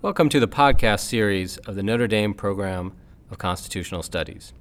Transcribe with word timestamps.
Welcome 0.00 0.28
to 0.28 0.38
the 0.38 0.46
podcast 0.46 1.00
series 1.00 1.56
of 1.58 1.74
the 1.74 1.82
Notre 1.82 2.06
Dame 2.06 2.32
Program 2.32 2.92
of 3.32 3.38
Constitutional 3.38 4.04
Studies. 4.04 4.52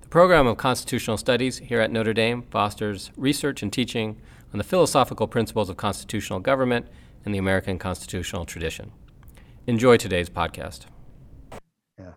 The 0.00 0.08
program 0.08 0.48
of 0.48 0.56
Constitutional 0.56 1.16
Studies 1.16 1.58
here 1.58 1.80
at 1.80 1.92
Notre 1.92 2.12
Dame 2.12 2.42
fosters 2.50 3.12
research 3.16 3.62
and 3.62 3.72
teaching 3.72 4.20
on 4.52 4.58
the 4.58 4.64
philosophical 4.64 5.28
principles 5.28 5.70
of 5.70 5.76
constitutional 5.76 6.40
government 6.40 6.88
and 7.24 7.32
the 7.32 7.38
American 7.38 7.78
constitutional 7.78 8.44
tradition. 8.44 8.90
Enjoy 9.68 9.96
today's 9.96 10.28
podcast. 10.28 10.86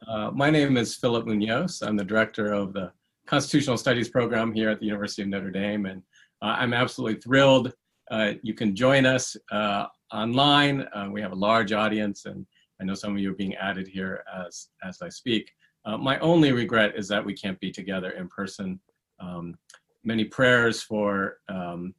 Uh, 0.08 0.32
my 0.32 0.50
name 0.50 0.76
is 0.76 0.96
Philip 0.96 1.28
Munoz. 1.28 1.84
I'm 1.84 1.96
the 1.96 2.04
director 2.04 2.52
of 2.52 2.74
the 2.74 2.92
Constitutional 3.28 3.78
Studies 3.78 4.10
program 4.10 4.52
here 4.52 4.72
at 4.72 4.80
the 4.80 4.88
University 4.88 5.22
of 5.22 5.28
Notre 5.28 5.52
Dame, 5.52 5.86
and 5.86 6.02
uh, 6.42 6.56
I'm 6.58 6.74
absolutely 6.74 7.22
thrilled. 7.22 7.74
Uh, 8.10 8.34
you 8.42 8.56
can 8.56 8.76
join 8.76 9.06
us 9.06 9.38
uh, 9.52 9.86
online. 10.12 10.82
Uh, 10.96 11.10
we 11.12 11.22
have 11.22 11.32
a 11.32 11.36
large 11.36 11.72
audience, 11.72 12.26
and 12.26 12.46
I 12.80 12.84
know 12.84 12.94
some 12.94 13.14
of 13.14 13.20
you 13.20 13.32
are 13.32 13.36
being 13.36 13.56
added 13.56 13.88
here 13.88 14.24
as, 14.34 14.70
as 14.84 15.02
I 15.02 15.10
speak. 15.10 15.52
Uh, 15.86 15.98
my 15.98 16.18
only 16.20 16.52
regret 16.52 16.94
is 16.96 17.08
that 17.08 17.24
we 17.24 17.34
can't 17.34 17.60
be 17.60 17.72
together 17.72 18.12
in 18.12 18.28
person. 18.28 18.80
Um, 19.20 19.56
many 20.04 20.26
prayers 20.26 20.82
for 20.82 21.38
um, 21.48 21.94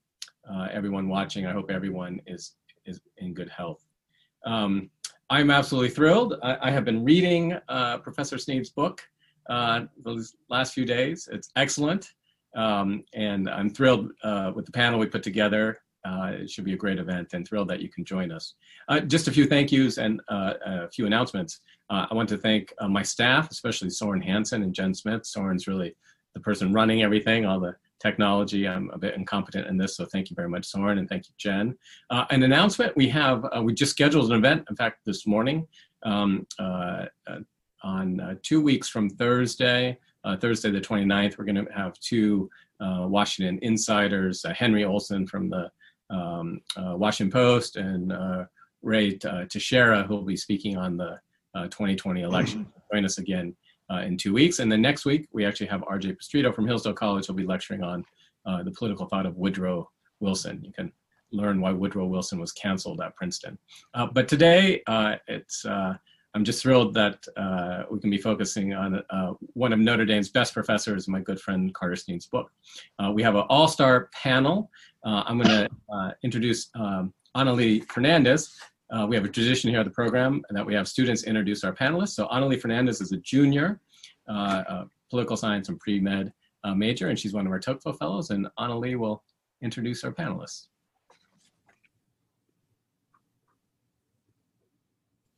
uh, 0.50 0.68
everyone 0.72 1.08
watching. 1.08 1.46
I 1.46 1.52
hope 1.52 1.70
everyone 1.70 2.20
is, 2.26 2.52
is 2.84 3.00
in 3.18 3.34
good 3.34 3.48
health. 3.48 3.84
Um, 4.44 4.90
I'm 5.30 5.50
absolutely 5.50 5.90
thrilled. 5.90 6.34
I, 6.42 6.68
I 6.68 6.70
have 6.70 6.84
been 6.84 7.04
reading 7.04 7.58
uh, 7.68 7.98
Professor 7.98 8.38
Snead's 8.38 8.70
book 8.70 9.02
uh, 9.48 9.82
the 10.04 10.26
last 10.48 10.74
few 10.74 10.84
days. 10.84 11.28
It's 11.32 11.50
excellent. 11.56 12.12
Um, 12.54 13.04
and 13.12 13.50
I'm 13.50 13.70
thrilled 13.70 14.12
uh, 14.22 14.52
with 14.54 14.66
the 14.66 14.72
panel 14.72 14.98
we 14.98 15.06
put 15.06 15.22
together. 15.22 15.80
Uh, 16.06 16.30
it 16.32 16.50
should 16.50 16.64
be 16.64 16.72
a 16.72 16.76
great 16.76 16.98
event 16.98 17.32
and 17.32 17.46
thrilled 17.46 17.68
that 17.68 17.80
you 17.80 17.88
can 17.88 18.04
join 18.04 18.30
us. 18.30 18.54
Uh, 18.88 19.00
just 19.00 19.26
a 19.26 19.32
few 19.32 19.46
thank 19.46 19.72
yous 19.72 19.98
and 19.98 20.20
uh, 20.28 20.54
a 20.64 20.88
few 20.88 21.06
announcements. 21.06 21.60
Uh, 21.90 22.06
I 22.10 22.14
want 22.14 22.28
to 22.28 22.38
thank 22.38 22.72
uh, 22.78 22.88
my 22.88 23.02
staff, 23.02 23.50
especially 23.50 23.90
Soren 23.90 24.20
Hansen 24.20 24.62
and 24.62 24.74
Jen 24.74 24.94
Smith. 24.94 25.26
Soren's 25.26 25.66
really 25.66 25.96
the 26.34 26.40
person 26.40 26.72
running 26.72 27.02
everything, 27.02 27.44
all 27.44 27.58
the 27.58 27.74
technology. 28.00 28.68
I'm 28.68 28.90
a 28.90 28.98
bit 28.98 29.14
incompetent 29.14 29.66
in 29.66 29.76
this, 29.76 29.96
so 29.96 30.04
thank 30.04 30.30
you 30.30 30.36
very 30.36 30.48
much, 30.48 30.66
Soren, 30.66 30.98
and 30.98 31.08
thank 31.08 31.26
you, 31.26 31.34
Jen. 31.38 31.76
Uh, 32.10 32.26
an 32.30 32.42
announcement, 32.44 32.96
we 32.96 33.08
have, 33.08 33.44
we 33.62 33.72
just 33.72 33.92
scheduled 33.92 34.30
an 34.30 34.36
event, 34.36 34.64
in 34.68 34.76
fact, 34.76 35.00
this 35.06 35.26
morning, 35.26 35.66
um, 36.04 36.46
on 37.82 38.38
two 38.42 38.60
weeks 38.60 38.88
from 38.88 39.08
Thursday, 39.08 39.98
Thursday 40.40 40.70
the 40.70 40.80
29th, 40.80 41.38
we're 41.38 41.44
gonna 41.44 41.66
have 41.74 41.98
two 42.00 42.50
Washington 42.80 43.58
insiders, 43.62 44.44
Henry 44.54 44.84
Olson 44.84 45.26
from 45.26 45.48
the 45.48 45.70
um, 46.10 46.60
uh, 46.76 46.96
Washington 46.96 47.32
Post 47.32 47.76
and 47.76 48.12
uh, 48.12 48.44
Ray 48.82 49.18
uh, 49.24 49.44
Teixeira, 49.46 50.04
who 50.04 50.14
will 50.14 50.22
be 50.22 50.36
speaking 50.36 50.76
on 50.76 50.96
the 50.96 51.18
2020 51.54 52.20
election. 52.20 52.66
Join 52.92 53.06
us 53.06 53.16
again 53.16 53.56
in 54.02 54.18
two 54.18 54.34
weeks. 54.34 54.58
And 54.58 54.70
then 54.70 54.82
next 54.82 55.06
week, 55.06 55.26
we 55.32 55.46
actually 55.46 55.68
have 55.68 55.80
RJ 55.82 56.18
Pestritto 56.18 56.54
from 56.54 56.66
Hillsdale 56.66 56.92
College. 56.92 57.26
He'll 57.26 57.34
be 57.34 57.46
lecturing 57.46 57.82
on 57.82 58.04
the 58.44 58.70
political 58.72 59.06
thought 59.06 59.24
of 59.24 59.36
Woodrow 59.36 59.88
Wilson. 60.20 60.60
You 60.62 60.72
can 60.72 60.92
learn 61.32 61.60
why 61.60 61.72
Woodrow 61.72 62.06
Wilson 62.06 62.38
was 62.38 62.52
canceled 62.52 63.00
at 63.00 63.14
Princeton. 63.16 63.58
Uh, 63.94 64.06
but 64.06 64.28
today, 64.28 64.82
uh, 64.86 65.16
it's 65.28 65.64
uh, 65.64 65.94
I'm 66.34 66.44
just 66.44 66.62
thrilled 66.62 66.92
that 66.94 67.26
we 67.90 67.98
can 67.98 68.10
be 68.10 68.18
focusing 68.18 68.74
on 68.74 69.02
one 69.54 69.72
of 69.72 69.78
Notre 69.78 70.04
Dame's 70.04 70.28
best 70.28 70.52
professors, 70.52 71.08
my 71.08 71.20
good 71.20 71.40
friend 71.40 71.72
Carter 71.74 71.96
Snead's 71.96 72.26
book. 72.26 72.50
we 73.12 73.22
have 73.22 73.36
an 73.36 73.44
all-star 73.48 74.10
panel. 74.12 74.70
Uh, 75.06 75.22
I'm 75.24 75.40
going 75.40 75.48
to 75.48 75.68
uh, 75.88 76.10
introduce 76.24 76.68
um, 76.74 77.14
Annalie 77.36 77.88
Fernandez. 77.92 78.58
Uh, 78.90 79.06
we 79.08 79.14
have 79.14 79.24
a 79.24 79.28
tradition 79.28 79.70
here 79.70 79.78
at 79.78 79.84
the 79.84 79.92
program 79.92 80.42
that 80.50 80.66
we 80.66 80.74
have 80.74 80.88
students 80.88 81.22
introduce 81.22 81.62
our 81.62 81.72
panelists. 81.72 82.10
So 82.10 82.26
Annalie 82.26 82.60
Fernandez 82.60 83.00
is 83.00 83.12
a 83.12 83.18
junior, 83.18 83.80
political 85.08 85.36
science 85.36 85.68
and 85.68 85.78
pre-med 85.78 86.32
major, 86.74 87.08
and 87.08 87.16
she's 87.16 87.32
one 87.32 87.46
of 87.46 87.52
our 87.52 87.60
Tocqueville 87.60 87.92
fellows. 87.92 88.30
And 88.30 88.48
Annalie 88.58 88.98
will 88.98 89.22
introduce 89.62 90.02
our 90.02 90.12
panelists. 90.12 90.66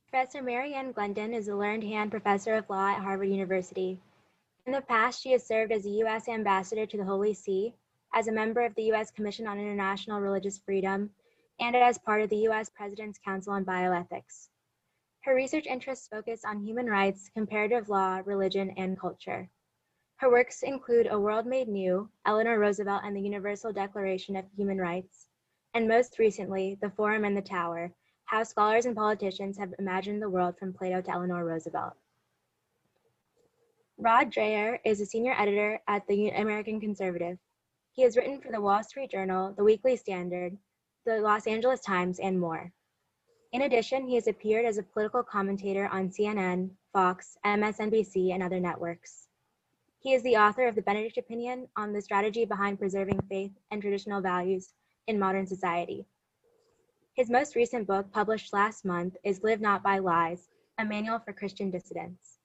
Professor 0.09 0.41
Marianne 0.41 0.87
Ann 0.87 0.91
Glendon 0.93 1.35
is 1.35 1.47
a 1.47 1.55
Learned 1.55 1.83
Hand 1.83 2.09
professor 2.09 2.55
of 2.55 2.67
law 2.71 2.87
at 2.87 3.03
Harvard 3.03 3.29
University. 3.29 3.99
In 4.65 4.73
the 4.73 4.81
past, 4.81 5.21
she 5.21 5.33
has 5.33 5.45
served 5.45 5.71
as 5.71 5.85
a 5.85 5.89
U.S. 5.89 6.27
ambassador 6.27 6.87
to 6.87 6.97
the 6.97 7.03
Holy 7.03 7.35
See, 7.35 7.75
as 8.13 8.27
a 8.27 8.31
member 8.31 8.61
of 8.61 8.73
the 8.75 8.83
U.S. 8.83 9.11
Commission 9.11 9.47
on 9.47 9.59
International 9.59 10.19
Religious 10.19 10.57
Freedom, 10.57 11.09
and 11.59 11.75
as 11.75 11.97
part 11.97 12.21
of 12.21 12.29
the 12.29 12.37
U.S. 12.37 12.69
President's 12.69 13.19
Council 13.23 13.53
on 13.53 13.65
Bioethics. 13.65 14.49
Her 15.21 15.35
research 15.35 15.65
interests 15.65 16.07
focus 16.07 16.45
on 16.45 16.63
human 16.63 16.87
rights, 16.87 17.29
comparative 17.33 17.89
law, 17.89 18.21
religion, 18.25 18.73
and 18.77 18.99
culture. 18.99 19.49
Her 20.17 20.31
works 20.31 20.63
include 20.63 21.07
A 21.07 21.19
World 21.19 21.45
Made 21.45 21.67
New, 21.67 22.09
Eleanor 22.25 22.59
Roosevelt 22.59 23.03
and 23.05 23.15
the 23.15 23.21
Universal 23.21 23.73
Declaration 23.73 24.35
of 24.35 24.45
Human 24.55 24.77
Rights, 24.77 25.27
and 25.73 25.87
most 25.87 26.19
recently, 26.19 26.77
The 26.81 26.89
Forum 26.89 27.25
and 27.25 27.37
the 27.37 27.41
Tower, 27.41 27.93
How 28.25 28.43
Scholars 28.43 28.85
and 28.85 28.95
Politicians 28.95 29.57
Have 29.57 29.73
Imagined 29.79 30.21
the 30.21 30.29
World 30.29 30.57
from 30.57 30.73
Plato 30.73 31.01
to 31.01 31.11
Eleanor 31.11 31.45
Roosevelt. 31.45 31.93
Rod 33.97 34.31
Dreher 34.31 34.79
is 34.85 35.01
a 35.01 35.05
senior 35.05 35.35
editor 35.37 35.81
at 35.87 36.07
the 36.07 36.29
American 36.29 36.79
Conservative. 36.79 37.37
He 37.91 38.03
has 38.03 38.15
written 38.15 38.39
for 38.39 38.51
the 38.51 38.61
Wall 38.61 38.83
Street 38.83 39.11
Journal, 39.11 39.53
the 39.57 39.63
Weekly 39.63 39.95
Standard, 39.95 40.57
the 41.05 41.19
Los 41.19 41.47
Angeles 41.47 41.81
Times, 41.81 42.19
and 42.19 42.39
more. 42.39 42.71
In 43.51 43.63
addition, 43.63 44.07
he 44.07 44.15
has 44.15 44.27
appeared 44.27 44.65
as 44.65 44.77
a 44.77 44.83
political 44.83 45.23
commentator 45.23 45.87
on 45.87 46.09
CNN, 46.09 46.69
Fox, 46.93 47.37
MSNBC, 47.45 48.33
and 48.33 48.43
other 48.43 48.59
networks. 48.59 49.27
He 49.99 50.13
is 50.13 50.23
the 50.23 50.37
author 50.37 50.67
of 50.67 50.75
the 50.75 50.81
Benedict 50.81 51.17
Option 51.17 51.67
on 51.75 51.91
the 51.91 52.01
strategy 52.01 52.45
behind 52.45 52.79
preserving 52.79 53.21
faith 53.27 53.51
and 53.71 53.81
traditional 53.81 54.21
values 54.21 54.73
in 55.07 55.19
modern 55.19 55.45
society. 55.45 56.05
His 57.15 57.29
most 57.29 57.55
recent 57.55 57.85
book, 57.85 58.11
published 58.11 58.53
last 58.53 58.85
month, 58.85 59.17
is 59.23 59.43
Live 59.43 59.59
Not 59.59 59.83
by 59.83 59.97
Lies, 59.97 60.47
a 60.77 60.85
manual 60.85 61.19
for 61.19 61.33
Christian 61.33 61.69
dissidents. 61.69 62.38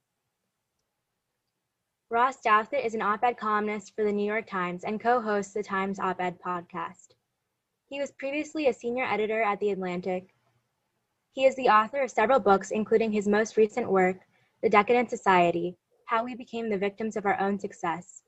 Ross 2.14 2.36
Douthat 2.46 2.86
is 2.86 2.94
an 2.94 3.02
op-ed 3.02 3.36
columnist 3.36 3.92
for 3.96 4.04
the 4.04 4.12
New 4.12 4.24
York 4.24 4.46
Times 4.46 4.84
and 4.84 5.00
co-hosts 5.00 5.52
the 5.52 5.64
Times 5.64 5.98
Op-Ed 5.98 6.38
podcast. 6.38 7.08
He 7.88 7.98
was 7.98 8.12
previously 8.12 8.68
a 8.68 8.72
senior 8.72 9.02
editor 9.02 9.42
at 9.42 9.58
The 9.58 9.72
Atlantic. 9.72 10.32
He 11.32 11.44
is 11.44 11.56
the 11.56 11.70
author 11.70 12.02
of 12.02 12.12
several 12.12 12.38
books, 12.38 12.70
including 12.70 13.10
his 13.10 13.26
most 13.26 13.56
recent 13.56 13.90
work, 13.90 14.18
The 14.62 14.70
Decadent 14.70 15.10
Society, 15.10 15.76
How 16.06 16.22
We 16.22 16.36
Became 16.36 16.70
the 16.70 16.78
Victims 16.78 17.16
of 17.16 17.26
Our 17.26 17.36
Own 17.40 17.58
Success, 17.58 18.22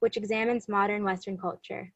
which 0.00 0.16
examines 0.16 0.68
modern 0.68 1.04
Western 1.04 1.38
culture. 1.38 1.92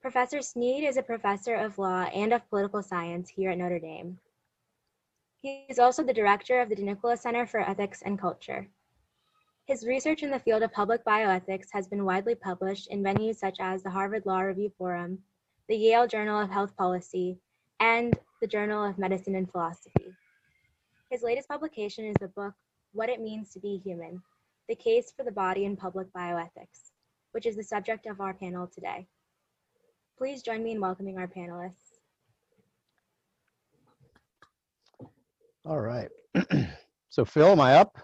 Professor 0.00 0.42
Snead 0.42 0.84
is 0.84 0.96
a 0.96 1.02
professor 1.02 1.56
of 1.56 1.76
law 1.76 2.02
and 2.14 2.32
of 2.32 2.48
political 2.50 2.84
science 2.84 3.28
here 3.28 3.50
at 3.50 3.58
Notre 3.58 3.80
Dame. 3.80 4.16
He 5.42 5.66
is 5.68 5.80
also 5.80 6.04
the 6.04 6.14
director 6.14 6.60
of 6.60 6.68
the 6.68 6.76
DeNicola 6.76 7.18
Center 7.18 7.48
for 7.48 7.68
Ethics 7.68 8.02
and 8.02 8.16
Culture. 8.16 8.68
His 9.66 9.84
research 9.84 10.22
in 10.22 10.30
the 10.30 10.38
field 10.38 10.62
of 10.62 10.72
public 10.72 11.04
bioethics 11.04 11.66
has 11.72 11.88
been 11.88 12.04
widely 12.04 12.36
published 12.36 12.86
in 12.86 13.02
venues 13.02 13.38
such 13.38 13.56
as 13.58 13.82
the 13.82 13.90
Harvard 13.90 14.24
Law 14.24 14.42
Review 14.42 14.70
Forum, 14.78 15.18
the 15.68 15.74
Yale 15.76 16.06
Journal 16.06 16.40
of 16.40 16.48
Health 16.48 16.76
Policy, 16.76 17.40
and 17.80 18.16
the 18.40 18.46
Journal 18.46 18.84
of 18.84 18.96
Medicine 18.96 19.34
and 19.34 19.50
Philosophy. 19.50 20.14
His 21.10 21.24
latest 21.24 21.48
publication 21.48 22.04
is 22.04 22.14
the 22.20 22.28
book, 22.28 22.54
What 22.92 23.08
It 23.08 23.20
Means 23.20 23.50
to 23.54 23.58
Be 23.58 23.80
Human, 23.84 24.22
The 24.68 24.76
Case 24.76 25.12
for 25.16 25.24
the 25.24 25.32
Body 25.32 25.64
in 25.64 25.76
Public 25.76 26.12
Bioethics, 26.12 26.92
which 27.32 27.44
is 27.44 27.56
the 27.56 27.64
subject 27.64 28.06
of 28.06 28.20
our 28.20 28.34
panel 28.34 28.68
today. 28.68 29.08
Please 30.16 30.42
join 30.42 30.62
me 30.62 30.72
in 30.72 30.80
welcoming 30.80 31.18
our 31.18 31.26
panelists. 31.26 31.98
All 35.64 35.80
right. 35.80 36.10
so 37.08 37.24
Phil, 37.24 37.48
am 37.48 37.60
I 37.60 37.74
up? 37.74 37.98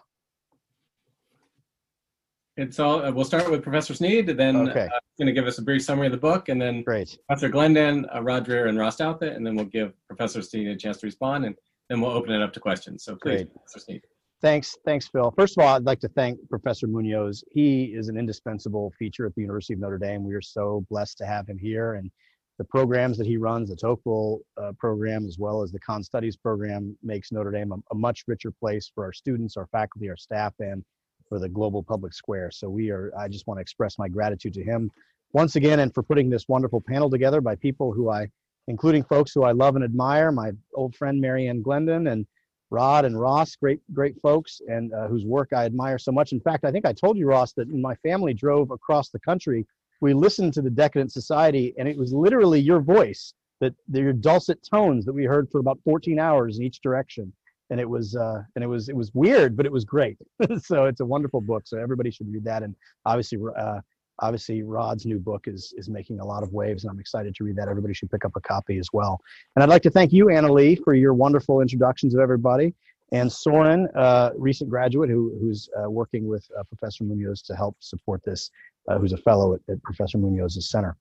It's 2.57 2.79
all, 2.79 3.03
uh, 3.03 3.11
we'll 3.11 3.25
start 3.25 3.51
with 3.51 3.63
Professor 3.63 3.95
Snead, 3.95 4.27
then 4.27 4.69
Okay. 4.69 4.87
uh, 4.87 4.99
going 5.19 5.27
to 5.27 5.33
give 5.33 5.47
us 5.47 5.59
a 5.59 5.63
brief 5.63 5.83
summary 5.83 6.07
of 6.07 6.13
the 6.13 6.19
book, 6.19 6.49
and 6.51 6.61
then 6.61 6.83
Great. 6.83 7.17
Professor 7.27 7.49
Glendon, 7.49 8.07
uh, 8.15 8.23
Rod 8.23 8.47
Dreher, 8.47 8.69
and 8.69 8.79
Ross 8.79 8.99
Douthat, 8.99 9.35
and 9.35 9.47
then 9.47 9.55
we'll 9.55 9.65
give 9.65 9.95
Professor 10.07 10.43
Snead 10.43 10.69
a 10.69 10.77
chance 10.77 10.99
to 10.99 11.07
respond, 11.07 11.47
and 11.47 11.55
then 11.89 12.01
we'll 12.01 12.11
open 12.11 12.33
it 12.33 12.43
up 12.43 12.53
to 12.53 12.61
questions. 12.61 13.05
So 13.05 13.13
please, 13.17 13.45
Great. 13.45 13.53
Professor 13.55 13.79
Snead. 13.81 14.03
Thanks, 14.43 14.77
thanks, 14.85 15.09
Phil. 15.09 15.33
First 15.39 15.57
of 15.57 15.65
all, 15.65 15.77
I'd 15.77 15.85
like 15.85 16.01
to 16.01 16.09
thank 16.09 16.39
Professor 16.51 16.87
Munoz. 16.87 17.43
He 17.53 17.85
is 17.95 18.09
an 18.09 18.19
indispensable 18.19 18.93
feature 18.99 19.25
at 19.25 19.35
the 19.35 19.41
University 19.41 19.75
of 19.75 19.81
Notre 19.81 19.99
Dame. 19.99 20.25
We 20.25 20.35
are 20.35 20.43
so 20.43 20.85
blessed 20.91 21.17
to 21.19 21.27
have 21.27 21.49
him 21.49 21.59
here, 21.59 21.95
and 21.95 22.11
the 22.59 22.65
programs 22.65 23.17
that 23.17 23.27
he 23.27 23.39
runs, 23.39 23.71
the 23.71 23.77
Tocqueville 23.77 24.41
uh, 24.61 24.73
program, 24.79 25.27
as 25.27 25.39
well 25.39 25.63
as 25.63 25.73
the 25.73 25.81
Con 25.81 26.03
Studies 26.03 26.37
program, 26.37 26.99
makes 27.03 27.33
Notre 27.33 27.51
Dame 27.53 27.73
a, 27.73 27.77
a 27.93 27.95
much 27.95 28.25
richer 28.27 28.51
place 28.51 28.91
for 28.95 29.05
our 29.05 29.13
students, 29.13 29.57
our 29.57 29.69
faculty, 29.69 30.11
our 30.11 30.17
staff, 30.19 30.53
and 30.59 30.85
for 31.33 31.39
the 31.39 31.49
global 31.49 31.83
public 31.83 32.13
square. 32.13 32.51
So 32.51 32.69
we 32.69 32.91
are, 32.91 33.11
I 33.19 33.27
just 33.27 33.47
want 33.47 33.57
to 33.57 33.63
express 33.63 33.99
my 33.99 34.07
gratitude 34.07 34.53
to 34.53 34.63
him 34.63 34.91
once 35.33 35.57
again 35.57 35.81
and 35.81 35.95
for 35.95 36.03
putting 36.03 36.29
this 36.29 36.47
wonderful 36.47 36.83
panel 36.87 37.09
together 37.09 37.41
by 37.41 37.55
people 37.55 37.91
who 37.91 38.11
I 38.11 38.27
including 38.69 39.03
folks 39.03 39.33
who 39.33 39.43
I 39.43 39.53
love 39.53 39.75
and 39.75 39.83
admire, 39.83 40.31
my 40.31 40.53
old 40.75 40.95
friend 40.95 41.19
Mary 41.19 41.49
Ann 41.49 41.63
Glendon 41.63 42.09
and 42.09 42.27
Rod 42.69 43.07
and 43.07 43.19
Ross, 43.19 43.57
great, 43.57 43.81
great 43.95 44.21
folks, 44.21 44.61
and 44.69 44.93
uh, 44.93 45.09
whose 45.09 45.25
work 45.25 45.55
I 45.55 45.65
admire 45.65 45.99
so 45.99 46.13
much. 46.13 46.33
In 46.33 46.41
fact, 46.41 46.67
I 46.67 46.71
think 46.71 46.85
I 46.85 46.93
told 46.93 47.17
you, 47.17 47.27
Ross, 47.27 47.55
that 47.55 47.69
my 47.71 47.95
family 47.97 48.35
drove 48.35 48.71
across 48.71 49.09
the 49.09 49.19
country. 49.21 49.67
We 50.03 50.13
listened 50.13 50.53
to 50.53 50.63
the 50.63 50.71
Decadent 50.71 51.13
Society, 51.13 51.75
and 51.79 51.89
it 51.89 51.97
was 51.97 52.13
literally 52.13 52.61
your 52.61 52.81
voice, 52.81 53.33
that 53.61 53.75
your 53.91 54.13
dulcet 54.13 54.61
tones 54.71 55.07
that 55.07 55.15
we 55.15 55.25
heard 55.25 55.51
for 55.51 55.61
about 55.61 55.81
14 55.83 56.19
hours 56.19 56.59
in 56.59 56.65
each 56.65 56.83
direction. 56.83 57.33
And 57.73 57.81
it 57.81 57.89
was, 57.89 58.15
uh, 58.15 58.43
and 58.55 58.63
it 58.63 58.67
was, 58.67 58.91
it 58.91 58.95
was 58.97 59.11
weird, 59.15 59.57
but 59.57 59.65
it 59.65 59.73
was 59.73 59.85
great. 59.85 60.19
so 60.63 60.85
it's 60.85 61.01
a 61.01 61.07
wonderful 61.07 61.41
book. 61.41 61.63
So 61.65 61.79
everybody 61.79 62.11
should 62.11 62.31
read 62.31 62.45
that. 62.45 62.63
And 62.63 62.77
obviously, 63.07 63.39
uh, 63.59 63.81
obviously 64.19 64.63
Rod's 64.63 65.07
new 65.07 65.19
book 65.19 65.47
is 65.47 65.75
is 65.77 65.89
making 65.89 66.21
a 66.21 66.25
lot 66.25 66.43
of 66.43 66.53
waves, 66.53 66.85
and 66.85 66.91
I'm 66.91 67.01
excited 67.01 67.35
to 67.35 67.45
read 67.45 67.57
that. 67.57 67.69
Everybody 67.69 67.95
should 67.95 68.11
pick 68.11 68.25
up 68.25 68.33
a 68.37 68.41
copy 68.41 68.79
as 68.79 68.89
well. 68.93 69.21
And 69.55 69.63
I'd 69.63 69.69
like 69.69 69.83
to 69.83 69.91
thank 69.91 70.13
you, 70.13 70.31
Anna 70.31 70.53
Lee, 70.53 70.77
for 70.77 70.95
your 70.95 71.15
wonderful 71.15 71.61
introductions 71.61 72.15
of 72.15 72.21
everybody, 72.21 72.75
and 73.13 73.31
Soren, 73.31 73.89
uh, 73.95 74.31
recent 74.37 74.71
graduate 74.71 75.11
who 75.11 75.37
who's 75.41 75.69
uh, 75.79 75.91
working 75.91 76.27
with 76.27 76.47
uh, 76.59 76.63
Professor 76.65 77.05
Munoz 77.05 77.43
to 77.43 77.57
help 77.57 77.77
support 77.81 78.23
this, 78.25 78.51
uh, 78.89 78.99
who's 78.99 79.13
a 79.13 79.19
fellow 79.19 79.55
at, 79.55 79.61
at 79.69 79.83
Professor 79.83 80.19
Munoz's 80.19 80.71
center. 80.71 80.97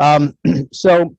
Um, 0.00 0.36
so. 0.72 1.16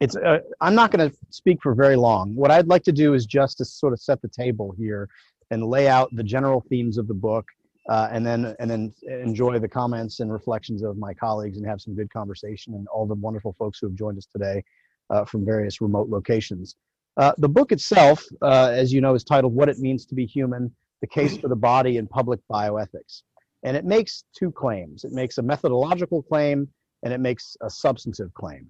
It's. 0.00 0.16
Uh, 0.16 0.38
I'm 0.60 0.74
not 0.74 0.90
going 0.90 1.10
to 1.10 1.16
speak 1.30 1.58
for 1.62 1.74
very 1.74 1.96
long. 1.96 2.34
What 2.34 2.50
I'd 2.50 2.68
like 2.68 2.82
to 2.84 2.92
do 2.92 3.14
is 3.14 3.26
just 3.26 3.58
to 3.58 3.64
sort 3.64 3.92
of 3.92 4.00
set 4.00 4.20
the 4.22 4.28
table 4.28 4.74
here 4.76 5.08
and 5.50 5.64
lay 5.64 5.88
out 5.88 6.14
the 6.14 6.24
general 6.24 6.64
themes 6.68 6.98
of 6.98 7.06
the 7.06 7.14
book 7.14 7.46
uh, 7.88 8.08
and 8.10 8.26
then 8.26 8.54
and 8.58 8.70
then 8.70 8.92
enjoy 9.08 9.58
the 9.58 9.68
comments 9.68 10.20
and 10.20 10.32
reflections 10.32 10.82
of 10.82 10.96
my 10.98 11.14
colleagues 11.14 11.56
and 11.56 11.66
have 11.66 11.80
some 11.80 11.94
good 11.94 12.12
conversation 12.12 12.74
and 12.74 12.86
all 12.88 13.06
the 13.06 13.14
wonderful 13.14 13.54
folks 13.58 13.78
who 13.78 13.86
have 13.86 13.94
joined 13.94 14.18
us 14.18 14.26
today 14.26 14.62
uh, 15.10 15.24
from 15.24 15.44
various 15.44 15.80
remote 15.80 16.08
locations. 16.08 16.76
Uh, 17.16 17.32
the 17.38 17.48
book 17.48 17.72
itself, 17.72 18.24
uh, 18.42 18.70
as 18.74 18.92
you 18.92 19.00
know, 19.00 19.14
is 19.14 19.24
titled 19.24 19.54
"What 19.54 19.68
It 19.68 19.78
Means 19.78 20.04
to 20.06 20.14
Be 20.14 20.26
Human: 20.26 20.74
The 21.00 21.06
Case 21.06 21.36
for 21.36 21.48
the 21.48 21.56
Body 21.56 21.96
in 21.96 22.06
Public 22.06 22.40
Bioethics," 22.50 23.22
and 23.62 23.76
it 23.76 23.84
makes 23.84 24.24
two 24.36 24.50
claims. 24.50 25.04
It 25.04 25.12
makes 25.12 25.38
a 25.38 25.42
methodological 25.42 26.22
claim 26.22 26.68
and 27.02 27.12
it 27.12 27.20
makes 27.20 27.56
a 27.60 27.70
substantive 27.70 28.32
claim. 28.34 28.68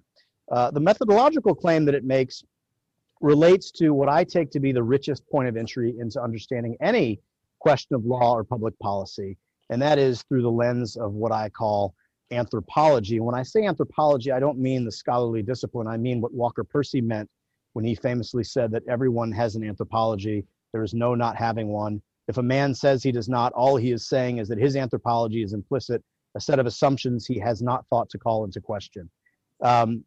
Uh, 0.51 0.71
the 0.71 0.79
methodological 0.79 1.53
claim 1.53 1.85
that 1.85 1.95
it 1.95 2.03
makes 2.03 2.43
relates 3.21 3.71
to 3.71 3.91
what 3.91 4.09
I 4.09 4.23
take 4.23 4.51
to 4.51 4.59
be 4.59 4.71
the 4.71 4.83
richest 4.83 5.27
point 5.29 5.47
of 5.47 5.57
entry 5.57 5.95
into 5.99 6.21
understanding 6.21 6.77
any 6.81 7.19
question 7.59 7.95
of 7.95 8.05
law 8.05 8.33
or 8.33 8.43
public 8.43 8.77
policy, 8.79 9.37
and 9.69 9.81
that 9.81 9.97
is 9.97 10.23
through 10.23 10.43
the 10.43 10.51
lens 10.51 10.95
of 10.95 11.13
what 11.13 11.31
I 11.31 11.49
call 11.49 11.95
anthropology. 12.31 13.19
When 13.19 13.35
I 13.35 13.43
say 13.43 13.65
anthropology, 13.65 14.31
I 14.31 14.39
don't 14.39 14.59
mean 14.59 14.85
the 14.85 14.91
scholarly 14.91 15.41
discipline, 15.41 15.87
I 15.87 15.97
mean 15.97 16.21
what 16.21 16.33
Walker 16.33 16.63
Percy 16.63 17.01
meant 17.01 17.29
when 17.73 17.85
he 17.85 17.95
famously 17.95 18.43
said 18.43 18.71
that 18.71 18.83
everyone 18.87 19.31
has 19.31 19.55
an 19.55 19.63
anthropology, 19.63 20.45
there 20.71 20.83
is 20.83 20.93
no 20.93 21.15
not 21.15 21.35
having 21.35 21.67
one. 21.67 22.01
If 22.27 22.37
a 22.37 22.43
man 22.43 22.73
says 22.73 23.01
he 23.01 23.11
does 23.11 23.29
not, 23.29 23.53
all 23.53 23.77
he 23.77 23.91
is 23.91 24.07
saying 24.07 24.39
is 24.39 24.47
that 24.49 24.57
his 24.57 24.75
anthropology 24.75 25.43
is 25.43 25.53
implicit, 25.53 26.03
a 26.35 26.41
set 26.41 26.59
of 26.59 26.65
assumptions 26.65 27.25
he 27.25 27.39
has 27.39 27.61
not 27.61 27.85
thought 27.89 28.09
to 28.09 28.17
call 28.17 28.43
into 28.43 28.59
question. 28.59 29.09
Um, 29.61 30.03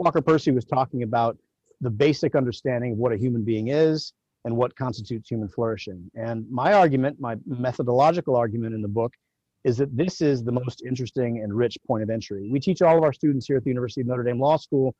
Walker 0.00 0.22
Percy 0.22 0.50
was 0.50 0.64
talking 0.64 1.02
about 1.02 1.36
the 1.82 1.90
basic 1.90 2.34
understanding 2.34 2.92
of 2.92 2.98
what 2.98 3.12
a 3.12 3.18
human 3.18 3.44
being 3.44 3.68
is, 3.68 4.14
and 4.46 4.56
what 4.56 4.74
constitutes 4.74 5.28
human 5.28 5.48
flourishing. 5.48 6.10
And 6.14 6.50
my 6.50 6.72
argument, 6.72 7.20
my 7.20 7.36
methodological 7.46 8.34
argument 8.34 8.74
in 8.74 8.80
the 8.80 8.88
book, 8.88 9.12
is 9.64 9.76
that 9.76 9.94
this 9.94 10.22
is 10.22 10.42
the 10.42 10.52
most 10.52 10.82
interesting 10.86 11.42
and 11.42 11.54
rich 11.54 11.76
point 11.86 12.02
of 12.02 12.08
entry. 12.08 12.48
We 12.50 12.58
teach 12.58 12.80
all 12.80 12.96
of 12.96 13.04
our 13.04 13.12
students 13.12 13.46
here 13.46 13.58
at 13.58 13.64
the 13.64 13.68
University 13.68 14.00
of 14.00 14.06
Notre 14.06 14.22
Dame 14.22 14.40
Law 14.40 14.56
School 14.56 14.94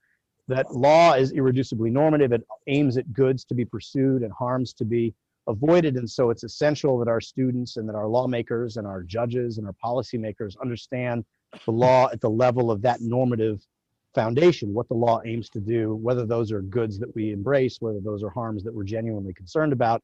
that 0.49 0.71
law 0.71 1.15
is 1.15 1.33
irreducibly 1.33 1.91
normative. 1.91 2.33
It 2.33 2.47
aims 2.67 2.99
at 2.99 3.11
goods 3.15 3.47
to 3.47 3.55
be 3.55 3.65
pursued 3.65 4.23
and 4.23 4.33
harms 4.33 4.75
to 4.75 4.85
be 4.85 5.15
avoided. 5.47 5.97
And 5.97 6.11
so 6.11 6.29
it's 6.29 6.45
essential 6.45 6.99
that 6.99 7.09
our 7.09 7.23
students 7.23 7.79
and 7.79 7.89
that 7.89 7.95
our 7.95 8.07
lawmakers 8.07 8.77
and 8.77 8.87
our 8.87 9.03
judges 9.03 9.57
and 9.57 9.67
our 9.67 9.75
policymakers 9.83 10.61
understand 10.61 11.25
the 11.65 11.73
law 11.73 12.11
at 12.13 12.21
the 12.21 12.29
level 12.29 12.71
of 12.71 12.83
that 12.83 13.01
normative 13.01 13.67
foundation, 14.15 14.75
what 14.75 14.89
the 14.89 14.95
law 14.95 15.21
aims 15.25 15.49
to 15.51 15.61
do, 15.61 15.95
whether 15.95 16.27
those 16.27 16.53
are 16.53 16.63
goods 16.63 16.99
that 16.99 17.15
we 17.15 17.33
embrace, 17.33 17.79
whether 17.81 18.01
those 18.01 18.23
are 18.23 18.31
harms 18.31 18.63
that 18.65 18.75
we're 18.75 18.85
genuinely 18.85 19.33
concerned 19.33 19.73
about. 19.73 20.03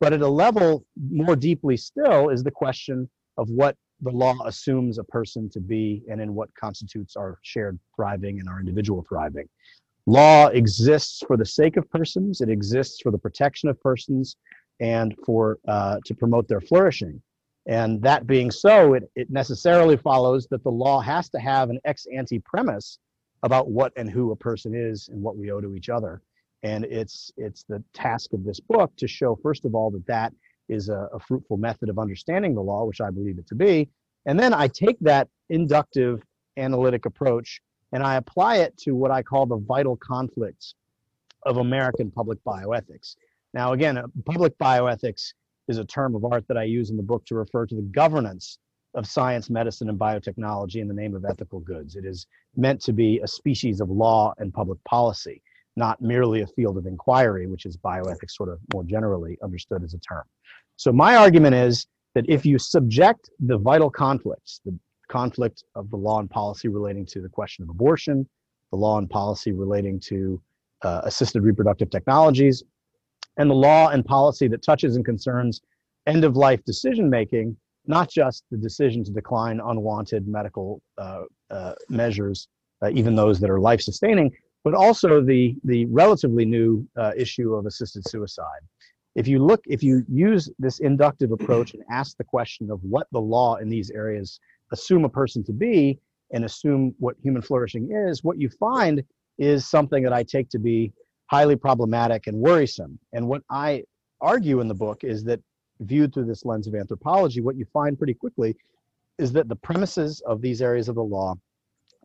But 0.00 0.12
at 0.12 0.22
a 0.22 0.28
level 0.28 0.84
more 1.10 1.36
deeply 1.36 1.76
still 1.76 2.30
is 2.30 2.42
the 2.42 2.50
question 2.50 3.08
of 3.36 3.48
what 3.50 3.76
the 4.00 4.10
law 4.10 4.36
assumes 4.46 4.98
a 4.98 5.04
person 5.04 5.50
to 5.50 5.60
be 5.60 6.02
and 6.10 6.20
in 6.20 6.34
what 6.34 6.54
constitutes 6.54 7.16
our 7.16 7.38
shared 7.42 7.78
thriving 7.94 8.40
and 8.40 8.48
our 8.48 8.60
individual 8.60 9.04
thriving. 9.08 9.48
Law 10.06 10.46
exists 10.48 11.22
for 11.26 11.36
the 11.36 11.44
sake 11.44 11.76
of 11.76 11.88
persons, 11.90 12.40
it 12.40 12.48
exists 12.48 13.00
for 13.02 13.10
the 13.10 13.18
protection 13.18 13.68
of 13.68 13.80
persons 13.80 14.36
and 14.80 15.14
for 15.26 15.58
uh, 15.68 15.98
to 16.06 16.14
promote 16.14 16.48
their 16.48 16.60
flourishing. 16.60 17.20
And 17.66 18.00
that 18.02 18.26
being 18.26 18.50
so, 18.50 18.94
it, 18.94 19.10
it 19.14 19.30
necessarily 19.30 19.98
follows 19.98 20.46
that 20.50 20.64
the 20.64 20.70
law 20.70 21.00
has 21.00 21.28
to 21.30 21.38
have 21.38 21.68
an 21.68 21.78
ex 21.84 22.06
ante 22.12 22.38
premise 22.38 22.98
about 23.42 23.68
what 23.68 23.92
and 23.96 24.10
who 24.10 24.32
a 24.32 24.36
person 24.36 24.74
is 24.74 25.08
and 25.08 25.22
what 25.22 25.36
we 25.36 25.50
owe 25.50 25.60
to 25.60 25.74
each 25.74 25.88
other. 25.88 26.22
And 26.62 26.84
it's 26.84 27.32
it's 27.36 27.64
the 27.64 27.82
task 27.94 28.32
of 28.32 28.44
this 28.44 28.60
book 28.60 28.92
to 28.96 29.08
show, 29.08 29.38
first 29.42 29.64
of 29.64 29.74
all, 29.74 29.90
that 29.92 30.06
that 30.06 30.32
is 30.68 30.88
a, 30.88 31.08
a 31.12 31.18
fruitful 31.18 31.56
method 31.56 31.88
of 31.88 31.98
understanding 31.98 32.54
the 32.54 32.60
law, 32.60 32.84
which 32.84 33.00
I 33.00 33.10
believe 33.10 33.38
it 33.38 33.46
to 33.48 33.54
be. 33.54 33.88
And 34.26 34.38
then 34.38 34.52
I 34.52 34.68
take 34.68 34.98
that 35.00 35.28
inductive 35.48 36.22
analytic 36.56 37.06
approach 37.06 37.60
and 37.92 38.02
I 38.02 38.16
apply 38.16 38.58
it 38.58 38.76
to 38.78 38.92
what 38.92 39.10
I 39.10 39.22
call 39.22 39.46
the 39.46 39.56
vital 39.56 39.96
conflicts 39.96 40.74
of 41.44 41.56
American 41.56 42.10
public 42.10 42.38
bioethics. 42.44 43.16
Now, 43.54 43.72
again, 43.72 43.98
uh, 43.98 44.06
public 44.26 44.56
bioethics 44.58 45.32
is 45.68 45.78
a 45.78 45.84
term 45.84 46.14
of 46.14 46.24
art 46.24 46.44
that 46.48 46.56
I 46.56 46.64
use 46.64 46.90
in 46.90 46.96
the 46.96 47.02
book 47.02 47.24
to 47.26 47.34
refer 47.34 47.66
to 47.66 47.74
the 47.74 47.82
governance 47.82 48.58
of 48.94 49.06
science, 49.06 49.50
medicine, 49.50 49.88
and 49.88 49.98
biotechnology 49.98 50.76
in 50.76 50.88
the 50.88 50.94
name 50.94 51.14
of 51.14 51.24
ethical 51.24 51.60
goods. 51.60 51.96
It 51.96 52.04
is 52.04 52.26
meant 52.56 52.80
to 52.82 52.92
be 52.92 53.20
a 53.22 53.28
species 53.28 53.80
of 53.80 53.88
law 53.90 54.34
and 54.38 54.52
public 54.52 54.82
policy, 54.84 55.42
not 55.76 56.00
merely 56.00 56.42
a 56.42 56.46
field 56.46 56.76
of 56.76 56.86
inquiry, 56.86 57.46
which 57.46 57.66
is 57.66 57.76
bioethics 57.76 58.32
sort 58.32 58.48
of 58.48 58.58
more 58.72 58.84
generally 58.84 59.38
understood 59.42 59.84
as 59.84 59.94
a 59.94 59.98
term. 59.98 60.24
So 60.76 60.92
my 60.92 61.16
argument 61.16 61.54
is 61.54 61.86
that 62.14 62.24
if 62.28 62.44
you 62.44 62.58
subject 62.58 63.30
the 63.38 63.58
vital 63.58 63.90
conflicts, 63.90 64.60
the 64.64 64.76
conflict 65.08 65.64
of 65.74 65.90
the 65.90 65.96
law 65.96 66.18
and 66.18 66.30
policy 66.30 66.68
relating 66.68 67.06
to 67.06 67.20
the 67.20 67.28
question 67.28 67.62
of 67.62 67.68
abortion, 67.68 68.28
the 68.70 68.78
law 68.78 68.98
and 68.98 69.08
policy 69.08 69.52
relating 69.52 70.00
to 70.00 70.40
uh, 70.82 71.02
assisted 71.04 71.42
reproductive 71.42 71.90
technologies, 71.90 72.62
and 73.36 73.50
the 73.50 73.54
law 73.54 73.88
and 73.88 74.04
policy 74.04 74.48
that 74.48 74.62
touches 74.62 74.96
and 74.96 75.04
concerns 75.04 75.60
end 76.06 76.24
of 76.24 76.36
life 76.36 76.64
decision 76.64 77.10
making 77.10 77.56
not 77.86 78.10
just 78.10 78.44
the 78.50 78.56
decision 78.56 79.04
to 79.04 79.10
decline 79.10 79.60
unwanted 79.64 80.28
medical 80.28 80.82
uh, 80.98 81.22
uh, 81.50 81.74
measures, 81.88 82.48
uh, 82.82 82.90
even 82.90 83.14
those 83.14 83.40
that 83.40 83.50
are 83.50 83.60
life 83.60 83.80
sustaining, 83.80 84.30
but 84.64 84.74
also 84.74 85.20
the, 85.20 85.54
the 85.64 85.86
relatively 85.86 86.44
new 86.44 86.86
uh, 86.98 87.12
issue 87.16 87.54
of 87.54 87.66
assisted 87.66 88.06
suicide. 88.08 88.60
If 89.16 89.26
you 89.26 89.44
look, 89.44 89.60
if 89.66 89.82
you 89.82 90.04
use 90.08 90.48
this 90.58 90.78
inductive 90.78 91.32
approach 91.32 91.74
and 91.74 91.82
ask 91.90 92.16
the 92.16 92.24
question 92.24 92.70
of 92.70 92.80
what 92.82 93.06
the 93.12 93.20
law 93.20 93.56
in 93.56 93.68
these 93.68 93.90
areas 93.90 94.38
assume 94.72 95.04
a 95.04 95.08
person 95.08 95.42
to 95.44 95.52
be 95.52 95.98
and 96.32 96.44
assume 96.44 96.94
what 96.98 97.16
human 97.22 97.42
flourishing 97.42 97.90
is, 97.90 98.22
what 98.22 98.38
you 98.38 98.48
find 98.48 99.02
is 99.38 99.66
something 99.68 100.04
that 100.04 100.12
I 100.12 100.22
take 100.22 100.48
to 100.50 100.58
be 100.58 100.92
highly 101.26 101.56
problematic 101.56 102.26
and 102.26 102.38
worrisome. 102.38 102.98
And 103.12 103.26
what 103.26 103.42
I 103.50 103.82
argue 104.20 104.60
in 104.60 104.68
the 104.68 104.74
book 104.74 105.02
is 105.02 105.24
that 105.24 105.40
viewed 105.80 106.12
through 106.12 106.26
this 106.26 106.44
lens 106.44 106.66
of 106.66 106.74
anthropology, 106.74 107.40
what 107.40 107.56
you 107.56 107.64
find 107.72 107.98
pretty 107.98 108.14
quickly 108.14 108.56
is 109.18 109.32
that 109.32 109.48
the 109.48 109.56
premises 109.56 110.20
of 110.26 110.40
these 110.40 110.62
areas 110.62 110.88
of 110.88 110.94
the 110.94 111.02
law 111.02 111.34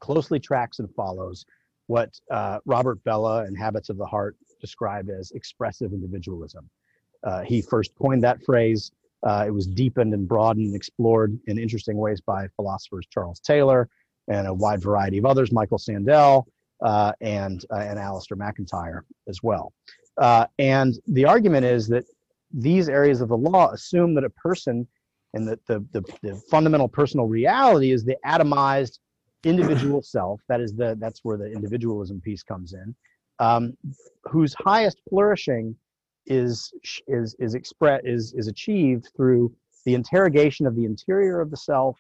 closely 0.01 0.39
tracks 0.39 0.79
and 0.79 0.94
follows 0.96 1.46
what 1.88 2.20
uh, 2.32 2.60
Robert 2.65 3.03
Bellah 3.03 3.48
and 3.48 3.58
Habits 3.58 3.89
of 3.89 3.98
the 3.98 4.05
Heart 4.05 4.36
described 4.60 5.10
as 5.10 5.32
expressive 5.32 5.94
individualism. 5.94 6.70
Uh, 7.24 7.41
he 7.41 7.62
first 7.62 7.91
coined 7.96 8.24
that 8.24 8.44
phrase. 8.44 8.91
Uh, 9.24 9.46
it 9.48 9.51
was 9.51 9.67
deepened 9.67 10.13
and 10.13 10.27
broadened 10.27 10.67
and 10.67 10.75
explored 10.75 11.38
in 11.48 11.58
interesting 11.58 11.98
ways 11.98 12.22
by 12.22 12.48
philosophers 12.55 13.08
Charles 13.10 13.39
Taylor 13.39 13.89
and 14.27 14.48
a 14.48 14.53
wide 14.53 14.82
variety 14.82 15.17
of 15.17 15.25
others, 15.25 15.51
Michael 15.51 15.77
Sandel 15.77 16.48
uh, 16.82 17.13
and 17.22 17.63
uh, 17.72 17.77
and 17.77 17.98
Alasdair 17.98 18.38
MacIntyre 18.38 19.05
as 19.27 19.41
well. 19.41 19.74
Uh, 20.17 20.46
and 20.60 21.00
the 21.08 21.25
argument 21.25 21.65
is 21.65 21.88
that 21.88 22.05
these 22.54 22.90
areas 22.90 23.22
of 23.22 23.30
the 23.30 23.38
law 23.38 23.72
assume 23.72 24.14
that 24.16 24.24
a 24.24 24.30
person 24.30 24.88
and 25.34 25.48
that 25.48 25.66
the, 25.68 25.86
the, 25.92 26.02
the 26.22 26.36
fundamental 26.50 26.88
personal 26.88 27.28
reality 27.28 27.92
is 27.92 28.04
the 28.04 28.18
atomized 28.25 29.00
individual 29.44 30.02
self 30.04 30.42
that 30.48 30.62
is 30.62 30.74
the 30.74 30.96
that's 31.00 31.22
where 31.24 31.38
the 31.38 31.52
individualism 31.52 32.22
piece 32.22 32.44
comes 32.44 32.74
in 32.74 32.96
um, 33.40 33.74
whose 34.24 34.56
highest 34.60 35.00
flourishing 35.10 35.75
is 36.28 36.72
is 37.08 37.36
is 37.40 37.54
express 37.54 38.02
is 38.04 38.34
is 38.34 38.48
achieved 38.48 39.10
through 39.16 39.54
the 39.86 39.94
interrogation 39.94 40.66
of 40.66 40.75
the 40.75 40.86
interior 40.86 41.40
of 41.40 41.52
the 41.52 41.58
self 41.58 42.00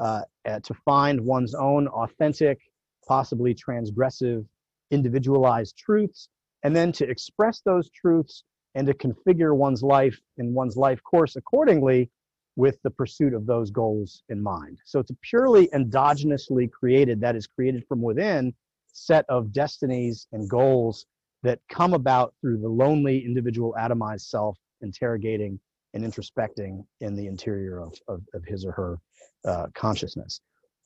uh, 0.00 0.22
to 0.62 0.74
find 0.84 1.20
one's 1.20 1.54
own 1.54 1.88
authentic 1.88 2.58
possibly 3.06 3.54
transgressive 3.54 4.44
individualized 4.90 5.76
truths, 5.76 6.28
and 6.62 6.76
then 6.76 6.92
to 6.92 7.08
express 7.08 7.60
those 7.64 7.90
truths 7.90 8.44
and 8.74 8.86
to 8.86 8.94
configure 8.94 9.54
one's 9.54 9.82
life 9.82 10.18
and 10.38 10.54
one's 10.54 10.76
life 10.76 11.02
course 11.02 11.36
accordingly 11.36 12.10
with 12.56 12.78
the 12.82 12.90
pursuit 12.90 13.34
of 13.34 13.46
those 13.46 13.70
goals 13.70 14.22
in 14.28 14.42
mind. 14.42 14.78
So 14.84 14.98
it's 14.98 15.10
a 15.10 15.16
purely 15.22 15.68
endogenously 15.68 16.70
created, 16.70 17.20
that 17.20 17.36
is 17.36 17.46
created 17.46 17.84
from 17.88 18.02
within, 18.02 18.54
set 18.92 19.24
of 19.28 19.52
destinies 19.52 20.26
and 20.32 20.48
goals 20.48 21.06
that 21.42 21.60
come 21.70 21.94
about 21.94 22.34
through 22.40 22.58
the 22.58 22.68
lonely 22.68 23.24
individual 23.24 23.74
atomized 23.78 24.28
self 24.28 24.58
interrogating 24.82 25.58
and 25.94 26.04
introspecting 26.04 26.84
in 27.00 27.14
the 27.14 27.26
interior 27.26 27.80
of, 27.80 27.94
of, 28.08 28.22
of 28.34 28.44
his 28.44 28.64
or 28.64 28.72
her 28.72 28.98
uh, 29.46 29.66
consciousness. 29.74 30.40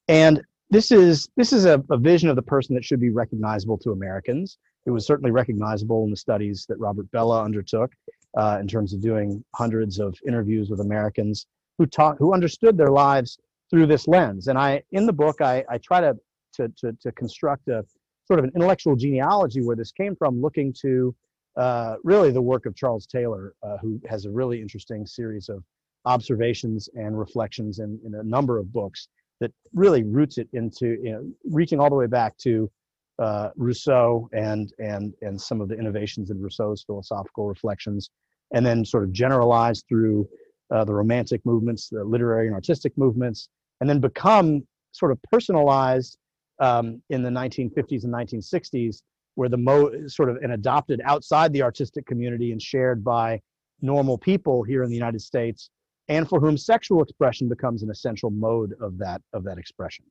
And 0.09 0.43
this 0.71 0.90
is 0.90 1.28
this 1.37 1.52
is 1.52 1.64
a, 1.64 1.83
a 1.90 1.97
vision 1.97 2.28
of 2.28 2.37
the 2.37 2.43
person 2.43 2.75
that 2.75 2.85
should 2.85 3.00
be 3.00 3.11
recognizable 3.11 3.78
to 3.78 3.90
Americans. 3.90 4.59
It 4.87 4.90
was 4.90 5.07
certainly 5.07 5.31
recognizable 5.31 6.05
in 6.05 6.11
the 6.11 6.16
studies 6.16 6.64
that 6.69 6.78
Robert 6.78 7.11
Bellah 7.11 7.45
undertook 7.45 7.93
uh, 8.37 8.59
in 8.61 8.69
terms 8.69 8.93
of 8.93 9.02
doing 9.02 9.45
hundreds 9.55 9.99
of 9.99 10.16
interviews 10.26 10.71
with 10.71 10.81
Americans 10.81 11.47
who 11.78 11.87
taught 11.87 12.16
who 12.19 12.33
understood 12.33 12.76
their 12.76 12.90
lives 12.90 13.38
through 13.69 13.87
this 13.87 14.07
lens. 14.07 14.49
And 14.49 14.59
I 14.59 14.83
in 14.93 15.07
the 15.07 15.12
book 15.12 15.40
I, 15.40 15.64
I 15.69 15.78
try 15.78 16.00
to, 16.00 16.16
to 16.55 16.69
to 16.78 16.93
to 16.93 17.12
construct 17.12 17.69
a 17.69 17.85
sort 18.26 18.38
of 18.38 18.45
an 18.45 18.52
intellectual 18.55 18.97
genealogy 18.97 19.62
where 19.62 19.76
this 19.76 19.93
came 19.93 20.16
from, 20.16 20.40
looking 20.40 20.73
to 20.83 21.14
uh, 21.57 21.97
really 22.05 22.31
the 22.31 22.43
work 22.43 22.66
of 22.66 22.75
Charles 22.75 23.07
Taylor, 23.07 23.55
uh, 23.62 23.78
who 23.78 24.00
has 24.09 24.26
a 24.26 24.31
really 24.31 24.61
interesting 24.61 25.07
series 25.07 25.49
of 25.49 25.62
observations 26.05 26.88
and 26.95 27.19
reflections 27.19 27.78
in, 27.78 27.99
in 28.05 28.14
a 28.14 28.23
number 28.23 28.59
of 28.59 28.73
books 28.73 29.09
that 29.40 29.52
really 29.75 30.02
roots 30.02 30.38
it 30.38 30.49
into 30.52 30.99
you 31.02 31.12
know, 31.12 31.31
reaching 31.50 31.81
all 31.81 31.90
the 31.90 31.97
way 31.97 32.07
back 32.07 32.37
to 32.38 32.71
uh, 33.18 33.50
Rousseau 33.56 34.28
and 34.32 34.73
and 34.78 35.14
and 35.23 35.40
some 35.40 35.61
of 35.61 35.68
the 35.68 35.75
innovations 35.76 36.30
in 36.30 36.40
Rousseau's 36.40 36.82
philosophical 36.82 37.46
reflections, 37.46 38.11
and 38.54 38.64
then 38.64 38.85
sort 38.85 39.04
of 39.04 39.12
generalized 39.12 39.85
through 39.88 40.28
uh, 40.70 40.85
the 40.85 40.94
romantic 40.94 41.40
movements, 41.44 41.88
the 41.88 42.04
literary 42.04 42.46
and 42.46 42.54
artistic 42.54 42.96
movements, 42.96 43.49
and 43.80 43.88
then 43.88 44.00
become 44.00 44.66
sort 44.92 45.12
of 45.12 45.18
personalized 45.30 46.18
um, 46.58 47.02
in 47.11 47.23
the 47.23 47.30
1950s 47.30 48.04
and 48.04 48.12
1960s, 48.12 49.02
where 49.35 49.49
the 49.49 49.56
mo 49.56 49.90
sort 50.06 50.28
of 50.28 50.37
and 50.37 50.52
adopted 50.52 51.00
outside 51.04 51.52
the 51.52 51.62
artistic 51.62 52.06
community 52.06 52.52
and 52.52 52.61
shared 52.61 53.04
by 53.04 53.40
normal 53.82 54.16
people 54.16 54.62
here 54.62 54.82
in 54.82 54.88
the 54.88 54.96
United 54.96 55.20
States, 55.20 55.70
and 56.08 56.28
for 56.28 56.40
whom 56.40 56.56
sexual 56.56 57.02
expression 57.02 57.49
becomes 57.49 57.82
an 57.82 57.90
essential 57.90 58.30
mode 58.30 58.75
of 58.80 58.99
that 58.99 59.23
of 59.32 59.44
that 59.44 59.58
expression. 59.58 60.04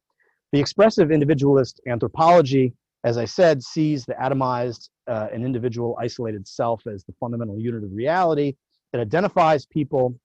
The 0.52 0.60
expressive 0.60 1.12
individualist 1.12 1.82
anthropology, 1.88 2.74
as 3.06 3.20
I 3.20 3.26
said, 3.26 3.64
sees 3.64 4.04
the 4.04 4.16
atomized 4.16 4.90
uh, 5.08 5.28
an 5.32 5.46
individual 5.46 5.96
isolated 6.02 6.48
self 6.48 6.82
as 6.88 7.04
the 7.04 7.14
fundamental 7.20 7.60
unit 7.60 7.84
of 7.84 7.92
reality 7.94 8.56
It 8.94 9.00
identifies 9.00 9.66
people 9.68 10.20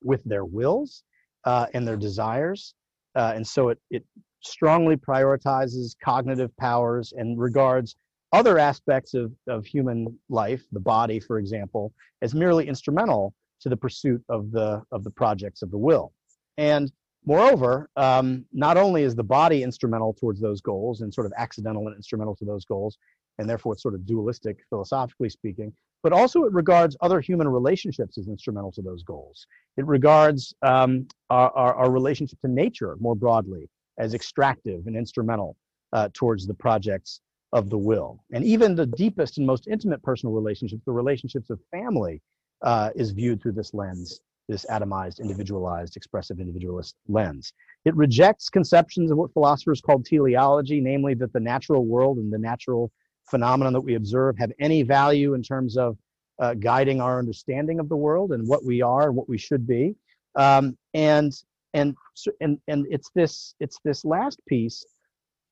with 0.00 0.22
their 0.24 0.44
wills 0.44 1.02
uh, 1.44 1.66
and 1.74 1.86
their 1.86 1.96
desires. 1.96 2.74
Uh, 3.16 3.32
and 3.34 3.44
so 3.46 3.70
it, 3.70 3.78
it 3.90 4.04
strongly 4.42 4.96
prioritizes 4.96 5.96
cognitive 6.02 6.56
powers 6.56 7.12
and 7.16 7.38
regards 7.38 7.96
other 8.32 8.58
aspects 8.58 9.12
of, 9.14 9.32
of 9.48 9.66
human 9.66 10.16
life, 10.28 10.62
the 10.70 10.78
body, 10.78 11.18
for 11.18 11.40
example, 11.40 11.92
as 12.22 12.32
merely 12.32 12.68
instrumental 12.68 13.34
to 13.60 13.68
the 13.68 13.76
pursuit 13.76 14.22
of 14.28 14.52
the 14.52 14.80
of 14.92 15.02
the 15.02 15.10
projects 15.10 15.62
of 15.62 15.70
the 15.72 15.78
will. 15.78 16.12
And 16.56 16.92
moreover, 17.24 17.88
um, 17.96 18.44
not 18.52 18.76
only 18.76 19.02
is 19.02 19.14
the 19.14 19.24
body 19.24 19.62
instrumental 19.62 20.14
towards 20.14 20.40
those 20.40 20.60
goals 20.60 21.00
and 21.00 21.12
sort 21.12 21.26
of 21.26 21.32
accidental 21.36 21.86
and 21.86 21.96
instrumental 21.96 22.34
to 22.36 22.44
those 22.44 22.64
goals, 22.64 22.98
and 23.38 23.48
therefore 23.48 23.72
it's 23.72 23.82
sort 23.82 23.94
of 23.94 24.06
dualistic 24.06 24.58
philosophically 24.68 25.28
speaking, 25.28 25.72
but 26.02 26.12
also 26.12 26.44
it 26.44 26.52
regards 26.52 26.96
other 27.00 27.20
human 27.20 27.48
relationships 27.48 28.16
as 28.18 28.28
instrumental 28.28 28.72
to 28.72 28.82
those 28.82 29.02
goals. 29.02 29.46
It 29.76 29.86
regards 29.86 30.54
um, 30.62 31.06
our, 31.28 31.50
our, 31.56 31.74
our, 31.74 31.90
relationship 31.90 32.40
to 32.40 32.48
nature 32.48 32.96
more 33.00 33.14
broadly 33.14 33.68
as 33.98 34.14
extractive 34.14 34.86
and 34.86 34.96
instrumental 34.96 35.56
uh, 35.92 36.08
towards 36.14 36.46
the 36.46 36.54
projects 36.54 37.20
of 37.52 37.68
the 37.68 37.78
will. 37.78 38.22
And 38.32 38.44
even 38.44 38.74
the 38.74 38.86
deepest 38.86 39.38
and 39.38 39.46
most 39.46 39.66
intimate 39.66 40.02
personal 40.02 40.34
relationships, 40.34 40.82
the 40.86 40.92
relationships 40.92 41.50
of 41.50 41.60
family, 41.70 42.22
uh, 42.62 42.90
is 42.94 43.10
viewed 43.10 43.42
through 43.42 43.52
this 43.52 43.74
lens, 43.74 44.20
this 44.50 44.66
atomized, 44.68 45.20
individualized, 45.20 45.96
expressive 45.96 46.40
individualist 46.40 46.96
lens. 47.08 47.52
It 47.84 47.94
rejects 47.96 48.50
conceptions 48.50 49.10
of 49.10 49.16
what 49.16 49.32
philosophers 49.32 49.80
call 49.80 50.02
teleology, 50.02 50.80
namely 50.80 51.14
that 51.14 51.32
the 51.32 51.40
natural 51.40 51.86
world 51.86 52.18
and 52.18 52.32
the 52.32 52.38
natural 52.38 52.90
phenomenon 53.30 53.72
that 53.72 53.80
we 53.80 53.94
observe 53.94 54.36
have 54.38 54.52
any 54.58 54.82
value 54.82 55.34
in 55.34 55.42
terms 55.42 55.76
of 55.76 55.96
uh, 56.40 56.54
guiding 56.54 57.00
our 57.00 57.18
understanding 57.18 57.78
of 57.78 57.88
the 57.88 57.96
world 57.96 58.32
and 58.32 58.46
what 58.48 58.64
we 58.64 58.82
are 58.82 59.08
and 59.08 59.16
what 59.16 59.28
we 59.28 59.38
should 59.38 59.66
be. 59.66 59.94
Um, 60.34 60.76
and 60.94 61.32
and 61.72 61.94
and 62.40 62.58
and 62.66 62.86
it's 62.90 63.10
this 63.14 63.54
it's 63.60 63.78
this 63.84 64.04
last 64.04 64.40
piece, 64.48 64.84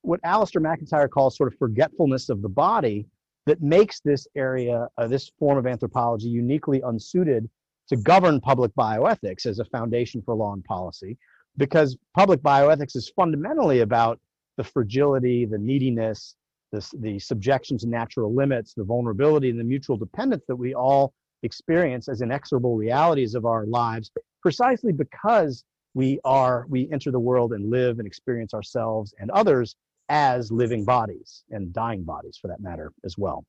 what 0.02 0.20
Alasdair 0.22 0.60
MacIntyre 0.60 1.08
calls 1.08 1.36
sort 1.36 1.52
of 1.52 1.58
forgetfulness 1.58 2.28
of 2.28 2.42
the 2.42 2.48
body, 2.48 3.06
that 3.46 3.62
makes 3.62 4.00
this 4.00 4.26
area, 4.36 4.88
uh, 4.98 5.06
this 5.06 5.30
form 5.38 5.56
of 5.56 5.66
anthropology, 5.66 6.28
uniquely 6.28 6.80
unsuited 6.84 7.48
to 7.88 7.96
govern 7.96 8.40
public 8.40 8.70
bioethics 8.78 9.46
as 9.46 9.58
a 9.58 9.64
foundation 9.66 10.22
for 10.22 10.34
law 10.34 10.52
and 10.52 10.64
policy, 10.64 11.16
because 11.56 11.96
public 12.14 12.40
bioethics 12.40 12.96
is 12.96 13.12
fundamentally 13.16 13.80
about 13.80 14.20
the 14.56 14.64
fragility, 14.64 15.44
the 15.44 15.58
neediness, 15.58 16.34
the, 16.72 16.86
the 17.00 17.18
subjection 17.18 17.78
to 17.78 17.88
natural 17.88 18.34
limits, 18.34 18.74
the 18.74 18.84
vulnerability, 18.84 19.50
and 19.50 19.58
the 19.58 19.64
mutual 19.64 19.96
dependence 19.96 20.44
that 20.48 20.56
we 20.56 20.74
all 20.74 21.12
experience 21.42 22.08
as 22.08 22.20
inexorable 22.20 22.76
realities 22.76 23.34
of 23.34 23.46
our 23.46 23.64
lives, 23.66 24.10
precisely 24.42 24.92
because 24.92 25.64
we 25.94 26.20
are 26.24 26.66
we 26.68 26.88
enter 26.92 27.10
the 27.10 27.18
world 27.18 27.52
and 27.52 27.70
live 27.70 27.98
and 27.98 28.06
experience 28.06 28.52
ourselves 28.52 29.14
and 29.18 29.30
others 29.30 29.74
as 30.10 30.52
living 30.52 30.84
bodies 30.84 31.44
and 31.50 31.72
dying 31.72 32.02
bodies 32.02 32.38
for 32.40 32.48
that 32.48 32.60
matter 32.60 32.92
as 33.04 33.16
well. 33.16 33.44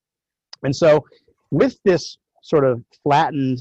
And 0.63 0.75
so 0.75 1.05
with 1.51 1.77
this 1.83 2.17
sort 2.43 2.63
of 2.63 2.83
flattened, 3.03 3.59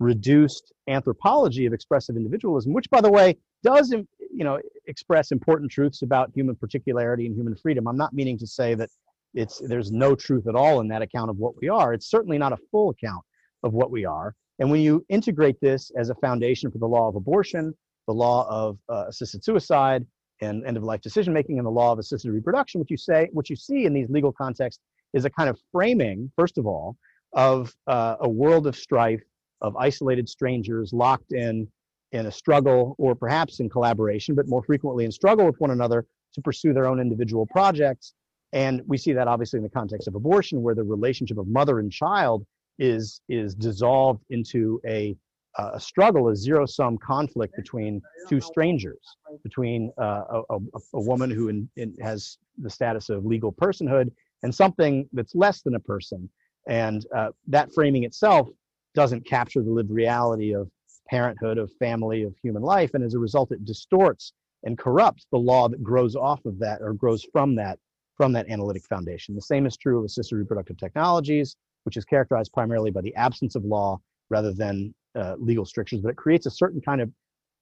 reduced 0.00 0.72
anthropology 0.88 1.66
of 1.66 1.72
expressive 1.72 2.16
individualism, 2.16 2.72
which 2.72 2.88
by 2.90 3.00
the 3.00 3.10
way 3.10 3.36
does 3.62 3.90
you 3.90 4.44
know 4.44 4.58
express 4.86 5.32
important 5.32 5.70
truths 5.70 6.02
about 6.02 6.30
human 6.34 6.54
particularity 6.54 7.26
and 7.26 7.36
human 7.36 7.56
freedom. 7.56 7.86
I'm 7.88 7.96
not 7.96 8.12
meaning 8.12 8.38
to 8.38 8.46
say 8.46 8.74
that 8.74 8.90
it's 9.34 9.58
there's 9.58 9.92
no 9.92 10.14
truth 10.14 10.46
at 10.46 10.54
all 10.54 10.80
in 10.80 10.88
that 10.88 11.02
account 11.02 11.30
of 11.30 11.36
what 11.36 11.54
we 11.60 11.68
are. 11.68 11.92
It's 11.92 12.10
certainly 12.10 12.38
not 12.38 12.52
a 12.52 12.58
full 12.70 12.90
account 12.90 13.24
of 13.62 13.72
what 13.72 13.90
we 13.90 14.04
are. 14.04 14.34
And 14.58 14.70
when 14.70 14.80
you 14.80 15.04
integrate 15.08 15.60
this 15.60 15.90
as 15.96 16.10
a 16.10 16.14
foundation 16.16 16.70
for 16.70 16.78
the 16.78 16.86
law 16.86 17.08
of 17.08 17.16
abortion, 17.16 17.74
the 18.06 18.14
law 18.14 18.46
of 18.48 18.78
uh, 18.88 19.04
assisted 19.08 19.44
suicide, 19.44 20.04
and 20.40 20.64
end 20.66 20.76
of 20.76 20.82
life 20.82 21.00
decision 21.00 21.32
making 21.32 21.58
and 21.58 21.66
the 21.66 21.70
law 21.70 21.92
of 21.92 21.98
assisted 21.98 22.30
reproduction, 22.30 22.80
what 22.80 22.90
you 22.90 22.96
say, 22.96 23.28
what 23.32 23.50
you 23.50 23.56
see 23.56 23.84
in 23.84 23.92
these 23.92 24.08
legal 24.08 24.32
contexts 24.32 24.80
is 25.12 25.24
a 25.24 25.30
kind 25.30 25.48
of 25.48 25.58
framing, 25.72 26.30
first 26.36 26.58
of 26.58 26.66
all, 26.66 26.96
of 27.32 27.74
uh, 27.86 28.16
a 28.20 28.28
world 28.28 28.66
of 28.66 28.76
strife, 28.76 29.22
of 29.60 29.76
isolated 29.76 30.28
strangers 30.28 30.92
locked 30.92 31.32
in 31.32 31.68
in 32.12 32.26
a 32.26 32.32
struggle 32.32 32.94
or 32.98 33.14
perhaps 33.14 33.60
in 33.60 33.68
collaboration, 33.68 34.34
but 34.34 34.48
more 34.48 34.62
frequently 34.62 35.04
in 35.04 35.12
struggle 35.12 35.44
with 35.44 35.56
one 35.58 35.70
another 35.70 36.06
to 36.32 36.40
pursue 36.40 36.72
their 36.72 36.86
own 36.86 37.00
individual 37.00 37.46
projects. 37.46 38.14
And 38.54 38.80
we 38.86 38.96
see 38.96 39.12
that 39.12 39.28
obviously 39.28 39.58
in 39.58 39.62
the 39.62 39.68
context 39.70 40.08
of 40.08 40.14
abortion, 40.14 40.62
where 40.62 40.74
the 40.74 40.84
relationship 40.84 41.36
of 41.36 41.46
mother 41.48 41.80
and 41.80 41.92
child 41.92 42.46
is 42.78 43.20
is 43.28 43.54
dissolved 43.54 44.24
into 44.30 44.80
a 44.86 45.16
a 45.58 45.80
struggle, 45.80 46.28
a 46.28 46.36
zero 46.36 46.66
sum 46.66 46.96
conflict 46.98 47.54
between 47.56 48.00
two 48.28 48.40
strangers, 48.40 49.00
between 49.42 49.90
uh, 50.00 50.22
a, 50.30 50.42
a, 50.50 50.58
a, 50.94 51.00
woman 51.00 51.30
who 51.30 51.48
in, 51.48 51.68
in 51.76 51.94
has 52.00 52.38
the 52.58 52.70
status 52.70 53.08
of 53.08 53.24
legal 53.24 53.52
personhood 53.52 54.10
and 54.44 54.54
something 54.54 55.08
that's 55.12 55.34
less 55.34 55.62
than 55.62 55.74
a 55.74 55.80
person. 55.80 56.30
And 56.68 57.04
uh, 57.14 57.30
that 57.48 57.72
framing 57.74 58.04
itself 58.04 58.48
doesn't 58.98 59.24
capture 59.24 59.62
the 59.62 59.70
lived 59.70 59.92
reality 59.92 60.52
of 60.52 60.68
parenthood, 61.08 61.56
of 61.56 61.70
family, 61.78 62.24
of 62.24 62.34
human 62.42 62.62
life. 62.62 62.90
And 62.94 63.04
as 63.04 63.14
a 63.14 63.18
result, 63.20 63.52
it 63.52 63.64
distorts 63.64 64.32
and 64.64 64.76
corrupts 64.76 65.24
the 65.30 65.38
law 65.38 65.68
that 65.68 65.84
grows 65.84 66.16
off 66.16 66.44
of 66.44 66.58
that 66.58 66.82
or 66.82 66.94
grows 66.94 67.24
from 67.32 67.54
that 67.54 67.78
from 68.16 68.32
that 68.32 68.48
analytic 68.50 68.84
foundation. 68.86 69.36
The 69.36 69.40
same 69.40 69.66
is 69.66 69.76
true 69.76 70.00
of 70.00 70.04
assisted 70.04 70.34
reproductive 70.34 70.78
technologies, 70.78 71.54
which 71.84 71.96
is 71.96 72.04
characterized 72.04 72.52
primarily 72.52 72.90
by 72.90 73.00
the 73.02 73.14
absence 73.14 73.54
of 73.54 73.64
law 73.64 74.00
rather 74.30 74.52
than 74.52 74.92
uh, 75.14 75.36
legal 75.38 75.64
strictures, 75.64 76.00
but 76.00 76.08
it 76.08 76.16
creates 76.16 76.46
a 76.46 76.50
certain 76.50 76.80
kind 76.80 77.00
of 77.00 77.08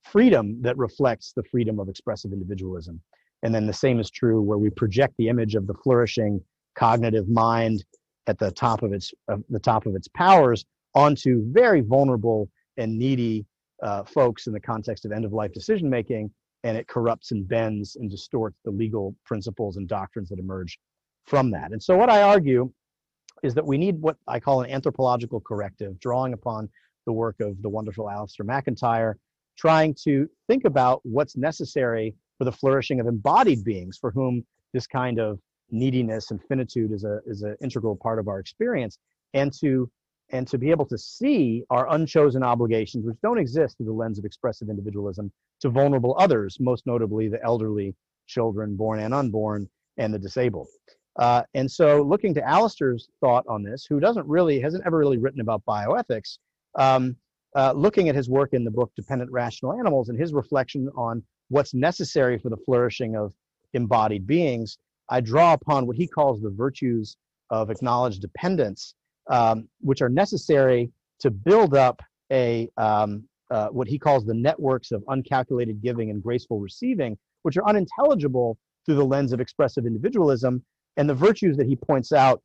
freedom 0.04 0.62
that 0.62 0.78
reflects 0.78 1.34
the 1.36 1.42
freedom 1.50 1.78
of 1.78 1.90
expressive 1.90 2.32
individualism. 2.32 2.98
And 3.42 3.54
then 3.54 3.66
the 3.66 3.74
same 3.74 4.00
is 4.00 4.08
true 4.08 4.40
where 4.40 4.56
we 4.56 4.70
project 4.70 5.12
the 5.18 5.28
image 5.28 5.54
of 5.54 5.66
the 5.66 5.74
flourishing 5.74 6.40
cognitive 6.74 7.28
mind 7.28 7.84
at 8.26 8.38
the 8.38 8.50
top 8.50 8.82
of 8.82 8.94
its 8.94 9.12
the 9.50 9.60
top 9.60 9.84
of 9.84 9.94
its 9.94 10.08
powers 10.08 10.64
onto 10.96 11.44
very 11.52 11.82
vulnerable 11.82 12.48
and 12.78 12.98
needy 12.98 13.46
uh, 13.82 14.02
folks 14.02 14.46
in 14.46 14.52
the 14.52 14.60
context 14.60 15.04
of 15.04 15.12
end 15.12 15.24
of 15.24 15.32
life 15.32 15.52
decision 15.52 15.88
making, 15.88 16.30
and 16.64 16.76
it 16.76 16.88
corrupts 16.88 17.30
and 17.30 17.46
bends 17.46 17.96
and 17.96 18.10
distorts 18.10 18.56
the 18.64 18.70
legal 18.70 19.14
principles 19.24 19.76
and 19.76 19.86
doctrines 19.86 20.30
that 20.30 20.38
emerge 20.38 20.78
from 21.26 21.50
that. 21.50 21.70
And 21.70 21.82
so 21.82 21.96
what 21.96 22.08
I 22.08 22.22
argue 22.22 22.72
is 23.42 23.52
that 23.54 23.66
we 23.66 23.76
need 23.76 24.00
what 24.00 24.16
I 24.26 24.40
call 24.40 24.62
an 24.62 24.70
anthropological 24.70 25.40
corrective, 25.40 26.00
drawing 26.00 26.32
upon 26.32 26.68
the 27.04 27.12
work 27.12 27.36
of 27.40 27.60
the 27.60 27.68
wonderful 27.68 28.06
Alasdair 28.06 28.46
MacIntyre, 28.46 29.18
trying 29.58 29.94
to 30.04 30.28
think 30.48 30.64
about 30.64 31.00
what's 31.04 31.36
necessary 31.36 32.14
for 32.38 32.44
the 32.44 32.52
flourishing 32.52 33.00
of 33.00 33.06
embodied 33.06 33.62
beings 33.64 33.98
for 33.98 34.10
whom 34.10 34.44
this 34.72 34.86
kind 34.86 35.20
of 35.20 35.38
neediness 35.70 36.30
and 36.30 36.40
finitude 36.48 36.92
is 36.92 37.04
a 37.04 37.20
is 37.26 37.42
an 37.42 37.56
integral 37.60 37.96
part 37.96 38.18
of 38.18 38.28
our 38.28 38.38
experience 38.38 38.98
and 39.34 39.52
to 39.52 39.90
and 40.30 40.46
to 40.48 40.58
be 40.58 40.70
able 40.70 40.86
to 40.86 40.98
see 40.98 41.62
our 41.70 41.88
unchosen 41.90 42.42
obligations 42.42 43.04
which 43.04 43.16
don't 43.22 43.38
exist 43.38 43.76
through 43.76 43.86
the 43.86 43.92
lens 43.92 44.18
of 44.18 44.24
expressive 44.24 44.68
individualism 44.68 45.30
to 45.60 45.68
vulnerable 45.68 46.16
others 46.18 46.58
most 46.60 46.86
notably 46.86 47.28
the 47.28 47.42
elderly 47.44 47.94
children 48.26 48.76
born 48.76 49.00
and 49.00 49.14
unborn 49.14 49.68
and 49.98 50.12
the 50.12 50.18
disabled. 50.18 50.68
Uh, 51.18 51.42
and 51.54 51.70
so 51.70 52.02
looking 52.02 52.34
to 52.34 52.42
Alasdair's 52.42 53.08
thought 53.20 53.44
on 53.48 53.62
this 53.62 53.86
who 53.88 54.00
doesn't 54.00 54.26
really 54.26 54.60
hasn't 54.60 54.82
ever 54.86 54.98
really 54.98 55.18
written 55.18 55.40
about 55.40 55.64
bioethics 55.64 56.38
um, 56.78 57.16
uh, 57.54 57.72
looking 57.72 58.08
at 58.08 58.14
his 58.14 58.28
work 58.28 58.52
in 58.52 58.64
the 58.64 58.70
book 58.70 58.92
dependent 58.96 59.30
rational 59.30 59.72
animals 59.72 60.08
and 60.08 60.20
his 60.20 60.34
reflection 60.34 60.90
on 60.96 61.22
what's 61.48 61.72
necessary 61.72 62.38
for 62.38 62.50
the 62.50 62.56
flourishing 62.56 63.16
of 63.16 63.32
embodied 63.72 64.26
beings 64.26 64.78
I 65.08 65.20
draw 65.20 65.52
upon 65.52 65.86
what 65.86 65.96
he 65.96 66.06
calls 66.06 66.40
the 66.40 66.50
virtues 66.50 67.16
of 67.50 67.70
acknowledged 67.70 68.20
dependence, 68.20 68.94
um, 69.28 69.68
which 69.80 70.02
are 70.02 70.08
necessary 70.08 70.90
to 71.20 71.30
build 71.30 71.74
up 71.74 72.00
a 72.32 72.68
um, 72.76 73.24
uh, 73.50 73.68
what 73.68 73.86
he 73.86 73.98
calls 73.98 74.24
the 74.24 74.34
networks 74.34 74.90
of 74.90 75.04
uncalculated 75.08 75.80
giving 75.80 76.10
and 76.10 76.22
graceful 76.22 76.58
receiving, 76.58 77.16
which 77.42 77.56
are 77.56 77.66
unintelligible 77.68 78.58
through 78.84 78.96
the 78.96 79.04
lens 79.04 79.32
of 79.32 79.40
expressive 79.40 79.86
individualism. 79.86 80.64
And 80.96 81.08
the 81.08 81.14
virtues 81.14 81.56
that 81.56 81.66
he 81.66 81.76
points 81.76 82.12
out 82.12 82.42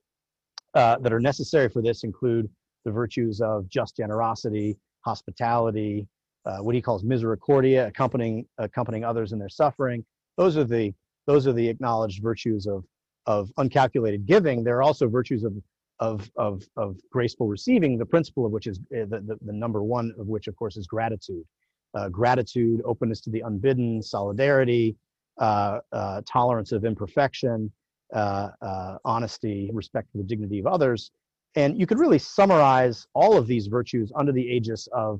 uh, 0.75 0.97
that 0.99 1.11
are 1.11 1.19
necessary 1.19 1.69
for 1.69 1.81
this 1.81 2.03
include 2.03 2.49
the 2.85 2.91
virtues 2.91 3.41
of 3.41 3.67
just 3.69 3.97
generosity, 3.97 4.77
hospitality, 5.05 6.07
uh, 6.45 6.57
what 6.57 6.75
he 6.75 6.81
calls 6.81 7.03
misericordia, 7.03 7.87
accompanying 7.87 8.45
accompanying 8.57 9.03
others 9.03 9.31
in 9.31 9.39
their 9.39 9.49
suffering. 9.49 10.03
Those 10.37 10.57
are 10.57 10.63
the 10.63 10.93
those 11.27 11.47
are 11.47 11.53
the 11.53 11.67
acknowledged 11.67 12.21
virtues 12.21 12.65
of 12.67 12.83
of 13.27 13.51
uncalculated 13.57 14.25
giving. 14.25 14.63
There 14.63 14.77
are 14.77 14.81
also 14.83 15.07
virtues 15.07 15.43
of 15.43 15.53
of 16.01 16.29
of, 16.35 16.63
of 16.75 16.97
graceful 17.09 17.47
receiving. 17.47 17.97
The 17.97 18.05
principle 18.05 18.45
of 18.45 18.51
which 18.51 18.67
is 18.67 18.79
uh, 18.79 19.05
the, 19.11 19.19
the, 19.27 19.37
the 19.49 19.53
number 19.53 19.81
one 19.83 20.13
of 20.19 20.27
which, 20.27 20.47
of 20.47 20.55
course, 20.57 20.75
is 20.75 20.87
gratitude. 20.87 21.45
Uh, 21.93 22.07
gratitude, 22.07 22.81
openness 22.85 23.19
to 23.19 23.29
the 23.29 23.41
unbidden, 23.41 24.01
solidarity, 24.01 24.95
uh, 25.39 25.79
uh, 25.91 26.21
tolerance 26.25 26.71
of 26.71 26.85
imperfection, 26.85 27.69
uh, 28.13 28.49
uh, 28.61 28.97
honesty, 29.03 29.69
respect 29.73 30.09
for 30.11 30.17
the 30.17 30.23
dignity 30.23 30.57
of 30.59 30.67
others. 30.67 31.11
And 31.55 31.77
you 31.77 31.85
could 31.85 31.99
really 31.99 32.17
summarize 32.17 33.07
all 33.13 33.37
of 33.37 33.45
these 33.45 33.67
virtues 33.67 34.09
under 34.15 34.31
the 34.31 34.41
aegis 34.41 34.87
of 34.93 35.19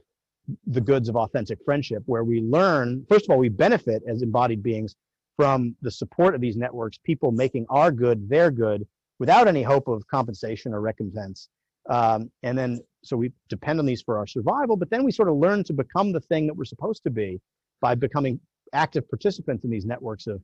the 0.67 0.79
goods 0.79 1.09
of 1.09 1.17
authentic 1.17 1.59
friendship, 1.65 2.03
where 2.05 2.23
we 2.23 2.39
learn, 2.39 3.05
first 3.09 3.25
of 3.25 3.31
all, 3.31 3.37
we 3.37 3.49
benefit 3.49 4.01
as 4.07 4.21
embodied 4.21 4.63
beings 4.63 4.95
from 5.35 5.75
the 5.81 5.91
support 5.91 6.35
of 6.35 6.39
these 6.39 6.55
networks, 6.55 6.97
people 7.03 7.31
making 7.31 7.65
our 7.69 7.91
good 7.91 8.29
their 8.29 8.49
good 8.49 8.87
without 9.21 9.47
any 9.47 9.61
hope 9.61 9.87
of 9.87 10.05
compensation 10.07 10.73
or 10.73 10.81
recompense. 10.81 11.47
Um, 11.87 12.31
and 12.41 12.57
then, 12.57 12.79
so 13.03 13.15
we 13.15 13.31
depend 13.49 13.77
on 13.77 13.85
these 13.85 14.01
for 14.01 14.17
our 14.17 14.25
survival, 14.25 14.75
but 14.75 14.89
then 14.89 15.03
we 15.03 15.11
sort 15.11 15.29
of 15.29 15.35
learn 15.35 15.63
to 15.65 15.73
become 15.73 16.11
the 16.11 16.21
thing 16.21 16.47
that 16.47 16.55
we're 16.55 16.65
supposed 16.65 17.03
to 17.03 17.11
be 17.11 17.39
by 17.81 17.93
becoming 17.93 18.39
active 18.73 19.07
participants 19.07 19.63
in 19.63 19.69
these 19.69 19.85
networks 19.85 20.25
of 20.25 20.41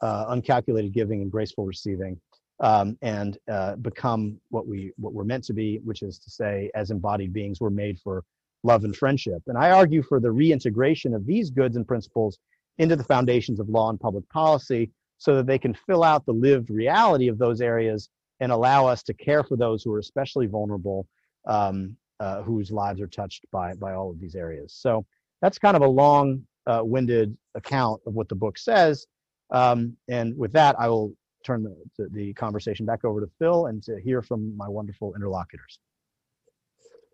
uh, 0.00 0.26
uncalculated 0.28 0.92
giving 0.92 1.22
and 1.22 1.32
graceful 1.32 1.64
receiving. 1.66 2.20
Um, 2.60 2.96
and 3.02 3.36
uh, 3.50 3.76
become 3.76 4.38
what 4.50 4.68
we 4.68 4.92
what 4.96 5.12
we're 5.14 5.24
meant 5.24 5.44
to 5.44 5.54
be, 5.54 5.80
which 5.82 6.02
is 6.02 6.18
to 6.20 6.30
say, 6.30 6.70
as 6.74 6.90
embodied 6.90 7.32
beings, 7.32 7.58
we're 7.58 7.70
made 7.70 7.98
for 7.98 8.22
love 8.62 8.84
and 8.84 8.94
friendship. 8.94 9.42
And 9.48 9.56
I 9.56 9.70
argue 9.70 10.02
for 10.02 10.20
the 10.20 10.30
reintegration 10.30 11.14
of 11.14 11.26
these 11.26 11.50
goods 11.50 11.76
and 11.76 11.88
principles 11.88 12.38
into 12.78 12.96
the 12.96 13.04
foundations 13.14 13.58
of 13.60 13.68
law 13.70 13.88
and 13.90 13.98
public 13.98 14.28
policy 14.28 14.90
so 15.18 15.34
that 15.36 15.46
they 15.46 15.58
can 15.58 15.74
fill 15.86 16.04
out 16.04 16.24
the 16.26 16.32
lived 16.32 16.70
reality 16.70 17.28
of 17.28 17.38
those 17.38 17.60
areas 17.60 18.08
and 18.40 18.50
allow 18.50 18.86
us 18.86 19.02
to 19.04 19.14
care 19.14 19.44
for 19.44 19.56
those 19.56 19.82
who 19.82 19.92
are 19.92 19.98
especially 19.98 20.46
vulnerable, 20.46 21.06
um, 21.46 21.96
uh, 22.18 22.42
whose 22.42 22.70
lives 22.70 23.00
are 23.00 23.06
touched 23.06 23.44
by, 23.52 23.74
by 23.74 23.94
all 23.94 24.10
of 24.10 24.20
these 24.20 24.34
areas. 24.34 24.74
So 24.74 25.04
that's 25.42 25.58
kind 25.58 25.76
of 25.76 25.82
a 25.82 25.88
long 25.88 26.44
uh, 26.66 26.82
winded 26.82 27.36
account 27.54 28.00
of 28.06 28.14
what 28.14 28.28
the 28.28 28.34
book 28.34 28.58
says. 28.58 29.06
Um, 29.50 29.96
and 30.08 30.36
with 30.36 30.52
that, 30.52 30.76
I 30.78 30.88
will 30.88 31.12
turn 31.44 31.62
the, 31.62 32.08
the 32.12 32.32
conversation 32.34 32.86
back 32.86 33.04
over 33.04 33.20
to 33.20 33.30
Phil 33.38 33.66
and 33.66 33.82
to 33.84 34.00
hear 34.00 34.22
from 34.22 34.56
my 34.56 34.68
wonderful 34.68 35.14
interlocutors. 35.14 35.78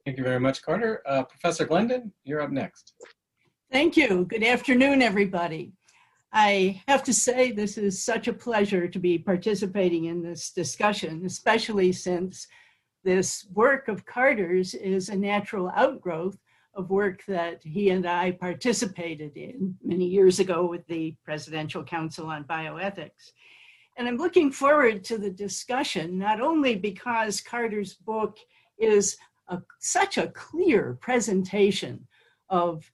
Thank 0.05 0.19
you 0.19 0.25
very 0.25 0.41
much, 0.41 0.63
Carter. 0.63 1.03
Uh, 1.07 1.25
Professor 1.25 1.65
Glendon, 1.65 2.13
you're 2.25 2.41
up 2.41 2.51
next. 2.51 2.95
Thank 3.73 3.97
you. 3.97 4.25
Good 4.29 4.45
afternoon, 4.45 5.03
everybody. 5.03 5.73
I 6.39 6.83
have 6.87 7.03
to 7.05 7.15
say, 7.15 7.51
this 7.51 7.79
is 7.79 8.05
such 8.05 8.29
a 8.29 8.33
pleasure 8.35 8.89
to 8.89 8.99
be 8.99 9.17
participating 9.17 10.05
in 10.05 10.23
this 10.23 10.51
discussion, 10.51 11.25
especially 11.25 11.93
since 11.93 12.47
this 13.05 13.47
work 13.55 13.89
of 13.89 14.05
Carter's 14.05 14.75
is 14.75 15.09
a 15.09 15.17
natural 15.17 15.73
outgrowth 15.75 16.37
of 16.75 16.91
work 16.91 17.25
that 17.27 17.63
he 17.63 17.89
and 17.89 18.05
I 18.05 18.33
participated 18.33 19.35
in 19.35 19.79
many 19.83 20.05
years 20.05 20.39
ago 20.39 20.67
with 20.67 20.87
the 20.89 21.17
Presidential 21.25 21.83
Council 21.83 22.27
on 22.27 22.45
Bioethics. 22.45 23.33
And 23.97 24.07
I'm 24.07 24.19
looking 24.19 24.53
forward 24.53 25.05
to 25.05 25.17
the 25.17 25.31
discussion, 25.31 26.19
not 26.19 26.43
only 26.43 26.75
because 26.75 27.41
Carter's 27.41 27.95
book 27.95 28.37
is 28.77 29.17
a, 29.49 29.63
such 29.79 30.19
a 30.19 30.29
clear 30.29 30.99
presentation 31.01 32.07
of 32.51 32.85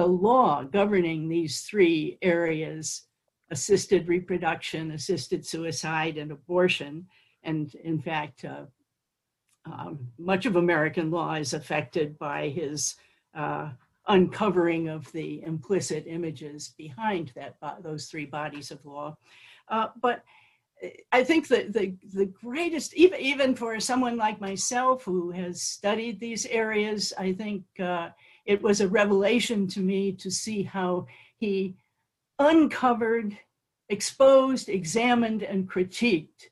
the 0.00 0.06
law 0.06 0.64
governing 0.64 1.28
these 1.28 1.60
three 1.60 2.16
areas 2.22 3.02
assisted 3.50 4.08
reproduction, 4.08 4.92
assisted 4.92 5.44
suicide, 5.44 6.16
and 6.16 6.32
abortion. 6.32 7.06
And 7.42 7.74
in 7.74 8.00
fact, 8.00 8.46
uh, 8.46 8.64
um, 9.66 9.98
much 10.18 10.46
of 10.46 10.56
American 10.56 11.10
law 11.10 11.34
is 11.34 11.52
affected 11.52 12.18
by 12.18 12.48
his 12.48 12.94
uh, 13.34 13.72
uncovering 14.08 14.88
of 14.88 15.12
the 15.12 15.42
implicit 15.42 16.04
images 16.06 16.72
behind 16.78 17.32
that 17.34 17.56
those 17.82 18.06
three 18.06 18.24
bodies 18.24 18.70
of 18.70 18.82
law. 18.86 19.18
Uh, 19.68 19.88
but 20.00 20.24
I 21.12 21.24
think 21.24 21.48
that 21.48 21.74
the, 21.74 21.94
the 22.14 22.32
greatest, 22.42 22.94
even, 22.94 23.20
even 23.20 23.54
for 23.54 23.78
someone 23.80 24.16
like 24.16 24.40
myself 24.40 25.04
who 25.04 25.30
has 25.32 25.60
studied 25.60 26.20
these 26.20 26.46
areas, 26.46 27.12
I 27.18 27.34
think 27.34 27.64
uh, 27.78 28.08
it 28.46 28.62
was 28.62 28.80
a 28.80 28.88
revelation 28.88 29.66
to 29.68 29.80
me 29.80 30.12
to 30.12 30.30
see 30.30 30.62
how 30.62 31.06
he 31.38 31.76
uncovered, 32.38 33.38
exposed, 33.88 34.68
examined, 34.68 35.42
and 35.42 35.70
critiqued 35.70 36.48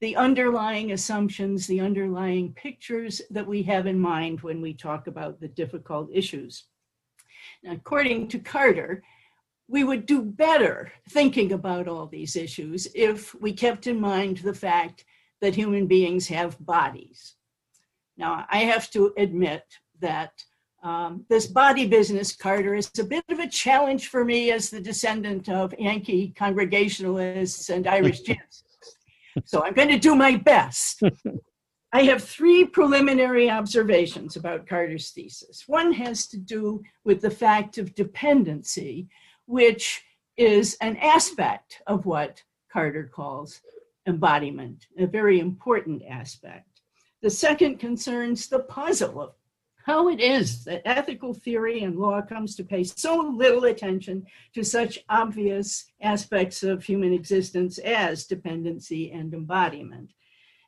the 0.00 0.16
underlying 0.16 0.92
assumptions, 0.92 1.66
the 1.66 1.80
underlying 1.80 2.52
pictures 2.52 3.22
that 3.30 3.46
we 3.46 3.62
have 3.62 3.86
in 3.86 3.98
mind 3.98 4.40
when 4.40 4.60
we 4.60 4.74
talk 4.74 5.06
about 5.06 5.40
the 5.40 5.48
difficult 5.48 6.10
issues. 6.12 6.64
Now, 7.62 7.72
according 7.72 8.28
to 8.28 8.38
Carter, 8.38 9.02
we 9.68 9.84
would 9.84 10.06
do 10.06 10.22
better 10.22 10.92
thinking 11.10 11.52
about 11.52 11.88
all 11.88 12.06
these 12.06 12.36
issues 12.36 12.86
if 12.94 13.34
we 13.40 13.52
kept 13.52 13.86
in 13.86 14.00
mind 14.00 14.38
the 14.38 14.54
fact 14.54 15.04
that 15.40 15.54
human 15.54 15.86
beings 15.86 16.28
have 16.28 16.64
bodies. 16.64 17.34
Now, 18.16 18.46
I 18.50 18.58
have 18.58 18.90
to 18.92 19.12
admit 19.16 19.64
that 20.00 20.32
um, 20.86 21.24
this 21.28 21.48
body 21.48 21.84
business, 21.88 22.36
Carter, 22.36 22.76
is 22.76 22.92
a 23.00 23.02
bit 23.02 23.24
of 23.28 23.40
a 23.40 23.48
challenge 23.48 24.06
for 24.06 24.24
me 24.24 24.52
as 24.52 24.70
the 24.70 24.80
descendant 24.80 25.48
of 25.48 25.74
Yankee 25.80 26.32
Congregationalists 26.36 27.70
and 27.70 27.88
Irish 27.88 28.22
Gypsies. 28.26 28.62
So 29.44 29.64
I'm 29.64 29.74
going 29.74 29.88
to 29.88 29.98
do 29.98 30.14
my 30.14 30.36
best. 30.36 31.02
I 31.92 32.02
have 32.02 32.22
three 32.22 32.64
preliminary 32.64 33.50
observations 33.50 34.36
about 34.36 34.68
Carter's 34.68 35.10
thesis. 35.10 35.64
One 35.66 35.92
has 35.92 36.28
to 36.28 36.38
do 36.38 36.84
with 37.04 37.20
the 37.20 37.30
fact 37.30 37.78
of 37.78 37.96
dependency, 37.96 39.08
which 39.46 40.04
is 40.36 40.76
an 40.80 40.96
aspect 40.98 41.82
of 41.88 42.06
what 42.06 42.44
Carter 42.72 43.10
calls 43.12 43.60
embodiment, 44.06 44.86
a 44.96 45.06
very 45.06 45.40
important 45.40 46.04
aspect. 46.08 46.82
The 47.22 47.30
second 47.30 47.78
concerns 47.78 48.46
the 48.46 48.60
puzzle 48.60 49.20
of 49.20 49.32
how 49.86 50.08
it 50.08 50.20
is 50.20 50.64
that 50.64 50.82
ethical 50.84 51.32
theory 51.32 51.84
and 51.84 51.96
law 51.96 52.20
comes 52.20 52.56
to 52.56 52.64
pay 52.64 52.82
so 52.82 53.18
little 53.20 53.66
attention 53.66 54.26
to 54.52 54.64
such 54.64 54.98
obvious 55.08 55.92
aspects 56.00 56.64
of 56.64 56.82
human 56.82 57.12
existence 57.12 57.78
as 57.78 58.26
dependency 58.26 59.12
and 59.12 59.32
embodiment. 59.32 60.10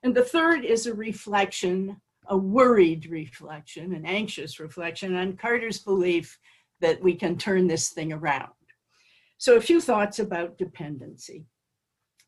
And 0.05 0.15
the 0.15 0.23
third 0.23 0.65
is 0.65 0.87
a 0.87 0.95
reflection, 0.95 1.97
a 2.29 2.37
worried 2.37 3.07
reflection, 3.11 3.93
an 3.93 4.07
anxious 4.07 4.61
reflection 4.61 5.17
on 5.17 5.37
Carter's 5.37 5.81
belief 5.81 6.39
that 6.81 7.03
we 7.03 7.17
can 7.17 7.37
turn 7.37 7.67
this 7.67 7.89
thing 7.89 8.13
around. 8.13 8.53
So, 9.37 9.57
a 9.57 9.61
few 9.61 9.81
thoughts 9.81 10.21
about 10.21 10.59
dependency. 10.59 11.45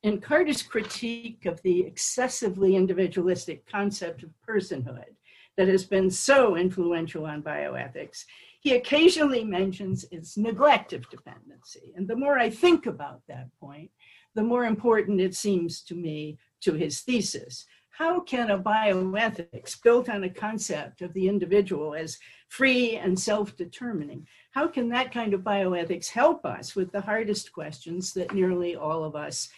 In 0.03 0.21
Carter's 0.21 0.63
critique 0.63 1.47
of 1.47 1.63
the 1.63 1.83
excessively 1.83 2.75
individualistic 2.75 3.65
concept 3.71 4.25
of 4.25 4.31
personhood 4.49 5.15
that 5.57 5.69
has 5.69 5.85
been 5.85 6.11
so 6.11 6.57
influential 6.57 7.27
on 7.27 7.43
bioethics, 7.43 8.25
he 8.61 8.75
occasionally 8.75 9.45
mentions 9.45 10.05
its 10.11 10.37
neglect 10.37 10.93
of 10.93 11.09
dependency. 11.11 11.93
And 11.97 12.07
the 12.07 12.17
more 12.17 12.39
I 12.39 12.51
think 12.51 12.87
about 12.87 13.23
that 13.29 13.49
point, 13.59 13.91
the 14.35 14.43
more 14.43 14.65
important 14.65 15.21
it 15.21 15.35
seems 15.35 15.83
to 15.83 15.95
me 15.95 16.39
to 16.63 16.75
his 16.75 17.01
thesis. 17.01 17.67
How 17.91 18.21
can 18.21 18.51
a 18.51 18.59
bioethics 18.59 19.83
built 19.83 20.09
on 20.09 20.25
a 20.25 20.31
concept 20.31 21.03
of 21.03 21.13
the 21.13 21.29
individual 21.29 21.95
as 21.95 22.19
free 22.49 22.97
and 22.97 23.19
self-determining, 23.19 24.27
how 24.53 24.67
can 24.67 24.89
that 24.89 25.13
kind 25.13 25.33
of 25.35 25.43
bioethics 25.43 26.09
help 26.09 26.45
us 26.45 26.75
with 26.75 26.91
the 26.93 27.01
hardest 27.01 27.53
questions 27.53 28.13
that 28.13 28.35
nearly 28.35 28.75
all 28.75 29.05
of 29.05 29.15
us 29.15 29.49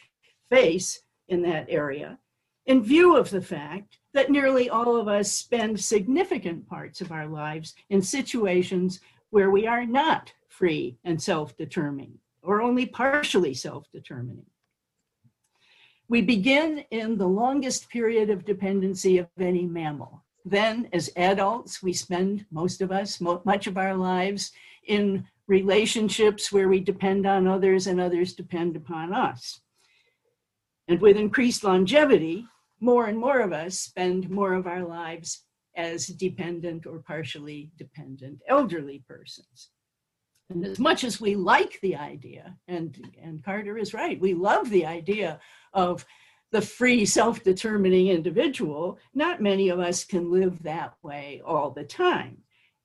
face 0.50 1.02
in 1.28 1.42
that 1.42 1.66
area, 1.68 2.18
in 2.66 2.82
view 2.82 3.16
of 3.16 3.30
the 3.30 3.40
fact 3.40 3.98
that 4.14 4.30
nearly 4.30 4.68
all 4.68 4.96
of 4.96 5.08
us 5.08 5.32
spend 5.32 5.80
significant 5.80 6.68
parts 6.68 7.00
of 7.00 7.12
our 7.12 7.26
lives 7.26 7.74
in 7.90 8.02
situations 8.02 9.00
where 9.30 9.50
we 9.50 9.66
are 9.66 9.86
not 9.86 10.32
free 10.48 10.98
and 11.04 11.20
self-determining 11.20 12.18
or 12.42 12.60
only 12.60 12.86
partially 12.86 13.54
self-determining. 13.54 14.44
We 16.08 16.20
begin 16.20 16.84
in 16.90 17.16
the 17.16 17.28
longest 17.28 17.88
period 17.88 18.28
of 18.28 18.44
dependency 18.44 19.18
of 19.18 19.28
any 19.38 19.64
mammal. 19.66 20.24
Then 20.44 20.88
as 20.92 21.10
adults, 21.16 21.82
we 21.82 21.92
spend, 21.92 22.44
most 22.50 22.82
of 22.82 22.92
us, 22.92 23.20
much 23.20 23.66
of 23.66 23.78
our 23.78 23.94
lives 23.94 24.52
in 24.86 25.26
relationships 25.46 26.52
where 26.52 26.68
we 26.68 26.80
depend 26.80 27.26
on 27.26 27.46
others 27.46 27.86
and 27.86 28.00
others 28.00 28.34
depend 28.34 28.76
upon 28.76 29.14
us. 29.14 29.60
And 30.88 31.00
with 31.00 31.16
increased 31.16 31.64
longevity, 31.64 32.44
more 32.82 33.06
and 33.06 33.16
more 33.16 33.40
of 33.40 33.52
us 33.52 33.78
spend 33.78 34.28
more 34.28 34.54
of 34.54 34.66
our 34.66 34.84
lives 34.84 35.44
as 35.76 36.08
dependent 36.08 36.84
or 36.84 36.98
partially 36.98 37.70
dependent 37.78 38.42
elderly 38.48 39.04
persons. 39.08 39.70
And 40.50 40.66
as 40.66 40.78
much 40.78 41.04
as 41.04 41.20
we 41.20 41.34
like 41.34 41.80
the 41.80 41.96
idea, 41.96 42.56
and, 42.68 43.08
and 43.22 43.42
Carter 43.42 43.78
is 43.78 43.94
right, 43.94 44.20
we 44.20 44.34
love 44.34 44.68
the 44.68 44.84
idea 44.84 45.40
of 45.72 46.04
the 46.50 46.60
free 46.60 47.06
self-determining 47.06 48.08
individual, 48.08 48.98
not 49.14 49.40
many 49.40 49.70
of 49.70 49.78
us 49.78 50.04
can 50.04 50.30
live 50.30 50.62
that 50.62 50.92
way 51.02 51.40
all 51.46 51.70
the 51.70 51.84
time. 51.84 52.36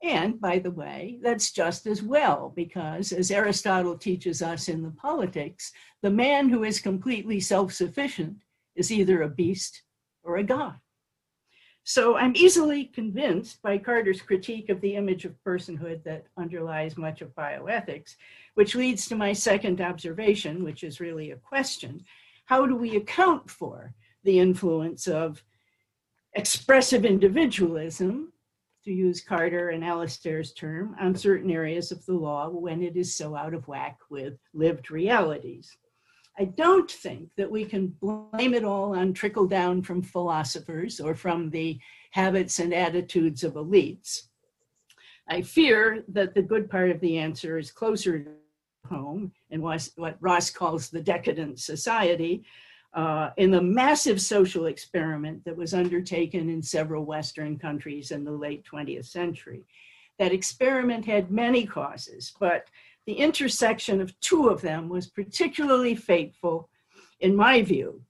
And 0.03 0.39
by 0.39 0.59
the 0.59 0.71
way, 0.71 1.17
that's 1.23 1.51
just 1.51 1.87
as 1.87 2.03
well, 2.03 2.53
because 2.55 3.11
as 3.11 3.31
Aristotle 3.31 3.97
teaches 3.97 4.41
us 4.43 4.69
in 4.69 4.83
the 4.83 4.91
politics, 4.91 5.71
the 6.03 6.11
man 6.11 6.47
who 6.47 6.63
is 6.63 6.79
completely 6.79 7.39
self-sufficient 7.39 8.37
is 8.75 8.91
either 8.91 9.23
a 9.23 9.29
beast 9.29 9.81
or 10.27 10.37
a 10.37 10.43
god. 10.43 10.75
So 11.83 12.17
I'm 12.17 12.35
easily 12.35 12.83
convinced 12.83 13.61
by 13.61 13.77
Carter's 13.77 14.21
critique 14.21 14.69
of 14.69 14.81
the 14.81 14.95
image 14.95 15.23
of 15.23 15.41
personhood 15.41 16.03
that 16.03 16.25
underlies 16.37 16.97
much 16.97 17.21
of 17.21 17.33
bioethics, 17.33 18.17
which 18.55 18.75
leads 18.75 19.07
to 19.07 19.15
my 19.15 19.31
second 19.31 19.79
observation, 19.79 20.65
which 20.65 20.83
is 20.83 20.99
really 20.99 21.31
a 21.31 21.37
question. 21.37 22.03
How 22.45 22.65
do 22.65 22.75
we 22.75 22.97
account 22.97 23.49
for 23.49 23.93
the 24.25 24.37
influence 24.37 25.07
of 25.07 25.41
expressive 26.33 27.05
individualism 27.05 28.33
to 28.83 28.91
use 28.91 29.21
Carter 29.21 29.69
and 29.69 29.83
Alasdair's 29.83 30.53
term, 30.53 30.95
on 30.99 31.15
certain 31.15 31.51
areas 31.51 31.91
of 31.93 32.05
the 32.05 32.13
law 32.13 32.49
when 32.49 32.83
it 32.83 32.97
is 32.97 33.15
so 33.15 33.33
out 33.35 33.53
of 33.53 33.67
whack 33.67 33.97
with 34.09 34.37
lived 34.53 34.91
realities. 34.91 35.77
I 36.39 36.45
don't 36.45 36.89
think 36.89 37.29
that 37.35 37.49
we 37.49 37.65
can 37.65 37.87
blame 37.99 38.53
it 38.53 38.63
all 38.63 38.95
on 38.95 39.13
trickle 39.13 39.47
down 39.47 39.81
from 39.81 40.03
philosophers 40.03 40.99
or 40.99 41.15
from 41.15 41.49
the 41.49 41.79
habits 42.11 42.59
and 42.59 42.73
attitudes 42.73 43.43
of 43.43 43.53
elites. 43.53 44.23
I 45.27 45.41
fear 45.41 46.03
that 46.09 46.35
the 46.35 46.41
good 46.41 46.69
part 46.69 46.91
of 46.91 46.99
the 46.99 47.17
answer 47.17 47.57
is 47.57 47.71
closer 47.71 48.19
to 48.19 48.31
home 48.87 49.31
and 49.51 49.61
what 49.61 50.17
Ross 50.19 50.49
calls 50.49 50.89
the 50.89 51.01
decadent 51.01 51.59
society, 51.59 52.43
uh, 52.93 53.31
in 53.37 53.51
the 53.51 53.61
massive 53.61 54.21
social 54.21 54.67
experiment 54.67 55.43
that 55.43 55.57
was 55.57 55.73
undertaken 55.73 56.49
in 56.49 56.61
several 56.61 57.03
Western 57.03 57.57
countries 57.57 58.11
in 58.11 58.23
the 58.23 58.31
late 58.31 58.63
20th 58.63 59.05
century. 59.05 59.65
That 60.19 60.31
experiment 60.31 61.05
had 61.05 61.29
many 61.29 61.65
causes, 61.65 62.33
but 62.39 62.67
the 63.07 63.13
intersection 63.13 64.01
of 64.01 64.17
two 64.19 64.49
of 64.49 64.61
them 64.61 64.89
was 64.89 65.07
particularly 65.07 65.95
fateful, 65.95 66.69
in 67.21 67.35
my 67.35 67.61
view. 67.61 68.01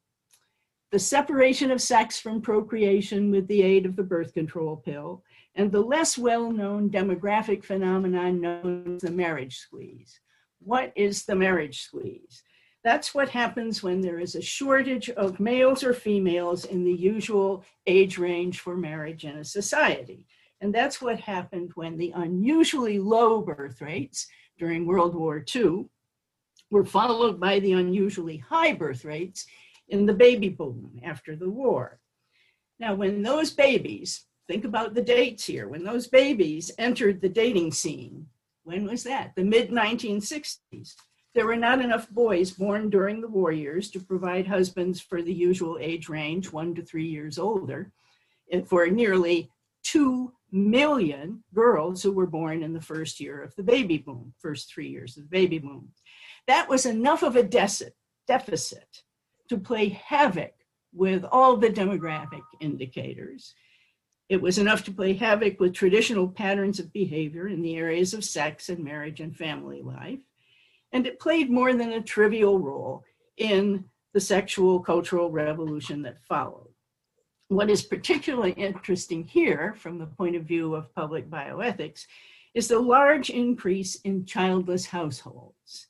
The 0.91 0.99
separation 0.99 1.69
of 1.69 1.81
sex 1.81 2.19
from 2.19 2.41
procreation 2.41 3.29
with 3.29 3.47
the 3.47 3.61
aid 3.61 3.85
of 3.85 3.95
the 3.95 4.03
birth 4.03 4.33
control 4.33 4.77
pill, 4.77 5.23
and 5.53 5.71
the 5.71 5.81
less 5.81 6.17
well-known 6.17 6.89
demographic 6.89 7.63
phenomenon 7.63 8.41
known 8.41 8.95
as 8.95 9.01
the 9.03 9.11
marriage 9.11 9.57
squeeze. 9.57 10.19
What 10.59 10.93
is 10.95 11.25
the 11.25 11.35
marriage 11.35 11.81
squeeze? 11.81 12.41
That's 12.83 13.13
what 13.13 13.29
happens 13.29 13.83
when 13.83 14.01
there 14.01 14.19
is 14.19 14.33
a 14.33 14.41
shortage 14.41 15.09
of 15.11 15.39
males 15.39 15.83
or 15.83 15.93
females 15.93 16.65
in 16.65 16.83
the 16.83 16.93
usual 16.93 17.63
age 17.85 18.17
range 18.17 18.61
for 18.61 18.75
marriage 18.75 19.25
in 19.25 19.37
a 19.37 19.43
society. 19.43 20.25
And 20.61 20.73
that's 20.73 21.01
what 21.01 21.19
happened 21.19 21.71
when 21.75 21.97
the 21.97 22.13
unusually 22.15 22.97
low 22.97 23.41
birth 23.41 23.81
rates 23.81 24.27
during 24.57 24.85
World 24.85 25.15
War 25.15 25.43
II 25.55 25.85
were 26.69 26.85
followed 26.85 27.39
by 27.39 27.59
the 27.59 27.73
unusually 27.73 28.37
high 28.37 28.73
birth 28.73 29.05
rates 29.05 29.45
in 29.89 30.05
the 30.05 30.13
baby 30.13 30.49
boom 30.49 30.99
after 31.03 31.35
the 31.35 31.49
war. 31.49 31.99
Now, 32.79 32.95
when 32.95 33.21
those 33.21 33.51
babies, 33.51 34.25
think 34.47 34.65
about 34.65 34.93
the 34.93 35.01
dates 35.01 35.45
here, 35.45 35.67
when 35.67 35.83
those 35.83 36.07
babies 36.07 36.71
entered 36.77 37.21
the 37.21 37.29
dating 37.29 37.71
scene, 37.71 38.27
when 38.63 38.85
was 38.85 39.03
that? 39.03 39.33
The 39.35 39.43
mid 39.43 39.69
1960s 39.69 40.95
there 41.37 41.45
were 41.45 41.55
not 41.55 41.81
enough 41.81 42.09
boys 42.09 42.49
born 42.49 42.89
during 42.89 43.21
the 43.21 43.27
war 43.27 43.51
years 43.51 43.91
to 43.91 43.99
provide 43.99 44.47
husbands 44.47 44.99
for 44.99 45.21
the 45.21 45.31
usual 45.31 45.77
age 45.79 46.09
range, 46.09 46.51
one 46.51 46.73
to 46.73 46.81
three 46.81 47.05
years 47.05 47.37
older, 47.37 47.91
for 48.65 48.87
nearly 48.87 49.51
2 49.83 50.33
million 50.51 51.43
girls 51.53 52.01
who 52.01 52.11
were 52.11 52.27
born 52.27 52.63
in 52.63 52.73
the 52.73 52.81
first 52.81 53.19
year 53.19 53.41
of 53.41 53.55
the 53.55 53.63
baby 53.63 53.97
boom, 53.97 54.33
first 54.39 54.71
three 54.71 54.89
years 54.89 55.17
of 55.17 55.23
the 55.23 55.29
baby 55.29 55.59
boom. 55.59 55.89
That 56.47 56.69
was 56.69 56.85
enough 56.85 57.23
of 57.23 57.35
a 57.35 57.43
deficit 57.43 59.03
to 59.49 59.57
play 59.57 59.89
havoc 59.89 60.53
with 60.93 61.25
all 61.31 61.57
the 61.57 61.69
demographic 61.69 62.43
indicators. 62.61 63.53
It 64.29 64.41
was 64.41 64.57
enough 64.57 64.83
to 64.85 64.91
play 64.91 65.13
havoc 65.13 65.59
with 65.59 65.73
traditional 65.73 66.27
patterns 66.27 66.79
of 66.79 66.93
behavior 66.93 67.47
in 67.47 67.61
the 67.61 67.75
areas 67.75 68.13
of 68.13 68.23
sex 68.23 68.69
and 68.69 68.83
marriage 68.83 69.19
and 69.19 69.35
family 69.35 69.81
life 69.81 70.19
and 70.93 71.05
it 71.05 71.19
played 71.19 71.49
more 71.49 71.73
than 71.73 71.93
a 71.93 72.01
trivial 72.01 72.59
role 72.59 73.03
in 73.37 73.85
the 74.13 74.19
sexual 74.19 74.79
cultural 74.79 75.29
revolution 75.29 76.01
that 76.03 76.23
followed. 76.23 76.66
What 77.49 77.69
is 77.69 77.81
particularly 77.81 78.51
interesting 78.51 79.25
here 79.25 79.73
from 79.77 79.97
the 79.97 80.05
point 80.05 80.35
of 80.35 80.43
view 80.43 80.75
of 80.75 80.93
public 80.93 81.29
bioethics 81.29 82.05
is 82.53 82.67
the 82.67 82.79
large 82.79 83.29
increase 83.29 83.95
in 84.01 84.25
childless 84.25 84.85
households. 84.87 85.87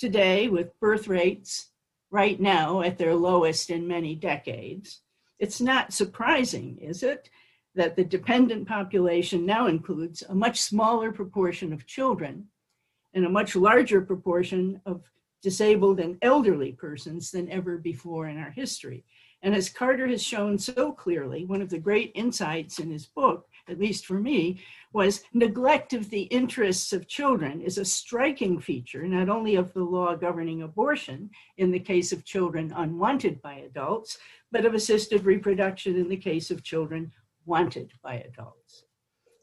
Today, 0.00 0.48
with 0.48 0.78
birth 0.80 1.06
rates 1.06 1.70
right 2.10 2.40
now 2.40 2.80
at 2.80 2.98
their 2.98 3.14
lowest 3.14 3.70
in 3.70 3.86
many 3.86 4.16
decades, 4.16 5.02
it's 5.38 5.60
not 5.60 5.92
surprising, 5.92 6.76
is 6.78 7.04
it, 7.04 7.30
that 7.76 7.94
the 7.94 8.04
dependent 8.04 8.66
population 8.66 9.46
now 9.46 9.68
includes 9.68 10.24
a 10.28 10.34
much 10.34 10.60
smaller 10.60 11.12
proportion 11.12 11.72
of 11.72 11.86
children 11.86 12.48
and 13.14 13.24
a 13.24 13.30
much 13.30 13.54
larger 13.54 14.00
proportion 14.00 14.80
of 14.86 15.08
disabled 15.40 16.00
and 16.00 16.18
elderly 16.20 16.72
persons 16.72 17.30
than 17.30 17.48
ever 17.48 17.78
before 17.78 18.28
in 18.28 18.38
our 18.38 18.50
history. 18.50 19.04
And 19.42 19.54
as 19.54 19.70
Carter 19.70 20.06
has 20.06 20.22
shown 20.22 20.58
so 20.58 20.92
clearly, 20.92 21.46
one 21.46 21.62
of 21.62 21.70
the 21.70 21.78
great 21.78 22.12
insights 22.14 22.78
in 22.78 22.90
his 22.90 23.06
book, 23.06 23.48
at 23.68 23.78
least 23.78 24.04
for 24.04 24.20
me, 24.20 24.60
was 24.92 25.22
neglect 25.32 25.92
of 25.92 26.10
the 26.10 26.22
interests 26.22 26.92
of 26.92 27.08
children 27.08 27.62
is 27.62 27.78
a 27.78 27.84
striking 27.84 28.60
feature, 28.60 29.06
not 29.06 29.28
only 29.28 29.54
of 29.54 29.72
the 29.72 29.84
law 29.84 30.14
governing 30.14 30.62
abortion 30.62 31.30
in 31.56 31.70
the 31.70 31.80
case 31.80 32.12
of 32.12 32.24
children 32.24 32.72
unwanted 32.76 33.40
by 33.40 33.54
adults, 33.54 34.18
but 34.52 34.66
of 34.66 34.74
assisted 34.74 35.24
reproduction 35.24 35.96
in 35.96 36.08
the 36.08 36.16
case 36.16 36.50
of 36.50 36.62
children 36.62 37.10
wanted 37.46 37.92
by 38.02 38.16
adults. 38.16 38.84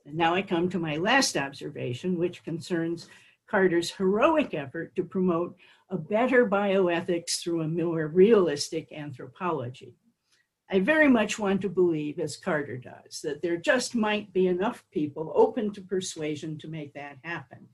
And 0.06 0.16
now 0.16 0.36
I 0.36 0.42
come 0.42 0.70
to 0.70 0.80
my 0.80 0.98
last 0.98 1.36
observation, 1.36 2.20
which 2.20 2.44
concerns 2.44 3.10
Carter's 3.48 3.92
heroic 3.92 4.54
effort 4.54 4.96
to 4.96 5.04
promote 5.04 5.58
a 5.90 5.98
better 5.98 6.48
bioethics 6.48 7.42
through 7.42 7.62
a 7.62 7.68
more 7.68 8.08
realistic 8.08 8.92
anthropology. 8.92 9.96
I 10.70 10.80
very 10.82 11.08
much 11.08 11.40
want 11.40 11.62
to 11.62 11.70
believe, 11.70 12.20
as 12.20 12.36
Carter 12.36 12.78
does, 12.78 13.22
that 13.22 13.42
there 13.42 13.56
just 13.56 13.96
might 13.96 14.34
be 14.34 14.48
enough 14.48 14.84
people 14.92 15.32
open 15.34 15.72
to 15.74 15.82
persuasion 15.82 16.58
to 16.58 16.68
make 16.68 16.94
that 16.94 17.18
happen. 17.24 17.68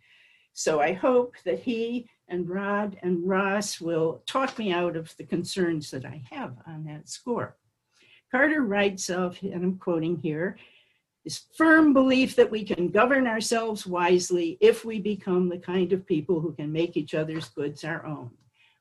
So 0.54 0.80
I 0.80 0.94
hope 0.94 1.34
that 1.46 1.60
he 1.60 2.08
and 2.28 2.48
Rod 2.48 2.98
and 3.02 3.28
Ross 3.28 3.82
will 3.82 4.22
talk 4.28 4.60
me 4.60 4.72
out 4.72 4.96
of 4.96 5.16
the 5.18 5.24
concerns 5.24 5.90
that 5.90 6.06
I 6.06 6.22
have 6.32 6.54
on 6.68 6.84
that 6.86 7.10
score. 7.10 7.58
Carter 8.32 8.62
writes 8.62 9.10
of, 9.10 9.40
and 9.42 9.64
I'm 9.64 9.78
quoting 9.78 10.18
here, 10.18 10.58
his 11.24 11.44
firm 11.56 11.94
belief 11.94 12.36
that 12.36 12.52
we 12.52 12.64
can 12.64 12.90
govern 12.90 13.28
ourselves 13.28 13.88
wisely 13.88 14.58
if 14.60 14.84
we 14.84 15.00
become 15.00 15.48
the 15.48 15.58
kind 15.58 15.94
of 15.94 16.06
people 16.06 16.42
who 16.42 16.54
can 16.54 16.72
make 16.72 16.98
each 16.98 17.14
other's 17.14 17.50
goods 17.50 17.84
our 17.84 18.06
own. 18.06 18.30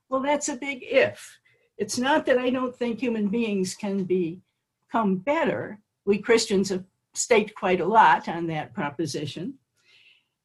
Well, 0.08 0.20
that's 0.20 0.48
a 0.48 0.56
big 0.56 0.80
if. 0.82 1.38
It's 1.78 1.98
not 1.98 2.26
that 2.26 2.38
I 2.38 2.50
don't 2.50 2.76
think 2.76 2.98
human 2.98 3.28
beings 3.28 3.74
can 3.74 4.04
become 4.04 5.16
better. 5.16 5.78
We 6.04 6.18
Christians 6.18 6.68
have 6.70 6.84
staked 7.14 7.54
quite 7.54 7.80
a 7.80 7.86
lot 7.86 8.28
on 8.28 8.46
that 8.48 8.74
proposition. 8.74 9.54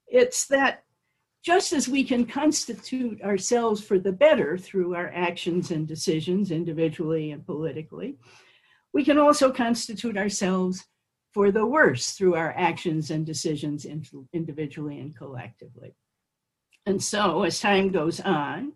It's 0.07 0.45
that 0.47 0.83
just 1.43 1.73
as 1.73 1.87
we 1.87 2.03
can 2.03 2.25
constitute 2.25 3.21
ourselves 3.21 3.83
for 3.83 3.97
the 3.97 4.11
better 4.11 4.57
through 4.57 4.95
our 4.95 5.11
actions 5.15 5.71
and 5.71 5.87
decisions, 5.87 6.51
individually 6.51 7.31
and 7.31 7.45
politically, 7.45 8.17
we 8.93 9.03
can 9.03 9.17
also 9.17 9.51
constitute 9.51 10.17
ourselves 10.17 10.85
for 11.37 11.51
the 11.51 11.67
worse 11.67 12.13
through 12.13 12.33
our 12.33 12.51
actions 12.57 13.11
and 13.11 13.23
decisions 13.23 13.85
individually 14.33 14.99
and 14.99 15.15
collectively. 15.15 15.93
And 16.87 17.03
so, 17.03 17.43
as 17.43 17.59
time 17.59 17.91
goes 17.91 18.19
on, 18.19 18.73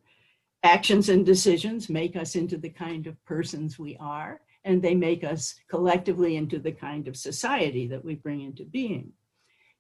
actions 0.62 1.10
and 1.10 1.26
decisions 1.26 1.90
make 1.90 2.16
us 2.16 2.36
into 2.36 2.58
the 2.58 2.70
kind 2.70 3.08
of 3.08 3.26
persons 3.26 3.80
we 3.80 3.98
are, 4.00 4.42
and 4.64 4.80
they 4.80 4.94
make 4.94 5.24
us 5.24 5.56
collectively 5.72 6.36
into 6.36 6.60
the 6.60 6.72
kind 6.72 7.08
of 7.08 7.18
society 7.18 7.88
that 7.88 8.06
we 8.06 8.14
bring 8.14 8.42
into 8.42 8.64
being. 8.64 9.12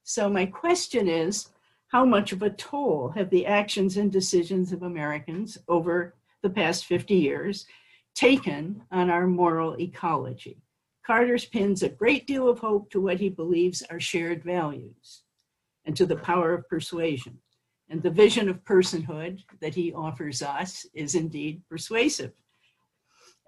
So, 0.03 0.27
my 0.27 0.47
question 0.47 1.07
is 1.07 1.49
how 1.89 2.03
much 2.03 2.31
of 2.31 2.41
a 2.41 2.49
toll 2.49 3.09
have 3.09 3.29
the 3.29 3.45
actions 3.45 3.97
and 3.97 4.11
decisions 4.11 4.73
of 4.73 4.81
Americans 4.81 5.55
over 5.67 6.15
the 6.41 6.49
past 6.49 6.87
50 6.87 7.13
years 7.13 7.67
taken 8.15 8.81
on 8.89 9.11
our 9.11 9.27
moral 9.27 9.79
ecology? 9.79 10.63
Carter's 11.11 11.43
pins 11.43 11.83
a 11.83 11.89
great 11.89 12.25
deal 12.25 12.47
of 12.47 12.59
hope 12.59 12.89
to 12.89 13.01
what 13.01 13.19
he 13.19 13.27
believes 13.27 13.83
are 13.89 13.99
shared 13.99 14.45
values 14.45 15.23
and 15.83 15.93
to 15.93 16.05
the 16.05 16.15
power 16.15 16.53
of 16.53 16.69
persuasion. 16.69 17.37
And 17.89 18.01
the 18.01 18.09
vision 18.09 18.47
of 18.47 18.63
personhood 18.63 19.43
that 19.59 19.75
he 19.75 19.91
offers 19.91 20.41
us 20.41 20.85
is 20.93 21.15
indeed 21.15 21.63
persuasive, 21.67 22.31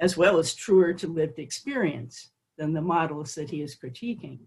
as 0.02 0.18
well 0.18 0.40
as 0.40 0.54
truer 0.54 0.94
to 0.96 1.08
lived 1.08 1.40
experience 1.40 2.32
than 2.58 2.74
the 2.74 2.82
models 2.82 3.34
that 3.36 3.50
he 3.50 3.62
is 3.62 3.78
critiquing. 3.78 4.40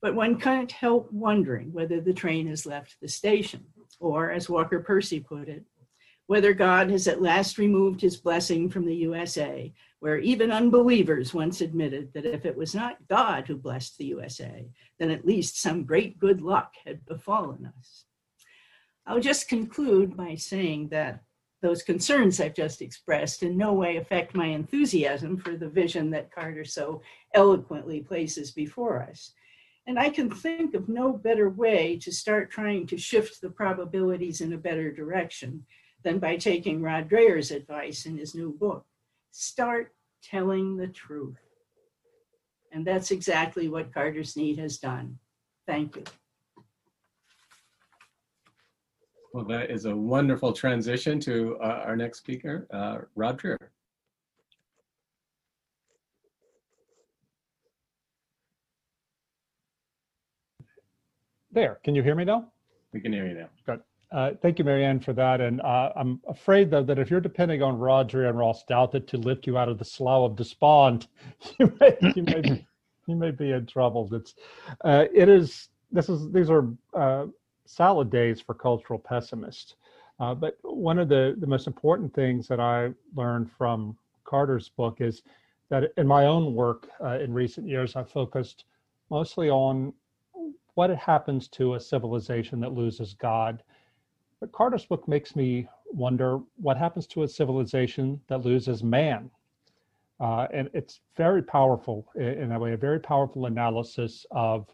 But 0.00 0.14
one 0.14 0.40
can't 0.40 0.72
help 0.72 1.12
wondering 1.12 1.74
whether 1.74 2.00
the 2.00 2.14
train 2.14 2.46
has 2.46 2.64
left 2.64 2.96
the 3.02 3.08
station, 3.08 3.66
or 4.00 4.30
as 4.30 4.48
Walker 4.48 4.80
Percy 4.80 5.20
put 5.20 5.50
it, 5.50 5.62
whether 6.26 6.52
God 6.52 6.90
has 6.90 7.06
at 7.06 7.22
last 7.22 7.58
removed 7.58 8.00
his 8.00 8.16
blessing 8.16 8.68
from 8.68 8.84
the 8.84 8.96
USA, 8.96 9.72
where 10.00 10.18
even 10.18 10.50
unbelievers 10.50 11.32
once 11.32 11.60
admitted 11.60 12.12
that 12.12 12.26
if 12.26 12.44
it 12.44 12.56
was 12.56 12.74
not 12.74 13.06
God 13.08 13.46
who 13.46 13.56
blessed 13.56 13.96
the 13.98 14.06
USA, 14.06 14.68
then 14.98 15.10
at 15.10 15.26
least 15.26 15.60
some 15.60 15.84
great 15.84 16.18
good 16.18 16.40
luck 16.40 16.74
had 16.84 17.04
befallen 17.06 17.72
us. 17.78 18.04
I'll 19.06 19.20
just 19.20 19.48
conclude 19.48 20.16
by 20.16 20.34
saying 20.34 20.88
that 20.88 21.22
those 21.62 21.82
concerns 21.82 22.40
I've 22.40 22.54
just 22.54 22.82
expressed 22.82 23.42
in 23.42 23.56
no 23.56 23.72
way 23.72 23.96
affect 23.96 24.34
my 24.34 24.46
enthusiasm 24.46 25.36
for 25.36 25.56
the 25.56 25.68
vision 25.68 26.10
that 26.10 26.32
Carter 26.32 26.64
so 26.64 27.02
eloquently 27.34 28.00
places 28.00 28.50
before 28.50 29.02
us. 29.02 29.32
And 29.86 29.98
I 29.98 30.10
can 30.10 30.28
think 30.28 30.74
of 30.74 30.88
no 30.88 31.12
better 31.12 31.48
way 31.48 31.96
to 31.98 32.12
start 32.12 32.50
trying 32.50 32.86
to 32.88 32.98
shift 32.98 33.40
the 33.40 33.50
probabilities 33.50 34.40
in 34.40 34.52
a 34.52 34.58
better 34.58 34.92
direction 34.92 35.64
than 36.06 36.20
by 36.20 36.36
taking 36.36 36.80
Rod 36.80 37.10
Dreher's 37.10 37.50
advice 37.50 38.06
in 38.06 38.16
his 38.16 38.32
new 38.32 38.52
book. 38.52 38.86
Start 39.32 39.92
telling 40.22 40.76
the 40.76 40.86
truth. 40.86 41.40
And 42.70 42.86
that's 42.86 43.10
exactly 43.10 43.66
what 43.66 43.92
Carter 43.92 44.22
Snead 44.22 44.56
has 44.60 44.78
done. 44.78 45.18
Thank 45.66 45.96
you. 45.96 46.04
Well, 49.32 49.44
that 49.46 49.68
is 49.68 49.86
a 49.86 49.96
wonderful 49.96 50.52
transition 50.52 51.18
to 51.20 51.58
uh, 51.60 51.82
our 51.84 51.96
next 51.96 52.18
speaker, 52.18 52.68
uh, 52.72 52.98
Rod 53.16 53.40
Dreher. 53.40 53.56
There, 61.50 61.80
can 61.82 61.96
you 61.96 62.04
hear 62.04 62.14
me 62.14 62.24
now? 62.24 62.46
We 62.92 63.00
can 63.00 63.12
hear 63.12 63.26
you 63.26 63.34
now. 63.34 63.48
Good. 63.66 63.80
Uh, 64.12 64.30
thank 64.40 64.58
you, 64.58 64.64
Mary 64.64 64.84
Ann, 64.84 65.00
for 65.00 65.12
that. 65.12 65.40
And 65.40 65.60
uh, 65.60 65.92
I'm 65.96 66.20
afraid, 66.28 66.70
though, 66.70 66.82
that 66.84 66.98
if 66.98 67.10
you're 67.10 67.20
depending 67.20 67.62
on 67.62 67.78
Roger 67.78 68.26
and 68.28 68.38
Ross 68.38 68.64
Douthat 68.64 69.06
to 69.08 69.16
lift 69.18 69.46
you 69.46 69.58
out 69.58 69.68
of 69.68 69.78
the 69.78 69.84
slough 69.84 70.30
of 70.30 70.36
despond, 70.36 71.08
you 71.58 71.72
may, 71.80 71.96
you 72.14 72.22
may, 72.22 72.40
be, 72.40 72.66
you 73.06 73.16
may 73.16 73.30
be 73.32 73.50
in 73.50 73.66
trouble. 73.66 74.08
It's, 74.12 74.34
uh, 74.84 75.06
it 75.12 75.28
is, 75.28 75.68
this 75.90 76.08
is, 76.08 76.30
these 76.32 76.50
are 76.50 76.68
uh, 76.94 77.26
salad 77.66 78.10
days 78.10 78.40
for 78.40 78.54
cultural 78.54 78.98
pessimists. 78.98 79.74
Uh, 80.20 80.34
but 80.34 80.56
one 80.62 80.98
of 80.98 81.08
the, 81.08 81.34
the 81.38 81.46
most 81.46 81.66
important 81.66 82.14
things 82.14 82.48
that 82.48 82.60
I 82.60 82.92
learned 83.14 83.50
from 83.58 83.96
Carter's 84.24 84.68
book 84.68 85.00
is 85.00 85.22
that 85.68 85.92
in 85.96 86.06
my 86.06 86.26
own 86.26 86.54
work 86.54 86.88
uh, 87.02 87.18
in 87.18 87.34
recent 87.34 87.68
years, 87.68 87.96
I've 87.96 88.10
focused 88.10 88.64
mostly 89.10 89.50
on 89.50 89.92
what 90.74 90.90
happens 90.90 91.48
to 91.48 91.74
a 91.74 91.80
civilization 91.80 92.60
that 92.60 92.72
loses 92.72 93.14
God. 93.14 93.62
Carter's 94.52 94.84
book 94.84 95.06
makes 95.08 95.36
me 95.36 95.68
wonder 95.92 96.40
what 96.56 96.76
happens 96.76 97.06
to 97.08 97.22
a 97.22 97.28
civilization 97.28 98.20
that 98.28 98.44
loses 98.44 98.82
man. 98.82 99.30
Uh, 100.18 100.46
and 100.52 100.70
it's 100.72 101.00
very 101.16 101.42
powerful 101.42 102.06
in 102.16 102.48
that 102.48 102.60
way, 102.60 102.72
a 102.72 102.76
very 102.76 102.98
powerful 102.98 103.46
analysis 103.46 104.24
of 104.30 104.66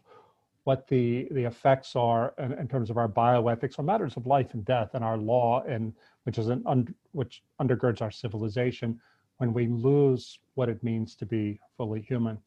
what 0.63 0.87
the, 0.87 1.27
the 1.31 1.43
effects 1.43 1.95
are 1.95 2.33
in, 2.37 2.53
in 2.53 2.67
terms 2.67 2.89
of 2.89 2.97
our 2.97 3.09
bioethics 3.09 3.77
on 3.77 3.85
matters 3.85 4.15
of 4.15 4.25
life 4.25 4.53
and 4.53 4.63
death 4.63 4.91
and 4.93 5.03
our 5.03 5.17
law, 5.17 5.61
and 5.67 5.93
which 6.23 6.37
is 6.37 6.47
an 6.47 6.63
un, 6.65 6.93
which 7.11 7.43
undergirds 7.61 8.01
our 8.01 8.11
civilization 8.11 8.99
when 9.37 9.53
we 9.53 9.67
lose 9.67 10.39
what 10.55 10.69
it 10.69 10.81
means 10.83 11.15
to 11.15 11.25
be 11.25 11.59
fully 11.75 12.01
human. 12.01 12.37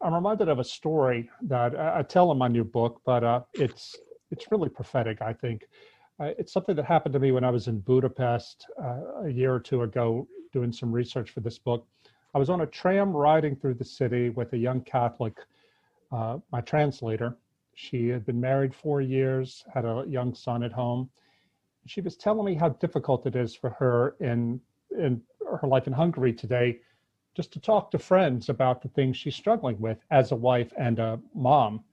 I'm 0.00 0.14
reminded 0.14 0.48
of 0.48 0.60
a 0.60 0.64
story 0.64 1.28
that 1.42 1.76
I, 1.76 2.02
tell 2.02 2.30
in 2.30 2.38
my 2.38 2.46
new 2.46 2.62
book, 2.62 3.00
but 3.04 3.24
uh, 3.24 3.40
it's 3.54 3.96
it's 4.30 4.50
really 4.52 4.68
prophetic. 4.68 5.20
I 5.20 5.32
think 5.32 5.64
it's 6.20 6.52
something 6.52 6.74
that 6.76 6.84
happened 6.84 7.12
to 7.12 7.18
me 7.18 7.32
when 7.32 7.44
I 7.44 7.50
was 7.50 7.68
in 7.68 7.80
Budapest 7.80 8.66
uh, 8.82 9.24
a 9.24 9.28
year 9.28 9.54
or 9.54 9.60
two 9.60 9.82
ago, 9.82 10.26
doing 10.52 10.72
some 10.72 10.90
research 10.90 11.30
for 11.30 11.40
this 11.40 11.58
book. 11.58 11.86
I 12.34 12.38
was 12.38 12.50
on 12.50 12.62
a 12.62 12.66
tram 12.66 13.12
riding 13.12 13.56
through 13.56 13.74
the 13.74 13.84
city 13.84 14.30
with 14.30 14.52
a 14.52 14.58
young 14.58 14.80
Catholic, 14.82 15.38
uh, 16.12 16.38
my 16.52 16.60
translator. 16.60 17.36
She 17.74 18.08
had 18.08 18.26
been 18.26 18.40
married 18.40 18.74
four 18.74 19.00
years, 19.00 19.64
had 19.72 19.84
a 19.84 20.04
young 20.08 20.34
son 20.34 20.62
at 20.62 20.72
home. 20.72 21.08
She 21.86 22.00
was 22.00 22.16
telling 22.16 22.44
me 22.44 22.54
how 22.54 22.70
difficult 22.70 23.26
it 23.26 23.36
is 23.36 23.54
for 23.54 23.70
her 23.70 24.16
in 24.20 24.60
in 24.98 25.22
her 25.60 25.68
life 25.68 25.86
in 25.86 25.92
Hungary 25.92 26.32
today 26.32 26.80
just 27.34 27.52
to 27.52 27.60
talk 27.60 27.90
to 27.90 27.98
friends 27.98 28.48
about 28.48 28.82
the 28.82 28.88
things 28.88 29.16
she's 29.16 29.36
struggling 29.36 29.78
with 29.80 29.98
as 30.10 30.32
a 30.32 30.36
wife 30.36 30.72
and 30.76 30.98
a 30.98 31.20
mom. 31.34 31.84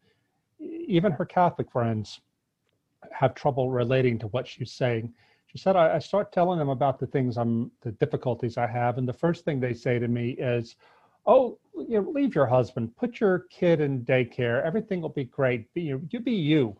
Even 0.59 1.11
her 1.11 1.25
Catholic 1.25 1.69
friends 1.71 2.21
have 3.11 3.35
trouble 3.35 3.71
relating 3.71 4.19
to 4.19 4.27
what 4.27 4.47
she's 4.47 4.71
saying. 4.71 5.13
She 5.47 5.57
said, 5.57 5.75
I, 5.75 5.95
I, 5.95 5.99
start 5.99 6.31
telling 6.31 6.59
them 6.59 6.69
about 6.69 6.99
the 6.99 7.07
things 7.07 7.37
I'm, 7.37 7.71
the 7.81 7.91
difficulties 7.91 8.57
I 8.57 8.67
have. 8.67 8.97
And 8.97 9.07
the 9.07 9.13
first 9.13 9.45
thing 9.45 9.59
they 9.59 9.73
say 9.73 9.99
to 9.99 10.07
me 10.07 10.31
is, 10.31 10.75
Oh, 11.27 11.57
you 11.75 12.01
know, 12.01 12.09
leave 12.11 12.35
your 12.35 12.45
husband, 12.45 12.95
put 12.97 13.19
your 13.19 13.45
kid 13.49 13.81
in 13.81 14.05
daycare. 14.05 14.63
Everything 14.63 15.01
will 15.01 15.09
be 15.09 15.23
great. 15.23 15.73
Be 15.73 15.81
you, 15.81 16.07
you 16.11 16.19
be 16.19 16.33
you. 16.33 16.77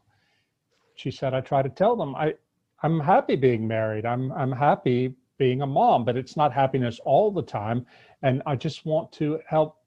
She 0.96 1.10
said, 1.10 1.34
I 1.34 1.42
try 1.42 1.64
to 1.64 1.70
tell 1.70 1.96
them, 1.96 2.16
I, 2.16 2.36
I'm 2.84 3.00
happy 3.00 3.36
being 3.36 3.68
married. 3.68 4.06
I'm, 4.06 4.32
I'm 4.34 4.52
happy 4.52 5.16
being 5.38 5.64
a 5.64 5.68
mom, 5.68 6.06
but 6.06 6.16
it's 6.16 6.38
not 6.38 6.54
happiness 6.54 7.00
all 7.04 7.32
the 7.32 7.42
time 7.42 7.86
and 8.26 8.42
I 8.48 8.56
just 8.56 8.86
want 8.86 9.12
to 9.14 9.40
help 9.48 9.78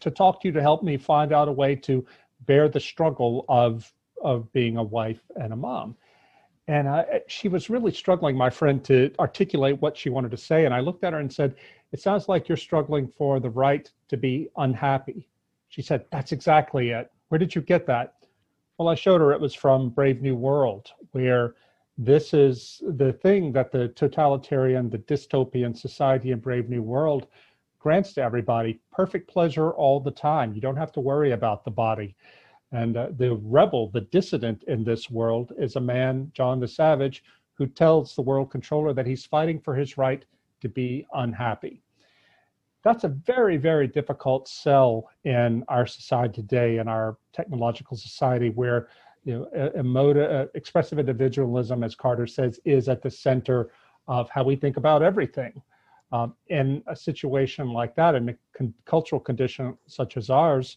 to 0.00 0.10
talk 0.10 0.40
to 0.40 0.48
you 0.48 0.52
to 0.52 0.62
help 0.62 0.84
me 0.84 0.96
find 0.96 1.32
out 1.32 1.48
a 1.48 1.52
way 1.52 1.74
to 1.74 2.06
bear 2.46 2.68
the 2.68 2.80
struggle 2.80 3.44
of 3.48 3.92
of 4.22 4.52
being 4.52 4.76
a 4.76 4.82
wife 4.82 5.22
and 5.36 5.52
a 5.52 5.56
mom. 5.56 5.96
And 6.68 6.88
she 7.28 7.48
was 7.48 7.70
really 7.70 7.92
struggling, 7.92 8.36
my 8.36 8.50
friend, 8.50 8.84
to 8.86 9.12
articulate 9.20 9.80
what 9.80 9.96
she 9.96 10.10
wanted 10.10 10.32
to 10.32 10.36
say. 10.36 10.64
And 10.64 10.74
I 10.74 10.80
looked 10.80 11.04
at 11.04 11.12
her 11.12 11.20
and 11.20 11.32
said, 11.32 11.54
"It 11.92 12.00
sounds 12.00 12.28
like 12.28 12.48
you're 12.48 12.56
struggling 12.56 13.06
for 13.06 13.38
the 13.38 13.50
right 13.50 13.88
to 14.08 14.16
be 14.16 14.48
unhappy." 14.56 15.28
She 15.68 15.80
said, 15.82 16.06
"That's 16.10 16.32
exactly 16.32 16.90
it. 16.90 17.10
Where 17.28 17.38
did 17.38 17.54
you 17.54 17.60
get 17.60 17.86
that?" 17.86 18.14
Well, 18.78 18.88
I 18.88 18.96
showed 18.96 19.20
her 19.20 19.32
it 19.32 19.40
was 19.40 19.54
from 19.54 19.90
Brave 19.90 20.20
New 20.20 20.34
World, 20.34 20.90
where 21.12 21.54
this 21.96 22.34
is 22.34 22.82
the 22.84 23.12
thing 23.12 23.52
that 23.52 23.70
the 23.70 23.88
totalitarian, 23.88 24.90
the 24.90 24.98
dystopian 24.98 25.74
society 25.76 26.32
in 26.32 26.40
Brave 26.40 26.68
New 26.68 26.82
World 26.82 27.28
grants 27.78 28.12
to 28.14 28.22
everybody 28.22 28.80
perfect 28.90 29.28
pleasure 29.28 29.70
all 29.70 30.00
the 30.00 30.10
time. 30.10 30.52
You 30.52 30.60
don't 30.60 30.76
have 30.76 30.92
to 30.92 31.00
worry 31.00 31.30
about 31.30 31.64
the 31.64 31.70
body. 31.70 32.16
And 32.72 32.96
uh, 32.96 33.08
the 33.16 33.36
rebel, 33.42 33.90
the 33.90 34.00
dissident 34.02 34.64
in 34.64 34.84
this 34.84 35.10
world, 35.10 35.52
is 35.58 35.76
a 35.76 35.80
man, 35.80 36.30
John 36.34 36.60
the 36.60 36.68
Savage, 36.68 37.22
who 37.54 37.66
tells 37.66 38.14
the 38.14 38.22
world 38.22 38.50
controller 38.50 38.92
that 38.92 39.06
he's 39.06 39.24
fighting 39.24 39.60
for 39.60 39.74
his 39.74 39.96
right 39.96 40.24
to 40.60 40.68
be 40.68 41.06
unhappy. 41.14 41.82
That's 42.82 43.04
a 43.04 43.08
very, 43.08 43.56
very 43.56 43.88
difficult 43.88 44.46
sell 44.48 45.08
in 45.24 45.64
our 45.68 45.86
society 45.86 46.34
today, 46.34 46.78
in 46.78 46.86
our 46.86 47.16
technological 47.32 47.96
society, 47.96 48.50
where 48.50 48.88
you 49.24 49.48
know, 49.52 49.70
emotive, 49.74 50.30
uh, 50.30 50.46
expressive 50.54 50.98
individualism, 50.98 51.82
as 51.82 51.96
Carter 51.96 52.28
says, 52.28 52.60
is 52.64 52.88
at 52.88 53.02
the 53.02 53.10
center 53.10 53.70
of 54.06 54.30
how 54.30 54.44
we 54.44 54.54
think 54.54 54.76
about 54.76 55.02
everything. 55.02 55.60
Um, 56.12 56.34
in 56.46 56.84
a 56.86 56.94
situation 56.94 57.70
like 57.70 57.96
that, 57.96 58.14
in 58.14 58.28
a 58.28 58.34
con- 58.56 58.72
cultural 58.84 59.20
condition 59.20 59.76
such 59.88 60.16
as 60.16 60.30
ours, 60.30 60.76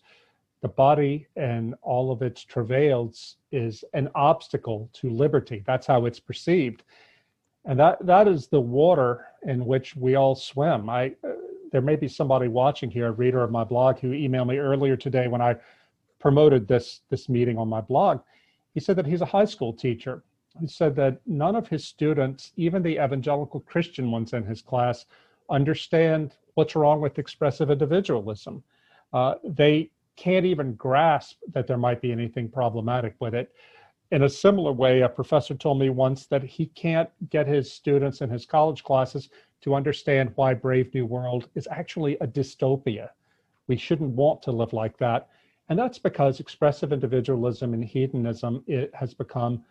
the 0.61 0.67
body 0.67 1.27
and 1.35 1.73
all 1.81 2.11
of 2.11 2.21
its 2.21 2.43
travails 2.43 3.37
is 3.51 3.83
an 3.93 4.09
obstacle 4.15 4.89
to 4.93 5.09
liberty. 5.09 5.63
That's 5.65 5.87
how 5.87 6.05
it's 6.05 6.19
perceived. 6.19 6.83
And 7.65 7.79
that, 7.79 8.05
that 8.05 8.27
is 8.27 8.47
the 8.47 8.59
water 8.59 9.25
in 9.43 9.65
which 9.65 9.95
we 9.95 10.15
all 10.15 10.35
swim. 10.35 10.89
I, 10.89 11.13
uh, 11.23 11.33
there 11.71 11.81
may 11.81 11.95
be 11.95 12.07
somebody 12.07 12.47
watching 12.47 12.89
here, 12.89 13.07
a 13.07 13.11
reader 13.11 13.43
of 13.43 13.51
my 13.51 13.63
blog, 13.63 13.99
who 13.99 14.11
emailed 14.11 14.47
me 14.47 14.57
earlier 14.57 14.97
today 14.97 15.27
when 15.27 15.41
I 15.41 15.55
promoted 16.19 16.67
this, 16.67 17.01
this 17.09 17.29
meeting 17.29 17.57
on 17.57 17.69
my 17.69 17.81
blog. 17.81 18.21
He 18.73 18.79
said 18.79 18.95
that 18.97 19.05
he's 19.05 19.21
a 19.21 19.25
high 19.25 19.45
school 19.45 19.73
teacher. 19.73 20.23
He 20.59 20.67
said 20.67 20.95
that 20.95 21.21
none 21.25 21.55
of 21.55 21.67
his 21.67 21.85
students, 21.85 22.51
even 22.57 22.81
the 22.81 23.03
evangelical 23.03 23.61
Christian 23.61 24.11
ones 24.11 24.33
in 24.33 24.43
his 24.43 24.61
class, 24.61 25.05
understand 25.49 26.35
what's 26.55 26.75
wrong 26.75 27.01
with 27.01 27.19
expressive 27.19 27.71
individualism. 27.71 28.63
Uh, 29.13 29.35
they 29.43 29.89
can't 30.19 30.45
even 30.45 30.73
grasp 30.75 31.37
that 31.53 31.65
there 31.65 31.77
might 31.77 32.01
be 32.01 32.11
anything 32.11 32.49
problematic 32.49 33.15
with 33.21 33.33
it. 33.33 33.53
In 34.11 34.23
a 34.23 34.29
similar 34.29 34.73
way, 34.73 35.01
a 35.01 35.07
professor 35.07 35.55
told 35.55 35.79
me 35.79 35.89
once 35.89 36.25
that 36.25 36.43
he 36.43 36.65
can't 36.65 37.09
get 37.29 37.47
his 37.47 37.71
students 37.71 38.19
in 38.19 38.29
his 38.29 38.45
college 38.45 38.83
classes 38.83 39.29
to 39.61 39.75
understand 39.75 40.33
why 40.35 40.53
Brave 40.53 40.93
New 40.93 41.05
World 41.05 41.47
is 41.55 41.69
actually 41.71 42.17
a 42.17 42.27
dystopia. 42.27 43.09
We 43.67 43.77
shouldn't 43.77 44.09
want 44.09 44.41
to 44.43 44.51
live 44.51 44.73
like 44.73 44.97
that. 44.97 45.29
And 45.69 45.79
that's 45.79 45.99
because 45.99 46.41
expressive 46.41 46.91
individualism 46.91 47.73
and 47.73 47.85
hedonism 47.85 48.63
it 48.67 48.93
has 48.93 49.13
become 49.13 49.63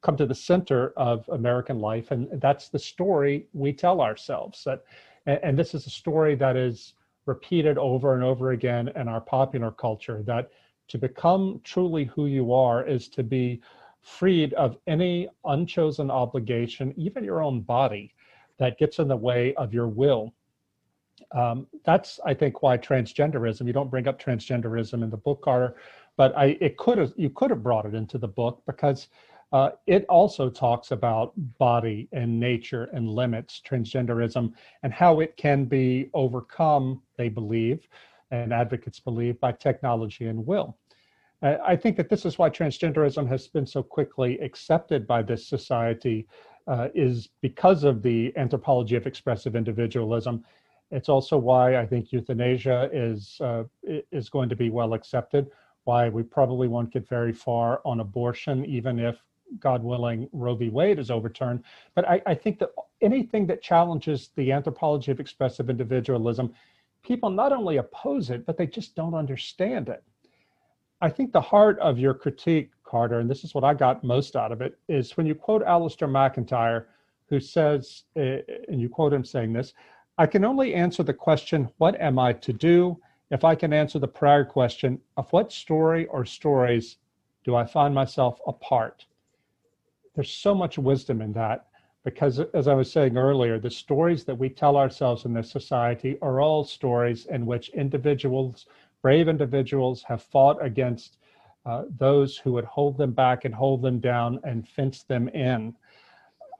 come 0.00 0.16
to 0.16 0.26
the 0.26 0.34
center 0.34 0.94
of 0.96 1.28
American 1.28 1.80
life, 1.80 2.12
and 2.12 2.28
that's 2.40 2.68
the 2.68 2.78
story 2.78 3.46
we 3.52 3.72
tell 3.72 4.00
ourselves. 4.00 4.64
That, 4.64 4.84
and 5.26 5.58
this 5.58 5.74
is 5.74 5.86
a 5.86 5.90
story 5.90 6.34
that 6.36 6.56
is 6.56 6.94
repeated 7.26 7.78
over 7.78 8.14
and 8.14 8.24
over 8.24 8.52
again 8.52 8.88
in 8.96 9.08
our 9.08 9.20
popular 9.20 9.70
culture 9.70 10.22
that 10.24 10.50
to 10.88 10.98
become 10.98 11.60
truly 11.62 12.04
who 12.06 12.26
you 12.26 12.52
are 12.52 12.84
is 12.86 13.08
to 13.08 13.22
be 13.22 13.60
freed 14.02 14.54
of 14.54 14.76
any 14.86 15.28
unchosen 15.44 16.10
obligation, 16.10 16.92
even 16.96 17.22
your 17.22 17.42
own 17.42 17.60
body, 17.60 18.12
that 18.58 18.78
gets 18.78 18.98
in 18.98 19.08
the 19.08 19.16
way 19.16 19.54
of 19.54 19.72
your 19.72 19.88
will. 19.88 20.32
Um, 21.32 21.66
that's, 21.84 22.18
I 22.24 22.34
think, 22.34 22.62
why 22.62 22.76
transgenderism. 22.76 23.66
You 23.66 23.72
don't 23.72 23.90
bring 23.90 24.08
up 24.08 24.20
transgenderism 24.20 25.02
in 25.02 25.10
the 25.10 25.16
book, 25.16 25.42
Carter, 25.42 25.76
but 26.16 26.36
I 26.36 26.58
it 26.60 26.76
could 26.76 26.98
have 26.98 27.12
you 27.16 27.30
could 27.30 27.50
have 27.50 27.62
brought 27.62 27.86
it 27.86 27.94
into 27.94 28.18
the 28.18 28.28
book 28.28 28.62
because 28.66 29.08
uh, 29.52 29.70
it 29.86 30.04
also 30.08 30.48
talks 30.48 30.92
about 30.92 31.32
body 31.58 32.08
and 32.12 32.38
nature 32.38 32.84
and 32.92 33.08
limits, 33.08 33.60
transgenderism, 33.68 34.52
and 34.82 34.92
how 34.92 35.20
it 35.20 35.36
can 35.36 35.64
be 35.64 36.08
overcome, 36.14 37.02
they 37.16 37.28
believe, 37.28 37.88
and 38.30 38.52
advocates 38.52 39.00
believe, 39.00 39.40
by 39.40 39.50
technology 39.50 40.26
and 40.26 40.46
will. 40.46 40.76
I 41.42 41.74
think 41.74 41.96
that 41.96 42.10
this 42.10 42.26
is 42.26 42.38
why 42.38 42.50
transgenderism 42.50 43.26
has 43.28 43.48
been 43.48 43.66
so 43.66 43.82
quickly 43.82 44.38
accepted 44.40 45.06
by 45.06 45.22
this 45.22 45.46
society, 45.46 46.28
uh, 46.66 46.88
is 46.94 47.30
because 47.40 47.82
of 47.82 48.02
the 48.02 48.32
anthropology 48.36 48.94
of 48.94 49.06
expressive 49.06 49.56
individualism. 49.56 50.44
It's 50.90 51.08
also 51.08 51.38
why 51.38 51.78
I 51.78 51.86
think 51.86 52.12
euthanasia 52.12 52.90
is 52.92 53.40
uh, 53.40 53.64
is 54.12 54.28
going 54.28 54.50
to 54.50 54.56
be 54.56 54.68
well 54.68 54.92
accepted. 54.92 55.50
Why 55.84 56.10
we 56.10 56.22
probably 56.22 56.68
won't 56.68 56.92
get 56.92 57.08
very 57.08 57.32
far 57.32 57.80
on 57.86 58.00
abortion, 58.00 58.66
even 58.66 58.98
if 58.98 59.16
God 59.58 59.82
willing, 59.82 60.28
Roe 60.32 60.54
v. 60.54 60.68
Wade 60.68 60.98
is 60.98 61.10
overturned. 61.10 61.64
But 61.94 62.08
I, 62.08 62.22
I, 62.26 62.34
think 62.34 62.58
that 62.60 62.70
anything 63.00 63.46
that 63.46 63.62
challenges 63.62 64.30
the 64.36 64.52
anthropology 64.52 65.10
of 65.10 65.20
expressive 65.20 65.68
individualism, 65.68 66.54
people 67.02 67.30
not 67.30 67.52
only 67.52 67.78
oppose 67.78 68.30
it, 68.30 68.46
but 68.46 68.56
they 68.56 68.66
just 68.66 68.94
don't 68.94 69.14
understand 69.14 69.88
it. 69.88 70.04
I 71.00 71.08
think 71.08 71.32
the 71.32 71.40
heart 71.40 71.78
of 71.78 71.98
your 71.98 72.14
critique, 72.14 72.70
Carter, 72.84 73.20
and 73.20 73.30
this 73.30 73.42
is 73.42 73.54
what 73.54 73.64
I 73.64 73.72
got 73.72 74.04
most 74.04 74.36
out 74.36 74.52
of 74.52 74.60
it, 74.60 74.78
is 74.88 75.16
when 75.16 75.26
you 75.26 75.34
quote 75.34 75.64
Alasdair 75.64 76.10
MacIntyre, 76.10 76.88
who 77.28 77.40
says, 77.40 78.02
uh, 78.16 78.38
and 78.68 78.80
you 78.80 78.88
quote 78.88 79.12
him 79.12 79.24
saying 79.24 79.52
this, 79.52 79.72
I 80.18 80.26
can 80.26 80.44
only 80.44 80.74
answer 80.74 81.02
the 81.02 81.14
question, 81.14 81.70
What 81.78 81.98
am 82.00 82.18
I 82.18 82.34
to 82.34 82.52
do? 82.52 83.00
if 83.30 83.44
I 83.44 83.54
can 83.54 83.72
answer 83.72 83.98
the 83.98 84.08
prior 84.08 84.44
question, 84.44 85.00
Of 85.16 85.32
what 85.32 85.52
story 85.52 86.06
or 86.08 86.26
stories 86.26 86.98
do 87.44 87.54
I 87.54 87.64
find 87.64 87.94
myself 87.94 88.38
a 88.46 88.52
part? 88.52 89.06
There's 90.14 90.30
so 90.30 90.54
much 90.54 90.78
wisdom 90.78 91.20
in 91.20 91.32
that 91.32 91.66
because 92.04 92.40
as 92.54 92.68
i 92.68 92.74
was 92.74 92.90
saying 92.90 93.16
earlier 93.16 93.58
the 93.58 93.70
stories 93.70 94.24
that 94.24 94.34
we 94.34 94.48
tell 94.48 94.76
ourselves 94.76 95.24
in 95.24 95.32
this 95.32 95.50
society 95.50 96.18
are 96.22 96.40
all 96.40 96.64
stories 96.64 97.26
in 97.26 97.46
which 97.46 97.68
individuals 97.70 98.66
brave 99.02 99.28
individuals 99.28 100.02
have 100.02 100.22
fought 100.22 100.62
against 100.64 101.18
uh, 101.66 101.84
those 101.98 102.36
who 102.38 102.52
would 102.52 102.64
hold 102.64 102.96
them 102.96 103.12
back 103.12 103.44
and 103.44 103.54
hold 103.54 103.82
them 103.82 104.00
down 104.00 104.40
and 104.44 104.66
fence 104.66 105.02
them 105.02 105.28
in. 105.28 105.74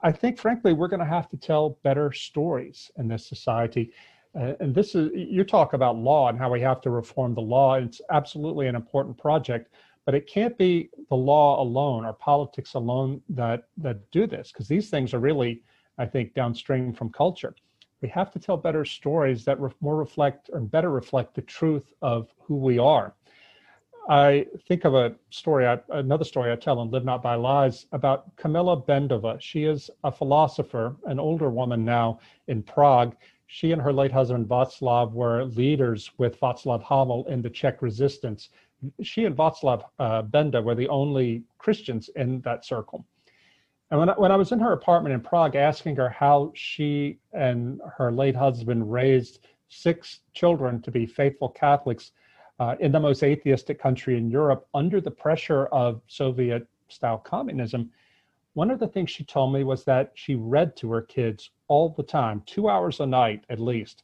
I 0.02 0.12
think 0.12 0.38
frankly 0.38 0.72
we're 0.72 0.88
going 0.88 1.00
to 1.00 1.06
have 1.06 1.28
to 1.30 1.36
tell 1.36 1.78
better 1.82 2.12
stories 2.12 2.90
in 2.98 3.08
this 3.08 3.26
society. 3.26 3.92
Uh, 4.38 4.52
and 4.60 4.74
this 4.74 4.94
is 4.94 5.10
you 5.14 5.42
talk 5.42 5.72
about 5.72 5.96
law 5.96 6.28
and 6.28 6.38
how 6.38 6.50
we 6.50 6.60
have 6.60 6.80
to 6.82 6.90
reform 6.90 7.34
the 7.34 7.40
law. 7.40 7.74
It's 7.74 8.00
absolutely 8.10 8.66
an 8.66 8.76
important 8.76 9.18
project 9.18 9.72
but 10.06 10.14
it 10.14 10.26
can't 10.26 10.56
be 10.58 10.90
the 11.08 11.16
law 11.16 11.62
alone 11.62 12.04
or 12.04 12.12
politics 12.12 12.74
alone 12.74 13.20
that 13.28 13.64
that 13.76 14.10
do 14.10 14.26
this 14.26 14.52
because 14.52 14.68
these 14.68 14.90
things 14.90 15.14
are 15.14 15.20
really 15.20 15.62
i 15.98 16.06
think 16.06 16.34
downstream 16.34 16.92
from 16.92 17.10
culture. 17.10 17.54
We 18.02 18.08
have 18.08 18.30
to 18.32 18.38
tell 18.38 18.56
better 18.56 18.84
stories 18.86 19.44
that 19.44 19.60
re- 19.60 19.70
more 19.82 19.96
reflect 19.96 20.48
or 20.52 20.60
better 20.60 20.90
reflect 20.90 21.34
the 21.34 21.42
truth 21.42 21.92
of 22.00 22.32
who 22.40 22.56
we 22.56 22.78
are. 22.78 23.14
I 24.08 24.46
think 24.66 24.86
of 24.86 24.94
a 24.94 25.14
story 25.28 25.66
another 25.90 26.24
story 26.24 26.50
i 26.50 26.56
tell 26.56 26.80
in 26.80 26.90
live 26.90 27.04
not 27.04 27.22
by 27.22 27.34
lies 27.34 27.86
about 27.92 28.34
Kamila 28.36 28.86
Bendová. 28.86 29.38
She 29.40 29.64
is 29.64 29.90
a 30.02 30.10
philosopher 30.10 30.96
an 31.04 31.20
older 31.20 31.50
woman 31.50 31.84
now 31.84 32.20
in 32.48 32.62
prague 32.62 33.14
she 33.52 33.72
and 33.72 33.82
her 33.82 33.92
late 33.92 34.12
husband 34.12 34.46
Václav 34.46 35.12
were 35.12 35.44
leaders 35.44 36.10
with 36.18 36.38
Václav 36.40 36.82
Havel 36.82 37.26
in 37.28 37.42
the 37.42 37.50
Czech 37.50 37.82
resistance 37.82 38.50
she 39.02 39.24
and 39.24 39.36
Václav 39.36 39.84
uh, 39.98 40.22
Benda 40.22 40.60
were 40.62 40.74
the 40.74 40.88
only 40.88 41.42
Christians 41.58 42.08
in 42.16 42.40
that 42.42 42.64
circle. 42.64 43.04
And 43.90 43.98
when 43.98 44.10
I, 44.10 44.12
when 44.14 44.32
I 44.32 44.36
was 44.36 44.52
in 44.52 44.60
her 44.60 44.72
apartment 44.72 45.14
in 45.14 45.20
Prague 45.20 45.56
asking 45.56 45.96
her 45.96 46.08
how 46.08 46.52
she 46.54 47.18
and 47.32 47.80
her 47.96 48.12
late 48.12 48.36
husband 48.36 48.90
raised 48.90 49.40
six 49.68 50.20
children 50.32 50.80
to 50.82 50.90
be 50.90 51.06
faithful 51.06 51.48
Catholics 51.48 52.12
uh, 52.58 52.76
in 52.80 52.92
the 52.92 53.00
most 53.00 53.22
atheistic 53.22 53.80
country 53.80 54.16
in 54.16 54.30
Europe 54.30 54.66
under 54.74 55.00
the 55.00 55.10
pressure 55.10 55.66
of 55.66 56.02
Soviet 56.06 56.66
style 56.88 57.18
communism, 57.18 57.90
one 58.54 58.70
of 58.70 58.78
the 58.78 58.88
things 58.88 59.10
she 59.10 59.24
told 59.24 59.52
me 59.52 59.64
was 59.64 59.84
that 59.84 60.12
she 60.14 60.34
read 60.34 60.76
to 60.76 60.90
her 60.90 61.02
kids 61.02 61.50
all 61.70 61.88
the 61.88 62.02
time, 62.02 62.42
two 62.46 62.68
hours 62.68 62.98
a 62.98 63.06
night 63.06 63.44
at 63.48 63.60
least. 63.60 64.02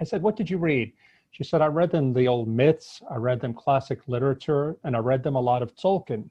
I 0.00 0.04
said, 0.04 0.22
What 0.22 0.36
did 0.36 0.48
you 0.48 0.56
read? 0.56 0.92
She 1.32 1.44
said, 1.44 1.60
I 1.60 1.66
read 1.66 1.90
them 1.90 2.12
the 2.12 2.28
old 2.28 2.48
myths, 2.48 3.02
I 3.10 3.16
read 3.16 3.40
them 3.40 3.54
classic 3.54 4.06
literature, 4.06 4.76
and 4.84 4.96
I 4.96 5.00
read 5.00 5.22
them 5.22 5.36
a 5.36 5.40
lot 5.40 5.62
of 5.62 5.74
Tolkien. 5.76 6.28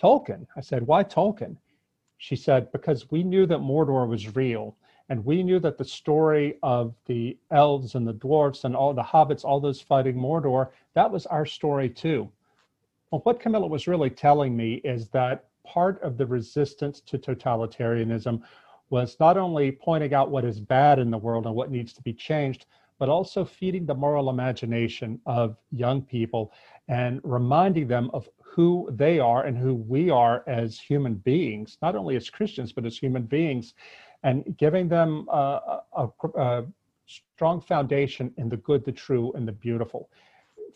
Tolkien? 0.00 0.46
I 0.56 0.60
said, 0.60 0.86
why 0.86 1.04
Tolkien? 1.04 1.56
She 2.18 2.36
said, 2.36 2.72
because 2.72 3.10
we 3.10 3.22
knew 3.22 3.46
that 3.46 3.60
Mordor 3.60 4.08
was 4.08 4.34
real, 4.34 4.76
and 5.08 5.24
we 5.24 5.42
knew 5.42 5.58
that 5.60 5.78
the 5.78 5.84
story 5.84 6.58
of 6.62 6.94
the 7.06 7.36
elves 7.50 7.94
and 7.94 8.06
the 8.06 8.12
dwarfs 8.12 8.64
and 8.64 8.74
all 8.74 8.94
the 8.94 9.02
hobbits, 9.02 9.44
all 9.44 9.60
those 9.60 9.80
fighting 9.80 10.16
Mordor, 10.16 10.70
that 10.94 11.10
was 11.10 11.26
our 11.26 11.46
story 11.46 11.88
too. 11.88 12.30
Well, 13.10 13.20
what 13.24 13.40
Kamila 13.40 13.68
was 13.68 13.88
really 13.88 14.10
telling 14.10 14.56
me 14.56 14.74
is 14.84 15.08
that 15.08 15.46
part 15.64 16.02
of 16.02 16.16
the 16.16 16.26
resistance 16.26 17.00
to 17.02 17.18
totalitarianism 17.18 18.42
was 18.90 19.16
not 19.20 19.36
only 19.38 19.72
pointing 19.72 20.14
out 20.14 20.30
what 20.30 20.44
is 20.44 20.60
bad 20.60 20.98
in 20.98 21.10
the 21.10 21.18
world 21.18 21.46
and 21.46 21.54
what 21.54 21.70
needs 21.70 21.92
to 21.94 22.02
be 22.02 22.12
changed, 22.12 22.66
but 22.98 23.08
also 23.08 23.44
feeding 23.44 23.86
the 23.86 23.94
moral 23.94 24.30
imagination 24.30 25.20
of 25.26 25.56
young 25.72 26.02
people 26.02 26.52
and 26.88 27.20
reminding 27.24 27.88
them 27.88 28.10
of 28.12 28.28
who 28.42 28.88
they 28.92 29.18
are 29.18 29.44
and 29.46 29.56
who 29.56 29.74
we 29.74 30.10
are 30.10 30.44
as 30.48 30.78
human 30.78 31.14
beings, 31.14 31.78
not 31.82 31.96
only 31.96 32.16
as 32.16 32.28
Christians, 32.30 32.72
but 32.72 32.84
as 32.84 32.98
human 32.98 33.22
beings, 33.22 33.74
and 34.24 34.56
giving 34.58 34.88
them 34.88 35.26
uh, 35.32 35.78
a, 35.96 36.08
a, 36.24 36.28
a 36.40 36.66
strong 37.06 37.60
foundation 37.60 38.32
in 38.38 38.48
the 38.48 38.56
good, 38.58 38.84
the 38.84 38.92
true, 38.92 39.32
and 39.34 39.48
the 39.48 39.52
beautiful. 39.52 40.10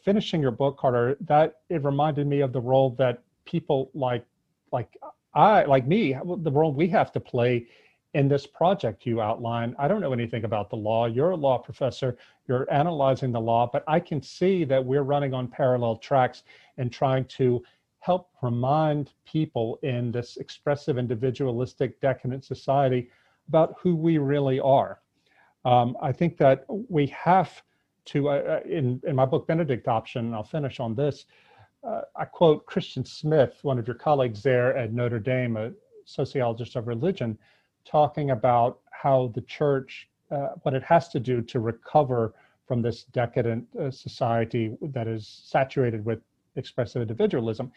finishing 0.04 0.40
your 0.40 0.50
book, 0.50 0.78
Carter, 0.78 1.16
that 1.20 1.60
it 1.68 1.84
reminded 1.84 2.26
me 2.26 2.40
of 2.40 2.52
the 2.52 2.60
role 2.60 2.90
that 2.98 3.22
people 3.44 3.90
like 3.94 4.24
like 4.72 4.96
I 5.34 5.64
like 5.64 5.86
me, 5.86 6.16
the 6.38 6.50
role 6.52 6.72
we 6.72 6.88
have 6.88 7.12
to 7.12 7.20
play 7.20 7.66
in 8.14 8.28
this 8.28 8.46
project 8.46 9.06
you 9.06 9.20
outline. 9.20 9.74
I 9.78 9.88
don't 9.88 10.00
know 10.00 10.12
anything 10.12 10.44
about 10.44 10.70
the 10.70 10.76
law. 10.76 11.06
You're 11.06 11.30
a 11.30 11.36
law 11.36 11.58
professor. 11.58 12.16
You're 12.46 12.72
analyzing 12.72 13.32
the 13.32 13.40
law, 13.40 13.68
but 13.70 13.84
I 13.88 14.00
can 14.00 14.22
see 14.22 14.64
that 14.64 14.84
we're 14.84 15.02
running 15.02 15.34
on 15.34 15.48
parallel 15.48 15.96
tracks 15.96 16.44
and 16.78 16.92
trying 16.92 17.24
to 17.26 17.62
help 17.98 18.30
remind 18.42 19.12
people 19.24 19.78
in 19.82 20.12
this 20.12 20.36
expressive, 20.36 20.98
individualistic, 20.98 22.00
decadent 22.00 22.44
society 22.44 23.08
about 23.48 23.74
who 23.80 23.96
we 23.96 24.18
really 24.18 24.60
are. 24.60 25.00
Um, 25.64 25.96
I 26.00 26.12
think 26.12 26.36
that 26.38 26.66
we 26.68 27.06
have 27.06 27.62
to, 28.06 28.28
uh, 28.28 28.32
uh, 28.32 28.60
in, 28.68 29.00
in 29.06 29.16
my 29.16 29.24
book, 29.24 29.46
Benedict 29.46 29.88
Option, 29.88 30.34
I'll 30.34 30.44
finish 30.44 30.78
on 30.78 30.94
this. 30.94 31.24
Uh, 31.82 32.02
I 32.14 32.26
quote 32.26 32.66
Christian 32.66 33.04
Smith, 33.04 33.58
one 33.62 33.78
of 33.78 33.86
your 33.86 33.96
colleagues 33.96 34.42
there 34.42 34.76
at 34.76 34.92
Notre 34.92 35.18
Dame, 35.18 35.56
a 35.56 35.72
sociologist 36.04 36.76
of 36.76 36.86
religion, 36.86 37.38
talking 37.84 38.30
about 38.30 38.80
how 38.90 39.30
the 39.34 39.40
church, 39.42 40.08
uh, 40.30 40.48
what 40.62 40.74
it 40.74 40.82
has 40.82 41.08
to 41.08 41.20
do 41.20 41.42
to 41.42 41.60
recover 41.60 42.34
from 42.66 42.82
this 42.82 43.04
decadent 43.04 43.66
uh, 43.76 43.90
society 43.90 44.76
that 44.80 45.06
is 45.06 45.42
saturated 45.44 46.04
with 46.04 46.20
expressive 46.56 47.02
individualism. 47.02 47.70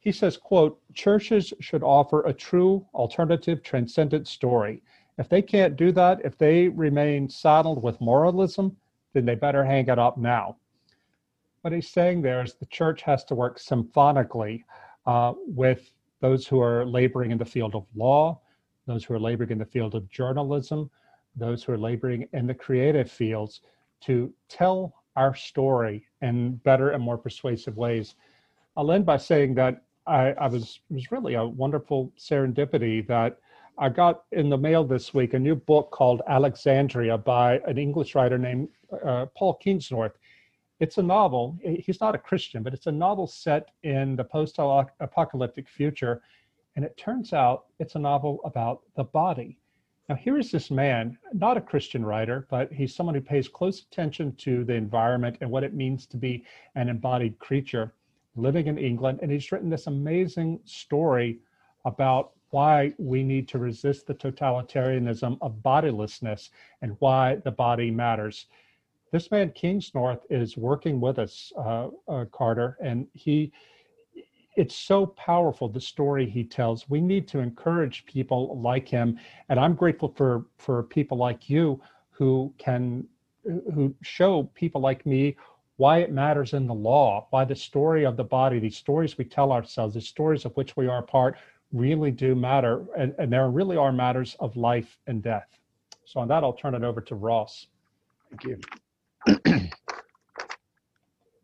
He 0.00 0.12
says, 0.12 0.36
quote, 0.36 0.80
churches 0.94 1.52
should 1.60 1.82
offer 1.82 2.22
a 2.22 2.32
true 2.32 2.86
alternative 2.94 3.62
transcendent 3.62 4.28
story. 4.28 4.82
If 5.18 5.28
they 5.28 5.42
can't 5.42 5.76
do 5.76 5.90
that, 5.92 6.20
if 6.24 6.38
they 6.38 6.68
remain 6.68 7.28
saddled 7.28 7.82
with 7.82 8.00
moralism, 8.00 8.76
then 9.12 9.24
they 9.24 9.34
better 9.34 9.64
hang 9.64 9.88
it 9.88 9.98
up 9.98 10.16
now. 10.16 10.56
What 11.62 11.72
he's 11.72 11.90
saying 11.90 12.22
there 12.22 12.42
is 12.42 12.54
the 12.54 12.66
church 12.66 13.02
has 13.02 13.24
to 13.24 13.34
work 13.34 13.58
symphonically 13.58 14.64
uh, 15.06 15.32
with 15.46 15.90
those 16.20 16.46
who 16.46 16.60
are 16.60 16.86
laboring 16.86 17.32
in 17.32 17.38
the 17.38 17.44
field 17.44 17.74
of 17.74 17.84
law, 17.96 18.40
those 18.88 19.04
who 19.04 19.14
are 19.14 19.20
laboring 19.20 19.50
in 19.50 19.58
the 19.58 19.64
field 19.64 19.94
of 19.94 20.10
journalism, 20.10 20.90
those 21.36 21.62
who 21.62 21.72
are 21.72 21.78
laboring 21.78 22.26
in 22.32 22.46
the 22.46 22.54
creative 22.54 23.08
fields 23.10 23.60
to 24.00 24.32
tell 24.48 24.94
our 25.14 25.34
story 25.34 26.06
in 26.22 26.56
better 26.56 26.90
and 26.90 27.02
more 27.02 27.18
persuasive 27.18 27.76
ways. 27.76 28.14
I'll 28.76 28.90
end 28.90 29.06
by 29.06 29.18
saying 29.18 29.54
that 29.56 29.82
I, 30.06 30.32
I 30.32 30.46
was 30.48 30.80
was 30.90 31.12
really 31.12 31.34
a 31.34 31.44
wonderful 31.44 32.12
serendipity 32.18 33.06
that 33.08 33.38
I 33.76 33.88
got 33.88 34.24
in 34.32 34.48
the 34.48 34.58
mail 34.58 34.84
this 34.84 35.12
week 35.14 35.34
a 35.34 35.38
new 35.38 35.54
book 35.54 35.90
called 35.90 36.22
Alexandria 36.28 37.18
by 37.18 37.58
an 37.66 37.78
English 37.78 38.14
writer 38.14 38.38
named 38.38 38.68
uh, 39.04 39.26
Paul 39.36 39.60
Kingsnorth. 39.64 40.14
It's 40.80 40.98
a 40.98 41.02
novel. 41.02 41.58
He's 41.62 42.00
not 42.00 42.14
a 42.14 42.18
Christian, 42.18 42.62
but 42.62 42.72
it's 42.72 42.86
a 42.86 42.92
novel 42.92 43.26
set 43.26 43.70
in 43.82 44.16
the 44.16 44.24
post-apocalyptic 44.24 45.68
future, 45.68 46.22
and 46.78 46.84
it 46.84 46.96
turns 46.96 47.32
out 47.32 47.64
it's 47.80 47.96
a 47.96 47.98
novel 47.98 48.38
about 48.44 48.82
the 48.94 49.02
body. 49.02 49.58
Now, 50.08 50.14
here 50.14 50.38
is 50.38 50.52
this 50.52 50.70
man, 50.70 51.18
not 51.32 51.56
a 51.56 51.60
Christian 51.60 52.06
writer, 52.06 52.46
but 52.50 52.72
he's 52.72 52.94
someone 52.94 53.16
who 53.16 53.20
pays 53.20 53.48
close 53.48 53.82
attention 53.82 54.32
to 54.36 54.62
the 54.62 54.74
environment 54.74 55.38
and 55.40 55.50
what 55.50 55.64
it 55.64 55.74
means 55.74 56.06
to 56.06 56.16
be 56.16 56.44
an 56.76 56.88
embodied 56.88 57.36
creature 57.40 57.94
living 58.36 58.68
in 58.68 58.78
England. 58.78 59.18
And 59.22 59.32
he's 59.32 59.50
written 59.50 59.68
this 59.68 59.88
amazing 59.88 60.60
story 60.66 61.40
about 61.84 62.30
why 62.50 62.94
we 62.96 63.24
need 63.24 63.48
to 63.48 63.58
resist 63.58 64.06
the 64.06 64.14
totalitarianism 64.14 65.36
of 65.40 65.60
bodilessness 65.64 66.50
and 66.80 66.94
why 67.00 67.40
the 67.42 67.50
body 67.50 67.90
matters. 67.90 68.46
This 69.10 69.32
man, 69.32 69.50
Kingsnorth, 69.50 70.20
is 70.30 70.56
working 70.56 71.00
with 71.00 71.18
us, 71.18 71.52
uh, 71.58 71.88
uh, 72.06 72.26
Carter, 72.26 72.78
and 72.80 73.08
he 73.14 73.50
it's 74.58 74.74
so 74.74 75.06
powerful 75.06 75.68
the 75.68 75.80
story 75.80 76.28
he 76.28 76.42
tells. 76.42 76.90
We 76.90 77.00
need 77.00 77.28
to 77.28 77.38
encourage 77.38 78.04
people 78.06 78.60
like 78.60 78.88
him 78.88 79.18
and 79.48 79.58
i'm 79.58 79.74
grateful 79.74 80.12
for 80.16 80.46
for 80.58 80.82
people 80.82 81.16
like 81.16 81.48
you 81.48 81.80
who 82.10 82.52
can 82.58 83.06
who 83.44 83.94
show 84.02 84.42
people 84.54 84.80
like 84.80 85.06
me 85.06 85.36
why 85.76 85.98
it 85.98 86.10
matters 86.10 86.54
in 86.54 86.66
the 86.66 86.74
law 86.74 87.28
why 87.30 87.44
the 87.44 87.54
story 87.54 88.04
of 88.04 88.16
the 88.16 88.24
body 88.24 88.58
these 88.58 88.76
stories 88.76 89.16
we 89.16 89.24
tell 89.24 89.52
ourselves 89.52 89.94
the 89.94 90.00
stories 90.00 90.44
of 90.44 90.52
which 90.56 90.76
we 90.76 90.88
are 90.88 90.98
a 90.98 91.02
part 91.02 91.36
really 91.72 92.10
do 92.10 92.34
matter 92.34 92.84
and, 92.96 93.14
and 93.18 93.32
there 93.32 93.48
really 93.48 93.76
are 93.76 93.92
matters 93.92 94.36
of 94.40 94.56
life 94.56 94.98
and 95.06 95.22
death. 95.22 95.48
So 96.04 96.20
on 96.20 96.28
that 96.28 96.42
i'll 96.42 96.52
turn 96.52 96.74
it 96.74 96.82
over 96.82 97.00
to 97.02 97.14
ross. 97.14 97.68
Thank 98.30 98.44
you 98.44 98.60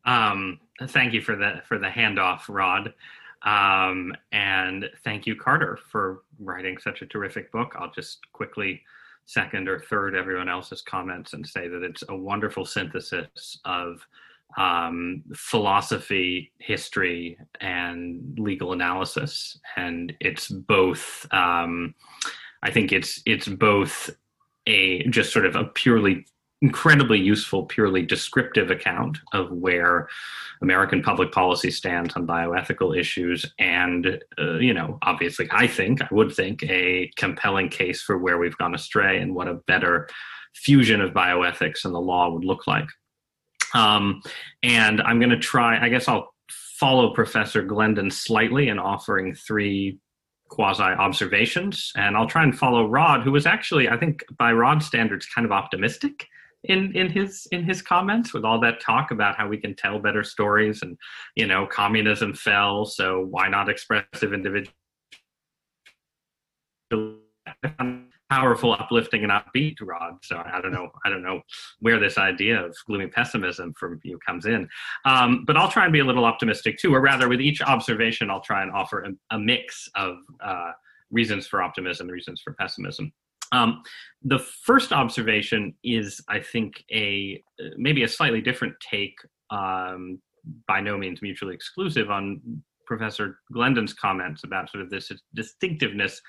um, 0.04 0.60
thank 0.88 1.12
you 1.12 1.20
for 1.20 1.36
the 1.36 1.62
for 1.66 1.78
the 1.78 1.88
handoff, 1.88 2.42
Rod, 2.48 2.92
um, 3.42 4.12
and 4.32 4.88
thank 5.04 5.26
you, 5.26 5.36
Carter, 5.36 5.78
for 5.90 6.22
writing 6.38 6.78
such 6.78 7.02
a 7.02 7.06
terrific 7.06 7.52
book. 7.52 7.74
I'll 7.78 7.92
just 7.92 8.20
quickly 8.32 8.82
second 9.26 9.68
or 9.68 9.78
third 9.78 10.14
everyone 10.14 10.48
else's 10.48 10.82
comments 10.82 11.32
and 11.32 11.46
say 11.46 11.68
that 11.68 11.82
it's 11.82 12.04
a 12.08 12.16
wonderful 12.16 12.66
synthesis 12.66 13.58
of 13.64 14.06
um, 14.56 15.22
philosophy, 15.34 16.52
history, 16.58 17.38
and 17.60 18.38
legal 18.38 18.72
analysis, 18.72 19.58
and 19.76 20.12
it's 20.20 20.48
both. 20.48 21.26
Um, 21.32 21.94
I 22.62 22.70
think 22.70 22.92
it's 22.92 23.20
it's 23.26 23.48
both 23.48 24.10
a 24.66 25.06
just 25.08 25.32
sort 25.32 25.46
of 25.46 25.56
a 25.56 25.64
purely 25.64 26.26
incredibly 26.64 27.20
useful, 27.20 27.66
purely 27.66 28.00
descriptive 28.00 28.70
account 28.70 29.18
of 29.34 29.52
where 29.52 30.08
American 30.62 31.02
public 31.02 31.30
policy 31.30 31.70
stands 31.70 32.14
on 32.16 32.26
bioethical 32.26 32.98
issues, 32.98 33.44
and 33.58 34.18
uh, 34.38 34.54
you 34.54 34.72
know, 34.72 34.98
obviously, 35.02 35.46
I 35.50 35.66
think 35.66 36.00
I 36.00 36.08
would 36.10 36.34
think 36.34 36.62
a 36.62 37.10
compelling 37.16 37.68
case 37.68 38.00
for 38.00 38.16
where 38.16 38.38
we've 38.38 38.56
gone 38.56 38.74
astray 38.74 39.18
and 39.18 39.34
what 39.34 39.46
a 39.46 39.60
better 39.66 40.08
fusion 40.54 41.02
of 41.02 41.12
bioethics 41.12 41.84
and 41.84 41.94
the 41.94 42.00
law 42.00 42.30
would 42.30 42.46
look 42.46 42.66
like. 42.66 42.88
Um, 43.74 44.22
and 44.62 45.02
I'm 45.02 45.18
going 45.18 45.36
to 45.38 45.38
try. 45.38 45.78
I 45.84 45.90
guess 45.90 46.08
I'll 46.08 46.32
follow 46.48 47.12
Professor 47.12 47.62
Glendon 47.62 48.10
slightly 48.10 48.68
in 48.68 48.78
offering 48.78 49.34
three 49.34 49.98
quasi 50.50 50.82
observations 50.82 51.90
and 51.96 52.16
i'll 52.16 52.28
try 52.28 52.42
and 52.42 52.56
follow 52.56 52.86
rod 52.86 53.22
who 53.22 53.32
was 53.32 53.46
actually 53.46 53.88
i 53.88 53.96
think 53.96 54.22
by 54.38 54.52
rod 54.52 54.82
standards 54.82 55.26
kind 55.26 55.46
of 55.46 55.50
optimistic 55.50 56.26
in 56.64 56.94
in 56.96 57.10
his 57.10 57.46
in 57.52 57.64
his 57.64 57.82
comments 57.82 58.32
with 58.32 58.44
all 58.44 58.60
that 58.60 58.80
talk 58.80 59.10
about 59.10 59.36
how 59.36 59.48
we 59.48 59.58
can 59.58 59.74
tell 59.74 59.98
better 59.98 60.24
stories 60.24 60.82
and 60.82 60.96
you 61.36 61.46
know 61.46 61.66
communism 61.66 62.32
fell 62.34 62.84
so 62.84 63.26
why 63.30 63.48
not 63.48 63.68
expressive 63.68 64.32
individual 64.32 64.72
powerful 68.30 68.72
uplifting 68.72 69.22
and 69.22 69.30
upbeat 69.30 69.76
rod. 69.82 70.14
So 70.22 70.42
i 70.44 70.60
don't 70.60 70.72
know 70.72 70.90
i 71.04 71.10
don't 71.10 71.22
know 71.22 71.42
where 71.80 72.00
this 72.00 72.18
idea 72.18 72.64
of 72.64 72.74
gloomy 72.86 73.06
pessimism 73.06 73.74
from 73.78 74.00
you 74.02 74.18
comes 74.26 74.46
in. 74.46 74.68
Um, 75.04 75.44
but 75.46 75.56
i'll 75.56 75.70
try 75.70 75.84
and 75.84 75.92
be 75.92 76.00
a 76.00 76.04
little 76.04 76.24
optimistic 76.24 76.78
too 76.78 76.94
or 76.94 77.00
rather 77.00 77.28
with 77.28 77.40
each 77.40 77.60
observation 77.62 78.30
i'll 78.30 78.40
try 78.40 78.62
and 78.62 78.72
offer 78.72 79.02
a, 79.02 79.36
a 79.36 79.38
mix 79.38 79.88
of 79.94 80.16
uh, 80.42 80.72
reasons 81.10 81.46
for 81.46 81.62
optimism 81.62 82.08
reasons 82.08 82.40
for 82.42 82.54
pessimism 82.54 83.12
um, 83.54 83.82
the 84.22 84.38
first 84.38 84.92
observation 84.92 85.74
is, 85.84 86.20
I 86.28 86.40
think, 86.40 86.84
a 86.90 87.42
maybe 87.76 88.02
a 88.02 88.08
slightly 88.08 88.40
different 88.40 88.74
take, 88.80 89.16
um, 89.50 90.20
by 90.66 90.80
no 90.80 90.98
means 90.98 91.22
mutually 91.22 91.54
exclusive, 91.54 92.10
on 92.10 92.40
Professor 92.86 93.38
Glendon's 93.52 93.94
comments 93.94 94.44
about 94.44 94.70
sort 94.70 94.82
of 94.82 94.90
this 94.90 95.10
distinctiveness 95.34 96.20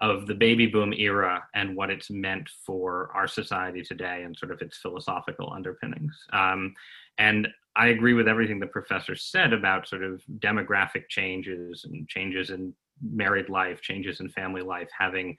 of 0.00 0.26
the 0.26 0.34
baby 0.34 0.66
boom 0.66 0.92
era 0.92 1.42
and 1.54 1.76
what 1.76 1.90
it's 1.90 2.10
meant 2.10 2.48
for 2.66 3.10
our 3.14 3.26
society 3.26 3.82
today 3.82 4.22
and 4.24 4.36
sort 4.36 4.52
of 4.52 4.60
its 4.60 4.78
philosophical 4.78 5.52
underpinnings. 5.52 6.16
Um, 6.32 6.74
and 7.18 7.48
I 7.76 7.88
agree 7.88 8.14
with 8.14 8.28
everything 8.28 8.60
the 8.60 8.66
professor 8.66 9.16
said 9.16 9.52
about 9.52 9.88
sort 9.88 10.04
of 10.04 10.22
demographic 10.38 11.08
changes 11.08 11.84
and 11.84 12.08
changes 12.08 12.50
in 12.50 12.74
married 13.02 13.48
life, 13.48 13.80
changes 13.80 14.20
in 14.20 14.28
family 14.28 14.62
life 14.62 14.90
having 14.96 15.36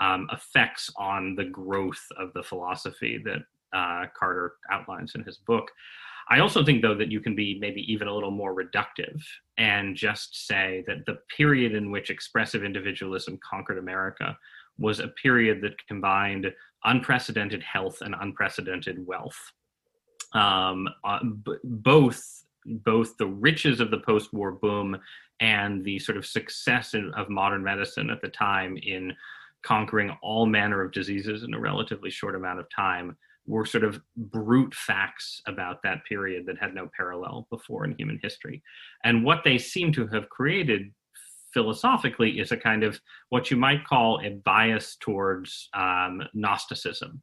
um, 0.00 0.28
effects 0.32 0.90
on 0.96 1.34
the 1.34 1.44
growth 1.44 2.04
of 2.18 2.32
the 2.34 2.42
philosophy 2.42 3.22
that 3.24 3.42
uh, 3.76 4.06
Carter 4.18 4.54
outlines 4.70 5.14
in 5.14 5.22
his 5.24 5.38
book. 5.38 5.70
I 6.30 6.40
also 6.40 6.62
think, 6.62 6.82
though, 6.82 6.94
that 6.94 7.10
you 7.10 7.20
can 7.20 7.34
be 7.34 7.58
maybe 7.58 7.80
even 7.90 8.06
a 8.06 8.14
little 8.14 8.30
more 8.30 8.54
reductive 8.54 9.22
and 9.56 9.96
just 9.96 10.46
say 10.46 10.84
that 10.86 11.06
the 11.06 11.18
period 11.34 11.74
in 11.74 11.90
which 11.90 12.10
expressive 12.10 12.64
individualism 12.64 13.38
conquered 13.48 13.78
America 13.78 14.36
was 14.78 15.00
a 15.00 15.08
period 15.08 15.60
that 15.62 15.86
combined 15.86 16.52
unprecedented 16.84 17.62
health 17.62 18.02
and 18.02 18.14
unprecedented 18.20 19.04
wealth. 19.06 19.52
Um, 20.34 20.88
uh, 21.04 21.20
b- 21.24 21.56
both 21.64 22.44
both 22.66 23.16
the 23.16 23.26
riches 23.26 23.80
of 23.80 23.90
the 23.90 24.00
post-war 24.00 24.52
boom 24.52 24.98
and 25.40 25.82
the 25.84 25.98
sort 25.98 26.18
of 26.18 26.26
success 26.26 26.92
in, 26.92 27.10
of 27.16 27.30
modern 27.30 27.62
medicine 27.62 28.10
at 28.10 28.20
the 28.20 28.28
time 28.28 28.76
in 28.82 29.14
conquering 29.62 30.16
all 30.22 30.46
manner 30.46 30.82
of 30.82 30.92
diseases 30.92 31.42
in 31.42 31.54
a 31.54 31.60
relatively 31.60 32.10
short 32.10 32.34
amount 32.34 32.60
of 32.60 32.66
time 32.74 33.16
were 33.46 33.64
sort 33.64 33.82
of 33.82 34.00
brute 34.16 34.74
facts 34.74 35.40
about 35.46 35.82
that 35.82 36.04
period 36.04 36.44
that 36.46 36.58
had 36.58 36.74
no 36.74 36.88
parallel 36.94 37.46
before 37.50 37.84
in 37.84 37.96
human 37.98 38.20
history. 38.22 38.62
And 39.04 39.24
what 39.24 39.42
they 39.44 39.58
seem 39.58 39.90
to 39.92 40.06
have 40.08 40.28
created 40.28 40.92
philosophically 41.54 42.38
is 42.38 42.52
a 42.52 42.56
kind 42.56 42.84
of 42.84 43.00
what 43.30 43.50
you 43.50 43.56
might 43.56 43.86
call 43.86 44.20
a 44.22 44.30
bias 44.44 44.96
towards 45.00 45.68
um, 45.74 46.22
Gnosticism, 46.34 47.22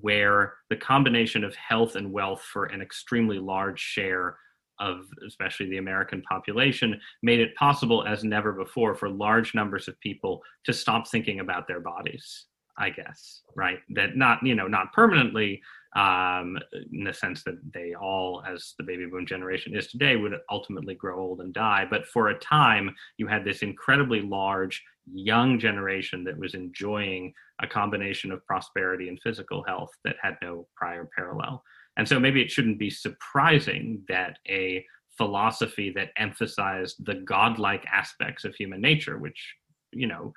where 0.00 0.54
the 0.70 0.76
combination 0.76 1.44
of 1.44 1.54
health 1.54 1.94
and 1.94 2.12
wealth 2.12 2.42
for 2.42 2.66
an 2.66 2.82
extremely 2.82 3.38
large 3.38 3.78
share 3.80 4.36
of 4.80 5.06
especially 5.26 5.68
the 5.68 5.78
American 5.78 6.22
population 6.22 7.00
made 7.22 7.40
it 7.40 7.54
possible 7.56 8.04
as 8.06 8.24
never 8.24 8.52
before 8.52 8.94
for 8.94 9.08
large 9.08 9.54
numbers 9.54 9.88
of 9.88 9.98
people 10.00 10.42
to 10.64 10.72
stop 10.72 11.08
thinking 11.08 11.40
about 11.40 11.66
their 11.68 11.80
bodies 11.80 12.46
I 12.76 12.90
guess, 12.90 13.42
right? 13.54 13.78
That 13.90 14.16
not, 14.16 14.44
you 14.44 14.54
know, 14.54 14.66
not 14.66 14.92
permanently, 14.92 15.62
um, 15.94 16.58
in 16.92 17.04
the 17.04 17.14
sense 17.14 17.44
that 17.44 17.58
they 17.72 17.94
all, 17.94 18.42
as 18.46 18.74
the 18.78 18.84
baby 18.84 19.06
boom 19.06 19.26
generation 19.26 19.76
is 19.76 19.86
today, 19.86 20.16
would 20.16 20.34
ultimately 20.50 20.94
grow 20.94 21.20
old 21.20 21.40
and 21.40 21.54
die. 21.54 21.86
But 21.88 22.06
for 22.06 22.28
a 22.28 22.38
time, 22.38 22.94
you 23.16 23.28
had 23.28 23.44
this 23.44 23.62
incredibly 23.62 24.20
large 24.20 24.82
young 25.12 25.58
generation 25.58 26.24
that 26.24 26.38
was 26.38 26.54
enjoying 26.54 27.32
a 27.62 27.66
combination 27.68 28.32
of 28.32 28.44
prosperity 28.44 29.08
and 29.08 29.20
physical 29.22 29.62
health 29.62 29.90
that 30.04 30.16
had 30.20 30.36
no 30.42 30.66
prior 30.74 31.08
parallel. 31.16 31.62
And 31.96 32.08
so 32.08 32.18
maybe 32.18 32.42
it 32.42 32.50
shouldn't 32.50 32.78
be 32.78 32.90
surprising 32.90 34.02
that 34.08 34.38
a 34.48 34.84
philosophy 35.16 35.90
that 35.90 36.10
emphasized 36.16 37.04
the 37.04 37.14
godlike 37.14 37.84
aspects 37.90 38.44
of 38.44 38.54
human 38.54 38.80
nature, 38.80 39.18
which, 39.18 39.54
you 39.92 40.06
know, 40.06 40.32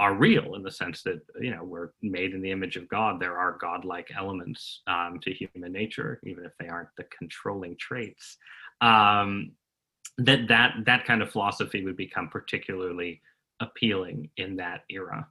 are 0.00 0.14
real 0.14 0.54
in 0.54 0.62
the 0.62 0.70
sense 0.70 1.02
that 1.02 1.20
you 1.38 1.54
know 1.54 1.62
we're 1.62 1.90
made 2.00 2.32
in 2.32 2.40
the 2.40 2.50
image 2.50 2.76
of 2.76 2.88
God. 2.88 3.20
There 3.20 3.36
are 3.36 3.58
godlike 3.60 4.08
elements 4.16 4.80
um, 4.86 5.20
to 5.22 5.32
human 5.32 5.72
nature, 5.72 6.20
even 6.24 6.46
if 6.46 6.52
they 6.58 6.68
aren't 6.68 6.88
the 6.96 7.04
controlling 7.16 7.76
traits. 7.76 8.38
Um, 8.80 9.52
that 10.16 10.48
that 10.48 10.74
that 10.86 11.04
kind 11.04 11.22
of 11.22 11.30
philosophy 11.30 11.84
would 11.84 11.98
become 11.98 12.28
particularly 12.28 13.20
appealing 13.60 14.30
in 14.38 14.56
that 14.56 14.84
era. 14.88 15.28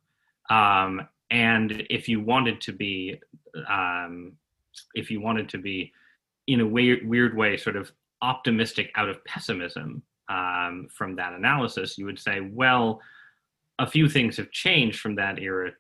Um, 0.52 1.02
and 1.32 1.84
if 1.90 2.08
you 2.08 2.22
wanted 2.22 2.62
to 2.62 2.72
be, 2.72 3.20
um, 3.68 4.34
if 4.94 5.10
you 5.12 5.22
wanted 5.22 5.50
to 5.50 5.58
be, 5.58 5.92
in 6.48 6.62
a 6.62 6.68
weird 6.68 7.08
weird 7.08 7.36
way, 7.36 7.58
sort 7.58 7.76
of 7.76 7.92
optimistic 8.22 8.92
out 8.96 9.10
of 9.10 9.24
pessimism 9.26 10.04
um, 10.30 10.88
from 10.96 11.16
that 11.16 11.34
analysis, 11.34 11.98
you 11.98 12.06
would 12.06 12.20
say, 12.20 12.42
well 12.52 13.02
a 13.80 13.88
few 13.88 14.08
things 14.08 14.38
have 14.38 14.52
changed 14.52 15.00
from 15.00 15.16
that 15.16 15.40
era 15.40 15.72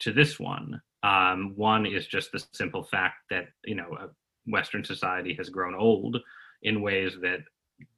to 0.00 0.12
this 0.12 0.38
one. 0.38 0.80
Um, 1.02 1.54
one 1.56 1.86
is 1.86 2.06
just 2.06 2.30
the 2.30 2.44
simple 2.52 2.84
fact 2.84 3.16
that 3.30 3.46
you 3.64 3.74
know 3.74 4.10
Western 4.46 4.84
society 4.84 5.34
has 5.34 5.48
grown 5.48 5.74
old 5.74 6.18
in 6.62 6.82
ways 6.82 7.14
that 7.22 7.40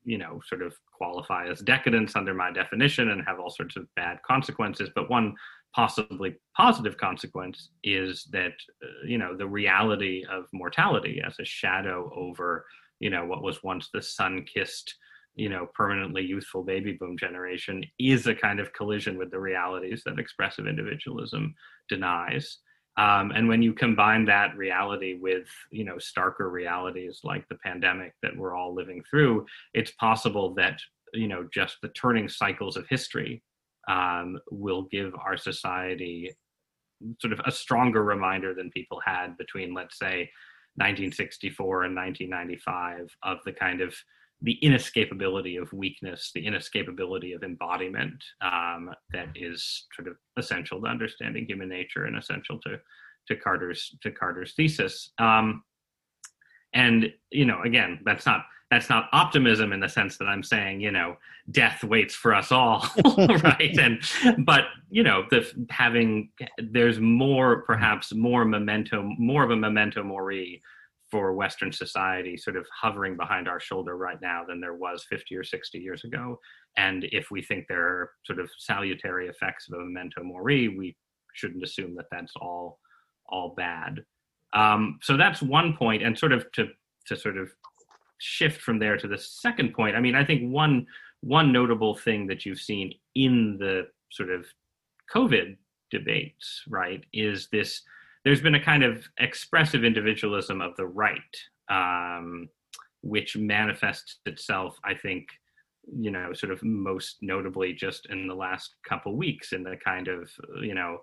you 0.05 0.19
know 0.19 0.41
sort 0.47 0.63
of 0.63 0.75
qualify 0.93 1.49
as 1.49 1.61
decadence 1.61 2.15
under 2.15 2.35
my 2.35 2.51
definition 2.51 3.11
and 3.11 3.23
have 3.27 3.41
all 3.41 3.51
sorts 3.51 3.77
of 3.77 3.93
bad 3.97 4.19
consequences. 4.23 4.89
But 4.95 5.11
one 5.11 5.35
possibly 5.75 6.37
positive 6.57 6.97
consequence 6.97 7.71
is 7.85 8.29
that 8.33 8.53
uh, 8.83 9.07
you 9.07 9.19
know 9.19 9.37
the 9.37 9.47
reality 9.47 10.25
of 10.31 10.45
mortality 10.53 11.23
as 11.25 11.39
a 11.39 11.45
shadow 11.45 12.11
over 12.17 12.67
you 12.99 13.11
know 13.11 13.25
what 13.25 13.43
was 13.43 13.63
once 13.63 13.89
the 13.93 14.03
sun-kissed 14.03 14.95
you 15.37 15.49
know 15.49 15.69
permanently 15.75 16.23
youthful 16.23 16.63
baby 16.63 16.93
boom 16.93 17.17
generation 17.17 17.85
is 17.99 18.27
a 18.27 18.35
kind 18.35 18.61
of 18.61 18.73
collision 18.73 19.17
with 19.17 19.31
the 19.31 19.39
realities 19.39 20.03
that 20.05 20.19
expressive 20.19 20.67
individualism 20.67 21.55
denies. 21.89 22.59
Um, 22.97 23.31
and 23.31 23.49
when 23.49 23.63
you 23.63 23.73
combine 23.73 24.25
that 24.27 24.57
reality 24.57 25.19
with 25.21 25.49
you 25.71 25.85
know 25.85 25.97
starker 25.97 26.51
realities 26.51 27.21
like 27.23 27.49
the 27.49 27.59
pandemic 27.65 28.15
that 28.23 28.37
we're 28.37 28.57
all 28.57 28.75
living 28.75 29.03
through 29.09 29.47
it's 29.73 29.93
possible 29.93 30.53
that 30.55 30.81
you 31.15 31.29
know 31.29 31.49
just 31.55 31.77
the 31.83 31.89
turning 31.91 32.29
cycles 32.29 32.77
of 32.77 32.87
history 32.89 33.43
um, 33.89 34.39
will 34.51 34.83
give 34.91 35.15
our 35.15 35.37
society 35.37 36.33
sort 37.19 37.33
of 37.33 37.41
a 37.47 37.51
stronger 37.51 38.05
reminder 38.05 38.55
than 38.55 38.71
people 38.71 39.01
had 39.05 39.37
between 39.39 39.73
let's 39.73 39.99
say 39.99 40.31
1964 40.77 41.85
and 41.85 41.97
1995 41.97 43.17
of 43.23 43.39
the 43.45 43.53
kind 43.53 43.81
of 43.81 43.95
the 44.43 44.59
inescapability 44.63 45.61
of 45.61 45.73
weakness, 45.73 46.31
the 46.35 46.47
inescapability 46.47 47.35
of 47.35 47.43
embodiment 47.43 48.25
um, 48.41 48.91
that 49.13 49.29
is 49.35 49.87
sort 49.95 50.09
of 50.09 50.17
essential 50.39 50.81
to 50.81 50.87
understanding 50.87 51.45
human 51.47 51.69
nature 51.69 52.07
and 52.07 52.17
essential 52.17 52.59
to 52.61 52.79
to 53.29 53.37
Carter's 53.37 53.95
to 54.03 54.11
Carter's 54.11 54.55
thesis. 54.55 55.11
Um, 55.19 55.63
and 56.73 57.13
you 57.31 57.45
know, 57.45 57.61
again, 57.63 58.01
that's 58.05 58.27
not 58.27 58.45
that's 58.71 58.89
not 58.89 59.09
optimism 59.13 59.73
in 59.73 59.81
the 59.81 59.89
sense 59.89 60.17
that 60.19 60.27
I'm 60.27 60.45
saying, 60.45 60.81
you 60.81 60.93
know, 60.93 61.17
death 61.51 61.83
waits 61.83 62.15
for 62.15 62.35
us 62.35 62.53
all, 62.53 62.87
right? 63.43 63.77
And 63.79 64.01
but 64.45 64.65
you 64.91 65.03
know, 65.03 65.25
the 65.31 65.47
having 65.71 66.31
there's 66.59 67.01
more, 67.01 67.63
perhaps 67.63 68.15
more 68.15 68.45
memento, 68.45 69.03
more 69.19 69.43
of 69.43 69.51
a 69.51 69.57
memento 69.57 70.03
mori 70.03 70.63
for 71.11 71.33
Western 71.33 71.73
society 71.73 72.37
sort 72.37 72.57
of 72.57 72.67
hovering 72.81 73.17
behind 73.17 73.49
our 73.49 73.59
shoulder 73.59 73.97
right 73.97 74.21
now 74.23 74.45
than 74.47 74.61
there 74.61 74.75
was 74.75 75.05
50 75.11 75.35
or 75.37 75.43
60 75.43 75.79
years 75.79 76.05
ago. 76.05 76.39
And 76.77 77.05
if 77.11 77.33
we 77.33 77.43
think 77.43 77.67
there 77.69 77.83
are 77.83 78.11
sort 78.25 78.39
of 78.39 78.49
salutary 78.59 79.27
effects 79.27 79.67
of 79.69 79.81
a 79.81 79.83
memento 79.83 80.23
mori, 80.23 80.69
we 80.69 80.97
shouldn't 81.35 81.65
assume 81.65 81.97
that 81.97 82.07
that's 82.11 82.33
all 82.41 82.79
all 83.29 83.55
bad. 83.57 84.05
Um, 84.53 84.99
so 85.03 85.17
that's 85.17 85.43
one 85.43 85.77
point, 85.77 86.03
and 86.03 86.19
sort 86.19 86.33
of 86.33 86.51
to 86.53 86.69
to 87.07 87.17
sort 87.17 87.37
of 87.37 87.51
shift 88.21 88.61
from 88.61 88.79
there 88.79 88.97
to 88.97 89.09
the 89.09 89.19
second 89.19 89.75
point. 89.75 89.97
I 89.97 90.01
mean, 90.01 90.15
I 90.15 90.25
think 90.25 90.53
one 90.53 90.87
one 91.23 91.53
notable 91.53 91.95
thing 91.95 92.27
that 92.29 92.47
you've 92.47 92.61
seen 92.61 92.95
in 93.15 93.59
the 93.59 93.87
sort 94.11 94.31
of 94.31 94.47
COVID 95.15 95.57
debates, 95.91 96.63
right, 96.69 97.05
is 97.13 97.49
this 97.53 97.83
there's 98.25 98.41
been 98.41 98.55
a 98.55 98.65
kind 98.65 98.83
of 98.85 99.07
expressive 99.19 99.85
individualism 99.85 100.61
of 100.61 100.77
the 100.77 100.87
right, 100.87 101.37
um, 101.71 102.49
which 103.03 103.37
manifests 103.37 104.19
itself, 104.27 104.79
I 104.85 104.95
think, 104.95 105.29
you 105.99 106.11
know, 106.11 106.33
sort 106.35 106.53
of 106.53 106.63
most 106.63 107.17
notably 107.23 107.73
just 107.73 108.07
in 108.07 108.29
the 108.29 108.35
last 108.35 108.75
couple 108.87 109.17
weeks 109.17 109.53
in 109.53 109.63
the 109.63 109.77
kind 109.83 110.09
of, 110.09 110.31
you 110.61 110.75
know, 110.75 110.99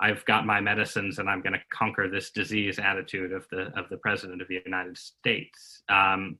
I've 0.00 0.24
got 0.26 0.46
my 0.46 0.60
medicines 0.60 1.18
and 1.18 1.28
I'm 1.28 1.40
going 1.42 1.54
to 1.54 1.62
conquer 1.72 2.08
this 2.08 2.30
disease 2.30 2.78
attitude 2.78 3.32
of 3.32 3.46
the 3.50 3.72
of 3.76 3.88
the 3.90 3.96
president 3.96 4.40
of 4.40 4.48
the 4.48 4.60
United 4.64 4.96
States. 4.96 5.82
Um, 5.88 6.36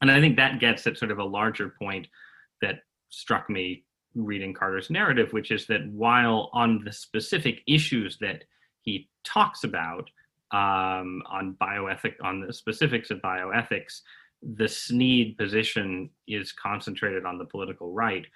and 0.00 0.10
I 0.10 0.20
think 0.20 0.36
that 0.36 0.60
gets 0.60 0.86
at 0.86 0.98
sort 0.98 1.10
of 1.10 1.18
a 1.18 1.24
larger 1.24 1.74
point 1.78 2.06
that 2.62 2.80
struck 3.10 3.50
me 3.50 3.84
reading 4.14 4.54
Carter's 4.54 4.90
narrative, 4.90 5.32
which 5.32 5.50
is 5.50 5.66
that 5.66 5.86
while 5.90 6.50
on 6.52 6.82
the 6.84 6.92
specific 6.92 7.60
issues 7.66 8.18
that 8.20 8.44
he 8.82 9.08
talks 9.24 9.64
about 9.64 10.10
um, 10.52 11.22
on 11.30 11.56
bioethic 11.60 12.14
on 12.22 12.40
the 12.44 12.52
specifics 12.52 13.10
of 13.10 13.18
bioethics, 13.18 14.00
the 14.42 14.68
Snead 14.68 15.36
position 15.36 16.10
is 16.26 16.52
concentrated 16.52 17.24
on 17.24 17.38
the 17.38 17.44
political 17.44 17.92
right. 17.92 18.26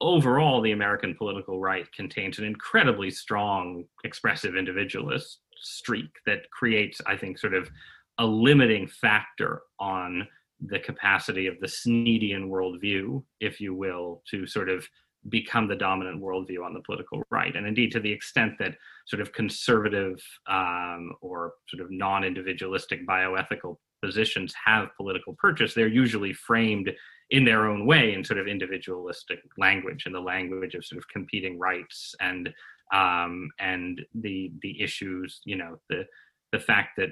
Overall, 0.00 0.62
the 0.62 0.72
American 0.72 1.14
political 1.14 1.60
right 1.60 1.90
contains 1.92 2.38
an 2.38 2.44
incredibly 2.44 3.10
strong 3.10 3.84
expressive 4.02 4.56
individualist 4.56 5.40
streak 5.56 6.10
that 6.24 6.50
creates, 6.50 7.00
I 7.06 7.16
think, 7.16 7.38
sort 7.38 7.54
of 7.54 7.70
a 8.18 8.24
limiting 8.24 8.88
factor 8.88 9.62
on 9.78 10.26
the 10.66 10.78
capacity 10.78 11.46
of 11.46 11.58
the 11.60 11.66
Sneadian 11.66 12.48
worldview, 12.48 13.22
if 13.40 13.60
you 13.60 13.74
will, 13.74 14.22
to 14.30 14.46
sort 14.46 14.68
of 14.68 14.86
become 15.28 15.68
the 15.68 15.76
dominant 15.76 16.22
worldview 16.22 16.64
on 16.64 16.72
the 16.72 16.82
political 16.84 17.22
right. 17.30 17.54
And 17.54 17.66
indeed, 17.66 17.92
to 17.92 18.00
the 18.00 18.10
extent 18.10 18.54
that 18.58 18.74
sort 19.06 19.20
of 19.20 19.32
conservative 19.32 20.18
um, 20.48 21.12
or 21.20 21.54
sort 21.68 21.82
of 21.82 21.90
non 21.90 22.24
individualistic 22.24 23.06
bioethical 23.06 23.76
positions 24.02 24.54
have 24.64 24.88
political 24.96 25.34
purchase, 25.38 25.74
they're 25.74 25.88
usually 25.88 26.32
framed 26.32 26.90
in 27.30 27.44
their 27.44 27.68
own 27.68 27.86
way 27.86 28.14
in 28.14 28.24
sort 28.24 28.38
of 28.38 28.48
individualistic 28.48 29.40
language, 29.58 30.04
in 30.06 30.12
the 30.12 30.20
language 30.20 30.74
of 30.74 30.84
sort 30.84 30.98
of 30.98 31.08
competing 31.08 31.58
rights 31.58 32.14
and 32.20 32.52
um, 32.92 33.48
and 33.60 34.00
the 34.14 34.52
the 34.62 34.80
issues, 34.80 35.40
you 35.44 35.56
know, 35.56 35.78
the 35.88 36.06
the 36.52 36.58
fact 36.58 36.90
that 36.96 37.10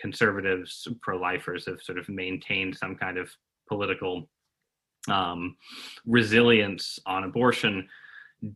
conservatives, 0.00 0.88
pro-lifers 1.02 1.66
have 1.66 1.82
sort 1.82 1.98
of 1.98 2.08
maintained 2.08 2.76
some 2.76 2.96
kind 2.96 3.18
of 3.18 3.30
political 3.68 4.28
um, 5.08 5.56
resilience 6.06 6.98
on 7.06 7.24
abortion 7.24 7.88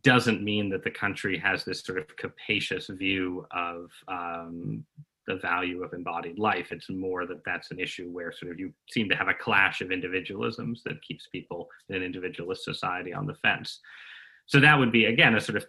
doesn't 0.01 0.43
mean 0.43 0.69
that 0.69 0.83
the 0.83 0.91
country 0.91 1.37
has 1.37 1.63
this 1.63 1.81
sort 1.81 1.99
of 1.99 2.15
capacious 2.17 2.87
view 2.87 3.45
of 3.51 3.91
um, 4.07 4.83
the 5.27 5.35
value 5.37 5.83
of 5.83 5.93
embodied 5.93 6.39
life. 6.39 6.71
It's 6.71 6.89
more 6.89 7.25
that 7.27 7.43
that's 7.45 7.71
an 7.71 7.79
issue 7.79 8.09
where 8.09 8.31
sort 8.31 8.51
of 8.51 8.59
you 8.59 8.73
seem 8.89 9.09
to 9.09 9.15
have 9.15 9.27
a 9.27 9.33
clash 9.33 9.81
of 9.81 9.89
individualisms 9.89 10.81
that 10.85 11.01
keeps 11.01 11.27
people 11.27 11.67
in 11.89 11.95
an 11.95 12.03
individualist 12.03 12.63
society 12.63 13.13
on 13.13 13.25
the 13.25 13.35
fence. 13.35 13.79
So 14.47 14.59
that 14.59 14.77
would 14.77 14.91
be 14.91 15.05
again 15.05 15.35
a 15.35 15.41
sort 15.41 15.57
of 15.57 15.65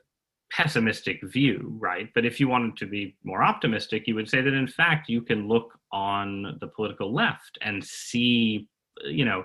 pessimistic 0.50 1.20
view, 1.24 1.76
right? 1.78 2.08
But 2.14 2.24
if 2.24 2.38
you 2.38 2.48
wanted 2.48 2.76
to 2.78 2.86
be 2.86 3.16
more 3.24 3.42
optimistic, 3.42 4.06
you 4.06 4.14
would 4.14 4.28
say 4.28 4.40
that 4.40 4.54
in 4.54 4.68
fact 4.68 5.08
you 5.08 5.22
can 5.22 5.48
look 5.48 5.78
on 5.92 6.56
the 6.60 6.68
political 6.68 7.12
left 7.12 7.58
and 7.62 7.84
see, 7.84 8.68
you 9.04 9.24
know, 9.24 9.44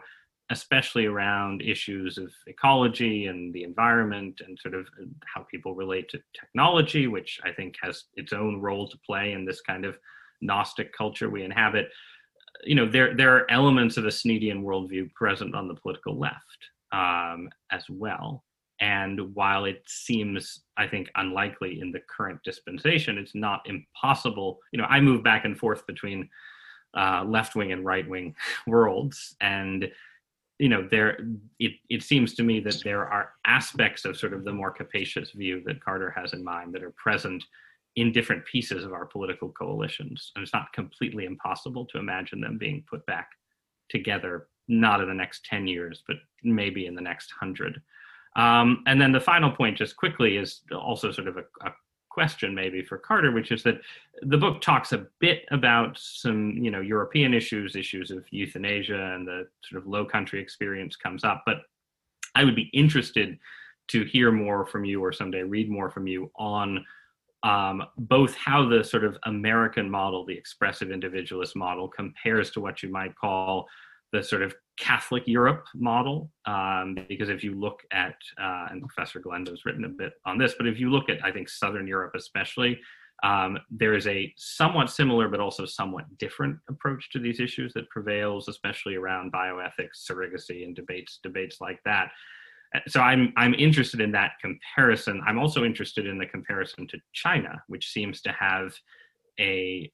especially 0.52 1.06
around 1.06 1.62
issues 1.62 2.18
of 2.18 2.32
ecology 2.46 3.28
and 3.28 3.54
the 3.54 3.64
environment 3.64 4.42
and 4.46 4.60
sort 4.60 4.76
of 4.76 4.86
how 5.34 5.44
people 5.50 5.74
relate 5.74 6.10
to 6.10 6.20
technology, 6.38 7.08
which 7.08 7.40
I 7.44 7.52
think 7.52 7.76
has 7.82 8.04
its 8.16 8.34
own 8.34 8.60
role 8.60 8.88
to 8.90 8.98
play 9.06 9.32
in 9.32 9.46
this 9.46 9.62
kind 9.62 9.86
of 9.86 9.98
Gnostic 10.42 10.92
culture 10.96 11.30
we 11.30 11.44
inhabit. 11.44 11.90
You 12.64 12.76
know, 12.76 12.86
there 12.86 13.16
there 13.16 13.36
are 13.36 13.50
elements 13.50 13.98
of 13.98 14.06
a 14.06 14.10
Sneadian 14.10 14.62
worldview 14.64 15.14
present 15.14 15.56
on 15.56 15.68
the 15.68 15.76
political 15.76 16.20
left 16.20 16.60
um, 16.92 17.50
as 17.72 17.84
well. 17.90 18.44
And 18.82 19.36
while 19.36 19.66
it 19.66 19.84
seems, 19.86 20.62
I 20.76 20.88
think, 20.88 21.10
unlikely 21.16 21.80
in 21.82 21.92
the 21.92 22.02
current 22.10 22.40
dispensation, 22.44 23.20
it's 23.20 23.36
not 23.36 23.62
impossible. 23.68 24.60
You 24.72 24.80
know, 24.82 24.88
I 24.90 25.00
move 25.00 25.24
back 25.24 25.46
and 25.46 25.58
forth 25.58 25.86
between 25.86 26.28
uh, 26.98 27.24
left 27.26 27.56
wing 27.56 27.72
and 27.72 27.86
right 27.86 28.10
wing 28.10 28.36
worlds, 28.68 29.36
and 29.40 29.90
you 30.58 30.70
know, 30.70 30.88
there 30.90 31.18
it 31.60 31.74
it 31.90 32.04
seems 32.04 32.34
to 32.36 32.44
me 32.44 32.60
that 32.62 32.82
there 32.84 33.08
are 33.08 33.34
aspects 33.46 34.04
of 34.04 34.18
sort 34.18 34.34
of 34.34 34.44
the 34.44 34.52
more 34.52 34.72
capacious 34.72 35.32
view 35.32 35.62
that 35.66 35.84
Carter 35.84 36.12
has 36.12 36.34
in 36.34 36.44
mind 36.44 36.74
that 36.74 36.84
are 36.84 36.92
present 36.92 37.44
in 37.96 38.12
different 38.12 38.46
pieces 38.46 38.84
of 38.84 38.94
our 38.94 39.06
political 39.06 39.50
coalitions, 39.50 40.32
and 40.36 40.44
it's 40.44 40.54
not 40.54 40.74
completely 40.74 41.26
impossible 41.26 41.86
to 41.86 42.00
imagine 42.00 42.42
them 42.42 42.58
being 42.58 42.84
put 42.90 43.06
back 43.06 43.30
together, 43.90 44.48
not 44.68 45.02
in 45.02 45.08
the 45.08 45.14
next 45.14 45.46
ten 45.46 45.68
years, 45.68 46.04
but 46.08 46.18
maybe 46.44 46.88
in 46.88 46.96
the 46.96 47.02
next 47.02 47.32
hundred. 47.32 47.80
Um, 48.36 48.84
and 48.88 49.00
then 49.00 49.12
the 49.12 49.20
final 49.20 49.52
point, 49.52 49.78
just 49.78 49.98
quickly, 49.98 50.38
is 50.38 50.62
also 50.74 51.12
sort 51.12 51.28
of 51.28 51.38
a, 51.38 51.44
a, 51.66 51.72
question 52.10 52.54
maybe 52.54 52.84
for 52.84 52.98
Carter, 52.98 53.32
which 53.32 53.54
is 53.54 53.64
that 53.64 53.80
the 54.24 54.38
book 54.38 54.60
talks 54.60 54.92
a 54.92 55.08
bit 55.20 55.46
about 55.52 55.98
some, 55.98 56.52
you 56.58 56.70
know, 56.70 56.82
European 56.82 57.34
issues, 57.34 57.78
issues 57.78 58.12
of 58.12 58.26
euthanasia, 58.32 59.14
and 59.16 59.26
the 59.26 59.48
sort 59.64 59.82
of 59.82 59.88
low 59.88 60.04
country 60.04 60.42
experience 60.42 60.98
comes 60.98 61.24
up. 61.24 61.44
But 61.46 61.62
I 62.36 62.44
would 62.44 62.56
be 62.56 62.70
interested 62.74 63.40
to 63.88 64.04
hear 64.04 64.30
more 64.30 64.66
from 64.66 64.84
you, 64.84 65.02
or 65.02 65.14
someday 65.14 65.44
read 65.44 65.70
more 65.70 65.90
from 65.90 66.06
you 66.06 66.30
on 66.36 66.84
um, 67.44 67.84
both 67.98 68.36
how 68.36 68.68
the 68.68 68.84
sort 68.84 69.04
of 69.04 69.18
American 69.26 69.90
model, 69.90 70.26
the 70.26 70.38
expressive 70.38 70.92
individualist 70.92 71.56
model, 71.56 71.88
compares 71.88 72.52
to 72.52 72.60
what 72.60 72.84
you 72.84 72.90
might 72.90 73.16
call 73.16 73.68
the 74.12 74.24
sort 74.24 74.42
of 74.42 74.54
Catholic 74.78 75.24
Europe 75.26 75.66
model, 75.76 76.32
um, 76.46 76.98
because 77.08 77.30
if 77.30 77.44
you 77.44 77.54
look 77.54 77.82
at, 77.92 78.16
uh, 78.42 78.68
and 78.70 78.82
Professor 78.82 79.20
Glendon's 79.20 79.66
written 79.66 79.86
a 79.86 79.90
bit 79.90 80.14
on 80.26 80.38
this, 80.38 80.56
but 80.58 80.68
if 80.68 80.80
you 80.80 80.90
look 80.90 81.10
at, 81.10 81.24
I 81.24 81.32
think, 81.32 81.50
Southern 81.50 81.88
Europe 81.88 82.14
especially, 82.16 82.80
um, 83.24 83.60
there 83.70 83.94
is 83.94 84.08
a 84.08 84.34
somewhat 84.36 84.90
similar 84.90 85.30
but 85.30 85.40
also 85.40 85.66
somewhat 85.66 86.06
different 86.18 86.58
approach 86.70 87.10
to 87.12 87.20
these 87.20 87.40
issues 87.40 87.72
that 87.74 87.90
prevails, 87.90 88.48
especially 88.48 88.96
around 88.96 89.32
bioethics, 89.32 90.10
surrogacy, 90.10 90.64
and 90.64 90.76
debates 90.76 91.20
debates 91.22 91.62
like 91.62 91.80
that. 91.86 92.12
So 92.88 93.02
I'm 93.02 93.32
I'm 93.38 93.54
interested 93.54 94.02
in 94.02 94.12
that 94.14 94.32
comparison. 94.42 95.22
I'm 95.28 95.38
also 95.38 95.64
interested 95.64 96.08
in 96.08 96.18
the 96.18 96.26
comparison 96.26 96.88
to 96.88 96.98
China, 97.14 97.62
which 97.68 97.92
seems 97.92 98.22
to 98.22 98.32
have 98.32 98.74
a 99.40 99.92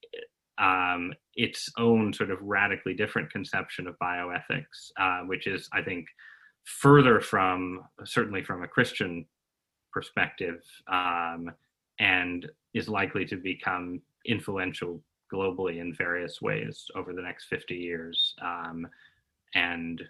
um, 0.58 1.12
its 1.34 1.70
own 1.78 2.12
sort 2.12 2.30
of 2.30 2.38
radically 2.42 2.94
different 2.94 3.30
conception 3.30 3.86
of 3.86 3.98
bioethics, 4.02 4.90
uh, 4.98 5.20
which 5.20 5.46
is, 5.46 5.68
I 5.72 5.82
think, 5.82 6.06
further 6.64 7.20
from 7.20 7.82
certainly 8.04 8.42
from 8.42 8.62
a 8.62 8.68
Christian 8.68 9.24
perspective, 9.92 10.62
um, 10.90 11.50
and 12.00 12.48
is 12.74 12.88
likely 12.88 13.24
to 13.26 13.36
become 13.36 14.00
influential 14.26 15.02
globally 15.32 15.80
in 15.80 15.94
various 15.94 16.40
ways 16.40 16.86
over 16.94 17.12
the 17.12 17.22
next 17.22 17.46
50 17.46 17.74
years. 17.74 18.34
Um, 18.42 18.86
and 19.54 20.02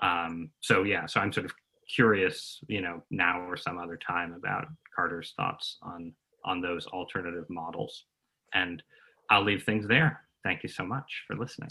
um, 0.00 0.50
so, 0.60 0.82
yeah, 0.82 1.06
so 1.06 1.20
I'm 1.20 1.32
sort 1.32 1.46
of 1.46 1.52
curious, 1.94 2.60
you 2.68 2.80
know, 2.80 3.02
now 3.10 3.40
or 3.40 3.56
some 3.56 3.78
other 3.78 3.96
time 3.96 4.32
about 4.32 4.66
Carter's 4.94 5.32
thoughts 5.36 5.78
on 5.82 6.12
on 6.44 6.60
those 6.60 6.86
alternative 6.86 7.44
models. 7.50 8.04
And 8.54 8.82
I'll 9.30 9.44
leave 9.44 9.64
things 9.64 9.86
there. 9.86 10.20
Thank 10.44 10.62
you 10.62 10.68
so 10.68 10.84
much 10.84 11.24
for 11.26 11.36
listening. 11.36 11.70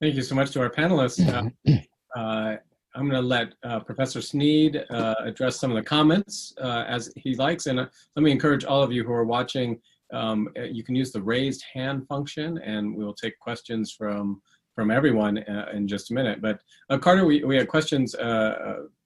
Thank 0.00 0.14
you 0.14 0.22
so 0.22 0.34
much 0.34 0.50
to 0.52 0.60
our 0.60 0.70
panelists. 0.70 1.20
Uh, 2.16 2.18
uh, 2.18 2.56
I'm 2.96 3.08
going 3.08 3.22
to 3.22 3.28
let 3.28 3.54
uh, 3.62 3.78
Professor 3.78 4.20
Snead 4.20 4.84
uh, 4.90 5.14
address 5.20 5.60
some 5.60 5.70
of 5.70 5.76
the 5.76 5.82
comments 5.82 6.52
uh, 6.60 6.84
as 6.88 7.12
he 7.14 7.36
likes. 7.36 7.66
And 7.66 7.78
uh, 7.78 7.86
let 8.16 8.22
me 8.24 8.32
encourage 8.32 8.64
all 8.64 8.82
of 8.82 8.90
you 8.90 9.04
who 9.04 9.12
are 9.12 9.24
watching, 9.24 9.80
um, 10.12 10.48
you 10.56 10.82
can 10.82 10.96
use 10.96 11.12
the 11.12 11.22
raised 11.22 11.64
hand 11.72 12.08
function 12.08 12.58
and 12.58 12.96
we'll 12.96 13.14
take 13.14 13.38
questions 13.38 13.92
from 13.92 14.42
from 14.74 14.90
everyone 14.90 15.38
in 15.72 15.86
just 15.86 16.10
a 16.10 16.14
minute. 16.14 16.40
But 16.40 16.60
Carter, 17.00 17.26
we, 17.26 17.44
we 17.44 17.56
had 17.56 17.68
questions. 17.68 18.14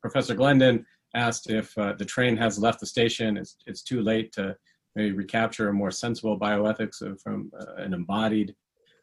Professor 0.01 0.35
Glendon 0.35 0.87
asked 1.15 1.51
if 1.51 1.75
the 1.75 2.05
train 2.07 2.37
has 2.37 2.59
left 2.59 2.81
the 2.81 2.87
station. 2.87 3.37
It's, 3.37 3.57
it's 3.67 3.83
too 3.83 4.01
late 4.03 4.33
to 4.35 4.57
maybe 4.95 5.13
recapture 5.13 5.69
a 5.69 5.73
more 5.73 5.91
sensible 5.91 6.39
bioethics 6.39 7.03
from 7.21 7.51
uh, 7.61 7.75
an 7.83 7.95
embodied 7.95 8.55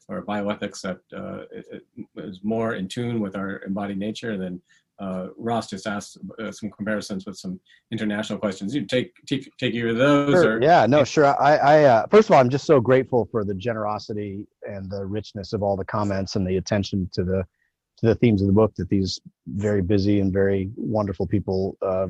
or 0.07 0.17
a 0.19 0.25
bioethics 0.25 0.81
that 0.81 0.99
uh, 1.15 1.43
is 2.17 2.39
more 2.43 2.75
in 2.75 2.87
tune 2.87 3.19
with 3.19 3.35
our 3.35 3.61
embodied 3.65 3.97
nature 3.97 4.37
than 4.37 4.61
uh, 5.01 5.29
Ross 5.35 5.67
just 5.67 5.87
asked 5.87 6.19
uh, 6.39 6.51
some 6.51 6.69
comparisons 6.69 7.25
with 7.25 7.35
some 7.35 7.59
international 7.91 8.37
questions. 8.37 8.75
You 8.75 8.85
take 8.85 9.13
take 9.25 9.49
take 9.57 9.73
either 9.73 9.89
of 9.89 9.97
those. 9.97 10.31
Sure. 10.31 10.57
Or, 10.57 10.61
yeah, 10.61 10.85
no, 10.85 11.03
sure. 11.03 11.25
I, 11.41 11.55
I 11.57 11.83
uh, 11.85 12.07
first 12.07 12.29
of 12.29 12.35
all, 12.35 12.39
I'm 12.39 12.49
just 12.49 12.65
so 12.65 12.79
grateful 12.79 13.27
for 13.31 13.43
the 13.43 13.55
generosity 13.55 14.45
and 14.61 14.89
the 14.91 15.03
richness 15.05 15.53
of 15.53 15.63
all 15.63 15.75
the 15.75 15.85
comments 15.85 16.35
and 16.35 16.45
the 16.47 16.57
attention 16.57 17.09
to 17.13 17.23
the 17.23 17.43
to 17.97 18.05
the 18.05 18.15
themes 18.15 18.41
of 18.41 18.47
the 18.47 18.53
book 18.53 18.75
that 18.75 18.89
these 18.89 19.19
very 19.47 19.81
busy 19.81 20.19
and 20.19 20.31
very 20.31 20.69
wonderful 20.75 21.25
people 21.25 21.77
uh, 21.81 22.07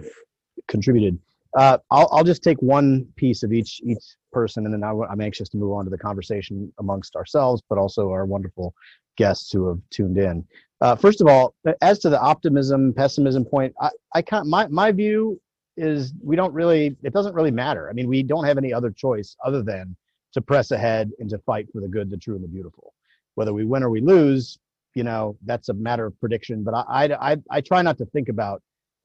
contributed. 0.68 1.18
Uh, 1.58 1.78
I'll, 1.89 2.08
I'll 2.12 2.24
just 2.24 2.43
take 2.43 2.62
one 2.62 3.08
piece 3.16 3.43
of 3.43 3.52
each 3.52 3.82
each 3.84 4.04
person, 4.32 4.66
and 4.66 4.74
then 4.74 4.84
I, 4.84 4.91
am 4.91 5.22
anxious 5.22 5.49
to 5.49 5.58
move 5.58 5.74
on 5.74 5.86
to 5.86 5.91
the 5.91 5.97
conversation 5.97 6.72
amongst 6.80 7.16
ourselves, 7.16 7.62
but 7.70 7.78
also 7.78 8.10
our 8.12 8.26
wonderful 8.26 8.74
guests 9.18 9.52
who 9.52 9.68
have 9.68 9.80
tuned 9.89 10.18
in. 10.18 10.45
Uh, 10.80 10.95
first 10.95 11.22
of 11.22 11.28
all, 11.28 11.54
as 11.82 11.99
to 11.99 12.10
the 12.10 12.20
optimism 12.20 12.93
pessimism 12.93 13.45
point, 13.45 13.74
I, 13.82 13.89
I 14.16 14.22
can't. 14.22 14.47
My 14.47 14.68
my 14.68 14.91
view 14.91 15.39
is 15.78 16.14
we 16.24 16.36
don't 16.36 16.54
really. 16.54 16.95
It 17.04 17.14
doesn't 17.14 17.36
really 17.36 17.52
matter. 17.52 17.89
I 17.89 17.93
mean, 17.93 18.08
we 18.08 18.24
don't 18.24 18.45
have 18.45 18.58
any 18.58 18.74
other 18.74 18.91
choice 18.91 19.36
other 19.45 19.62
than 19.62 19.95
to 20.34 20.41
press 20.41 20.72
ahead 20.72 21.12
and 21.20 21.30
to 21.30 21.38
fight 21.39 21.68
for 21.74 21.82
the 21.82 21.88
good, 21.88 22.10
the 22.10 22.18
true, 22.18 22.36
and 22.36 22.43
the 22.43 22.47
beautiful. 22.47 22.93
Whether 23.36 23.54
we 23.54 23.66
win 23.66 23.84
or 23.84 23.89
we 23.89 24.02
lose, 24.02 24.58
you 24.95 25.04
know, 25.04 25.38
that's 25.45 25.70
a 25.70 25.74
matter 25.74 26.06
of 26.06 26.20
prediction. 26.20 26.64
But 26.64 26.74
I 26.74 26.84
I 26.88 27.32
I, 27.32 27.38
I 27.52 27.62
try 27.62 27.82
not 27.82 27.97
to 27.97 28.06
think 28.06 28.30
about 28.30 28.62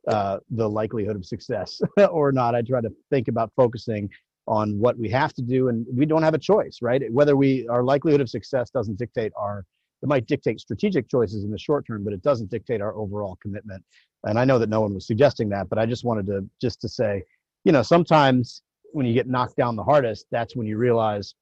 uh, 0.06 0.38
the 0.50 0.68
likelihood 0.68 1.16
of 1.16 1.24
success 1.24 1.80
or 2.10 2.32
not. 2.32 2.54
I 2.54 2.62
try 2.62 2.80
to 2.80 2.90
think 3.10 3.28
about 3.28 3.52
focusing 3.56 4.08
on 4.48 4.78
what 4.78 4.96
we 4.98 5.08
have 5.10 5.32
to 5.34 5.42
do, 5.42 5.68
and 5.68 5.84
we 5.92 6.06
don't 6.06 6.22
have 6.22 6.34
a 6.34 6.38
choice, 6.38 6.78
right? 6.80 7.02
Whether 7.12 7.36
we 7.36 7.66
our 7.68 7.82
likelihood 7.82 8.20
of 8.20 8.28
success 8.28 8.70
doesn't 8.70 8.98
dictate 8.98 9.32
our 9.36 9.64
it 10.02 10.08
might 10.08 10.26
dictate 10.26 10.60
strategic 10.60 11.08
choices 11.08 11.42
in 11.42 11.50
the 11.50 11.58
short 11.58 11.86
term, 11.86 12.04
but 12.04 12.12
it 12.12 12.22
doesn't 12.22 12.50
dictate 12.50 12.80
our 12.80 12.94
overall 12.94 13.38
commitment. 13.40 13.82
And 14.24 14.38
I 14.38 14.44
know 14.44 14.58
that 14.58 14.68
no 14.68 14.82
one 14.82 14.94
was 14.94 15.06
suggesting 15.06 15.48
that, 15.50 15.68
but 15.68 15.78
I 15.78 15.86
just 15.86 16.04
wanted 16.04 16.26
to 16.26 16.48
just 16.60 16.80
to 16.82 16.88
say, 16.88 17.22
you 17.64 17.72
know, 17.72 17.82
sometimes 17.82 18.62
when 18.92 19.06
you 19.06 19.14
get 19.14 19.26
knocked 19.28 19.56
down 19.56 19.74
the 19.74 19.84
hardest, 19.84 20.26
that's 20.30 20.54
when 20.54 20.66
you 20.66 20.76
realize, 20.76 21.34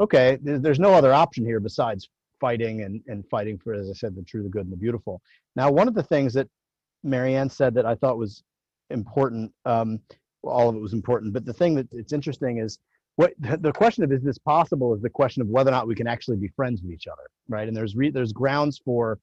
okay, 0.00 0.38
there's 0.42 0.78
no 0.78 0.94
other 0.94 1.12
option 1.12 1.44
here 1.44 1.60
besides 1.60 2.08
fighting 2.40 2.82
and, 2.82 3.00
and 3.08 3.24
fighting 3.28 3.58
for, 3.58 3.74
as 3.74 3.90
I 3.90 3.92
said, 3.92 4.14
the 4.14 4.22
true, 4.22 4.42
the 4.42 4.48
good, 4.48 4.64
and 4.64 4.72
the 4.72 4.76
beautiful. 4.76 5.20
Now, 5.56 5.70
one 5.70 5.88
of 5.88 5.94
the 5.94 6.02
things 6.02 6.32
that 6.34 6.48
Mary 7.02 7.36
Ann 7.36 7.50
said 7.50 7.74
that 7.74 7.86
I 7.86 7.94
thought 7.94 8.18
was 8.18 8.42
important. 8.90 9.52
Um, 9.64 10.00
well, 10.42 10.54
all 10.54 10.68
of 10.68 10.76
it 10.76 10.80
was 10.80 10.92
important, 10.92 11.32
but 11.32 11.44
the 11.44 11.52
thing 11.52 11.74
that 11.74 11.88
it's 11.92 12.12
interesting 12.12 12.58
is 12.58 12.78
what 13.16 13.32
the 13.38 13.72
question 13.72 14.04
of 14.04 14.12
is 14.12 14.22
this 14.22 14.38
possible 14.38 14.94
is 14.94 15.02
the 15.02 15.10
question 15.10 15.42
of 15.42 15.48
whether 15.48 15.70
or 15.70 15.72
not 15.72 15.86
we 15.86 15.94
can 15.94 16.06
actually 16.06 16.36
be 16.36 16.48
friends 16.48 16.82
with 16.82 16.92
each 16.92 17.06
other, 17.06 17.24
right? 17.48 17.68
And 17.68 17.76
there's 17.76 17.96
re, 17.96 18.10
there's 18.10 18.32
grounds 18.32 18.80
for 18.84 19.18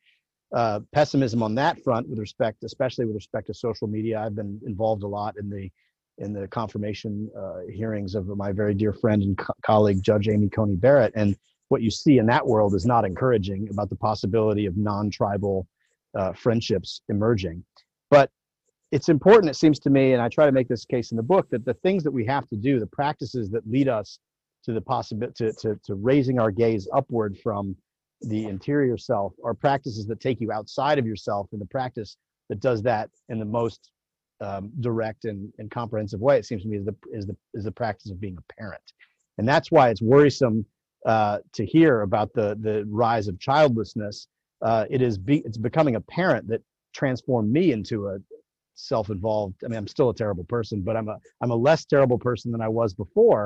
uh, 0.54 0.82
pessimism 0.94 1.42
on 1.42 1.56
that 1.56 1.82
front 1.84 2.08
with 2.10 2.20
respect, 2.20 2.64
especially 2.64 3.06
with 3.06 3.16
respect 3.16 3.48
to 3.48 3.54
social 3.54 3.88
media. 3.88 4.20
I've 4.20 4.36
been 4.36 4.60
involved 4.66 5.04
a 5.04 5.08
lot 5.08 5.36
in 5.38 5.50
the 5.50 5.70
in 6.18 6.32
the 6.32 6.48
confirmation 6.48 7.30
uh, 7.38 7.60
hearings 7.70 8.16
of 8.16 8.28
my 8.28 8.54
very 8.54 8.74
dear 8.74 8.94
friend 8.94 9.22
and 9.22 9.38
co- 9.38 9.54
colleague 9.64 10.02
Judge 10.02 10.30
Amy 10.30 10.48
Coney 10.48 10.76
Barrett, 10.76 11.14
and 11.16 11.36
what 11.70 11.82
you 11.82 11.92
see 11.92 12.20
in 12.20 12.26
that 12.28 12.46
world 12.46 12.76
is 12.76 12.86
not 12.86 13.06
encouraging 13.06 13.68
about 13.70 13.90
the 13.90 13.96
possibility 13.96 14.66
of 14.66 14.78
non-tribal 14.78 15.68
uh, 16.16 16.34
friendships 16.34 17.02
emerging. 17.10 17.64
But 18.10 18.30
it's 18.92 19.10
important, 19.10 19.50
it 19.50 19.56
seems 19.56 19.80
to 19.80 19.90
me, 19.90 20.14
and 20.14 20.22
I 20.22 20.30
try 20.30 20.46
to 20.46 20.52
make 20.52 20.68
this 20.68 20.86
case 20.86 21.12
in 21.12 21.18
the 21.18 21.24
book, 21.24 21.50
that 21.50 21.66
the 21.66 21.74
things 21.76 22.04
that 22.04 22.12
we 22.12 22.26
have 22.26 22.48
to 22.48 22.56
do, 22.56 22.80
the 22.80 22.88
practices 22.88 23.50
that 23.52 23.68
lead 23.68 23.90
us 23.90 24.20
to 24.64 24.74
the 24.74 24.82
possibility 24.82 25.46
to, 25.46 25.54
to, 25.54 25.80
to 25.84 25.96
raising 25.96 26.40
our 26.40 26.52
gaze 26.52 26.88
upward 26.94 27.38
from 27.38 27.76
the 28.22 28.46
interior 28.46 28.98
self 28.98 29.34
are 29.44 29.54
practices 29.54 30.08
that 30.08 30.20
take 30.20 30.40
you 30.40 30.52
outside 30.52 30.98
of 30.98 31.06
yourself 31.06 31.48
and 31.52 31.62
the 31.62 31.66
practice 31.66 32.18
that 32.50 32.60
does 32.60 32.82
that 32.84 33.10
in 33.30 33.40
the 33.40 33.46
most 33.46 33.92
um, 34.42 34.72
direct 34.80 35.26
and, 35.26 35.52
and 35.58 35.72
comprehensive 35.72 36.20
way, 36.20 36.38
it 36.38 36.46
seems 36.46 36.64
to 36.64 36.68
me, 36.68 36.78
is 36.78 36.86
the 36.86 36.96
is 37.12 37.26
the 37.26 37.36
is 37.54 37.64
the 37.64 37.72
practice 37.72 38.12
of 38.12 38.20
being 38.20 38.38
a 38.38 38.54
parent, 38.54 38.82
and 39.38 39.48
that's 39.48 39.72
why 39.72 39.90
it's 39.90 40.02
worrisome 40.02 40.66
uh, 41.06 41.40
to 41.54 41.66
hear 41.66 42.02
about 42.02 42.34
the 42.34 42.58
the 42.62 42.86
rise 42.90 43.28
of 43.28 43.40
childlessness. 43.40 44.28
Uh, 44.66 44.86
it 44.90 45.02
is 45.08 45.16
be, 45.30 45.38
it's 45.48 45.60
becoming 45.70 45.96
apparent 45.96 46.44
that 46.52 46.62
transformed 46.92 47.52
me 47.58 47.72
into 47.72 48.08
a 48.08 48.18
self-involved. 48.74 49.56
I 49.64 49.68
mean, 49.68 49.78
I'm 49.78 49.88
still 49.88 50.10
a 50.10 50.16
terrible 50.24 50.46
person, 50.56 50.82
but 50.82 50.96
I'm 50.98 51.08
a 51.08 51.18
I'm 51.42 51.52
a 51.52 51.62
less 51.70 51.86
terrible 51.86 52.20
person 52.28 52.52
than 52.52 52.62
I 52.62 52.68
was 52.80 52.94
before, 53.04 53.44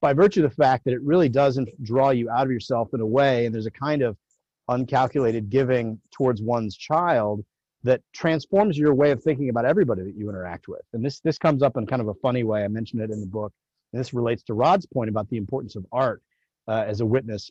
by 0.00 0.12
virtue 0.12 0.44
of 0.44 0.50
the 0.50 0.56
fact 0.56 0.84
that 0.84 0.94
it 0.96 1.02
really 1.12 1.30
doesn't 1.42 1.68
draw 1.90 2.10
you 2.10 2.28
out 2.30 2.46
of 2.46 2.52
yourself 2.52 2.88
in 2.94 3.00
a 3.00 3.06
way, 3.18 3.46
and 3.46 3.54
there's 3.54 3.72
a 3.74 3.78
kind 3.88 4.02
of 4.02 4.16
uncalculated 4.68 5.48
giving 5.48 6.00
towards 6.16 6.42
one's 6.42 6.76
child 6.76 7.44
that 7.84 8.00
transforms 8.12 8.76
your 8.76 8.94
way 8.94 9.12
of 9.12 9.22
thinking 9.22 9.48
about 9.48 9.64
everybody 9.64 10.02
that 10.02 10.16
you 10.16 10.28
interact 10.28 10.66
with. 10.68 10.82
And 10.94 11.04
this 11.04 11.20
this 11.20 11.38
comes 11.38 11.62
up 11.62 11.76
in 11.76 11.86
kind 11.86 12.02
of 12.02 12.08
a 12.08 12.14
funny 12.14 12.42
way. 12.42 12.64
I 12.64 12.68
mentioned 12.68 13.02
it 13.02 13.10
in 13.10 13.20
the 13.20 13.32
book, 13.38 13.52
and 13.92 14.00
this 14.00 14.12
relates 14.12 14.42
to 14.44 14.54
Rod's 14.54 14.86
point 14.86 15.10
about 15.10 15.28
the 15.30 15.36
importance 15.36 15.76
of 15.76 15.86
art 15.92 16.20
uh, 16.66 16.84
as 16.86 17.00
a 17.00 17.06
witness. 17.06 17.50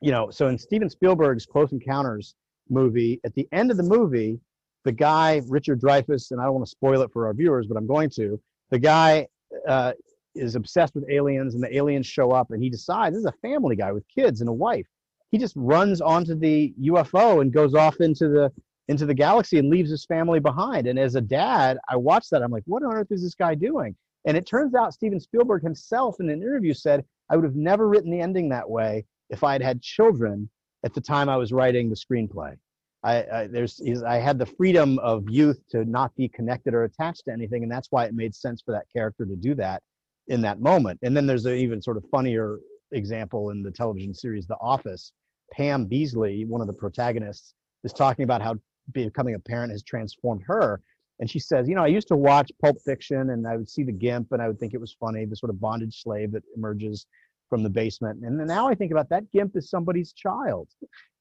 You 0.00 0.10
know, 0.10 0.30
so 0.30 0.48
in 0.48 0.58
Steven 0.58 0.90
Spielberg's 0.90 1.46
Close 1.46 1.72
Encounters 1.72 2.34
movie, 2.68 3.20
at 3.24 3.34
the 3.34 3.48
end 3.52 3.70
of 3.70 3.76
the 3.76 3.82
movie, 3.82 4.38
the 4.84 4.92
guy 4.92 5.42
Richard 5.48 5.80
Dreyfuss, 5.80 6.30
and 6.30 6.40
I 6.40 6.44
don't 6.44 6.54
want 6.54 6.66
to 6.66 6.70
spoil 6.70 7.02
it 7.02 7.10
for 7.12 7.26
our 7.26 7.34
viewers, 7.34 7.66
but 7.66 7.76
I'm 7.76 7.86
going 7.86 8.10
to. 8.10 8.40
The 8.70 8.78
guy 8.78 9.26
uh, 9.66 9.92
is 10.34 10.54
obsessed 10.54 10.94
with 10.94 11.04
aliens, 11.10 11.54
and 11.54 11.62
the 11.62 11.74
aliens 11.76 12.06
show 12.06 12.30
up, 12.30 12.50
and 12.50 12.62
he 12.62 12.70
decides 12.70 13.14
this 13.14 13.20
is 13.20 13.26
a 13.26 13.48
family 13.48 13.76
guy 13.76 13.92
with 13.92 14.04
kids 14.08 14.40
and 14.40 14.48
a 14.48 14.52
wife. 14.52 14.86
He 15.30 15.38
just 15.38 15.54
runs 15.56 16.00
onto 16.00 16.34
the 16.34 16.72
UFO 16.82 17.40
and 17.40 17.52
goes 17.52 17.74
off 17.74 18.00
into 18.00 18.28
the 18.28 18.52
into 18.88 19.04
the 19.04 19.14
galaxy 19.14 19.58
and 19.58 19.68
leaves 19.68 19.90
his 19.90 20.04
family 20.04 20.38
behind. 20.38 20.86
And 20.86 20.98
as 20.98 21.16
a 21.16 21.20
dad, 21.20 21.78
I 21.88 21.96
watched 21.96 22.30
that. 22.30 22.42
I'm 22.42 22.52
like, 22.52 22.62
what 22.66 22.84
on 22.84 22.94
earth 22.94 23.08
is 23.10 23.22
this 23.22 23.34
guy 23.34 23.56
doing? 23.56 23.96
And 24.26 24.36
it 24.36 24.46
turns 24.46 24.76
out 24.76 24.94
Steven 24.94 25.18
Spielberg 25.18 25.64
himself 25.64 26.20
in 26.20 26.30
an 26.30 26.40
interview 26.40 26.72
said, 26.72 27.04
I 27.28 27.34
would 27.34 27.44
have 27.44 27.56
never 27.56 27.88
written 27.88 28.12
the 28.12 28.20
ending 28.20 28.48
that 28.50 28.70
way 28.70 29.04
if 29.30 29.44
I 29.44 29.52
had 29.52 29.62
had 29.62 29.82
children 29.82 30.48
at 30.84 30.94
the 30.94 31.00
time 31.00 31.28
I 31.28 31.36
was 31.36 31.52
writing 31.52 31.90
the 31.90 31.96
screenplay. 31.96 32.56
I, 33.02 33.24
I 33.32 33.46
there's 33.46 33.80
I 34.06 34.16
had 34.16 34.38
the 34.38 34.46
freedom 34.46 34.98
of 35.00 35.24
youth 35.28 35.60
to 35.70 35.84
not 35.84 36.14
be 36.16 36.28
connected 36.28 36.74
or 36.74 36.84
attached 36.84 37.24
to 37.26 37.32
anything, 37.32 37.62
and 37.62 37.70
that's 37.70 37.88
why 37.90 38.04
it 38.04 38.14
made 38.14 38.34
sense 38.34 38.62
for 38.62 38.72
that 38.72 38.86
character 38.92 39.24
to 39.24 39.36
do 39.36 39.54
that 39.56 39.82
in 40.28 40.40
that 40.42 40.60
moment. 40.60 40.98
And 41.02 41.16
then 41.16 41.26
there's 41.26 41.46
an 41.46 41.54
even 41.54 41.80
sort 41.80 41.96
of 41.96 42.04
funnier 42.10 42.58
example 42.92 43.50
in 43.50 43.62
the 43.62 43.70
television 43.70 44.14
series 44.14 44.46
The 44.46 44.56
Office. 44.60 45.12
Pam 45.52 45.88
Beesly, 45.88 46.46
one 46.46 46.60
of 46.60 46.66
the 46.66 46.72
protagonists, 46.72 47.54
is 47.84 47.92
talking 47.92 48.24
about 48.24 48.42
how 48.42 48.56
becoming 48.92 49.34
a 49.34 49.38
parent 49.38 49.70
has 49.70 49.82
transformed 49.82 50.42
her. 50.46 50.80
And 51.20 51.30
she 51.30 51.38
says, 51.38 51.68
you 51.68 51.74
know, 51.74 51.84
I 51.84 51.86
used 51.86 52.08
to 52.08 52.16
watch 52.16 52.50
Pulp 52.60 52.76
Fiction 52.84 53.30
and 53.30 53.46
I 53.46 53.56
would 53.56 53.70
see 53.70 53.84
the 53.84 53.92
GIMP 53.92 54.32
and 54.32 54.42
I 54.42 54.48
would 54.48 54.58
think 54.58 54.74
it 54.74 54.80
was 54.80 54.96
funny, 54.98 55.24
the 55.24 55.36
sort 55.36 55.50
of 55.50 55.60
bondage 55.60 56.02
slave 56.02 56.32
that 56.32 56.42
emerges 56.56 57.06
from 57.48 57.62
the 57.62 57.70
basement. 57.70 58.24
And 58.24 58.38
now 58.46 58.68
I 58.68 58.74
think 58.74 58.92
about 58.92 59.08
that 59.10 59.30
GIMP 59.32 59.56
is 59.56 59.70
somebody's 59.70 60.12
child. 60.12 60.68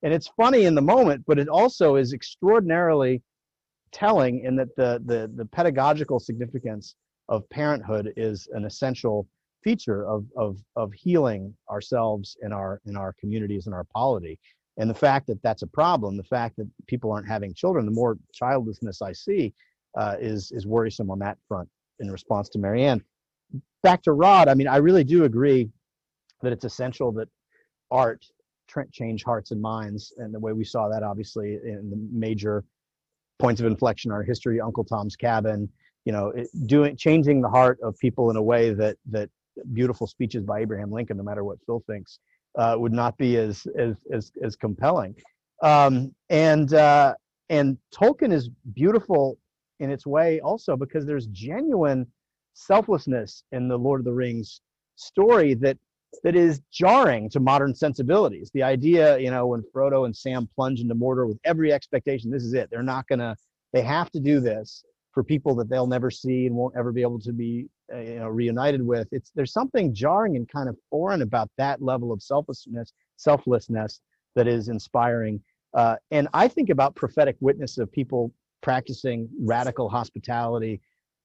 And 0.04 0.14
it's 0.14 0.28
funny 0.28 0.66
in 0.66 0.76
the 0.76 0.82
moment, 0.82 1.24
but 1.28 1.40
it 1.40 1.48
also 1.48 1.96
is 1.96 2.14
extraordinarily 2.14 3.22
telling 3.92 4.44
in 4.44 4.56
that 4.58 4.76
the 4.76 5.02
the, 5.06 5.32
the 5.36 5.46
pedagogical 5.46 6.20
significance 6.20 6.96
of 7.30 7.50
parenthood 7.50 8.14
is 8.18 8.48
an 8.54 8.66
essential 8.66 9.28
feature 9.64 10.08
of, 10.08 10.26
of, 10.38 10.60
of 10.76 10.94
healing 10.94 11.52
ourselves 11.72 12.38
in 12.44 12.52
our 12.52 12.82
in 12.86 12.96
our 12.96 13.14
communities 13.20 13.66
and 13.66 13.74
our 13.74 13.86
polity 13.86 14.40
and 14.78 14.90
the 14.90 14.96
fact 14.96 15.28
that 15.28 15.42
that's 15.42 15.62
a 15.62 15.68
problem, 15.68 16.18
the 16.18 16.24
fact 16.24 16.58
that 16.58 16.68
people 16.88 17.12
aren't 17.12 17.28
having 17.28 17.54
children, 17.54 17.86
the 17.86 17.92
more 17.92 18.18
childlessness 18.34 19.02
I 19.02 19.14
see, 19.14 19.54
uh, 19.98 20.18
is 20.20 20.52
is 20.52 20.68
worrisome 20.68 21.10
on 21.10 21.20
that 21.20 21.38
front. 21.48 21.70
In 22.00 22.12
response 22.12 22.50
to 22.50 22.60
Mary 22.60 22.84
Ann, 22.84 23.02
back 23.82 24.02
to 24.04 24.12
Rod, 24.12 24.50
I 24.50 24.54
mean, 24.54 24.68
I 24.68 24.78
really 24.78 25.06
do 25.06 25.24
agree 25.24 25.70
that 26.46 26.54
it's 26.54 26.66
essential 26.66 27.12
that 27.14 27.28
art 27.92 28.24
change 28.92 29.24
hearts 29.24 29.52
and 29.52 29.62
minds, 29.62 30.14
and 30.18 30.34
the 30.34 30.40
way 30.40 30.54
we 30.54 30.64
saw 30.64 30.88
that 30.90 31.04
obviously 31.04 31.60
in 31.64 31.90
the 31.90 32.10
major 32.12 32.64
points 33.40 33.60
of 33.62 33.68
inflection 33.68 34.12
in 34.12 34.16
our 34.16 34.24
history, 34.24 34.60
Uncle 34.62 34.84
Tom's 34.84 35.16
Cabin, 35.16 35.70
you 36.06 36.12
know, 36.12 36.30
it, 36.30 36.48
doing 36.66 36.96
changing 36.96 37.42
the 37.42 37.50
heart 37.50 37.78
of 37.84 37.98
people 38.00 38.30
in 38.30 38.38
a 38.38 38.42
way 38.42 38.74
that 38.74 38.98
that 39.12 39.30
beautiful 39.74 40.08
speeches 40.08 40.44
by 40.44 40.62
Abraham 40.62 40.92
Lincoln, 40.92 41.18
no 41.18 41.24
matter 41.24 41.44
what 41.44 41.58
Phil 41.66 41.84
thinks, 41.88 42.20
uh, 42.58 42.76
would 42.78 42.94
not 42.94 43.18
be 43.18 43.38
as 43.38 43.68
as 43.78 43.96
as, 44.12 44.32
as 44.44 44.56
compelling. 44.56 45.16
Um, 45.62 46.14
and 46.30 46.74
uh, 46.74 47.16
and 47.50 47.78
Tolkien 47.94 48.34
is 48.34 48.50
beautiful 48.74 49.38
in 49.80 49.92
its 49.92 50.06
way 50.06 50.40
also 50.40 50.76
because 50.76 51.06
there's 51.06 51.28
genuine 51.28 52.08
selflessness 52.54 53.44
in 53.52 53.68
the 53.68 53.78
Lord 53.78 54.00
of 54.00 54.06
the 54.06 54.14
Rings 54.14 54.62
story 54.96 55.54
that 55.56 55.78
that 56.24 56.36
is 56.36 56.62
jarring 56.72 57.30
to 57.30 57.40
modern 57.40 57.76
sensibilities. 57.76 58.50
The 58.54 58.64
idea, 58.64 59.18
you 59.20 59.32
know, 59.32 59.48
when 59.48 59.64
Frodo 59.74 60.06
and 60.06 60.16
Sam 60.16 60.48
plunge 60.56 60.80
into 60.80 60.96
Mordor 60.96 61.28
with 61.28 61.40
every 61.44 61.72
expectation, 61.74 62.32
this 62.32 62.44
is 62.44 62.54
it. 62.54 62.70
They're 62.70 62.84
not 62.84 63.08
gonna. 63.08 63.36
They 63.74 63.82
have 63.82 64.10
to 64.12 64.20
do 64.20 64.40
this 64.40 64.84
for 65.16 65.24
people 65.24 65.56
that 65.56 65.70
they'll 65.70 65.88
never 65.88 66.12
see 66.12 66.46
and 66.46 66.56
won't 66.56 66.76
ever 66.78 66.92
be 66.92 67.02
able 67.02 67.20
to 67.20 67.32
be 67.32 67.68
uh, 67.92 67.98
you 67.98 68.20
know 68.20 68.28
reunited 68.28 68.86
with 68.86 69.08
it's 69.12 69.32
there's 69.34 69.54
something 69.54 69.94
jarring 69.94 70.36
and 70.36 70.48
kind 70.50 70.68
of 70.68 70.78
foreign 70.90 71.22
about 71.22 71.50
that 71.58 71.82
level 71.82 72.12
of 72.12 72.22
selflessness 72.22 72.92
selflessness 73.16 74.02
that 74.36 74.48
is 74.48 74.68
inspiring 74.68 75.40
uh, 75.74 75.96
and 76.12 76.28
i 76.34 76.48
think 76.48 76.70
about 76.70 76.96
prophetic 76.96 77.36
witness 77.40 77.78
of 77.78 77.92
people 77.92 78.32
practicing 78.62 79.30
radical 79.40 79.88
hospitality 79.88 80.82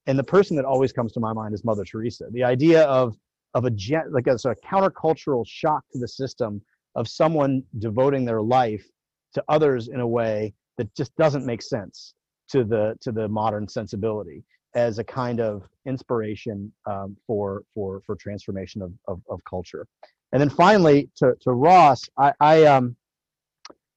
and 0.07 0.19
the 0.19 0.25
person 0.25 0.57
that 0.57 0.65
always 0.65 0.93
comes 0.93 1.13
to 1.13 1.21
my 1.21 1.33
mind 1.33 1.53
is 1.53 1.65
mother 1.65 1.85
teresa 1.85 2.27
the 2.31 2.45
idea 2.45 2.85
of 2.85 3.17
of 3.55 3.65
a 3.65 3.71
like 4.11 4.27
a 4.27 4.39
sort 4.39 4.57
countercultural 4.63 5.45
shock 5.47 5.83
to 5.93 5.99
the 5.99 6.09
system 6.09 6.63
of 6.95 7.09
someone 7.09 7.63
devoting 7.79 8.25
their 8.25 8.43
life 8.43 8.87
to 9.35 9.43
others 9.49 9.89
in 9.89 10.01
a 10.01 10.07
way 10.07 10.53
that 10.79 10.95
just 10.95 11.15
doesn't 11.17 11.47
make 11.47 11.63
sense 11.63 12.15
to 12.49 12.65
the 12.65 12.97
to 13.01 13.13
the 13.13 13.29
modern 13.29 13.69
sensibility 13.69 14.45
as 14.75 14.99
a 14.99 15.05
kind 15.05 15.41
of 15.41 15.63
inspiration 15.87 16.73
um, 16.89 17.17
for 17.27 17.63
for 17.75 18.03
for 18.07 18.17
transformation 18.17 18.83
of, 18.83 18.93
of, 19.09 19.21
of 19.29 19.41
culture. 19.49 19.87
And 20.33 20.41
then 20.41 20.51
finally 20.51 21.11
to 21.17 21.35
to 21.43 21.53
Ross, 21.53 22.09
I, 22.19 22.33
I 22.41 22.65
um 22.65 22.97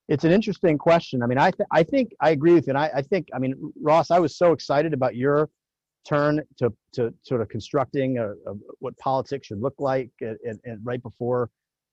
it's 0.09 0.25
an 0.25 0.31
interesting 0.31 0.77
question. 0.77 1.23
I 1.23 1.27
mean, 1.27 1.37
I 1.37 1.51
th- 1.51 1.67
I 1.71 1.83
think 1.83 2.13
I 2.19 2.31
agree 2.31 2.53
with 2.53 2.67
you. 2.67 2.71
And 2.71 2.77
I, 2.77 2.91
I 2.95 3.01
think 3.01 3.29
I 3.33 3.39
mean 3.39 3.73
Ross, 3.81 4.11
I 4.11 4.19
was 4.19 4.35
so 4.35 4.51
excited 4.51 4.93
about 4.93 5.15
your 5.15 5.49
turn 6.05 6.41
to 6.57 6.71
to 6.93 7.13
sort 7.23 7.41
of 7.41 7.49
constructing 7.49 8.17
a, 8.17 8.31
a, 8.31 8.53
what 8.79 8.97
politics 8.97 9.47
should 9.47 9.61
look 9.61 9.75
like 9.79 10.09
and, 10.21 10.59
and, 10.65 10.79
right 10.83 11.01
before 11.01 11.49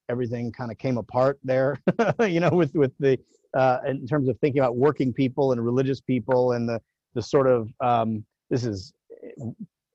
everything 0.08 0.50
kind 0.50 0.72
of 0.72 0.78
came 0.78 0.98
apart 0.98 1.38
there 1.44 1.78
you 2.20 2.40
know 2.40 2.50
with 2.50 2.74
with 2.74 2.92
the 2.98 3.18
uh, 3.54 3.78
in 3.86 4.06
terms 4.06 4.28
of 4.28 4.38
thinking 4.40 4.60
about 4.60 4.76
working 4.76 5.12
people 5.12 5.52
and 5.52 5.64
religious 5.64 6.00
people 6.00 6.52
and 6.52 6.68
the 6.68 6.80
the 7.14 7.22
sort 7.22 7.46
of 7.46 7.68
um, 7.80 8.24
this 8.50 8.64
is 8.64 8.92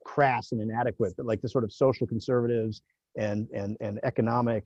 crass 0.05 0.51
and 0.53 0.61
inadequate, 0.61 1.13
but 1.17 1.25
like 1.25 1.41
the 1.41 1.49
sort 1.49 1.65
of 1.65 1.73
social 1.73 2.07
conservatives 2.07 2.81
and 3.17 3.49
and 3.53 3.75
and 3.81 3.99
economic 4.03 4.65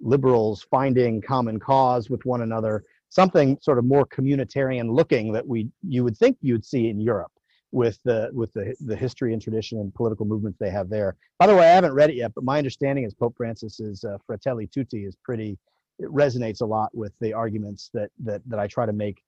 liberals 0.00 0.66
finding 0.70 1.20
common 1.22 1.58
cause 1.58 2.10
with 2.10 2.24
one 2.24 2.42
another, 2.42 2.84
something 3.08 3.58
sort 3.62 3.78
of 3.78 3.84
more 3.84 4.06
communitarian 4.06 4.94
looking 4.94 5.32
that 5.32 5.46
we 5.46 5.68
you 5.86 6.04
would 6.04 6.16
think 6.16 6.36
you'd 6.42 6.64
see 6.64 6.88
in 6.88 7.00
Europe 7.00 7.32
with 7.72 7.98
the 8.04 8.30
with 8.32 8.52
the 8.52 8.74
the 8.80 8.96
history 8.96 9.32
and 9.32 9.40
tradition 9.40 9.78
and 9.78 9.94
political 9.94 10.26
movements 10.26 10.58
they 10.58 10.70
have 10.70 10.88
there. 10.88 11.16
By 11.38 11.46
the 11.46 11.54
way, 11.54 11.68
I 11.68 11.74
haven't 11.74 11.92
read 11.92 12.10
it 12.10 12.16
yet, 12.16 12.32
but 12.34 12.44
my 12.44 12.58
understanding 12.58 13.04
is 13.04 13.14
Pope 13.14 13.34
Francis's 13.36 14.04
uh, 14.04 14.18
Fratelli 14.26 14.66
Tutti 14.66 15.04
is 15.04 15.16
pretty 15.22 15.58
it 15.98 16.08
resonates 16.12 16.62
a 16.62 16.66
lot 16.66 16.90
with 16.94 17.12
the 17.20 17.32
arguments 17.32 17.90
that 17.94 18.10
that 18.24 18.42
that 18.46 18.58
I 18.58 18.66
try 18.66 18.86
to 18.86 18.92
make 18.92 19.22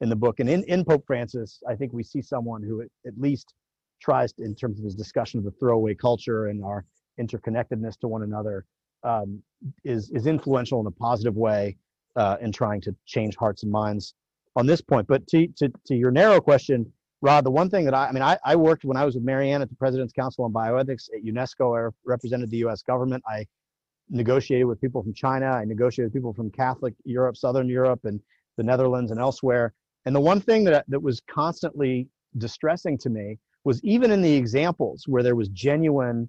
in 0.00 0.08
the 0.08 0.16
book. 0.16 0.40
And 0.40 0.48
in, 0.48 0.62
in 0.64 0.84
Pope 0.84 1.04
Francis, 1.06 1.60
I 1.68 1.74
think 1.74 1.92
we 1.92 2.04
see 2.04 2.22
someone 2.22 2.62
who 2.62 2.82
at 2.82 3.18
least 3.18 3.54
tries 4.00 4.32
to, 4.34 4.44
in 4.44 4.54
terms 4.54 4.78
of 4.78 4.84
his 4.84 4.94
discussion 4.94 5.38
of 5.38 5.44
the 5.44 5.50
throwaway 5.52 5.94
culture 5.94 6.46
and 6.46 6.64
our 6.64 6.84
interconnectedness 7.20 7.98
to 7.98 8.08
one 8.08 8.22
another, 8.22 8.64
um, 9.02 9.42
is 9.84 10.10
is 10.10 10.26
influential 10.26 10.80
in 10.80 10.86
a 10.86 10.90
positive 10.90 11.36
way 11.36 11.76
uh, 12.16 12.36
in 12.40 12.52
trying 12.52 12.80
to 12.82 12.94
change 13.06 13.36
hearts 13.36 13.62
and 13.62 13.72
minds 13.72 14.14
on 14.54 14.66
this 14.66 14.80
point. 14.80 15.06
But 15.08 15.26
to 15.28 15.48
to 15.56 15.72
to 15.86 15.96
your 15.96 16.10
narrow 16.10 16.40
question, 16.40 16.92
Rod, 17.20 17.44
the 17.44 17.50
one 17.50 17.68
thing 17.68 17.84
that 17.84 17.94
I, 17.94 18.08
I 18.08 18.12
mean, 18.12 18.22
I, 18.22 18.38
I 18.44 18.54
worked 18.54 18.84
when 18.84 18.96
I 18.96 19.04
was 19.04 19.14
with 19.14 19.24
Mary 19.24 19.50
Ann 19.50 19.60
at 19.60 19.68
the 19.68 19.74
President's 19.74 20.12
Council 20.12 20.44
on 20.44 20.52
Bioethics 20.52 21.08
at 21.14 21.24
UNESCO. 21.24 21.76
I 21.76 21.90
represented 22.04 22.50
the 22.50 22.58
U.S. 22.58 22.82
government. 22.82 23.24
I 23.28 23.44
negotiated 24.08 24.66
with 24.66 24.80
people 24.80 25.02
from 25.02 25.14
China. 25.14 25.46
I 25.46 25.64
negotiated 25.64 26.12
with 26.12 26.14
people 26.14 26.32
from 26.32 26.50
Catholic 26.50 26.94
Europe, 27.04 27.36
Southern 27.36 27.68
Europe, 27.68 28.00
and 28.04 28.20
the 28.56 28.62
Netherlands 28.62 29.10
and 29.10 29.20
elsewhere. 29.20 29.74
And 30.06 30.14
the 30.14 30.20
one 30.20 30.40
thing 30.40 30.64
that 30.64 30.84
that 30.88 31.02
was 31.02 31.20
constantly 31.28 32.08
distressing 32.38 32.96
to 32.98 33.10
me 33.10 33.38
was 33.64 33.82
even 33.82 34.10
in 34.10 34.22
the 34.22 34.32
examples 34.32 35.04
where 35.06 35.22
there 35.22 35.36
was 35.36 35.48
genuine 35.48 36.28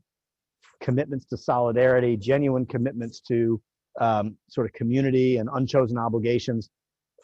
commitments 0.82 1.26
to 1.28 1.38
solidarity, 1.38 2.18
genuine 2.18 2.66
commitments 2.66 3.20
to 3.22 3.62
um, 4.00 4.36
sort 4.50 4.66
of 4.66 4.74
community 4.74 5.38
and 5.38 5.50
unchosen 5.54 5.98
obligations, 5.98 6.70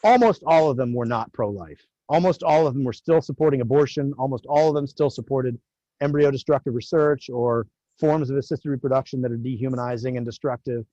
almost 0.04 0.42
all 0.46 0.70
of 0.70 0.76
them 0.76 0.94
were 0.94 1.06
not 1.06 1.32
pro-life. 1.32 1.84
Almost 2.08 2.42
all 2.42 2.66
of 2.66 2.74
them 2.74 2.84
were 2.84 2.92
still 2.92 3.20
supporting 3.20 3.60
abortion. 3.60 4.12
Almost 4.18 4.46
all 4.46 4.68
of 4.68 4.74
them 4.74 4.86
still 4.86 5.10
supported 5.10 5.58
embryo 6.00 6.30
destructive 6.30 6.74
research 6.74 7.30
or 7.30 7.66
forms 7.98 8.30
of 8.30 8.36
assisted 8.36 8.68
reproduction 8.68 9.22
that 9.22 9.32
are 9.32 9.36
dehumanizing 9.36 10.16
and 10.16 10.26
destructive. 10.26 10.84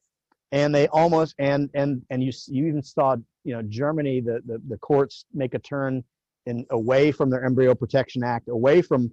And 0.51 0.73
they 0.73 0.87
almost 0.87 1.35
and 1.39 1.69
and 1.73 2.03
and 2.09 2.23
you 2.23 2.31
you 2.47 2.67
even 2.67 2.83
saw 2.83 3.15
you 3.43 3.53
know 3.53 3.61
Germany 3.63 4.21
the 4.21 4.41
the, 4.45 4.61
the 4.69 4.77
courts 4.77 5.25
make 5.33 5.53
a 5.53 5.59
turn 5.59 6.03
in 6.45 6.65
away 6.71 7.11
from 7.11 7.29
their 7.29 7.43
Embryo 7.43 7.73
Protection 7.73 8.23
Act, 8.23 8.49
away 8.49 8.81
from 8.81 9.11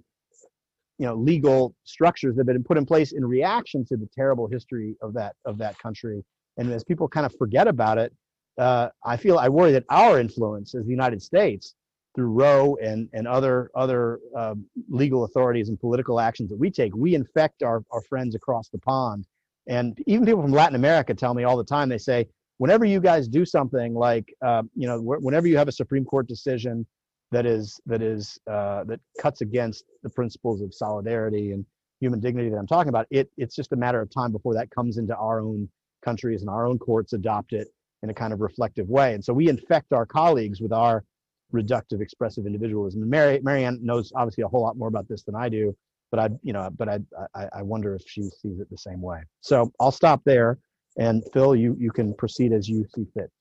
you 0.99 1.07
know 1.07 1.15
legal 1.15 1.75
structures 1.83 2.35
that 2.35 2.47
have 2.47 2.53
been 2.55 2.63
put 2.63 2.77
in 2.77 2.85
place 2.85 3.11
in 3.11 3.25
reaction 3.25 3.83
to 3.85 3.97
the 3.97 4.07
terrible 4.15 4.47
history 4.47 4.95
of 5.01 5.13
that 5.13 5.35
of 5.45 5.57
that 5.57 5.77
country. 5.79 6.23
And 6.57 6.71
as 6.71 6.83
people 6.83 7.07
kind 7.07 7.25
of 7.25 7.33
forget 7.37 7.67
about 7.67 7.97
it, 7.97 8.13
uh, 8.59 8.89
I 9.03 9.17
feel 9.17 9.39
I 9.39 9.49
worry 9.49 9.71
that 9.71 9.85
our 9.89 10.19
influence 10.19 10.75
as 10.75 10.85
the 10.85 10.91
United 10.91 11.23
States 11.23 11.73
through 12.15 12.31
Roe 12.31 12.77
and 12.81 13.09
and 13.13 13.27
other 13.27 13.71
other 13.75 14.19
uh, 14.35 14.55
legal 14.89 15.23
authorities 15.23 15.69
and 15.69 15.79
political 15.79 16.19
actions 16.19 16.49
that 16.49 16.57
we 16.57 16.69
take, 16.69 16.95
we 16.95 17.15
infect 17.15 17.63
our 17.63 17.83
our 17.91 18.01
friends 18.01 18.35
across 18.35 18.69
the 18.69 18.79
pond. 18.79 19.25
And 19.67 19.97
even 20.07 20.25
people 20.25 20.41
from 20.41 20.51
Latin 20.51 20.75
America 20.75 21.13
tell 21.13 21.33
me 21.33 21.43
all 21.43 21.55
the 21.55 21.63
time. 21.63 21.87
They 21.87 21.97
say, 21.99 22.27
whenever 22.57 22.83
you 22.83 22.99
guys 22.99 23.27
do 23.27 23.45
something 23.45 23.93
like, 23.93 24.33
uh, 24.41 24.63
you 24.75 24.87
know, 24.87 24.99
wh- 24.99 25.23
whenever 25.23 25.47
you 25.47 25.57
have 25.57 25.67
a 25.67 25.71
Supreme 25.71 26.03
Court 26.03 26.27
decision 26.27 26.85
that 27.31 27.45
is 27.45 27.79
that 27.85 28.01
is 28.01 28.39
uh, 28.49 28.83
that 28.85 28.99
cuts 29.19 29.41
against 29.41 29.85
the 30.03 30.09
principles 30.09 30.61
of 30.61 30.73
solidarity 30.73 31.51
and 31.51 31.65
human 31.99 32.19
dignity 32.19 32.49
that 32.49 32.57
I'm 32.57 32.67
talking 32.67 32.89
about, 32.89 33.07
it 33.11 33.31
it's 33.37 33.55
just 33.55 33.71
a 33.71 33.75
matter 33.75 34.01
of 34.01 34.09
time 34.09 34.31
before 34.31 34.53
that 34.55 34.69
comes 34.71 34.97
into 34.97 35.15
our 35.15 35.39
own 35.39 35.69
countries 36.03 36.41
and 36.41 36.49
our 36.49 36.65
own 36.65 36.79
courts 36.79 37.13
adopt 37.13 37.53
it 37.53 37.67
in 38.03 38.09
a 38.09 38.13
kind 38.13 38.33
of 38.33 38.41
reflective 38.41 38.89
way. 38.89 39.13
And 39.13 39.23
so 39.23 39.33
we 39.33 39.47
infect 39.47 39.93
our 39.93 40.05
colleagues 40.05 40.59
with 40.59 40.73
our 40.73 41.03
reductive 41.51 42.01
expressive 42.01 42.45
individualism. 42.45 43.07
Mary 43.09 43.39
Marianne 43.43 43.79
knows 43.81 44.11
obviously 44.15 44.43
a 44.43 44.47
whole 44.47 44.61
lot 44.61 44.77
more 44.77 44.87
about 44.87 45.07
this 45.07 45.23
than 45.23 45.35
I 45.35 45.49
do, 45.49 45.75
but 46.11 46.19
I 46.19 46.29
you 46.43 46.53
know 46.53 46.69
but 46.77 46.89
I 46.89 46.99
I, 47.35 47.47
I 47.57 47.61
wonder 47.61 47.95
if 47.95 48.03
she 48.07 48.23
sees 48.23 48.59
it 48.59 48.69
the 48.69 48.77
same 48.77 49.01
way. 49.01 49.21
So 49.41 49.71
I'll 49.79 49.91
stop 49.91 50.21
there. 50.25 50.59
And 50.97 51.23
Phil, 51.33 51.55
you 51.55 51.75
you 51.79 51.91
can 51.91 52.13
proceed 52.13 52.51
as 52.51 52.67
you 52.67 52.85
see 52.93 53.05
fit. 53.13 53.31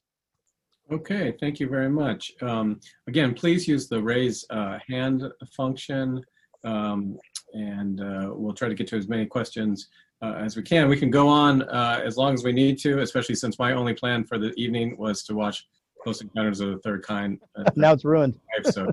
Okay, 0.92 1.34
thank 1.38 1.60
you 1.60 1.68
very 1.68 1.88
much. 1.88 2.32
Um, 2.42 2.80
again, 3.06 3.32
please 3.32 3.68
use 3.68 3.88
the 3.88 4.02
raise 4.02 4.44
uh, 4.50 4.78
hand 4.88 5.22
function, 5.56 6.20
um, 6.64 7.16
and 7.52 8.00
uh, 8.00 8.30
we'll 8.32 8.54
try 8.54 8.68
to 8.68 8.74
get 8.74 8.88
to 8.88 8.96
as 8.96 9.08
many 9.08 9.24
questions 9.24 9.88
uh, 10.20 10.34
as 10.38 10.56
we 10.56 10.62
can. 10.62 10.88
We 10.88 10.98
can 10.98 11.10
go 11.10 11.28
on 11.28 11.62
uh, 11.62 12.02
as 12.04 12.16
long 12.16 12.34
as 12.34 12.42
we 12.42 12.52
need 12.52 12.76
to, 12.80 13.00
especially 13.00 13.36
since 13.36 13.58
my 13.58 13.72
only 13.72 13.94
plan 13.94 14.24
for 14.24 14.36
the 14.36 14.52
evening 14.56 14.96
was 14.98 15.22
to 15.24 15.34
watch 15.34 15.64
Close 16.02 16.20
Encounters 16.20 16.60
of 16.60 16.70
the 16.70 16.78
Third 16.78 17.02
Kind. 17.02 17.38
uh, 17.56 17.64
now 17.76 17.92
it's 17.92 18.04
ruined. 18.04 18.38
so 18.64 18.88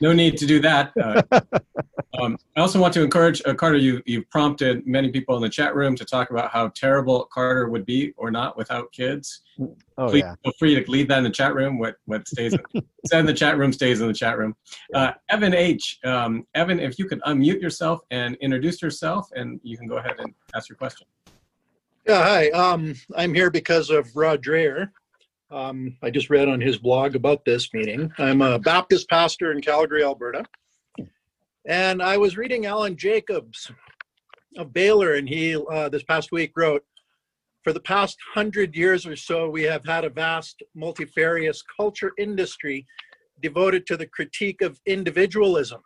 no 0.00 0.12
need 0.12 0.36
to 0.38 0.46
do 0.46 0.60
that. 0.60 0.92
Uh, 1.00 1.22
um, 2.20 2.36
I 2.56 2.60
also 2.60 2.80
want 2.80 2.94
to 2.94 3.02
encourage 3.02 3.42
uh, 3.46 3.54
Carter. 3.54 3.78
You 3.78 4.02
you've 4.06 4.28
prompted 4.30 4.86
many 4.86 5.10
people 5.10 5.36
in 5.36 5.42
the 5.42 5.48
chat 5.48 5.74
room 5.74 5.96
to 5.96 6.04
talk 6.04 6.30
about 6.30 6.50
how 6.50 6.68
terrible 6.74 7.28
Carter 7.32 7.68
would 7.68 7.86
be 7.86 8.12
or 8.16 8.30
not 8.30 8.56
without 8.56 8.92
kids. 8.92 9.42
Oh 9.98 10.08
Please 10.08 10.20
yeah. 10.20 10.34
feel 10.42 10.52
free 10.58 10.82
to 10.82 10.90
leave 10.90 11.08
that 11.08 11.18
in 11.18 11.24
the 11.24 11.30
chat 11.30 11.54
room. 11.54 11.78
What 11.78 11.96
what 12.06 12.26
stays 12.28 12.54
in, 12.54 12.60
said 13.06 13.20
in 13.20 13.26
the 13.26 13.34
chat 13.34 13.58
room 13.58 13.72
stays 13.72 14.00
in 14.00 14.08
the 14.08 14.14
chat 14.14 14.38
room. 14.38 14.54
Uh, 14.94 15.12
Evan 15.28 15.54
H. 15.54 15.98
Um, 16.04 16.46
Evan, 16.54 16.80
if 16.80 16.98
you 16.98 17.06
could 17.06 17.20
unmute 17.22 17.60
yourself 17.60 18.00
and 18.10 18.36
introduce 18.36 18.80
yourself, 18.82 19.28
and 19.34 19.60
you 19.62 19.76
can 19.76 19.86
go 19.86 19.98
ahead 19.98 20.16
and 20.18 20.32
ask 20.54 20.68
your 20.68 20.76
question. 20.76 21.06
Yeah, 22.06 22.22
hi. 22.22 22.48
Um, 22.50 22.94
I'm 23.16 23.32
here 23.32 23.50
because 23.50 23.90
of 23.90 24.14
Rod 24.16 24.42
Dreher. 24.42 24.88
Um, 25.52 25.98
I 26.02 26.08
just 26.08 26.30
read 26.30 26.48
on 26.48 26.62
his 26.62 26.78
blog 26.78 27.14
about 27.14 27.44
this 27.44 27.74
meeting. 27.74 28.10
I'm 28.16 28.40
a 28.40 28.58
Baptist 28.58 29.06
pastor 29.10 29.52
in 29.52 29.60
Calgary, 29.60 30.02
Alberta. 30.02 30.44
And 31.66 32.02
I 32.02 32.16
was 32.16 32.38
reading 32.38 32.64
Alan 32.64 32.96
Jacobs 32.96 33.70
of 34.56 34.72
Baylor, 34.72 35.14
and 35.14 35.28
he 35.28 35.54
uh, 35.54 35.90
this 35.90 36.04
past 36.04 36.32
week 36.32 36.52
wrote 36.56 36.82
For 37.64 37.74
the 37.74 37.80
past 37.80 38.16
hundred 38.32 38.74
years 38.74 39.06
or 39.06 39.14
so, 39.14 39.50
we 39.50 39.62
have 39.64 39.84
had 39.84 40.06
a 40.06 40.10
vast, 40.10 40.62
multifarious 40.74 41.62
culture 41.76 42.12
industry 42.18 42.86
devoted 43.42 43.86
to 43.88 43.98
the 43.98 44.06
critique 44.06 44.62
of 44.62 44.80
individualism. 44.86 45.82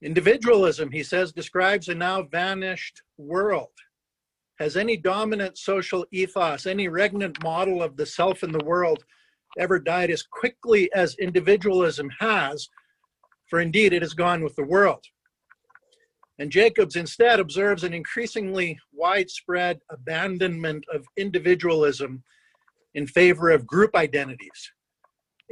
Individualism, 0.00 0.92
he 0.92 1.02
says, 1.02 1.32
describes 1.32 1.88
a 1.88 1.94
now 1.94 2.22
vanished 2.22 3.02
world 3.18 3.72
has 4.58 4.76
any 4.76 4.96
dominant 4.96 5.58
social 5.58 6.06
ethos, 6.12 6.66
any 6.66 6.88
regnant 6.88 7.42
model 7.42 7.82
of 7.82 7.96
the 7.96 8.06
self 8.06 8.42
in 8.42 8.52
the 8.52 8.64
world 8.64 9.04
ever 9.58 9.78
died 9.78 10.10
as 10.10 10.22
quickly 10.22 10.92
as 10.94 11.16
individualism 11.16 12.08
has? 12.20 12.68
For 13.48 13.60
indeed, 13.60 13.92
it 13.92 14.02
has 14.02 14.14
gone 14.14 14.42
with 14.42 14.54
the 14.56 14.64
world. 14.64 15.04
And 16.38 16.50
Jacobs 16.50 16.96
instead 16.96 17.38
observes 17.38 17.84
an 17.84 17.94
increasingly 17.94 18.78
widespread 18.92 19.78
abandonment 19.90 20.84
of 20.92 21.04
individualism 21.16 22.22
in 22.94 23.06
favor 23.06 23.50
of 23.50 23.66
group 23.66 23.94
identities, 23.94 24.72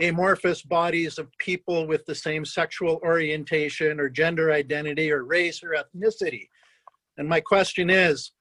amorphous 0.00 0.62
bodies 0.62 1.18
of 1.18 1.28
people 1.38 1.86
with 1.86 2.04
the 2.06 2.14
same 2.14 2.44
sexual 2.44 3.00
orientation 3.04 4.00
or 4.00 4.08
gender 4.08 4.52
identity 4.52 5.12
or 5.12 5.24
race 5.24 5.62
or 5.62 5.76
ethnicity. 5.76 6.48
And 7.18 7.28
my 7.28 7.40
question 7.40 7.90
is, 7.90 8.32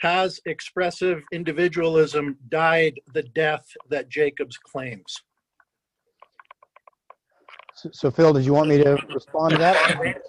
has 0.00 0.40
expressive 0.46 1.22
individualism 1.32 2.36
died 2.48 2.98
the 3.12 3.22
death 3.22 3.66
that 3.88 4.08
Jacobs 4.08 4.56
claims? 4.56 5.14
So, 7.74 7.90
so 7.92 8.10
Phil, 8.10 8.32
did 8.32 8.44
you 8.44 8.52
want 8.52 8.68
me 8.68 8.82
to 8.82 8.98
respond 9.14 9.52
to 9.52 9.58
that? 9.58 10.22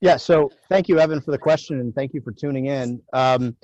Yeah, 0.00 0.16
so 0.16 0.50
thank 0.70 0.88
you, 0.88 0.98
Evan, 0.98 1.20
for 1.20 1.30
the 1.30 1.38
question, 1.38 1.78
and 1.78 1.94
thank 1.94 2.14
you 2.14 2.22
for 2.22 2.32
tuning 2.32 2.66
in. 2.66 3.02
Um, 3.12 3.56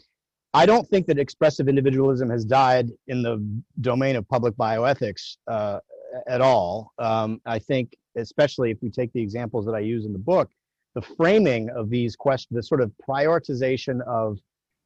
I 0.52 0.66
don't 0.66 0.86
think 0.88 1.06
that 1.06 1.18
expressive 1.18 1.68
individualism 1.68 2.28
has 2.30 2.44
died 2.44 2.90
in 3.08 3.22
the 3.22 3.42
domain 3.80 4.16
of 4.16 4.28
public 4.28 4.54
bioethics 4.54 5.36
uh, 5.48 5.80
at 6.26 6.42
all. 6.42 6.92
Um, 6.98 7.40
I 7.46 7.58
think, 7.58 7.94
especially 8.16 8.70
if 8.70 8.78
we 8.82 8.90
take 8.90 9.12
the 9.12 9.20
examples 9.20 9.64
that 9.66 9.74
I 9.74 9.80
use 9.80 10.04
in 10.04 10.12
the 10.12 10.18
book, 10.18 10.50
the 10.96 11.02
framing 11.02 11.68
of 11.76 11.90
these 11.90 12.16
questions, 12.16 12.56
the 12.56 12.62
sort 12.62 12.80
of 12.80 12.90
prioritization 13.08 14.00
of 14.08 14.38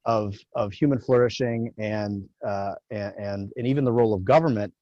of 0.06 0.34
of 0.56 0.72
human 0.72 0.98
flourishing 0.98 1.72
and 1.78 2.28
uh, 2.46 2.74
and 2.90 3.52
and 3.56 3.66
even 3.66 3.84
the 3.84 3.92
role 3.92 4.12
of 4.12 4.24
government 4.24 4.74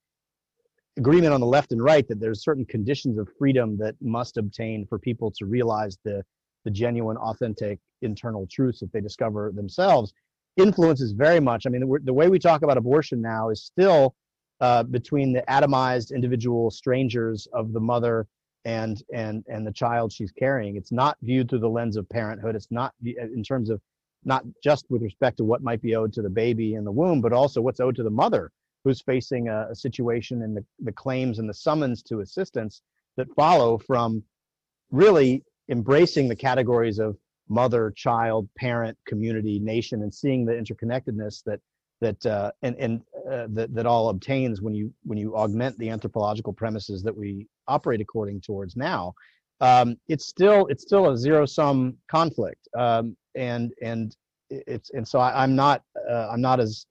agreement 0.96 1.32
on 1.32 1.40
the 1.40 1.46
left 1.46 1.70
and 1.70 1.82
right 1.82 2.08
that 2.08 2.18
there's 2.18 2.42
certain 2.42 2.64
conditions 2.64 3.18
of 3.18 3.28
freedom 3.38 3.76
that 3.76 3.94
must 4.00 4.36
obtain 4.36 4.86
for 4.88 4.98
people 4.98 5.30
to 5.30 5.44
realize 5.44 5.98
the 6.04 6.24
the 6.64 6.70
genuine 6.70 7.18
authentic 7.18 7.78
internal 8.02 8.48
truths 8.50 8.80
that 8.80 8.92
they 8.92 9.00
discover 9.00 9.52
themselves 9.54 10.12
influences 10.56 11.12
very 11.12 11.40
much. 11.40 11.66
I 11.66 11.68
mean 11.68 11.82
the, 11.82 11.98
the 12.04 12.12
way 12.12 12.28
we 12.28 12.38
talk 12.38 12.62
about 12.62 12.78
abortion 12.78 13.20
now 13.20 13.50
is 13.50 13.62
still 13.64 14.14
uh, 14.60 14.82
between 14.82 15.34
the 15.34 15.44
atomized 15.48 16.10
individual 16.10 16.70
strangers 16.70 17.46
of 17.52 17.74
the 17.74 17.80
mother 17.80 18.26
and 18.64 19.02
and 19.12 19.44
and 19.48 19.66
the 19.66 19.72
child 19.72 20.12
she's 20.12 20.32
carrying. 20.32 20.76
It's 20.76 20.92
not 20.92 21.16
viewed 21.22 21.48
through 21.48 21.60
the 21.60 21.68
lens 21.68 21.96
of 21.96 22.08
parenthood. 22.08 22.56
It's 22.56 22.70
not 22.70 22.92
in 23.04 23.42
terms 23.42 23.70
of 23.70 23.80
not 24.24 24.44
just 24.62 24.86
with 24.90 25.02
respect 25.02 25.36
to 25.38 25.44
what 25.44 25.62
might 25.62 25.82
be 25.82 25.94
owed 25.96 26.12
to 26.12 26.22
the 26.22 26.30
baby 26.30 26.74
in 26.74 26.84
the 26.84 26.92
womb 26.92 27.20
but 27.20 27.32
also 27.32 27.60
what's 27.60 27.80
owed 27.80 27.96
to 27.96 28.02
the 28.02 28.10
mother 28.10 28.50
who's 28.84 29.00
facing 29.00 29.48
a, 29.48 29.68
a 29.70 29.74
situation 29.74 30.42
and 30.42 30.56
the, 30.56 30.64
the 30.80 30.92
claims 30.92 31.38
and 31.38 31.48
the 31.48 31.54
summons 31.54 32.02
to 32.02 32.20
assistance 32.20 32.82
that 33.16 33.26
follow 33.34 33.78
from 33.78 34.22
really 34.90 35.42
embracing 35.68 36.28
the 36.28 36.36
categories 36.36 36.98
of 36.98 37.16
mother 37.48 37.92
child 37.96 38.48
parent 38.56 38.96
community 39.06 39.58
nation 39.58 40.02
and 40.02 40.12
seeing 40.12 40.44
the 40.44 40.52
interconnectedness 40.52 41.42
that 41.44 41.60
that 42.00 42.26
uh, 42.26 42.52
and 42.62 42.76
and 42.76 43.00
uh, 43.30 43.46
that 43.48 43.74
that 43.74 43.86
all 43.86 44.08
obtains 44.10 44.60
when 44.60 44.74
you 44.74 44.92
when 45.04 45.18
you 45.18 45.34
augment 45.36 45.76
the 45.78 45.90
anthropological 45.90 46.52
premises 46.52 47.02
that 47.02 47.16
we 47.16 47.46
operate 47.68 48.00
according 48.00 48.40
towards 48.40 48.76
now. 48.76 49.14
Um, 49.60 49.96
it's 50.08 50.26
still 50.26 50.66
it's 50.66 50.82
still 50.82 51.10
a 51.10 51.16
zero 51.16 51.46
sum 51.46 51.96
conflict, 52.10 52.68
um, 52.76 53.16
and 53.34 53.72
and 53.82 54.16
it's 54.50 54.90
and 54.90 55.06
so 55.06 55.18
I, 55.18 55.42
am 55.42 55.54
not 55.56 55.82
uh, 56.08 56.28
I'm 56.30 56.40
not 56.40 56.60
as 56.60 56.86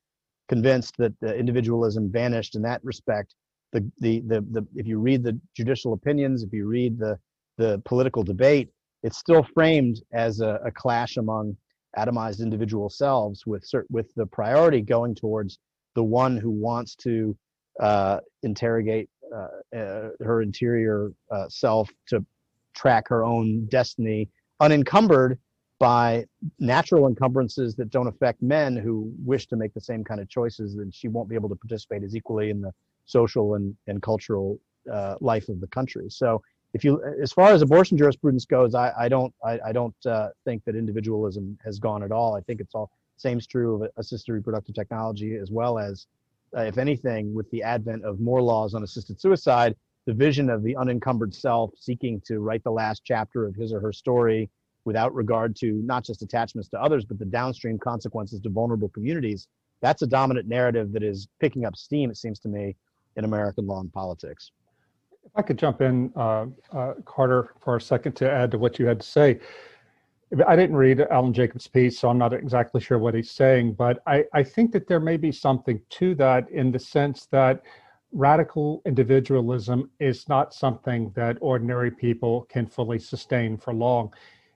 convinced 0.49 0.95
that 0.97 1.13
individualism 1.23 2.11
vanished 2.11 2.55
in 2.55 2.61
that 2.63 2.83
respect. 2.83 3.33
The, 3.73 3.89
the 3.99 4.21
the 4.21 4.41
the 4.51 4.67
if 4.75 4.87
you 4.87 4.99
read 4.99 5.23
the 5.23 5.39
judicial 5.55 5.93
opinions, 5.93 6.43
if 6.43 6.53
you 6.53 6.67
read 6.67 6.97
the 6.99 7.17
the 7.57 7.81
political 7.85 8.23
debate, 8.23 8.69
it's 9.03 9.17
still 9.17 9.43
framed 9.53 10.01
as 10.13 10.41
a, 10.41 10.59
a 10.65 10.71
clash 10.71 11.17
among 11.17 11.57
atomized 11.97 12.41
individual 12.41 12.89
selves 12.89 13.45
with 13.45 13.65
with 13.89 14.13
the 14.15 14.25
priority 14.25 14.81
going 14.81 15.15
towards 15.15 15.59
the 15.95 16.03
one 16.03 16.37
who 16.37 16.51
wants 16.51 16.95
to 16.95 17.35
uh, 17.79 18.19
interrogate 18.43 19.09
her 19.31 20.41
interior 20.41 21.11
uh, 21.31 21.47
self 21.49 21.89
to 22.07 22.25
track 22.73 23.07
her 23.07 23.23
own 23.23 23.65
destiny 23.67 24.29
unencumbered 24.59 25.39
by 25.79 26.25
natural 26.59 27.07
encumbrances 27.07 27.75
that 27.75 27.89
don't 27.91 28.07
affect 28.07 28.41
men 28.41 28.75
who 28.75 29.11
wish 29.23 29.47
to 29.47 29.55
make 29.55 29.73
the 29.73 29.81
same 29.81 30.03
kind 30.03 30.19
of 30.19 30.27
choices 30.27 30.75
and 30.75 30.93
she 30.93 31.07
won't 31.07 31.29
be 31.29 31.35
able 31.35 31.49
to 31.49 31.55
participate 31.55 32.03
as 32.03 32.15
equally 32.15 32.49
in 32.49 32.61
the 32.61 32.71
social 33.05 33.55
and, 33.55 33.75
and 33.87 34.01
cultural 34.01 34.59
uh, 34.91 35.15
life 35.21 35.49
of 35.49 35.59
the 35.59 35.67
country. 35.67 36.09
So 36.09 36.41
if 36.73 36.83
you, 36.83 37.03
as 37.21 37.31
far 37.31 37.51
as 37.51 37.61
abortion 37.61 37.97
jurisprudence 37.97 38.45
goes, 38.45 38.75
I, 38.75 38.91
I 38.97 39.07
don't, 39.07 39.33
I, 39.45 39.59
I 39.67 39.71
don't 39.71 39.95
uh, 40.05 40.29
think 40.45 40.63
that 40.65 40.75
individualism 40.75 41.57
has 41.63 41.79
gone 41.79 42.03
at 42.03 42.11
all. 42.11 42.35
I 42.35 42.41
think 42.41 42.59
it's 42.59 42.73
all 42.73 42.89
same 43.17 43.39
is 43.39 43.47
true 43.47 43.83
of 43.83 43.89
assisted 43.97 44.31
reproductive 44.31 44.75
technology 44.75 45.35
as 45.35 45.49
well 45.51 45.79
as, 45.79 46.07
uh, 46.55 46.61
if 46.61 46.77
anything, 46.77 47.33
with 47.33 47.49
the 47.51 47.63
advent 47.63 48.03
of 48.03 48.19
more 48.19 48.41
laws 48.41 48.73
on 48.73 48.83
assisted 48.83 49.19
suicide, 49.19 49.75
the 50.05 50.13
vision 50.13 50.49
of 50.49 50.63
the 50.63 50.75
unencumbered 50.75 51.35
self 51.35 51.71
seeking 51.77 52.21
to 52.25 52.39
write 52.39 52.63
the 52.63 52.71
last 52.71 53.01
chapter 53.03 53.45
of 53.45 53.55
his 53.55 53.73
or 53.73 53.79
her 53.79 53.91
story 53.91 54.49
without 54.85 55.13
regard 55.13 55.55
to 55.57 55.73
not 55.83 56.05
just 56.05 56.21
attachments 56.21 56.69
to 56.69 56.81
others, 56.81 57.03
but 57.03 57.19
the 57.19 57.25
downstream 57.25 57.77
consequences 57.77 58.39
to 58.39 58.49
vulnerable 58.49 58.87
communities. 58.89 59.47
That's 59.81 60.01
a 60.01 60.07
dominant 60.07 60.47
narrative 60.47 60.93
that 60.93 61.03
is 61.03 61.27
picking 61.41 61.65
up 61.65 61.75
steam, 61.75 62.09
it 62.09 62.17
seems 62.17 62.39
to 62.39 62.47
me, 62.47 62.75
in 63.17 63.25
American 63.25 63.67
law 63.67 63.81
and 63.81 63.91
politics. 63.91 64.51
If 65.25 65.31
I 65.35 65.41
could 65.41 65.57
jump 65.59 65.81
in, 65.81 66.11
uh, 66.15 66.45
uh, 66.71 66.93
Carter, 67.03 67.53
for 67.59 67.75
a 67.75 67.81
second 67.81 68.13
to 68.13 68.31
add 68.31 68.49
to 68.51 68.57
what 68.57 68.79
you 68.79 68.85
had 68.85 69.01
to 69.01 69.05
say. 69.05 69.41
I 70.45 70.55
didn't 70.55 70.75
read 70.75 70.99
Alan 70.99 71.33
Jacobs' 71.33 71.67
piece, 71.67 71.99
so 71.99 72.09
I'm 72.09 72.17
not 72.17 72.33
exactly 72.33 72.81
sure 72.81 72.99
what 72.99 73.13
he's 73.13 73.31
saying, 73.31 73.73
but 73.73 74.03
I, 74.05 74.25
I 74.33 74.43
think 74.43 74.73
that 74.73 74.87
there 74.87 74.99
may 74.99 75.15
be 75.15 75.31
something 75.31 75.79
to 75.91 76.15
that 76.15 76.49
in 76.49 76.71
the 76.71 76.79
sense 76.79 77.27
that 77.27 77.63
radical 78.11 78.81
individualism 78.85 79.89
is 79.99 80.27
not 80.27 80.53
something 80.53 81.11
that 81.15 81.37
ordinary 81.39 81.91
people 81.91 82.41
can 82.49 82.65
fully 82.65 82.99
sustain 82.99 83.57
for 83.57 83.73
long. 83.73 84.13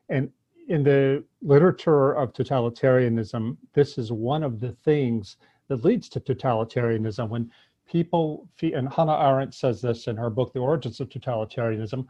And 0.10 0.30
in 0.68 0.84
the 0.84 1.24
literature 1.42 2.14
of 2.14 2.34
totalitarianism, 2.34 3.58
this 3.74 3.98
is 3.98 4.12
one 4.12 4.44
of 4.44 4.60
the 4.60 4.74
things 4.84 5.38
that 5.70 5.86
leads 5.86 6.10
to 6.10 6.20
totalitarianism. 6.20 7.30
When 7.30 7.50
people, 7.88 8.48
and 8.62 8.92
Hannah 8.92 9.18
Arendt 9.18 9.54
says 9.54 9.82
this 9.82 10.08
in 10.08 10.18
her 10.18 10.30
book, 10.30 10.54
The 10.54 10.60
Origins 10.60 11.00
of 11.00 11.10
Totalitarianism, 11.10 12.06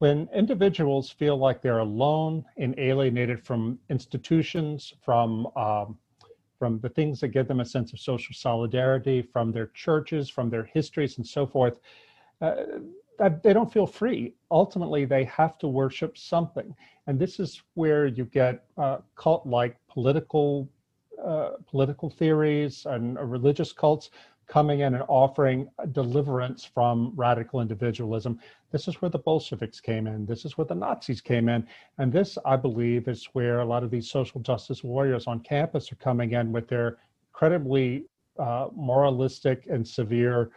when 0.00 0.28
individuals 0.34 1.10
feel 1.10 1.36
like 1.36 1.60
they're 1.60 1.80
alone 1.80 2.42
and 2.56 2.74
alienated 2.78 3.44
from 3.44 3.78
institutions, 3.90 4.94
from 5.02 5.46
um, 5.56 5.96
from 6.58 6.78
the 6.80 6.88
things 6.90 7.20
that 7.20 7.28
give 7.28 7.48
them 7.48 7.60
a 7.60 7.64
sense 7.64 7.92
of 7.92 8.00
social 8.00 8.34
solidarity, 8.34 9.22
from 9.22 9.50
their 9.50 9.68
churches, 9.68 10.28
from 10.28 10.50
their 10.50 10.64
histories, 10.64 11.16
and 11.16 11.26
so 11.26 11.46
forth, 11.46 11.80
uh, 12.42 12.56
they 13.42 13.54
don't 13.54 13.72
feel 13.72 13.86
free. 13.86 14.34
Ultimately, 14.50 15.06
they 15.06 15.24
have 15.24 15.56
to 15.58 15.68
worship 15.68 16.16
something, 16.16 16.74
and 17.06 17.18
this 17.18 17.38
is 17.38 17.62
where 17.74 18.06
you 18.06 18.24
get 18.24 18.64
uh, 18.78 18.98
cult-like 19.16 19.76
political 19.88 20.68
uh, 21.22 21.50
political 21.66 22.08
theories 22.08 22.86
and 22.86 23.18
religious 23.30 23.72
cults 23.72 24.08
coming 24.50 24.80
in 24.80 24.94
and 24.94 25.04
offering 25.06 25.70
deliverance 25.92 26.64
from 26.64 27.12
radical 27.14 27.60
individualism. 27.60 28.38
This 28.72 28.88
is 28.88 29.00
where 29.00 29.08
the 29.08 29.18
Bolsheviks 29.18 29.80
came 29.80 30.08
in. 30.08 30.26
This 30.26 30.44
is 30.44 30.58
where 30.58 30.64
the 30.64 30.74
Nazis 30.74 31.20
came 31.20 31.48
in. 31.48 31.64
And 31.98 32.12
this, 32.12 32.36
I 32.44 32.56
believe, 32.56 33.06
is 33.06 33.26
where 33.32 33.60
a 33.60 33.64
lot 33.64 33.84
of 33.84 33.92
these 33.92 34.10
social 34.10 34.40
justice 34.40 34.82
warriors 34.82 35.28
on 35.28 35.38
campus 35.40 35.92
are 35.92 35.96
coming 35.96 36.32
in 36.32 36.50
with 36.50 36.66
their 36.66 36.98
incredibly 37.30 38.06
uh, 38.40 38.68
moralistic 38.74 39.66
and 39.70 39.86
severe 39.86 40.50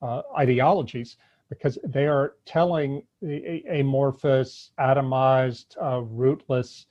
uh, 0.00 0.22
ideologies 0.38 1.16
because 1.48 1.76
they 1.82 2.06
are 2.06 2.34
telling 2.46 3.02
the 3.20 3.64
amorphous, 3.68 4.70
atomized, 4.78 5.76
uh, 5.82 6.02
rootless 6.02 6.86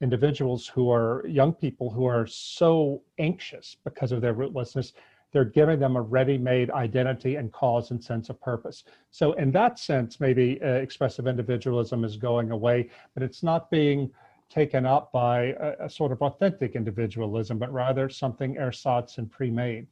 individuals 0.00 0.66
who 0.66 0.90
are 0.90 1.26
young 1.26 1.52
people 1.52 1.90
who 1.90 2.06
are 2.06 2.26
so 2.26 3.02
anxious 3.18 3.76
because 3.84 4.10
of 4.10 4.22
their 4.22 4.32
rootlessness 4.32 4.92
they're 5.32 5.44
giving 5.44 5.78
them 5.78 5.96
a 5.96 6.00
ready-made 6.00 6.70
identity 6.70 7.36
and 7.36 7.52
cause 7.52 7.90
and 7.90 8.02
sense 8.02 8.30
of 8.30 8.40
purpose. 8.40 8.84
So 9.10 9.32
in 9.34 9.50
that 9.52 9.78
sense, 9.78 10.20
maybe 10.20 10.60
uh, 10.62 10.68
expressive 10.68 11.26
individualism 11.26 12.04
is 12.04 12.16
going 12.16 12.50
away, 12.50 12.90
but 13.14 13.22
it's 13.22 13.42
not 13.42 13.70
being 13.70 14.10
taken 14.48 14.86
up 14.86 15.12
by 15.12 15.54
a, 15.60 15.86
a 15.86 15.90
sort 15.90 16.12
of 16.12 16.22
authentic 16.22 16.74
individualism, 16.74 17.58
but 17.58 17.72
rather 17.72 18.08
something 18.08 18.56
ersatz 18.56 19.18
and 19.18 19.30
pre-made 19.30 19.86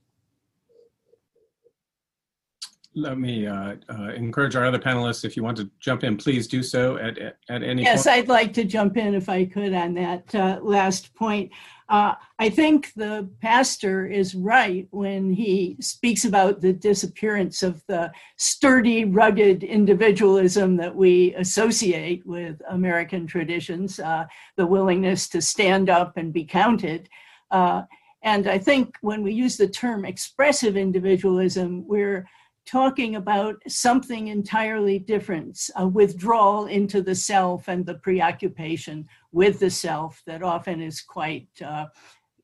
let 2.97 3.19
me 3.19 3.47
uh, 3.47 3.75
uh, 3.91 4.09
encourage 4.15 4.57
our 4.57 4.65
other 4.65 4.79
panelists, 4.79 5.25
if 5.25 5.37
you 5.37 5.45
want 5.45 5.59
to 5.59 5.71
jump 5.81 6.03
in, 6.03 6.17
please 6.17 6.49
do 6.49 6.63
so 6.63 6.97
at, 6.97 7.19
at, 7.19 7.37
at 7.51 7.63
any 7.63 7.83
yes, 7.83 8.05
point. 8.05 8.17
I'd 8.17 8.29
like 8.29 8.55
to 8.55 8.65
jump 8.65 8.97
in 8.97 9.15
if 9.15 9.29
I 9.29 9.45
could 9.45 9.75
on 9.75 9.93
that 9.95 10.35
uh, 10.35 10.59
last 10.63 11.15
point. 11.15 11.53
Uh, 11.91 12.15
I 12.39 12.49
think 12.49 12.93
the 12.97 13.29
pastor 13.43 14.07
is 14.07 14.35
right 14.35 14.89
when 14.91 15.31
he 15.31 15.77
speaks 15.79 16.25
about 16.25 16.63
the 16.63 16.73
disappearance 16.73 17.63
of 17.63 17.85
the 17.87 18.11
sturdy, 18.39 19.05
rugged 19.05 19.63
individualism 19.63 20.77
that 20.79 20.97
we 20.97 21.35
associate 21.35 22.27
with 22.27 22.61
American 22.71 23.27
traditions, 23.27 24.01
uh, 24.01 24.25
the 24.57 24.67
willingness 24.67 25.29
to 25.29 25.43
stand 25.43 25.91
up 25.91 26.17
and 26.17 26.33
be 26.33 26.45
counted. 26.45 27.11
Uh, 27.51 27.83
and 28.23 28.49
I 28.49 28.59
think 28.59 28.97
when 29.03 29.23
we 29.23 29.33
use 29.33 29.57
the 29.59 29.69
term 29.69 30.07
expressive 30.07 30.77
individualism, 30.77 31.87
we're 31.87 32.27
talking 32.67 33.17
about 33.17 33.57
something 33.69 34.29
entirely 34.29 34.99
different, 34.99 35.71
a 35.77 35.87
withdrawal 35.87 36.67
into 36.67 37.01
the 37.01 37.15
self 37.15 37.69
and 37.69 37.87
the 37.87 37.95
preoccupation 37.95 39.07
with 39.33 39.61
the 39.61 39.71
self 39.71 40.23
that 40.27 40.43
often 40.43 40.81
is 40.83 41.01
quite 41.01 41.49
uh, 41.65 41.87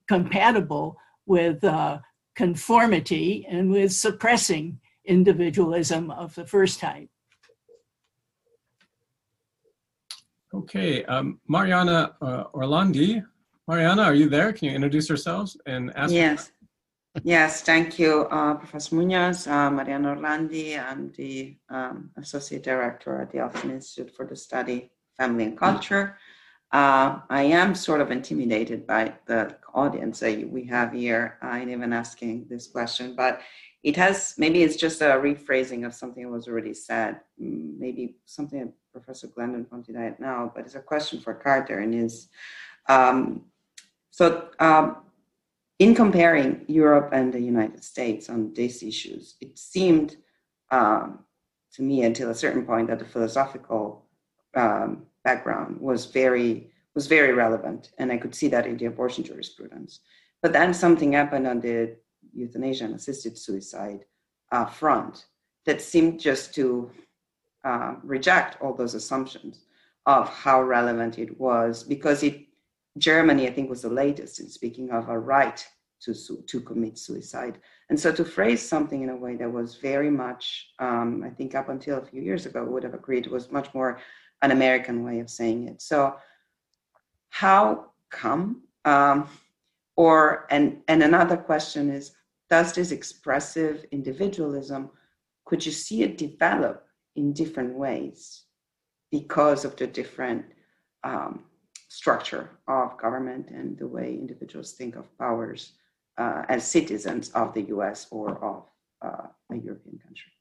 compatible 0.08 0.96
with 1.26 1.62
uh, 1.64 1.98
conformity 2.34 3.46
and 3.48 3.70
with 3.70 3.92
suppressing 3.92 4.78
individualism 5.04 6.10
of 6.10 6.34
the 6.34 6.46
first 6.46 6.78
type. 6.78 7.08
Okay, 10.54 11.04
um, 11.06 11.40
Mariana 11.48 12.14
uh, 12.20 12.44
Orlandi. 12.54 13.24
Mariana, 13.66 14.02
are 14.02 14.14
you 14.14 14.28
there? 14.28 14.52
Can 14.52 14.68
you 14.68 14.74
introduce 14.74 15.08
yourselves 15.08 15.56
and 15.66 15.90
ask? 15.96 16.12
Yes. 16.12 16.52
Yes, 17.20 17.60
thank 17.60 17.98
you, 17.98 18.22
uh, 18.30 18.54
Professor 18.54 18.94
Munoz, 18.94 19.46
uh, 19.46 19.70
Mariana 19.70 20.16
Orlandi. 20.16 20.82
I'm 20.82 21.12
the 21.12 21.54
um, 21.68 22.10
Associate 22.16 22.62
Director 22.62 23.20
at 23.20 23.30
the 23.30 23.40
Austin 23.40 23.70
Institute 23.70 24.16
for 24.16 24.24
the 24.24 24.34
Study 24.34 24.90
Family 25.18 25.44
and 25.44 25.58
Culture. 25.58 26.16
Uh, 26.72 27.20
I 27.28 27.42
am 27.42 27.74
sort 27.74 28.00
of 28.00 28.10
intimidated 28.10 28.86
by 28.86 29.12
the 29.26 29.54
audience 29.74 30.20
that 30.20 30.48
we 30.48 30.64
have 30.64 30.94
here 30.94 31.36
in 31.42 31.68
even 31.68 31.92
asking 31.92 32.46
this 32.48 32.66
question, 32.66 33.14
but 33.14 33.42
it 33.82 33.94
has, 33.96 34.34
maybe 34.38 34.62
it's 34.62 34.76
just 34.76 35.02
a 35.02 35.04
rephrasing 35.04 35.84
of 35.84 35.92
something 35.92 36.22
that 36.22 36.30
was 36.30 36.48
already 36.48 36.72
said, 36.72 37.20
mm, 37.38 37.78
maybe 37.78 38.16
something 38.24 38.60
that 38.60 38.72
Professor 38.90 39.26
Glendon 39.26 39.66
pointed 39.66 39.96
out 39.96 40.18
now, 40.18 40.50
but 40.54 40.64
it's 40.64 40.76
a 40.76 40.80
question 40.80 41.20
for 41.20 41.34
Carter 41.34 41.80
and 41.80 41.94
is, 41.94 42.28
um, 42.88 43.44
so 44.10 44.48
um, 44.58 45.01
in 45.82 45.96
comparing 45.96 46.64
Europe 46.68 47.08
and 47.12 47.32
the 47.32 47.40
United 47.40 47.82
States 47.82 48.30
on 48.30 48.52
these 48.54 48.84
issues, 48.84 49.34
it 49.40 49.58
seemed 49.58 50.16
um, 50.70 51.24
to 51.74 51.82
me 51.82 52.04
until 52.04 52.30
a 52.30 52.40
certain 52.44 52.64
point 52.64 52.86
that 52.88 53.00
the 53.00 53.04
philosophical 53.04 54.06
um, 54.54 54.90
background 55.24 55.80
was 55.80 56.06
very 56.06 56.70
was 56.94 57.06
very 57.06 57.32
relevant, 57.32 57.90
and 57.98 58.12
I 58.12 58.18
could 58.18 58.34
see 58.34 58.48
that 58.48 58.66
in 58.66 58.76
the 58.76 58.84
abortion 58.84 59.24
jurisprudence. 59.24 60.00
But 60.42 60.52
then 60.52 60.74
something 60.74 61.12
happened 61.14 61.46
on 61.46 61.58
the 61.60 61.96
euthanasia 62.34 62.84
and 62.84 62.94
assisted 62.94 63.36
suicide 63.36 64.04
uh, 64.52 64.66
front 64.66 65.24
that 65.66 65.80
seemed 65.80 66.20
just 66.20 66.54
to 66.56 66.90
uh, 67.64 67.94
reject 68.04 68.60
all 68.60 68.74
those 68.74 68.94
assumptions 68.94 69.64
of 70.04 70.28
how 70.28 70.62
relevant 70.62 71.18
it 71.18 71.40
was 71.40 71.82
because 71.82 72.22
it 72.22 72.36
Germany, 72.98 73.48
I 73.48 73.52
think, 73.52 73.70
was 73.70 73.82
the 73.82 73.88
latest 73.88 74.40
in 74.40 74.48
speaking 74.48 74.90
of 74.90 75.08
a 75.08 75.18
right 75.18 75.66
to, 76.02 76.14
to 76.46 76.60
commit 76.60 76.98
suicide. 76.98 77.58
And 77.88 77.98
so 77.98 78.12
to 78.12 78.24
phrase 78.24 78.60
something 78.60 79.02
in 79.02 79.10
a 79.10 79.16
way 79.16 79.36
that 79.36 79.50
was 79.50 79.76
very 79.76 80.10
much, 80.10 80.72
um, 80.78 81.22
I 81.24 81.30
think 81.30 81.54
up 81.54 81.68
until 81.68 81.98
a 81.98 82.04
few 82.04 82.22
years 82.22 82.46
ago, 82.46 82.64
would 82.64 82.82
have 82.82 82.94
agreed 82.94 83.26
was 83.26 83.52
much 83.52 83.72
more 83.74 84.00
an 84.42 84.50
American 84.50 85.04
way 85.04 85.20
of 85.20 85.30
saying 85.30 85.68
it. 85.68 85.80
So 85.80 86.16
how 87.30 87.92
come? 88.10 88.62
Um, 88.84 89.28
or, 89.96 90.46
and, 90.50 90.78
and 90.88 91.02
another 91.02 91.36
question 91.36 91.90
is, 91.90 92.12
does 92.50 92.72
this 92.72 92.90
expressive 92.90 93.84
individualism, 93.92 94.90
could 95.44 95.64
you 95.64 95.72
see 95.72 96.02
it 96.02 96.18
develop 96.18 96.86
in 97.14 97.32
different 97.32 97.74
ways 97.74 98.42
because 99.10 99.64
of 99.64 99.76
the 99.76 99.86
different 99.86 100.44
um, 101.04 101.44
structure 101.92 102.48
of 102.68 102.96
government 102.96 103.50
and 103.50 103.76
the 103.76 103.86
way 103.86 104.14
individuals 104.14 104.72
think 104.72 104.96
of 104.96 105.06
powers 105.18 105.74
uh, 106.16 106.42
as 106.48 106.66
citizens 106.66 107.28
of 107.30 107.52
the 107.52 107.62
US 107.74 108.06
or 108.10 108.42
of 108.42 108.64
uh, 109.04 109.26
a 109.50 109.56
European 109.56 109.98
country. 109.98 110.32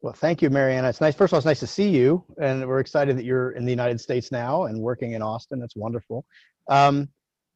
Well, 0.00 0.12
thank 0.12 0.40
you, 0.40 0.50
Mariana. 0.50 0.88
It's 0.88 1.00
nice. 1.00 1.16
First 1.16 1.32
of 1.32 1.34
all, 1.34 1.38
it's 1.38 1.46
nice 1.46 1.58
to 1.58 1.66
see 1.66 1.88
you, 1.88 2.24
and 2.40 2.64
we're 2.64 2.78
excited 2.78 3.18
that 3.18 3.24
you're 3.24 3.50
in 3.52 3.64
the 3.64 3.72
United 3.72 4.00
States 4.00 4.30
now 4.30 4.66
and 4.66 4.80
working 4.80 5.12
in 5.14 5.22
Austin. 5.22 5.58
That's 5.58 5.74
wonderful. 5.74 6.24
Um, 6.68 7.08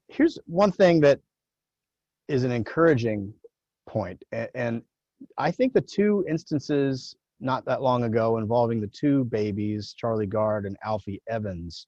here's 0.08 0.36
one 0.46 0.72
thing 0.72 1.00
that 1.02 1.20
is 2.26 2.42
an 2.42 2.50
encouraging 2.50 3.32
point, 3.88 4.20
and, 4.54 4.82
I 5.38 5.52
think 5.52 5.72
the 5.72 5.80
two 5.80 6.24
instances 6.28 7.14
not 7.38 7.64
that 7.66 7.80
long 7.80 8.02
ago 8.02 8.38
involving 8.38 8.80
the 8.80 8.88
two 8.88 9.22
babies, 9.26 9.94
Charlie 9.96 10.26
Gard 10.26 10.66
and 10.66 10.76
Alfie 10.84 11.22
Evans, 11.28 11.86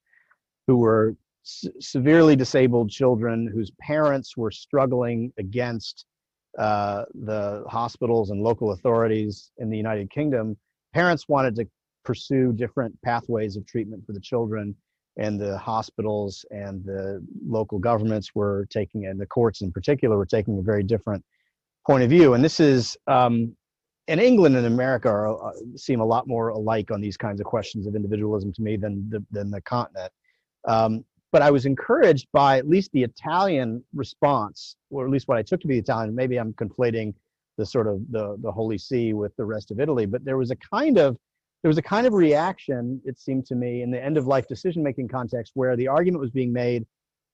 who 0.66 0.76
were 0.76 1.16
severely 1.42 2.34
disabled 2.34 2.90
children 2.90 3.46
whose 3.46 3.70
parents 3.80 4.36
were 4.36 4.50
struggling 4.50 5.32
against 5.38 6.06
uh, 6.58 7.04
the 7.14 7.64
hospitals 7.68 8.30
and 8.30 8.42
local 8.42 8.72
authorities 8.72 9.50
in 9.58 9.68
the 9.68 9.76
United 9.76 10.10
Kingdom. 10.10 10.56
Parents 10.94 11.28
wanted 11.28 11.54
to 11.56 11.66
pursue 12.04 12.52
different 12.52 12.96
pathways 13.02 13.56
of 13.56 13.66
treatment 13.66 14.06
for 14.06 14.12
the 14.12 14.20
children, 14.20 14.74
and 15.16 15.40
the 15.40 15.58
hospitals 15.58 16.44
and 16.50 16.84
the 16.84 17.24
local 17.46 17.78
governments 17.78 18.34
were 18.34 18.66
taking, 18.70 19.06
and 19.06 19.20
the 19.20 19.26
courts 19.26 19.60
in 19.60 19.72
particular, 19.72 20.16
were 20.16 20.26
taking 20.26 20.58
a 20.58 20.62
very 20.62 20.82
different 20.82 21.24
point 21.86 22.02
of 22.02 22.10
view. 22.10 22.34
And 22.34 22.42
this 22.42 22.60
is, 22.60 22.96
um, 23.06 23.54
and 24.08 24.20
England 24.20 24.56
and 24.56 24.66
America 24.66 25.08
are, 25.08 25.48
uh, 25.48 25.52
seem 25.76 26.00
a 26.00 26.04
lot 26.04 26.26
more 26.26 26.48
alike 26.48 26.90
on 26.90 27.00
these 27.00 27.16
kinds 27.16 27.40
of 27.40 27.46
questions 27.46 27.86
of 27.86 27.96
individualism 27.96 28.52
to 28.52 28.62
me 28.62 28.76
than 28.76 29.08
the, 29.10 29.24
than 29.30 29.50
the 29.50 29.60
continent. 29.62 30.12
Um, 30.66 31.04
but 31.32 31.42
I 31.42 31.50
was 31.50 31.66
encouraged 31.66 32.28
by 32.32 32.58
at 32.58 32.68
least 32.68 32.92
the 32.92 33.02
Italian 33.02 33.82
response, 33.92 34.76
or 34.90 35.04
at 35.04 35.10
least 35.10 35.26
what 35.26 35.36
I 35.36 35.42
took 35.42 35.60
to 35.62 35.66
be 35.66 35.78
Italian. 35.78 36.14
Maybe 36.14 36.36
I'm 36.36 36.52
conflating 36.52 37.12
the 37.58 37.66
sort 37.66 37.86
of 37.86 38.00
the 38.10 38.36
the 38.40 38.52
Holy 38.52 38.78
See 38.78 39.12
with 39.12 39.34
the 39.36 39.44
rest 39.44 39.70
of 39.70 39.80
Italy, 39.80 40.06
but 40.06 40.24
there 40.24 40.36
was 40.36 40.50
a 40.50 40.56
kind 40.56 40.98
of 40.98 41.16
there 41.62 41.70
was 41.70 41.78
a 41.78 41.82
kind 41.82 42.06
of 42.06 42.12
reaction, 42.12 43.00
it 43.06 43.18
seemed 43.18 43.46
to 43.46 43.54
me, 43.54 43.80
in 43.80 43.90
the 43.90 44.02
end 44.02 44.18
of 44.18 44.26
life 44.26 44.46
decision 44.46 44.82
making 44.82 45.08
context 45.08 45.52
where 45.54 45.76
the 45.76 45.88
argument 45.88 46.20
was 46.20 46.30
being 46.30 46.52
made 46.52 46.84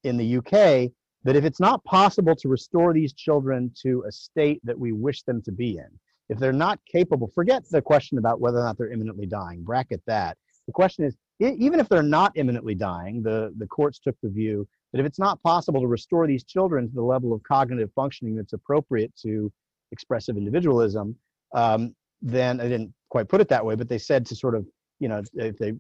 in 0.05 0.17
the 0.17 0.37
UK 0.37 0.93
that 1.25 1.37
if 1.37 1.45
it's 1.45 1.59
not 1.61 1.83
possible 1.85 2.37
to 2.37 2.49
restore 2.49 2.95
these 2.95 3.13
children 3.13 3.73
to 3.83 4.05
a 4.07 4.13
state 4.13 4.61
that 4.63 4.79
we 4.79 4.93
wish 4.93 5.25
them 5.25 5.43
to 5.43 5.53
be 5.53 5.79
in, 5.79 5.89
if 6.29 6.39
they're 6.39 6.53
not 6.53 6.79
capable, 6.91 7.29
forget 7.35 7.69
the 7.71 7.83
question 7.83 8.19
about 8.19 8.41
whether 8.41 8.59
or 8.59 8.63
not 8.63 8.79
they're 8.79 8.93
imminently 8.93 9.27
dying, 9.27 9.65
bracket 9.65 10.01
that. 10.07 10.39
The 10.67 10.73
question 10.73 11.05
is, 11.05 11.17
even 11.41 11.81
if 11.81 11.89
they're 11.89 12.03
not 12.03 12.33
imminently 12.37 12.75
dying, 12.75 13.23
the, 13.23 13.53
the 13.59 13.67
courts 13.67 13.99
took 13.99 14.17
the 14.23 14.29
view 14.29 14.69
that 14.93 15.01
if 15.01 15.07
it's 15.07 15.19
not 15.19 15.43
possible 15.43 15.81
to 15.81 15.87
restore 15.87 16.27
these 16.27 16.45
children 16.45 16.89
to 16.89 16.95
the 16.95 17.03
level 17.03 17.33
of 17.33 17.43
cognitive 17.43 17.91
functioning 17.95 18.35
that's 18.37 18.53
appropriate 18.53 19.13
to 19.23 19.51
expressive 19.93 20.37
individualism, 20.37 21.17
um, 21.55 21.95
then 22.21 22.61
I 22.61 22.65
didn't 22.69 22.93
quite 23.09 23.29
put 23.29 23.41
it 23.41 23.49
that 23.49 23.65
way, 23.65 23.75
but 23.75 23.89
they 23.89 23.99
said 23.99 24.27
to 24.27 24.37
sort 24.37 24.55
of, 24.55 24.67
you 24.99 25.09
know, 25.09 25.23
if 25.35 25.57
they 25.57 25.73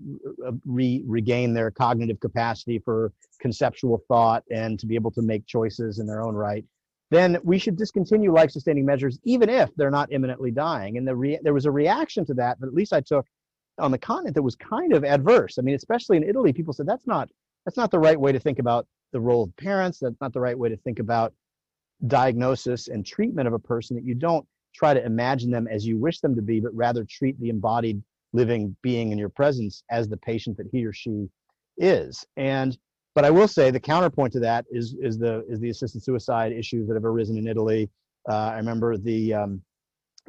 uh, 0.46 0.52
re- 0.64 1.04
regain 1.06 1.52
their 1.52 1.70
cognitive 1.70 2.18
capacity 2.20 2.78
for 2.78 3.12
conceptual 3.40 4.02
thought 4.08 4.44
and 4.50 4.78
to 4.78 4.86
be 4.86 4.94
able 4.94 5.10
to 5.10 5.22
make 5.22 5.46
choices 5.46 5.98
in 5.98 6.06
their 6.06 6.22
own 6.22 6.34
right, 6.34 6.64
then 7.10 7.38
we 7.42 7.58
should 7.58 7.76
discontinue 7.76 8.32
life 8.32 8.50
sustaining 8.50 8.86
measures, 8.86 9.18
even 9.24 9.50
if 9.50 9.68
they're 9.76 9.90
not 9.90 10.10
imminently 10.12 10.50
dying. 10.50 10.96
And 10.96 11.06
the 11.06 11.14
re- 11.14 11.40
there 11.42 11.52
was 11.52 11.66
a 11.66 11.70
reaction 11.70 12.24
to 12.26 12.34
that, 12.34 12.58
but 12.60 12.68
at 12.68 12.74
least 12.74 12.92
I 12.92 13.00
took 13.00 13.26
on 13.80 13.90
the 13.90 13.98
continent 13.98 14.34
that 14.34 14.42
was 14.42 14.56
kind 14.56 14.92
of 14.92 15.04
adverse. 15.04 15.58
I 15.58 15.62
mean, 15.62 15.74
especially 15.74 16.16
in 16.16 16.22
Italy, 16.22 16.52
people 16.52 16.72
said 16.72 16.86
that's 16.86 17.06
not 17.06 17.28
that's 17.64 17.76
not 17.76 17.90
the 17.90 17.98
right 17.98 18.18
way 18.18 18.32
to 18.32 18.40
think 18.40 18.58
about 18.58 18.86
the 19.12 19.20
role 19.20 19.44
of 19.44 19.56
parents. 19.56 19.98
That's 19.98 20.20
not 20.20 20.32
the 20.32 20.40
right 20.40 20.58
way 20.58 20.68
to 20.68 20.76
think 20.78 20.98
about 20.98 21.32
diagnosis 22.06 22.88
and 22.88 23.04
treatment 23.04 23.48
of 23.48 23.54
a 23.54 23.58
person. 23.58 23.96
That 23.96 24.04
you 24.04 24.14
don't 24.14 24.46
try 24.74 24.94
to 24.94 25.04
imagine 25.04 25.50
them 25.50 25.66
as 25.66 25.86
you 25.86 25.98
wish 25.98 26.20
them 26.20 26.34
to 26.36 26.42
be, 26.42 26.60
but 26.60 26.74
rather 26.74 27.04
treat 27.04 27.38
the 27.40 27.50
embodied 27.50 28.02
living 28.32 28.76
being 28.82 29.10
in 29.12 29.18
your 29.18 29.28
presence 29.28 29.82
as 29.90 30.08
the 30.08 30.16
patient 30.16 30.56
that 30.56 30.68
he 30.70 30.84
or 30.86 30.92
she 30.92 31.28
is. 31.76 32.24
And 32.36 32.76
but 33.14 33.24
I 33.24 33.30
will 33.30 33.48
say 33.48 33.70
the 33.70 33.80
counterpoint 33.80 34.32
to 34.34 34.40
that 34.40 34.64
is 34.70 34.94
is 35.00 35.18
the 35.18 35.44
is 35.48 35.60
the 35.60 35.70
assisted 35.70 36.02
suicide 36.02 36.52
issues 36.52 36.86
that 36.88 36.94
have 36.94 37.04
arisen 37.04 37.36
in 37.36 37.48
Italy. 37.48 37.90
Uh, 38.28 38.50
I 38.52 38.56
remember 38.56 38.96
the 38.96 39.34
um, 39.34 39.62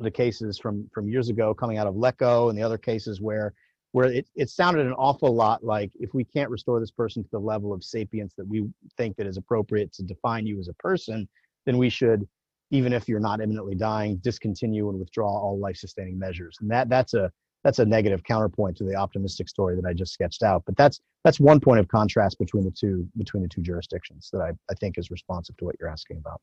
the 0.04 0.12
cases 0.12 0.58
from 0.58 0.89
from 0.93 1.10
years 1.10 1.30
ago 1.30 1.54
coming 1.54 1.78
out 1.78 1.88
of 1.88 1.95
Lecco 1.95 2.49
and 2.49 2.58
the 2.58 2.64
other 2.64 2.78
cases 2.78 3.22
where 3.22 3.54
where 3.91 4.08
it, 4.12 4.28
it 4.36 4.49
sounded 4.49 4.86
an 4.86 4.93
awful 4.93 5.34
lot 5.36 5.64
like 5.64 5.91
if 5.99 6.14
we 6.14 6.24
can't 6.24 6.49
restore 6.49 6.80
this 6.80 6.91
person 6.91 7.24
to 7.24 7.30
the 7.32 7.39
level 7.39 7.74
of 7.74 7.84
sapience 7.84 8.34
that 8.38 8.47
we 8.47 8.70
think 8.97 9.18
that 9.18 9.28
is 9.28 9.38
appropriate 9.38 9.91
to 9.93 10.04
define 10.04 10.47
you 10.47 10.60
as 10.60 10.70
a 10.70 10.74
person, 10.76 11.28
then 11.66 11.78
we 11.78 11.89
should, 11.89 12.26
even 12.70 12.93
if 12.93 13.10
you're 13.10 13.20
not 13.20 13.41
imminently 13.41 13.76
dying, 13.76 14.16
discontinue 14.18 14.89
and 14.89 14.97
withdraw 14.97 15.28
all 15.28 15.60
life-sustaining 15.60 16.18
measures. 16.18 16.58
And 16.62 16.72
that 16.72 16.89
that's 16.89 17.14
a 17.14 17.32
that's 17.64 17.80
a 17.80 17.86
negative 17.86 18.24
counterpoint 18.24 18.76
to 18.78 18.84
the 18.84 18.95
optimistic 18.95 19.47
story 19.47 19.76
that 19.76 19.86
I 19.86 19.93
just 19.93 20.14
sketched 20.14 20.41
out. 20.41 20.64
But 20.66 20.78
that's 20.78 21.02
that's 21.24 21.39
one 21.39 21.60
point 21.60 21.80
of 21.80 21.88
contrast 21.88 22.39
between 22.39 22.64
the 22.64 22.72
two 22.72 23.08
between 23.18 23.43
the 23.43 23.49
two 23.49 23.62
jurisdictions 23.62 24.30
that 24.32 24.41
I, 24.41 24.52
I 24.70 24.74
think 24.76 24.97
is 24.97 25.12
responsive 25.12 25.58
to 25.58 25.66
what 25.66 25.76
you're 25.80 25.89
asking 25.89 26.18
about. 26.18 26.41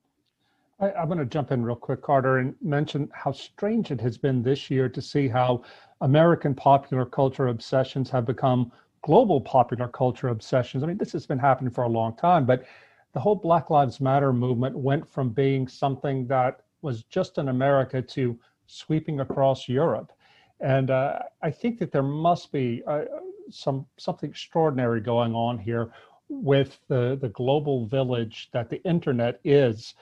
I, 0.81 0.91
am 0.93 1.09
going 1.09 1.19
to 1.19 1.27
jump 1.27 1.51
in 1.51 1.65
real 1.65 1.77
quick, 1.77 2.03
Carter, 2.03 2.39
and 2.39 2.55
mention 2.63 3.11
how 3.13 3.33
strange 3.33 3.91
it 3.91 4.01
has 4.01 4.17
been 4.17 4.43
this 4.43 4.71
year 4.71 4.89
to 4.89 5.03
see 5.03 5.27
how 5.27 5.63
American 6.01 6.55
popular 6.55 7.05
culture 7.05 7.49
obsessions 7.49 8.11
have 8.11 8.25
become 8.25 8.71
global 9.03 9.41
popular 9.41 9.89
culture 9.89 10.29
obsessions. 10.29 10.83
I 10.83 10.87
mean, 10.87 10.99
this 10.99 11.13
has 11.13 11.27
been 11.27 11.39
happening 11.39 11.73
for 11.73 11.85
a 11.85 11.89
long 11.89 12.17
time, 12.17 12.47
but 12.47 12.65
the 13.13 13.21
whole 13.21 13.35
Black 13.35 13.71
Lives 13.71 14.01
Matter 14.01 14.33
movement 14.33 14.77
went 14.77 15.11
from 15.11 15.31
being 15.31 15.67
something 15.67 16.27
that 16.29 16.61
was 16.83 17.03
just 17.05 17.39
in 17.39 17.49
America 17.49 18.01
to 18.01 18.39
sweeping 18.67 19.21
across 19.21 19.69
Europe. 19.69 20.13
And 20.61 20.91
uh, 20.91 21.21
I 21.43 21.51
think 21.51 21.79
that 21.81 21.91
there 21.91 22.03
must 22.03 22.53
be 22.53 22.83
uh, 22.87 23.05
some 23.51 23.87
something 23.97 24.31
extraordinary 24.31 25.01
going 25.01 25.35
on 25.35 25.59
here 25.59 25.91
with 26.29 26.79
the, 26.89 27.19
the 27.21 27.31
global 27.31 27.87
village 27.87 28.51
that 28.53 28.69
the 28.69 28.83
internet 28.85 29.41
is 29.43 29.95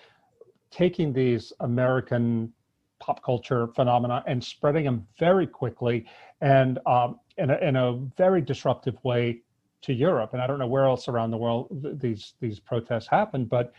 taking 0.70 1.12
these 1.12 1.52
American 1.60 2.52
pop 2.98 3.22
culture 3.22 3.68
phenomena 3.68 4.22
and 4.26 4.42
spreading 4.42 4.84
them 4.84 5.06
very 5.18 5.46
quickly 5.46 6.06
and 6.40 6.78
um, 6.86 7.20
in, 7.36 7.50
a, 7.50 7.56
in 7.58 7.76
a 7.76 7.92
very 8.16 8.40
disruptive 8.40 8.96
way 9.04 9.42
to 9.82 9.92
Europe. 9.92 10.30
And 10.32 10.42
I 10.42 10.46
don't 10.46 10.58
know 10.58 10.66
where 10.66 10.84
else 10.84 11.08
around 11.08 11.30
the 11.30 11.36
world 11.36 11.68
th- 11.82 11.98
these 11.98 12.34
these 12.40 12.58
protests 12.58 13.06
happen, 13.06 13.44
but 13.44 13.72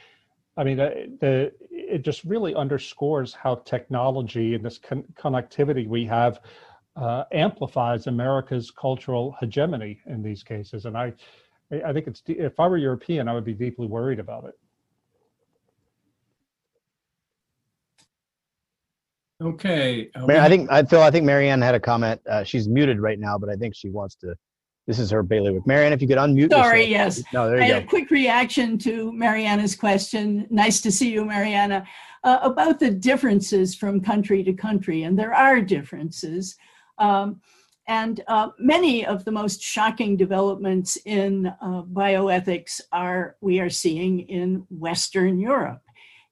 I 0.58 0.64
mean, 0.64 0.78
the, 0.78 1.18
the, 1.20 1.52
it 1.70 2.02
just 2.02 2.24
really 2.24 2.56
underscores 2.56 3.32
how 3.34 3.56
technology 3.56 4.56
and 4.56 4.66
this 4.66 4.80
con- 4.80 5.06
connectivity 5.16 5.88
we 5.88 6.04
have 6.06 6.40
uh, 6.96 7.26
amplifies 7.32 8.08
America's 8.08 8.72
cultural 8.72 9.36
hegemony 9.40 10.00
in 10.08 10.24
these 10.24 10.42
cases. 10.42 10.86
And 10.86 10.98
I, 10.98 11.14
I 11.86 11.94
think 11.94 12.08
it's 12.08 12.24
if 12.26 12.60
I 12.60 12.68
were 12.68 12.78
European, 12.78 13.28
I 13.28 13.34
would 13.34 13.46
be 13.46 13.54
deeply 13.54 13.86
worried 13.86 14.20
about 14.20 14.46
it. 14.46 14.56
Okay. 19.42 20.10
Uh, 20.16 20.26
I 20.26 20.50
think 20.50 20.72
I 20.72 20.84
Phil. 20.84 21.02
I 21.02 21.12
think 21.12 21.26
Marianne 21.26 21.62
had 21.62 21.76
a 21.76 21.80
comment. 21.80 22.22
Uh, 22.28 22.44
she's 22.44 22.68
muted 22.68 23.00
right 23.00 23.20
now, 23.20 23.38
but 23.38 23.50
I 23.50 23.56
think 23.56 23.76
she 23.76 23.90
wants 23.90 24.16
to. 24.18 24.36
This 24.88 25.00
is 25.00 25.12
her 25.12 25.22
bailiwick. 25.22 25.68
Marianne, 25.68 25.94
if 25.94 26.02
you 26.02 26.08
could 26.08 26.18
unmute. 26.18 26.52
Sorry. 26.52 26.86
Yourself. 26.86 27.18
Yes. 27.18 27.24
No, 27.34 27.50
there 27.50 27.58
you 27.58 27.64
I 27.64 27.68
go. 27.68 27.74
had 27.76 27.84
a 27.84 27.88
quick 27.88 28.10
reaction 28.10 28.78
to 28.80 29.12
Mariana's 29.12 29.76
question. 29.76 30.48
Nice 30.50 30.82
to 30.82 30.92
see 30.92 31.12
you, 31.12 31.26
Mariana. 31.26 31.86
Uh, 32.24 32.40
about 32.42 32.80
the 32.80 32.90
differences 32.90 33.76
from 33.76 34.02
country 34.02 34.44
to 34.44 34.54
country, 34.54 35.04
and 35.04 35.20
there 35.20 35.34
are 35.34 35.62
differences. 35.62 36.56
Um, 36.98 37.42
and 37.88 38.22
uh, 38.28 38.50
many 38.60 39.06
of 39.06 39.24
the 39.24 39.32
most 39.32 39.62
shocking 39.62 40.18
developments 40.18 40.98
in 41.06 41.48
uh, 41.62 41.84
bioethics 41.84 42.82
are 42.92 43.38
we 43.40 43.60
are 43.60 43.70
seeing 43.70 44.22
in 44.22 44.66
Western 44.70 45.40
Europe, 45.40 45.84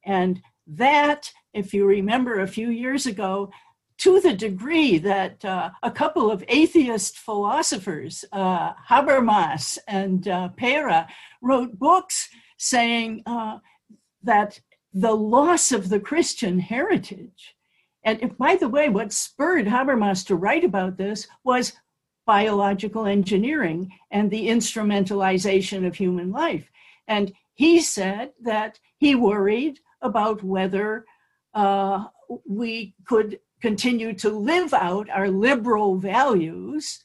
and 0.05 0.41
that 0.67 1.31
if 1.55 1.73
you 1.73 1.85
remember 1.85 2.41
a 2.41 2.47
few 2.47 2.69
years 2.69 3.05
ago, 3.05 3.49
to 3.97 4.19
the 4.19 4.33
degree 4.33 4.97
that 4.97 5.43
uh, 5.45 5.69
a 5.81 5.89
couple 5.89 6.29
of 6.29 6.43
atheist 6.49 7.17
philosophers, 7.17 8.25
uh, 8.33 8.73
Habermas 8.89 9.77
and 9.87 10.27
uh, 10.27 10.49
Pera, 10.49 11.07
wrote 11.41 11.79
books 11.79 12.29
saying 12.57 13.23
uh, 13.25 13.59
that 14.21 14.59
the 14.93 15.15
loss 15.15 15.71
of 15.71 15.89
the 15.89 15.99
Christian 15.99 16.59
heritage, 16.59 17.55
and 18.03 18.21
if, 18.21 18.37
by 18.37 18.55
the 18.55 18.69
way, 18.69 18.89
what 18.89 19.13
spurred 19.13 19.65
Habermas 19.65 20.25
to 20.27 20.35
write 20.35 20.65
about 20.65 20.97
this 20.97 21.27
was 21.43 21.73
biological 22.25 23.05
engineering 23.05 23.91
and 24.11 24.29
the 24.29 24.47
instrumentalization 24.47 25.87
of 25.87 25.95
human 25.95 26.31
life. 26.31 26.69
And 27.07 27.33
he 27.53 27.81
said 27.81 28.31
that 28.41 28.79
he 28.97 29.15
worried 29.15 29.79
about 30.01 30.43
whether 30.43 31.05
uh, 31.55 32.05
we 32.47 32.93
could 33.07 33.39
continue 33.61 34.13
to 34.13 34.29
live 34.29 34.73
out 34.73 35.09
our 35.09 35.29
liberal 35.29 35.97
values 35.97 37.03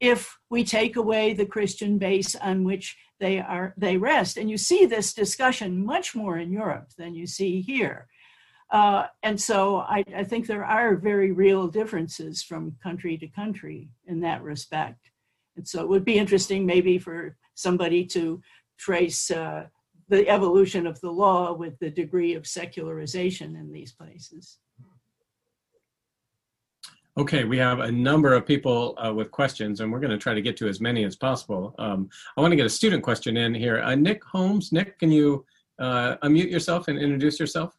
if 0.00 0.38
we 0.48 0.64
take 0.64 0.96
away 0.96 1.34
the 1.34 1.46
Christian 1.46 1.98
base 1.98 2.34
on 2.34 2.64
which 2.64 2.96
they 3.20 3.38
are 3.38 3.74
they 3.76 3.98
rest. 3.98 4.38
And 4.38 4.50
you 4.50 4.56
see 4.56 4.86
this 4.86 5.12
discussion 5.12 5.84
much 5.84 6.14
more 6.14 6.38
in 6.38 6.50
Europe 6.50 6.88
than 6.96 7.14
you 7.14 7.26
see 7.26 7.60
here. 7.60 8.08
Uh, 8.70 9.06
and 9.22 9.38
so 9.38 9.78
I, 9.78 10.04
I, 10.16 10.22
think 10.22 10.46
there 10.46 10.64
are 10.64 10.94
very 10.94 11.32
real 11.32 11.66
differences 11.66 12.40
from 12.40 12.76
country 12.80 13.18
to 13.18 13.26
country 13.26 13.88
in 14.06 14.20
that 14.20 14.42
respect. 14.42 15.10
And 15.56 15.66
so 15.66 15.82
it 15.82 15.88
would 15.88 16.04
be 16.04 16.18
interesting 16.18 16.64
maybe 16.64 16.96
for 16.96 17.36
somebody 17.54 18.04
to 18.06 18.40
trace 18.78 19.30
uh, 19.32 19.66
the 20.10 20.28
evolution 20.28 20.86
of 20.86 21.00
the 21.00 21.10
law 21.10 21.52
with 21.52 21.78
the 21.78 21.88
degree 21.88 22.34
of 22.34 22.46
secularization 22.46 23.56
in 23.56 23.72
these 23.72 23.92
places. 23.92 24.58
Okay, 27.16 27.44
we 27.44 27.58
have 27.58 27.80
a 27.80 27.90
number 27.90 28.34
of 28.34 28.44
people 28.44 28.98
uh, 28.98 29.12
with 29.12 29.30
questions, 29.30 29.80
and 29.80 29.90
we're 29.90 30.00
going 30.00 30.10
to 30.10 30.18
try 30.18 30.34
to 30.34 30.42
get 30.42 30.56
to 30.58 30.68
as 30.68 30.80
many 30.80 31.04
as 31.04 31.16
possible. 31.16 31.74
Um, 31.78 32.08
I 32.36 32.40
want 32.40 32.50
to 32.52 32.56
get 32.56 32.66
a 32.66 32.70
student 32.70 33.02
question 33.02 33.36
in 33.36 33.54
here. 33.54 33.80
Uh, 33.80 33.94
Nick 33.94 34.24
Holmes, 34.24 34.72
Nick, 34.72 34.98
can 34.98 35.12
you 35.12 35.44
uh, 35.78 36.16
unmute 36.24 36.50
yourself 36.50 36.88
and 36.88 36.98
introduce 36.98 37.38
yourself? 37.38 37.76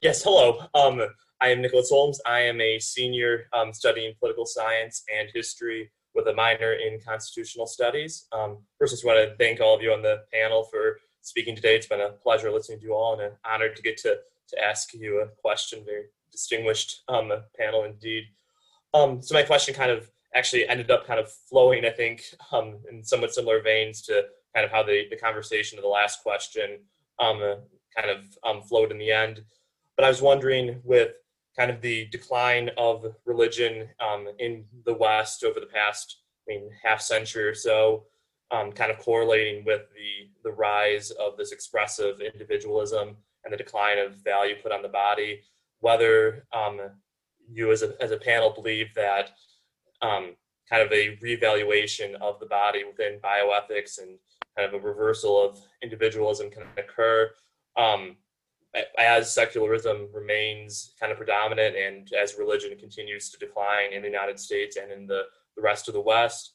Yes, 0.00 0.22
hello. 0.22 0.66
Um, 0.74 1.00
I 1.40 1.48
am 1.48 1.60
Nicholas 1.60 1.90
Holmes. 1.90 2.20
I 2.26 2.40
am 2.40 2.60
a 2.60 2.78
senior 2.78 3.48
um, 3.52 3.72
studying 3.72 4.14
political 4.20 4.46
science 4.46 5.02
and 5.16 5.28
history 5.34 5.90
with 6.14 6.28
a 6.28 6.34
minor 6.34 6.74
in 6.74 7.00
constitutional 7.00 7.66
studies. 7.66 8.26
Um, 8.32 8.58
first, 8.78 8.92
I 8.92 8.94
just 8.94 9.04
want 9.04 9.18
to 9.18 9.36
thank 9.36 9.60
all 9.60 9.74
of 9.74 9.82
you 9.82 9.92
on 9.92 10.02
the 10.02 10.22
panel 10.32 10.64
for 10.64 10.98
speaking 11.22 11.56
today. 11.56 11.74
It's 11.76 11.86
been 11.86 12.00
a 12.00 12.10
pleasure 12.10 12.50
listening 12.50 12.78
to 12.80 12.84
you 12.84 12.94
all 12.94 13.14
and 13.14 13.22
an 13.22 13.32
honor 13.44 13.68
to 13.68 13.82
get 13.82 13.96
to, 13.98 14.18
to 14.48 14.64
ask 14.64 14.94
you 14.94 15.20
a 15.20 15.26
question. 15.40 15.82
Very 15.84 16.04
distinguished 16.30 17.02
um, 17.08 17.32
panel 17.58 17.84
indeed. 17.84 18.24
Um, 18.92 19.22
so 19.22 19.34
my 19.34 19.42
question 19.42 19.74
kind 19.74 19.90
of 19.90 20.10
actually 20.34 20.68
ended 20.68 20.90
up 20.90 21.06
kind 21.06 21.20
of 21.20 21.30
flowing, 21.30 21.84
I 21.84 21.90
think, 21.90 22.22
um, 22.52 22.78
in 22.90 23.02
somewhat 23.02 23.34
similar 23.34 23.62
veins 23.62 24.02
to 24.02 24.24
kind 24.54 24.64
of 24.64 24.70
how 24.70 24.82
the, 24.82 25.04
the 25.10 25.16
conversation 25.16 25.78
of 25.78 25.82
the 25.82 25.88
last 25.88 26.22
question 26.22 26.80
um, 27.18 27.38
kind 27.96 28.10
of 28.10 28.24
um, 28.44 28.62
flowed 28.62 28.90
in 28.90 28.98
the 28.98 29.12
end. 29.12 29.42
But 29.96 30.04
I 30.04 30.08
was 30.08 30.22
wondering 30.22 30.80
with 30.84 31.12
kind 31.56 31.70
of 31.70 31.80
the 31.80 32.06
decline 32.06 32.70
of 32.76 33.06
religion 33.24 33.88
um, 34.00 34.28
in 34.38 34.64
the 34.84 34.94
West 34.94 35.44
over 35.44 35.60
the 35.60 35.66
past, 35.66 36.18
I 36.48 36.54
mean, 36.54 36.70
half 36.82 37.00
century 37.00 37.44
or 37.44 37.54
so, 37.54 38.04
um, 38.50 38.72
kind 38.72 38.90
of 38.90 38.98
correlating 38.98 39.64
with 39.64 39.82
the 39.94 40.30
the 40.48 40.54
rise 40.54 41.10
of 41.12 41.36
this 41.36 41.52
expressive 41.52 42.20
individualism 42.20 43.16
and 43.44 43.52
the 43.52 43.56
decline 43.56 43.98
of 43.98 44.16
value 44.16 44.54
put 44.62 44.72
on 44.72 44.82
the 44.82 44.88
body. 44.88 45.40
Whether 45.80 46.46
um, 46.52 46.80
you, 47.50 47.72
as 47.72 47.82
a 47.82 47.94
as 48.00 48.10
a 48.10 48.16
panel, 48.16 48.50
believe 48.50 48.94
that 48.94 49.30
um, 50.02 50.36
kind 50.68 50.82
of 50.82 50.92
a 50.92 51.16
reevaluation 51.22 52.14
of 52.20 52.40
the 52.40 52.46
body 52.46 52.84
within 52.84 53.18
bioethics 53.20 53.98
and 53.98 54.18
kind 54.56 54.68
of 54.68 54.74
a 54.74 54.86
reversal 54.86 55.42
of 55.42 55.58
individualism 55.82 56.50
can 56.50 56.62
occur. 56.78 57.30
Um, 57.76 58.16
as 58.98 59.32
secularism 59.32 60.08
remains 60.12 60.94
kind 60.98 61.12
of 61.12 61.18
predominant 61.18 61.76
and 61.76 62.12
as 62.12 62.36
religion 62.38 62.76
continues 62.78 63.30
to 63.30 63.38
decline 63.38 63.92
in 63.92 64.02
the 64.02 64.08
United 64.08 64.38
States 64.38 64.76
and 64.76 64.90
in 64.90 65.06
the, 65.06 65.22
the 65.56 65.62
rest 65.62 65.88
of 65.88 65.94
the 65.94 66.00
West, 66.00 66.54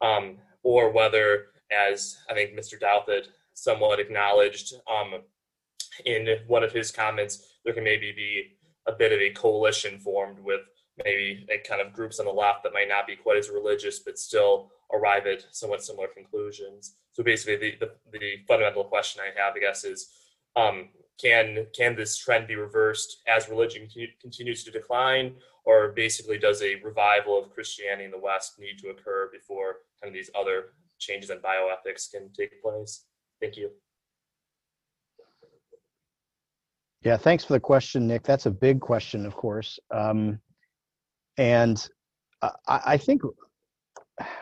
um, 0.00 0.38
or 0.62 0.90
whether, 0.90 1.46
as 1.70 2.18
I 2.28 2.34
think 2.34 2.58
Mr. 2.58 2.80
Douthat 2.80 3.26
somewhat 3.54 4.00
acknowledged 4.00 4.74
um, 4.90 5.22
in 6.04 6.28
one 6.46 6.64
of 6.64 6.72
his 6.72 6.90
comments, 6.90 7.58
there 7.64 7.74
can 7.74 7.84
maybe 7.84 8.12
be 8.12 8.56
a 8.86 8.92
bit 8.92 9.12
of 9.12 9.20
a 9.20 9.30
coalition 9.30 9.98
formed 9.98 10.40
with 10.40 10.62
maybe 11.04 11.46
a 11.50 11.58
kind 11.66 11.80
of 11.80 11.92
groups 11.92 12.18
on 12.18 12.26
the 12.26 12.32
left 12.32 12.62
that 12.62 12.72
might 12.72 12.88
not 12.88 13.06
be 13.06 13.16
quite 13.16 13.38
as 13.38 13.48
religious 13.48 14.00
but 14.00 14.18
still 14.18 14.70
arrive 14.92 15.26
at 15.26 15.44
somewhat 15.52 15.82
similar 15.82 16.08
conclusions. 16.08 16.94
So 17.12 17.22
basically, 17.22 17.76
the, 17.78 17.86
the, 17.86 18.18
the 18.18 18.36
fundamental 18.48 18.84
question 18.84 19.22
I 19.22 19.40
have, 19.40 19.54
I 19.54 19.60
guess, 19.60 19.84
is 19.84 20.10
um, 20.56 20.88
can 21.20 21.66
can 21.76 21.96
this 21.96 22.16
trend 22.16 22.46
be 22.46 22.56
reversed 22.56 23.22
as 23.28 23.48
religion 23.48 23.88
continues 24.20 24.64
to 24.64 24.70
decline, 24.70 25.34
or 25.64 25.92
basically 25.92 26.38
does 26.38 26.62
a 26.62 26.76
revival 26.76 27.38
of 27.38 27.52
Christianity 27.52 28.04
in 28.04 28.10
the 28.10 28.18
West 28.18 28.58
need 28.58 28.78
to 28.78 28.88
occur 28.88 29.28
before 29.32 29.76
kind 30.00 30.08
of 30.08 30.14
these 30.14 30.30
other 30.38 30.72
changes 30.98 31.30
in 31.30 31.38
bioethics 31.38 32.10
can 32.10 32.30
take 32.32 32.62
place? 32.62 33.04
Thank 33.40 33.56
you. 33.56 33.70
Yeah, 37.02 37.16
thanks 37.16 37.44
for 37.44 37.54
the 37.54 37.60
question, 37.60 38.06
Nick. 38.06 38.24
That's 38.24 38.46
a 38.46 38.50
big 38.50 38.80
question, 38.80 39.24
of 39.24 39.34
course. 39.34 39.78
Um, 39.90 40.38
and 41.38 41.88
I, 42.42 42.50
I 42.66 42.96
think 42.98 43.22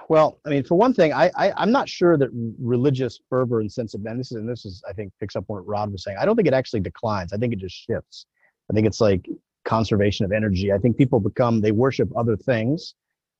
well, 0.08 0.40
I 0.46 0.50
mean, 0.50 0.64
for 0.64 0.76
one 0.76 0.94
thing, 0.94 1.12
I, 1.12 1.30
I 1.36 1.62
am 1.62 1.70
not 1.70 1.88
sure 1.88 2.16
that 2.16 2.30
religious 2.60 3.20
fervor 3.28 3.60
and 3.60 3.70
sense 3.70 3.94
of 3.94 4.04
and 4.04 4.18
this 4.18 4.32
is 4.32 4.38
and 4.38 4.48
this 4.48 4.64
is 4.64 4.82
I 4.88 4.92
think 4.92 5.12
picks 5.20 5.36
up 5.36 5.44
what 5.46 5.66
Rod 5.66 5.92
was 5.92 6.04
saying. 6.04 6.16
I 6.20 6.24
don't 6.24 6.36
think 6.36 6.48
it 6.48 6.54
actually 6.54 6.80
declines. 6.80 7.32
I 7.32 7.36
think 7.36 7.52
it 7.52 7.58
just 7.58 7.76
shifts. 7.76 8.26
I 8.70 8.74
think 8.74 8.86
it's 8.86 9.00
like 9.00 9.28
conservation 9.64 10.24
of 10.24 10.32
energy. 10.32 10.72
I 10.72 10.78
think 10.78 10.96
people 10.96 11.20
become 11.20 11.60
they 11.60 11.72
worship 11.72 12.08
other 12.16 12.36
things. 12.36 12.94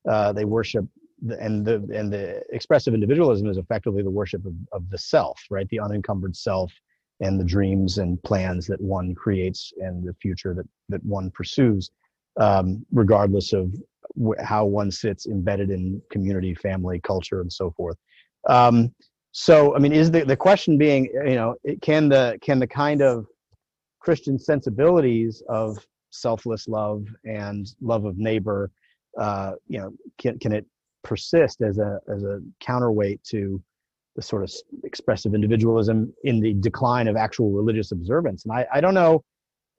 Uh, 0.09 0.33
they 0.33 0.45
worship 0.45 0.87
the, 1.23 1.39
and 1.41 1.65
the 1.65 1.77
and 1.95 2.13
the 2.13 2.43
expressive 2.53 2.95
individualism 2.95 3.49
is 3.49 3.57
effectively 3.57 4.03
the 4.03 4.11
worship 4.11 4.45
of, 4.45 4.55
of 4.73 4.89
the 4.91 4.99
self, 4.99 5.41
right? 5.51 5.69
The 5.69 5.81
unencumbered 5.81 6.37
self 6.37 6.73
and 7.21 7.41
the 7.41 7.45
dreams 7.45 7.99
and 7.99 8.23
plans 8.23 8.67
that 8.69 8.81
one 8.81 9.15
creates 9.15 9.73
and 9.79 10.07
the 10.07 10.15
future 10.15 10.55
that 10.55 10.67
that 10.89 11.05
one 11.05 11.31
pursues, 11.31 11.91
um, 12.39 12.85
regardless 12.93 13.53
of 13.53 13.75
how 14.43 14.65
one 14.65 14.91
sits 14.91 15.27
embedded 15.27 15.71
in 15.71 16.01
community, 16.11 16.55
family, 16.55 17.01
culture, 17.01 17.41
and 17.41 17.53
so 17.53 17.71
forth. 17.73 17.97
Um, 18.49 18.95
so, 19.33 19.75
I 19.77 19.79
mean, 19.79 19.93
is 19.93 20.11
the 20.11 20.25
the 20.25 20.37
question 20.37 20.79
being, 20.79 21.05
you 21.27 21.35
know, 21.35 21.55
can 21.83 22.09
the 22.09 22.39
can 22.41 22.59
the 22.59 22.67
kind 22.67 23.03
of 23.03 23.27
Christian 24.01 24.39
sensibilities 24.39 25.43
of 25.49 25.79
selfless 26.11 26.67
love 26.69 27.07
and 27.25 27.69
love 27.81 28.05
of 28.05 28.19
neighbor, 28.19 28.71
uh, 29.19 29.53
you 29.69 29.79
know, 29.79 29.93
can 30.19 30.39
can 30.39 30.53
it 30.53 30.67
persist 31.05 31.61
as 31.63 31.79
a 31.79 32.01
as 32.13 32.25
a 32.25 32.41
counterweight 32.61 33.23
to 33.25 33.63
the 34.17 34.23
sort 34.23 34.43
of 34.43 34.53
expressive 34.83 35.35
individualism 35.35 36.13
in 36.25 36.41
the 36.41 36.55
decline 36.55 37.07
of 37.07 37.17
actual 37.17 37.53
religious 37.53 37.93
observance? 37.93 38.45
And 38.45 38.53
I, 38.53 38.67
I 38.73 38.81
don't 38.81 38.95
know 38.95 39.23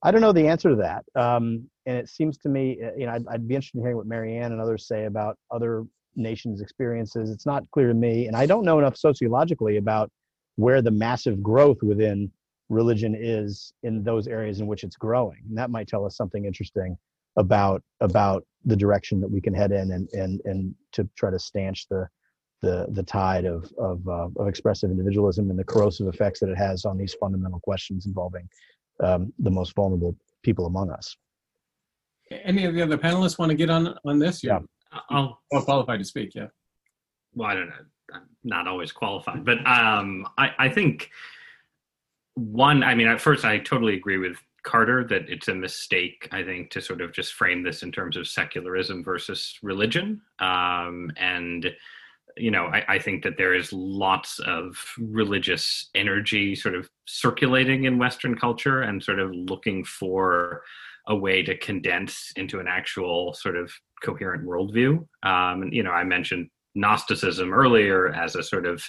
I 0.01 0.11
don't 0.11 0.21
know 0.21 0.31
the 0.31 0.47
answer 0.47 0.69
to 0.69 0.75
that. 0.77 1.03
Um, 1.15 1.69
and 1.85 1.97
it 1.97 2.07
seems 2.07 2.37
to 2.39 2.49
me, 2.49 2.79
uh, 2.83 2.91
you 2.97 3.05
know, 3.05 3.13
I'd, 3.13 3.27
I'd, 3.27 3.47
be 3.47 3.55
interested 3.55 3.79
in 3.79 3.83
hearing 3.83 3.97
what 3.97 4.05
Marianne 4.05 4.51
and 4.51 4.61
others 4.61 4.87
say 4.87 5.05
about 5.05 5.37
other 5.51 5.85
nations' 6.15 6.61
experiences. 6.61 7.29
It's 7.29 7.45
not 7.45 7.63
clear 7.71 7.87
to 7.87 7.93
me, 7.93 8.27
and 8.27 8.35
I 8.35 8.45
don't 8.45 8.63
know 8.63 8.79
enough 8.79 8.95
sociologically 8.95 9.77
about 9.77 10.09
where 10.55 10.81
the 10.81 10.91
massive 10.91 11.41
growth 11.41 11.81
within 11.81 12.31
religion 12.69 13.15
is 13.19 13.73
in 13.83 14.03
those 14.03 14.27
areas 14.27 14.59
in 14.59 14.67
which 14.67 14.83
it's 14.83 14.95
growing. 14.95 15.39
And 15.47 15.57
that 15.57 15.69
might 15.69 15.87
tell 15.87 16.05
us 16.05 16.15
something 16.15 16.45
interesting 16.45 16.97
about 17.37 17.81
about 17.99 18.45
the 18.65 18.75
direction 18.75 19.21
that 19.21 19.31
we 19.31 19.41
can 19.41 19.53
head 19.53 19.71
in 19.71 19.91
and 19.91 20.09
and 20.13 20.41
and 20.45 20.75
to 20.91 21.07
try 21.15 21.31
to 21.31 21.39
stanch 21.39 21.87
the 21.89 22.07
the 22.61 22.87
the 22.91 23.03
tide 23.03 23.45
of 23.45 23.71
of, 23.77 24.07
uh, 24.07 24.27
of 24.37 24.47
expressive 24.47 24.91
individualism 24.91 25.49
and 25.49 25.57
the 25.57 25.63
corrosive 25.63 26.07
effects 26.07 26.39
that 26.39 26.49
it 26.49 26.57
has 26.57 26.85
on 26.85 26.97
these 26.97 27.13
fundamental 27.13 27.59
questions 27.61 28.05
involving 28.05 28.47
um, 29.03 29.33
the 29.39 29.51
most 29.51 29.75
vulnerable 29.75 30.15
people 30.43 30.65
among 30.65 30.91
us. 30.91 31.15
Any 32.31 32.65
of 32.65 32.73
the 32.73 32.81
other 32.81 32.97
panelists 32.97 33.39
want 33.39 33.49
to 33.49 33.55
get 33.55 33.69
on 33.69 33.95
on 34.05 34.19
this? 34.19 34.43
Yeah, 34.43 34.59
I'll 35.09 35.39
well 35.51 35.63
qualified 35.63 35.99
to 35.99 36.05
speak. 36.05 36.35
Yeah. 36.35 36.47
Well, 37.33 37.49
I 37.49 37.53
don't 37.55 37.69
know. 37.69 37.75
I'm 38.13 38.21
not 38.43 38.67
always 38.67 38.91
qualified, 38.91 39.45
but 39.45 39.65
um, 39.67 40.27
I, 40.37 40.49
I 40.57 40.69
think 40.69 41.09
one. 42.35 42.83
I 42.83 42.95
mean, 42.95 43.07
at 43.07 43.21
first, 43.21 43.45
I 43.45 43.59
totally 43.59 43.95
agree 43.95 44.17
with 44.17 44.37
Carter 44.63 45.03
that 45.05 45.29
it's 45.29 45.47
a 45.47 45.55
mistake. 45.55 46.27
I 46.31 46.43
think 46.43 46.69
to 46.71 46.81
sort 46.81 47.01
of 47.01 47.13
just 47.13 47.33
frame 47.33 47.63
this 47.63 47.83
in 47.83 47.91
terms 47.91 48.17
of 48.17 48.27
secularism 48.27 49.03
versus 49.03 49.57
religion, 49.61 50.21
um, 50.39 51.11
and 51.17 51.71
you 52.39 52.51
know, 52.51 52.65
I, 52.65 52.85
I, 52.87 52.99
think 52.99 53.23
that 53.23 53.37
there 53.37 53.53
is 53.53 53.71
lots 53.73 54.39
of 54.39 54.77
religious 54.97 55.89
energy 55.95 56.55
sort 56.55 56.75
of 56.75 56.89
circulating 57.05 57.85
in 57.85 57.97
Western 57.97 58.35
culture 58.35 58.81
and 58.81 59.03
sort 59.03 59.19
of 59.19 59.31
looking 59.33 59.83
for 59.83 60.63
a 61.07 61.15
way 61.15 61.41
to 61.43 61.57
condense 61.57 62.31
into 62.35 62.59
an 62.59 62.67
actual 62.67 63.33
sort 63.33 63.57
of 63.57 63.71
coherent 64.03 64.45
worldview. 64.45 64.97
Um, 65.23 65.63
and, 65.63 65.73
you 65.73 65.83
know, 65.83 65.91
I 65.91 66.03
mentioned 66.03 66.49
Gnosticism 66.75 67.53
earlier 67.53 68.09
as 68.09 68.35
a 68.35 68.43
sort 68.43 68.65
of, 68.65 68.83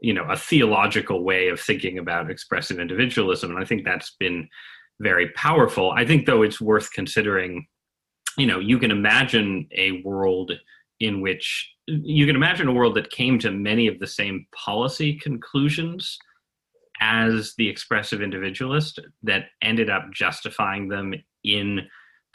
you 0.00 0.12
know, 0.12 0.24
a 0.24 0.36
theological 0.36 1.22
way 1.22 1.48
of 1.48 1.60
thinking 1.60 1.98
about 1.98 2.30
expressive 2.30 2.80
individualism. 2.80 3.50
And 3.50 3.60
I 3.60 3.64
think 3.64 3.84
that's 3.84 4.16
been 4.18 4.48
very 5.00 5.30
powerful. 5.30 5.92
I 5.92 6.04
think, 6.04 6.26
though, 6.26 6.42
it's 6.42 6.60
worth 6.60 6.92
considering, 6.92 7.66
you 8.36 8.46
know, 8.46 8.58
you 8.58 8.78
can 8.78 8.90
imagine 8.90 9.68
a 9.72 10.02
world 10.02 10.52
in 11.02 11.20
which 11.20 11.68
you 11.88 12.26
can 12.26 12.36
imagine 12.36 12.68
a 12.68 12.72
world 12.72 12.94
that 12.94 13.10
came 13.10 13.38
to 13.40 13.50
many 13.50 13.88
of 13.88 13.98
the 13.98 14.06
same 14.06 14.46
policy 14.54 15.18
conclusions 15.18 16.16
as 17.00 17.54
the 17.58 17.68
expressive 17.68 18.22
individualist 18.22 19.00
that 19.24 19.46
ended 19.62 19.90
up 19.90 20.04
justifying 20.14 20.88
them 20.88 21.12
in 21.42 21.80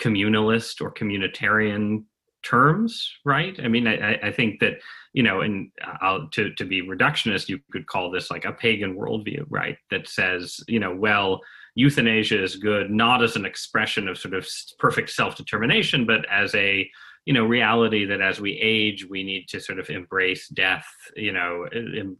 communalist 0.01 0.81
or 0.81 0.93
communitarian 0.93 2.03
terms 2.43 3.09
right? 3.25 3.57
I 3.63 3.67
mean 3.69 3.87
i, 3.87 4.15
I 4.15 4.31
think 4.31 4.59
that 4.59 4.73
you 5.13 5.23
know 5.23 5.41
and 5.41 5.71
I'll, 6.01 6.27
to, 6.29 6.53
to 6.55 6.65
be 6.65 6.81
reductionist 6.81 7.49
you 7.49 7.59
could 7.71 7.87
call 7.87 8.11
this 8.11 8.29
like 8.29 8.45
a 8.45 8.51
pagan 8.51 8.95
worldview 8.95 9.45
right? 9.49 9.77
That 9.91 10.09
says 10.09 10.59
you 10.67 10.79
know 10.79 10.93
well 10.93 11.39
euthanasia 11.75 12.43
is 12.43 12.57
good 12.57 12.91
not 12.91 13.23
as 13.23 13.37
an 13.37 13.45
expression 13.45 14.09
of 14.09 14.17
sort 14.17 14.33
of 14.33 14.45
perfect 14.77 15.09
self-determination 15.11 16.05
but 16.05 16.25
as 16.29 16.53
a 16.55 16.89
you 17.27 17.33
know 17.33 17.45
reality 17.45 18.05
that 18.05 18.21
as 18.21 18.39
we 18.39 18.53
age 18.53 19.05
we 19.07 19.21
need 19.21 19.47
to 19.49 19.59
sort 19.59 19.79
of 19.79 19.89
embrace 19.89 20.47
death 20.47 20.87
you 21.15 21.33
know 21.33 21.67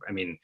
i 0.07 0.11
mean 0.11 0.37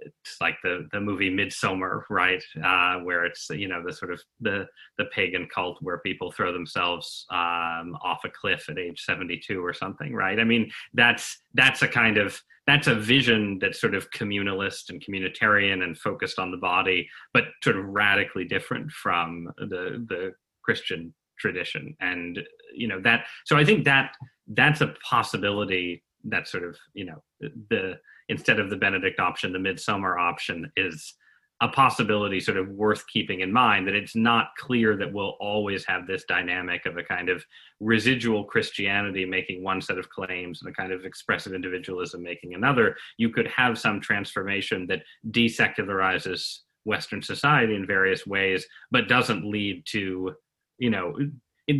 it's 0.00 0.36
like 0.40 0.56
the 0.62 0.88
the 0.92 1.00
movie 1.00 1.30
Midsommar, 1.30 2.02
right? 2.10 2.42
Uh, 2.62 3.00
where 3.00 3.24
it's 3.24 3.48
you 3.50 3.68
know 3.68 3.82
the 3.84 3.92
sort 3.92 4.12
of 4.12 4.22
the 4.40 4.66
the 4.96 5.06
pagan 5.06 5.48
cult 5.52 5.78
where 5.80 5.98
people 5.98 6.30
throw 6.30 6.52
themselves 6.52 7.26
um, 7.30 7.96
off 8.02 8.24
a 8.24 8.30
cliff 8.30 8.68
at 8.68 8.78
age 8.78 9.04
72 9.04 9.64
or 9.64 9.72
something, 9.72 10.14
right? 10.14 10.38
I 10.38 10.44
mean, 10.44 10.70
that's 10.94 11.40
that's 11.54 11.82
a 11.82 11.88
kind 11.88 12.18
of 12.18 12.40
that's 12.66 12.86
a 12.86 12.94
vision 12.94 13.58
that's 13.60 13.80
sort 13.80 13.94
of 13.94 14.10
communalist 14.10 14.90
and 14.90 15.02
communitarian 15.04 15.82
and 15.82 15.98
focused 15.98 16.38
on 16.38 16.50
the 16.50 16.58
body, 16.58 17.08
but 17.32 17.44
sort 17.64 17.76
of 17.76 17.86
radically 17.86 18.44
different 18.44 18.90
from 18.90 19.50
the 19.58 20.04
the 20.08 20.32
Christian 20.62 21.14
tradition. 21.38 21.96
And 22.00 22.40
you 22.74 22.88
know 22.88 23.00
that 23.02 23.26
so 23.44 23.56
I 23.56 23.64
think 23.64 23.84
that 23.84 24.12
that's 24.48 24.80
a 24.80 24.94
possibility 25.08 26.02
that 26.24 26.48
sort 26.48 26.64
of 26.64 26.76
you 26.94 27.06
know 27.06 27.22
the 27.70 27.98
instead 28.28 28.60
of 28.60 28.70
the 28.70 28.76
Benedict 28.76 29.20
option, 29.20 29.52
the 29.52 29.58
midsummer 29.58 30.18
option 30.18 30.70
is 30.76 31.14
a 31.60 31.68
possibility 31.68 32.38
sort 32.38 32.56
of 32.56 32.68
worth 32.68 33.04
keeping 33.08 33.40
in 33.40 33.52
mind 33.52 33.86
that 33.86 33.94
it's 33.94 34.14
not 34.14 34.50
clear 34.56 34.96
that 34.96 35.12
we'll 35.12 35.36
always 35.40 35.84
have 35.84 36.06
this 36.06 36.24
dynamic 36.28 36.86
of 36.86 36.96
a 36.96 37.02
kind 37.02 37.28
of 37.28 37.44
residual 37.80 38.44
Christianity 38.44 39.24
making 39.24 39.64
one 39.64 39.80
set 39.80 39.98
of 39.98 40.08
claims 40.08 40.62
and 40.62 40.70
a 40.70 40.74
kind 40.74 40.92
of 40.92 41.04
expressive 41.04 41.54
individualism 41.54 42.22
making 42.22 42.54
another. 42.54 42.96
You 43.16 43.30
could 43.30 43.48
have 43.48 43.76
some 43.76 44.00
transformation 44.00 44.86
that 44.86 45.02
desecularizes 45.30 46.58
Western 46.84 47.22
society 47.22 47.74
in 47.74 47.86
various 47.86 48.24
ways, 48.24 48.64
but 48.92 49.08
doesn't 49.08 49.44
lead 49.44 49.84
to, 49.86 50.34
you 50.78 50.90
know, 50.90 51.16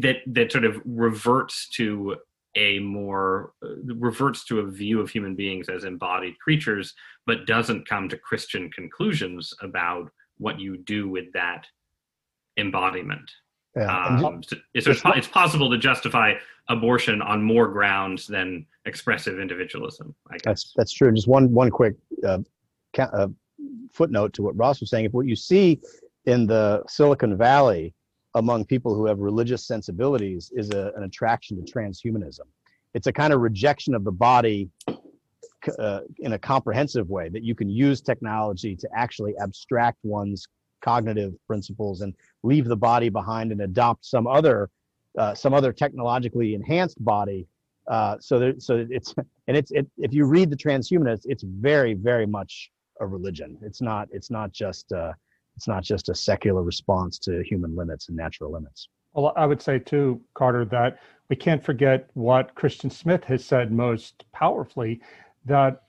that 0.02 0.16
that 0.26 0.52
sort 0.52 0.64
of 0.64 0.80
reverts 0.84 1.68
to 1.70 2.16
a 2.56 2.78
more 2.80 3.52
uh, 3.62 3.94
reverts 3.94 4.44
to 4.46 4.60
a 4.60 4.66
view 4.66 5.00
of 5.00 5.10
human 5.10 5.34
beings 5.34 5.68
as 5.68 5.84
embodied 5.84 6.38
creatures, 6.38 6.94
but 7.26 7.46
doesn't 7.46 7.88
come 7.88 8.08
to 8.08 8.16
Christian 8.18 8.70
conclusions 8.70 9.54
about 9.62 10.10
what 10.38 10.58
you 10.58 10.78
do 10.78 11.08
with 11.08 11.32
that 11.32 11.66
embodiment. 12.56 13.30
Yeah. 13.76 14.06
Um, 14.06 14.42
so 14.42 14.56
it's, 14.74 14.86
it's 14.86 15.28
possible 15.28 15.70
to 15.70 15.78
justify 15.78 16.34
abortion 16.68 17.22
on 17.22 17.42
more 17.42 17.68
grounds 17.68 18.26
than 18.26 18.66
expressive 18.86 19.38
individualism. 19.38 20.14
I 20.28 20.34
guess. 20.34 20.42
That's 20.44 20.72
that's 20.76 20.92
true. 20.92 21.12
Just 21.12 21.28
one 21.28 21.52
one 21.52 21.70
quick 21.70 21.94
uh, 22.26 22.38
ca- 22.94 23.10
uh, 23.12 23.28
footnote 23.92 24.32
to 24.34 24.42
what 24.42 24.56
Ross 24.56 24.80
was 24.80 24.90
saying. 24.90 25.04
If 25.04 25.12
what 25.12 25.26
you 25.26 25.36
see 25.36 25.80
in 26.24 26.46
the 26.46 26.82
Silicon 26.88 27.36
Valley 27.36 27.94
among 28.38 28.64
people 28.64 28.94
who 28.94 29.06
have 29.06 29.18
religious 29.18 29.66
sensibilities 29.66 30.52
is 30.54 30.70
a, 30.70 30.92
an 30.96 31.02
attraction 31.02 31.62
to 31.62 31.72
transhumanism. 31.72 32.46
It's 32.94 33.06
a 33.06 33.12
kind 33.12 33.32
of 33.32 33.40
rejection 33.40 33.94
of 33.94 34.04
the 34.04 34.12
body 34.12 34.70
uh, 35.78 36.00
in 36.18 36.32
a 36.32 36.38
comprehensive 36.38 37.08
way 37.10 37.28
that 37.28 37.42
you 37.42 37.54
can 37.54 37.68
use 37.68 38.00
technology 38.00 38.76
to 38.76 38.88
actually 38.94 39.34
abstract 39.38 39.98
one's 40.02 40.46
cognitive 40.80 41.34
principles 41.46 42.00
and 42.02 42.14
leave 42.42 42.66
the 42.66 42.76
body 42.76 43.08
behind 43.08 43.50
and 43.52 43.60
adopt 43.60 44.04
some 44.04 44.26
other 44.26 44.70
uh, 45.18 45.34
some 45.34 45.52
other 45.52 45.72
technologically 45.72 46.54
enhanced 46.54 47.02
body. 47.04 47.46
Uh, 47.90 48.16
so 48.20 48.38
there, 48.38 48.54
so 48.58 48.86
it's 48.88 49.14
and 49.48 49.56
it's 49.56 49.72
it, 49.72 49.86
if 49.98 50.12
you 50.12 50.24
read 50.26 50.48
the 50.48 50.56
transhumanists, 50.56 51.24
it's 51.24 51.42
very 51.42 51.94
very 51.94 52.26
much 52.26 52.70
a 53.00 53.06
religion. 53.06 53.58
It's 53.62 53.80
not 53.80 54.08
it's 54.12 54.30
not 54.30 54.52
just 54.52 54.92
uh, 54.92 55.12
it's 55.58 55.66
not 55.66 55.82
just 55.82 56.08
a 56.08 56.14
secular 56.14 56.62
response 56.62 57.18
to 57.18 57.42
human 57.42 57.74
limits 57.74 58.06
and 58.06 58.16
natural 58.16 58.52
limits. 58.52 58.90
Well, 59.12 59.32
I 59.34 59.44
would 59.44 59.60
say 59.60 59.80
too, 59.80 60.20
Carter, 60.34 60.64
that 60.66 61.00
we 61.28 61.34
can't 61.34 61.64
forget 61.64 62.10
what 62.14 62.54
Christian 62.54 62.90
Smith 62.90 63.24
has 63.24 63.44
said 63.44 63.72
most 63.72 64.24
powerfully 64.30 65.00
that 65.46 65.82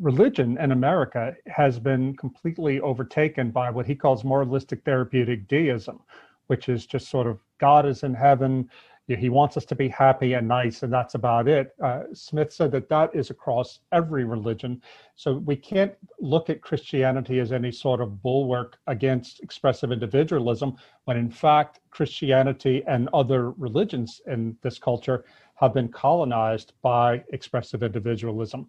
religion 0.00 0.58
in 0.58 0.72
America 0.72 1.32
has 1.46 1.78
been 1.78 2.16
completely 2.16 2.80
overtaken 2.80 3.52
by 3.52 3.70
what 3.70 3.86
he 3.86 3.94
calls 3.94 4.24
moralistic 4.24 4.84
therapeutic 4.84 5.46
deism, 5.46 6.00
which 6.48 6.68
is 6.68 6.84
just 6.84 7.08
sort 7.08 7.28
of 7.28 7.38
God 7.58 7.86
is 7.86 8.02
in 8.02 8.14
heaven, 8.14 8.68
he 9.06 9.28
wants 9.28 9.56
us 9.56 9.66
to 9.66 9.74
be 9.74 9.88
happy 9.88 10.32
and 10.32 10.48
nice, 10.48 10.82
and 10.82 10.92
that's 10.92 11.14
about 11.14 11.46
it. 11.46 11.74
Uh, 11.82 12.04
Smith 12.14 12.52
said 12.52 12.72
that 12.72 12.88
that 12.88 13.14
is 13.14 13.28
across 13.28 13.80
every 13.92 14.24
religion. 14.24 14.80
So 15.14 15.34
we 15.34 15.56
can't 15.56 15.92
look 16.20 16.48
at 16.48 16.62
Christianity 16.62 17.38
as 17.38 17.52
any 17.52 17.70
sort 17.70 18.00
of 18.00 18.22
bulwark 18.22 18.78
against 18.86 19.40
expressive 19.40 19.92
individualism, 19.92 20.76
when 21.04 21.18
in 21.18 21.30
fact, 21.30 21.80
Christianity 21.90 22.82
and 22.86 23.10
other 23.12 23.50
religions 23.52 24.22
in 24.26 24.56
this 24.62 24.78
culture 24.78 25.24
have 25.56 25.74
been 25.74 25.88
colonized 25.88 26.72
by 26.80 27.22
expressive 27.32 27.82
individualism. 27.82 28.68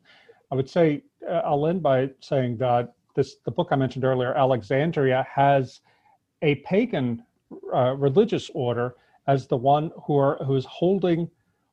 I 0.52 0.56
would 0.56 0.70
say, 0.70 1.04
uh, 1.28 1.42
I'll 1.46 1.66
end 1.66 1.82
by 1.82 2.10
saying 2.20 2.58
that 2.58 2.94
this 3.16 3.38
the 3.46 3.52
book 3.52 3.70
I 3.72 3.78
mentioned 3.78 4.04
earlier, 4.04 4.36
Alexandria, 4.36 5.26
has 5.34 5.80
a 6.42 6.56
pagan 6.56 7.24
uh, 7.74 7.96
religious 7.96 8.52
order 8.54 8.96
as 9.28 9.48
the 9.48 9.58
one 9.58 9.92
who 10.06 10.18
are 10.18 10.38
who's 10.46 10.66
holding 10.66 11.30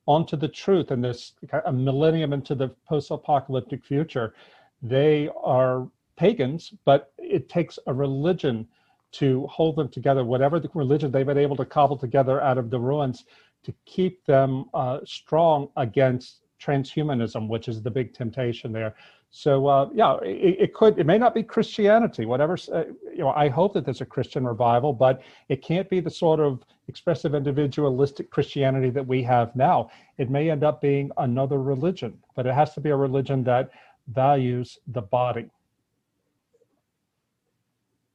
onto 0.07 0.37
the 0.37 0.49
truth 0.49 0.91
in 0.91 1.01
this 1.01 1.35
a 1.65 1.73
millennium 1.73 2.33
into 2.33 2.55
the 2.55 2.69
post-apocalyptic 2.89 3.85
future. 3.85 4.35
They 4.83 5.31
are 5.43 5.89
pagans, 6.17 6.73
but 6.85 7.13
it 7.19 7.49
takes 7.49 7.79
a 7.87 7.95
religion 7.95 8.67
to 9.13 9.47
hold 9.47 9.77
them 9.77 9.89
together, 9.89 10.25
whatever 10.25 10.59
the 10.59 10.71
religion 10.75 11.11
they've 11.11 11.27
been 11.27 11.39
able 11.39 11.57
to 11.57 11.65
cobble 11.65 11.97
together 11.97 12.41
out 12.41 12.59
of 12.59 12.71
the 12.71 12.81
ruins 12.81 13.25
to 13.63 13.73
keep 13.85 14.25
them 14.25 14.65
uh, 14.75 15.01
strong 15.05 15.69
against 15.77 16.41
transhumanism, 16.61 17.49
which 17.49 17.69
is 17.69 17.83
the 17.83 17.91
big 17.91 18.15
temptation 18.15 18.73
there. 18.73 18.95
So 19.35 19.67
uh, 19.67 19.89
yeah, 19.95 20.19
it, 20.23 20.57
it, 20.61 20.75
could. 20.75 20.99
It 20.99 21.07
may 21.07 21.17
not 21.17 21.35
be 21.35 21.43
Christianity. 21.43 22.27
Whatever. 22.27 22.59
Uh, 22.71 22.85
you 23.11 23.21
know, 23.21 23.31
I 23.31 23.49
hope 23.49 23.73
that 23.73 23.87
there's 23.87 24.03
a 24.03 24.07
Christian 24.07 24.47
revival, 24.47 24.93
but 24.93 25.23
it 25.49 25.63
can't 25.63 25.89
be 25.89 26.01
the 26.01 26.11
sort 26.11 26.39
of 26.39 26.63
expressive 26.87 27.35
individualistic 27.35 28.31
Christianity 28.31 28.91
that 28.91 29.07
we 29.07 29.23
have 29.23 29.57
now. 29.57 29.91
It 30.19 30.29
may 30.29 30.51
end 30.51 30.63
up 30.63 30.83
being 30.83 31.11
another 31.17 31.63
religion, 31.63 32.19
but 32.37 32.47
it 32.47 32.53
has 32.53 32.75
to 32.75 32.81
be 32.81 32.91
a 32.91 32.97
religion 32.97 33.43
that 33.45 33.71
values 34.09 34.79
the 34.89 35.01
body. 35.01 35.49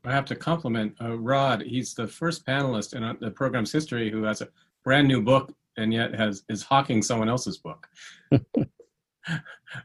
I 0.06 0.12
have 0.12 0.26
to 0.26 0.36
compliment 0.36 0.94
uh, 1.02 1.18
Rod. 1.18 1.64
He's 1.64 1.96
the 1.96 2.08
first 2.08 2.46
panelist 2.46 2.94
in 2.94 3.04
uh, 3.04 3.16
the 3.20 3.32
program's 3.32 3.72
history 3.72 4.12
who 4.12 4.22
has 4.24 4.42
a 4.42 4.50
brand 4.84 5.08
new 5.08 5.24
book 5.24 5.52
and 5.78 5.92
yet 5.92 6.14
has 6.14 6.44
is 6.48 6.62
hawking 6.62 7.02
someone 7.02 7.28
else's 7.28 7.58
book. 7.58 7.90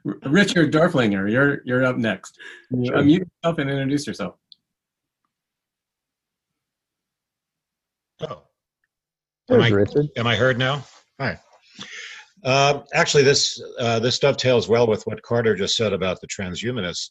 Richard 0.04 0.72
Doerflinger, 0.72 1.30
you're 1.30 1.62
you're 1.64 1.84
up 1.84 1.96
next. 1.96 2.38
Sure. 2.70 2.96
Unmute 2.96 3.26
yourself 3.42 3.58
and 3.58 3.70
introduce 3.70 4.06
yourself. 4.06 4.36
Oh, 8.20 8.42
am 9.50 9.60
I, 9.60 9.68
Richard. 9.68 10.08
am 10.16 10.26
I 10.26 10.36
heard 10.36 10.58
now? 10.58 10.84
Hi. 11.20 11.38
Uh, 12.44 12.82
actually, 12.94 13.22
this 13.22 13.62
uh, 13.78 13.98
this 13.98 14.18
dovetails 14.18 14.68
well 14.68 14.86
with 14.86 15.02
what 15.04 15.22
Carter 15.22 15.54
just 15.54 15.76
said 15.76 15.92
about 15.92 16.20
the 16.20 16.26
transhumanists. 16.28 17.10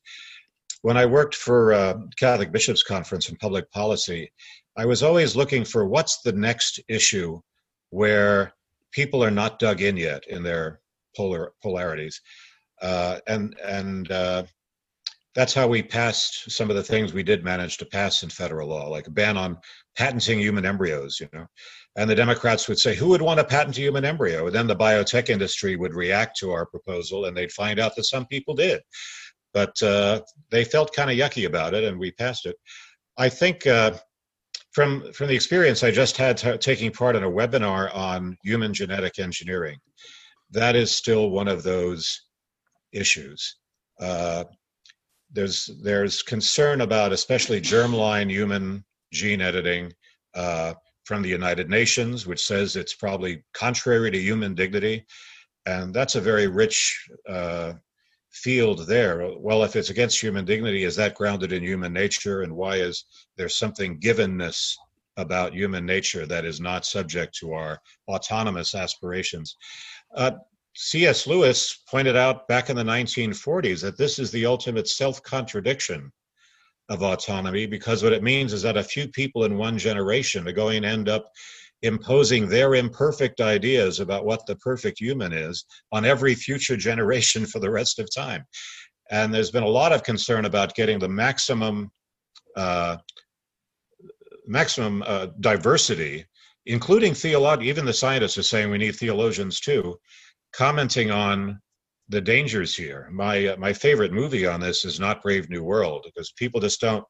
When 0.82 0.98
I 0.98 1.06
worked 1.06 1.36
for 1.36 1.74
uh, 1.74 1.95
Catholic 2.18 2.52
Bishops 2.52 2.84
Conference 2.84 3.30
in 3.30 3.36
public 3.38 3.70
policy, 3.72 4.32
I 4.78 4.86
was 4.86 5.03
always 5.03 5.36
looking 5.36 5.64
for 5.64 5.86
what's 5.86 6.22
the 6.22 6.32
next 6.32 6.80
issue 6.88 7.40
where 7.91 8.53
people 8.91 9.24
are 9.24 9.32
not 9.32 9.60
dug 9.60 9.82
in 9.82 9.95
yet 9.95 10.24
in 10.28 10.44
their 10.44 10.80
polar 11.16 11.54
polarities, 11.62 12.22
uh, 12.82 13.20
and 13.28 13.56
and 13.64 14.12
uh, 14.12 14.44
that's 15.36 15.54
how 15.54 15.68
we 15.68 15.82
passed 15.82 16.52
some 16.52 16.70
of 16.70 16.76
the 16.76 16.84
things 16.84 17.14
we 17.14 17.24
did 17.24 17.44
manage 17.44 17.78
to 17.78 17.86
pass 17.86 18.24
in 18.24 18.30
federal 18.30 18.70
law, 18.70 18.88
like 18.88 19.08
a 19.08 19.12
ban 19.12 19.38
on 19.38 19.58
patenting 19.96 20.40
human 20.40 20.66
embryos. 20.66 21.20
You 21.20 21.30
know, 21.34 21.48
and 21.96 22.10
the 22.10 22.16
Democrats 22.16 22.68
would 22.68 22.80
say, 22.80 22.96
"Who 22.96 23.10
would 23.10 23.22
want 23.22 23.40
to 23.40 23.46
patent 23.46 23.78
a 23.78 23.82
human 23.82 24.06
embryo?" 24.06 24.48
And 24.48 24.56
then 24.56 24.68
the 24.68 24.76
biotech 24.76 25.30
industry 25.30 25.76
would 25.76 25.94
react 25.94 26.38
to 26.40 26.52
our 26.52 26.66
proposal, 26.66 27.26
and 27.26 27.36
they'd 27.36 27.52
find 27.52 27.80
out 27.80 27.96
that 27.96 28.06
some 28.06 28.26
people 28.28 28.56
did, 28.56 28.82
but 29.54 29.82
uh, 29.82 30.22
they 30.50 30.64
felt 30.64 30.96
kind 30.96 31.12
of 31.12 31.18
yucky 31.18 31.46
about 31.46 31.74
it, 31.74 31.84
and 31.84 32.00
we 32.00 32.12
passed 32.12 32.46
it. 32.46 32.56
I 33.18 33.30
think 33.30 33.68
uh, 33.68 33.92
from 34.72 35.12
from 35.14 35.28
the 35.28 35.36
experience 35.36 35.84
I 35.84 35.92
just 35.92 36.18
had 36.18 36.38
t- 36.38 36.58
taking 36.58 36.92
part 36.92 37.16
in 37.16 37.24
a 37.24 37.32
webinar 37.32 37.94
on 37.96 38.38
human 38.44 38.74
genetic 38.74 39.20
engineering, 39.20 39.78
that 40.52 40.76
is 40.76 40.95
still 40.95 41.30
one 41.30 41.48
of 41.48 41.64
those 41.64 42.22
issues. 42.91 43.57
Uh, 43.99 44.44
there's 45.32 45.69
there's 45.82 46.22
concern 46.22 46.82
about 46.82 47.14
especially 47.14 47.61
germline 47.61 48.30
human 48.30 48.84
gene 49.14 49.41
editing 49.41 49.94
uh, 50.36 50.73
from 51.06 51.22
the 51.22 51.30
United 51.30 51.69
Nations, 51.69 52.28
which 52.28 52.45
says 52.45 52.76
it's 52.76 52.95
probably 52.95 53.44
contrary 53.53 54.11
to 54.11 54.19
human 54.19 54.56
dignity, 54.56 55.06
and 55.65 55.94
that's 55.94 56.15
a 56.15 56.22
very 56.22 56.48
rich 56.48 57.07
uh, 57.30 57.73
field 58.32 58.88
there. 58.88 59.32
Well, 59.38 59.64
if 59.64 59.76
it's 59.76 59.90
against 59.90 60.22
human 60.22 60.45
dignity, 60.45 60.84
is 60.84 60.95
that 60.98 61.15
grounded 61.15 61.53
in 61.53 61.64
human 61.64 61.94
nature, 61.94 62.41
and 62.41 62.56
why 62.56 62.78
is 62.78 63.06
there 63.38 63.49
something 63.49 63.99
givenness 63.99 64.76
about 65.22 65.53
human 65.53 65.85
nature 65.85 66.26
that 66.26 66.45
is 66.45 66.60
not 66.60 66.85
subject 66.85 67.35
to 67.39 67.53
our 67.53 67.80
autonomous 68.07 68.76
aspirations? 68.76 69.56
Uh, 70.15 70.31
C.S. 70.76 71.27
Lewis 71.27 71.80
pointed 71.89 72.15
out 72.15 72.48
back 72.48 72.69
in 72.69 72.76
the 72.76 72.84
1940s 72.84 73.81
that 73.81 73.98
this 73.98 74.19
is 74.19 74.31
the 74.31 74.45
ultimate 74.45 74.88
self 74.88 75.22
contradiction 75.23 76.11
of 76.89 77.03
autonomy 77.03 77.65
because 77.65 78.03
what 78.03 78.14
it 78.14 78.23
means 78.23 78.53
is 78.53 78.61
that 78.61 78.77
a 78.77 78.84
few 78.84 79.07
people 79.07 79.45
in 79.45 79.57
one 79.57 79.77
generation 79.77 80.48
are 80.48 80.53
going 80.53 80.81
to 80.81 80.88
end 80.88 81.10
up 81.10 81.26
imposing 81.84 82.48
their 82.48 82.76
imperfect 82.76 83.41
ideas 83.41 83.99
about 83.99 84.26
what 84.26 84.45
the 84.45 84.56
perfect 84.57 84.99
human 84.99 85.34
is 85.34 85.65
on 85.91 86.06
every 86.06 86.35
future 86.35 86.77
generation 86.89 87.45
for 87.45 87.60
the 87.60 87.69
rest 87.69 87.99
of 87.99 88.14
time. 88.14 88.45
And 89.10 89.34
there's 89.34 89.52
been 89.52 89.64
a 89.64 89.68
lot 89.68 89.91
of 89.91 90.03
concern 90.03 90.45
about 90.45 90.76
getting 90.76 90.99
the 90.99 91.10
maximum 91.10 91.91
uh, 92.56 92.98
maximum 94.52 95.02
uh, 95.07 95.28
diversity, 95.40 96.26
including 96.65 97.14
theology. 97.14 97.68
Even 97.68 97.86
the 97.86 97.94
scientists 97.94 98.38
are 98.38 98.44
saying 98.44 98.69
we 98.69 98.78
need 98.78 98.95
theologians 98.95 99.60
too, 99.60 99.98
commenting 100.53 101.10
on 101.10 101.60
the 102.10 102.22
dangers 102.22 102.76
here. 102.76 103.10
My 103.11 103.48
uh, 103.48 103.57
my 103.57 103.73
favorite 103.73 104.11
movie 104.11 104.45
on 104.45 104.60
this 104.60 104.84
is 104.84 104.99
not 104.99 105.23
Brave 105.23 105.49
New 105.49 105.64
World 105.64 106.02
because 106.06 106.32
people 106.34 106.60
just 106.60 106.82
don't 106.82 107.06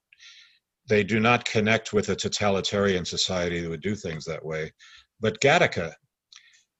they 0.87 1.03
do 1.03 1.19
not 1.19 1.45
connect 1.45 1.93
with 1.93 2.09
a 2.09 2.15
totalitarian 2.15 3.05
society 3.05 3.61
that 3.61 3.69
would 3.69 3.81
do 3.81 3.95
things 3.95 4.25
that 4.25 4.45
way. 4.45 4.71
But 5.19 5.39
Gattaca, 5.39 5.93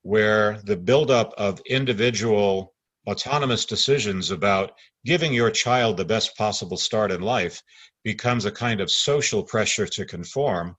where 0.02 0.60
the 0.66 0.78
buildup 0.78 1.34
of 1.38 1.62
individual 1.68 2.74
autonomous 3.08 3.66
decisions 3.66 4.30
about 4.30 4.72
giving 5.06 5.34
your 5.34 5.50
child 5.50 5.98
the 5.98 6.06
best 6.06 6.38
possible 6.38 6.78
start 6.78 7.12
in 7.12 7.22
life 7.22 7.64
becomes 8.04 8.46
a 8.46 8.52
kind 8.52 8.82
of 8.82 8.92
social 8.92 9.44
pressure 9.44 9.88
to 9.88 10.06
conform, 10.06 10.76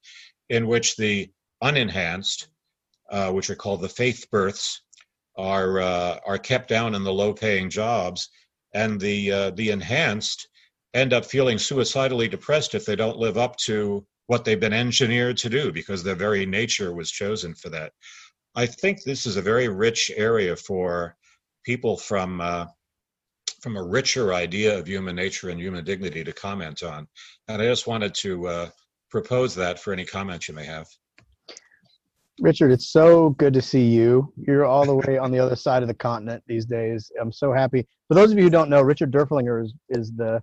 in 0.49 0.67
which 0.67 0.97
the 0.97 1.31
unenhanced, 1.63 2.49
uh, 3.11 3.31
which 3.31 3.51
are 3.51 3.57
called 3.57 3.81
the 3.81 3.89
faith 3.89 4.27
births, 4.31 4.83
are 5.37 5.81
uh, 5.81 6.19
are 6.27 6.39
kept 6.39 6.69
down 6.69 6.95
in 6.95 7.05
the 7.05 7.13
low-paying 7.13 7.71
jobs, 7.71 8.29
and 8.75 9.01
the 9.01 9.33
uh, 9.33 9.51
the 9.51 9.71
enhanced 9.71 10.49
end 10.95 11.13
up 11.13 11.25
feeling 11.25 11.59
suicidally 11.59 12.29
depressed 12.29 12.75
if 12.75 12.85
they 12.85 12.97
don't 12.97 13.17
live 13.17 13.39
up 13.39 13.57
to 13.57 14.07
what 14.27 14.45
they've 14.45 14.61
been 14.61 14.73
engineered 14.73 15.37
to 15.39 15.49
do 15.49 15.73
because 15.73 16.03
their 16.03 16.15
very 16.15 16.45
nature 16.45 16.95
was 16.95 17.11
chosen 17.11 17.55
for 17.55 17.71
that. 17.71 17.93
I 18.55 18.67
think 18.67 19.03
this 19.03 19.27
is 19.27 19.37
a 19.37 19.43
very 19.43 19.69
rich 19.69 20.11
area 20.15 20.55
for 20.57 21.17
people 21.65 21.97
from 21.97 22.41
uh, 22.41 22.67
from 23.63 23.77
a 23.77 23.83
richer 23.83 24.35
idea 24.35 24.77
of 24.77 24.89
human 24.89 25.15
nature 25.17 25.49
and 25.51 25.61
human 25.61 25.85
dignity 25.85 26.25
to 26.25 26.33
comment 26.33 26.83
on. 26.83 27.07
And 27.49 27.63
I 27.63 27.67
just 27.67 27.87
wanted 27.87 28.13
to 28.17 28.47
uh, 28.49 28.69
propose 29.09 29.55
that 29.55 29.79
for 29.79 29.93
any 29.93 30.05
comments 30.05 30.49
you 30.49 30.55
may 30.55 30.65
have. 30.65 30.89
Richard, 32.41 32.73
it's 32.73 32.89
so 32.89 33.31
good 33.31 33.55
to 33.55 33.63
see 33.63 33.85
you. 33.85 34.33
You're 34.37 34.65
all 34.65 34.85
the 34.85 34.97
way 34.97 35.17
on 35.17 35.31
the 35.31 35.39
other 35.39 35.55
side 35.55 35.83
of 35.83 35.89
the 35.89 35.95
continent 35.95 36.43
these 36.47 36.65
days. 36.65 37.13
I'm 37.21 37.31
so 37.31 37.53
happy. 37.53 37.87
For 38.09 38.15
those 38.15 38.33
of 38.33 38.39
you 38.39 38.45
who 38.45 38.51
don't 38.51 38.71
know, 38.71 38.83
Richard 38.83 39.13
Doerflinger 39.13 39.65
is, 39.65 39.75
is 39.91 40.13
the 40.13 40.43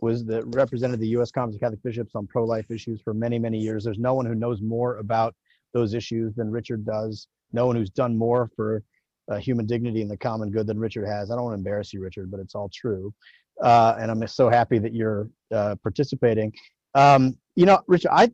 was 0.00 0.24
the 0.24 0.44
represented 0.46 1.00
the 1.00 1.08
U.S. 1.08 1.32
Conference 1.32 1.56
of 1.56 1.60
Catholic 1.60 1.82
Bishops 1.82 2.14
on 2.14 2.26
pro-life 2.26 2.70
issues 2.70 3.00
for 3.00 3.12
many, 3.12 3.38
many 3.38 3.58
years. 3.58 3.84
There's 3.84 3.98
no 3.98 4.14
one 4.14 4.26
who 4.26 4.36
knows 4.36 4.60
more 4.60 4.98
about 4.98 5.34
those 5.72 5.94
issues 5.94 6.34
than 6.34 6.50
Richard 6.50 6.84
does. 6.84 7.26
No 7.52 7.66
one 7.66 7.74
who's 7.74 7.90
done 7.90 8.16
more 8.16 8.50
for 8.54 8.84
uh, 9.30 9.36
human 9.36 9.66
dignity 9.66 10.02
and 10.02 10.10
the 10.10 10.16
common 10.16 10.50
good 10.50 10.66
than 10.66 10.78
Richard 10.78 11.06
has. 11.06 11.30
I 11.30 11.34
don't 11.34 11.44
want 11.44 11.54
to 11.54 11.58
embarrass 11.58 11.92
you, 11.92 12.00
Richard, 12.00 12.30
but 12.30 12.40
it's 12.40 12.54
all 12.54 12.70
true. 12.72 13.12
Uh, 13.62 13.96
and 14.00 14.10
I'm 14.10 14.26
so 14.26 14.48
happy 14.48 14.78
that 14.78 14.94
you're 14.94 15.28
uh, 15.52 15.76
participating. 15.82 16.52
Um, 16.94 17.36
you 17.56 17.66
know, 17.66 17.80
Richard, 17.86 18.10
I 18.12 18.30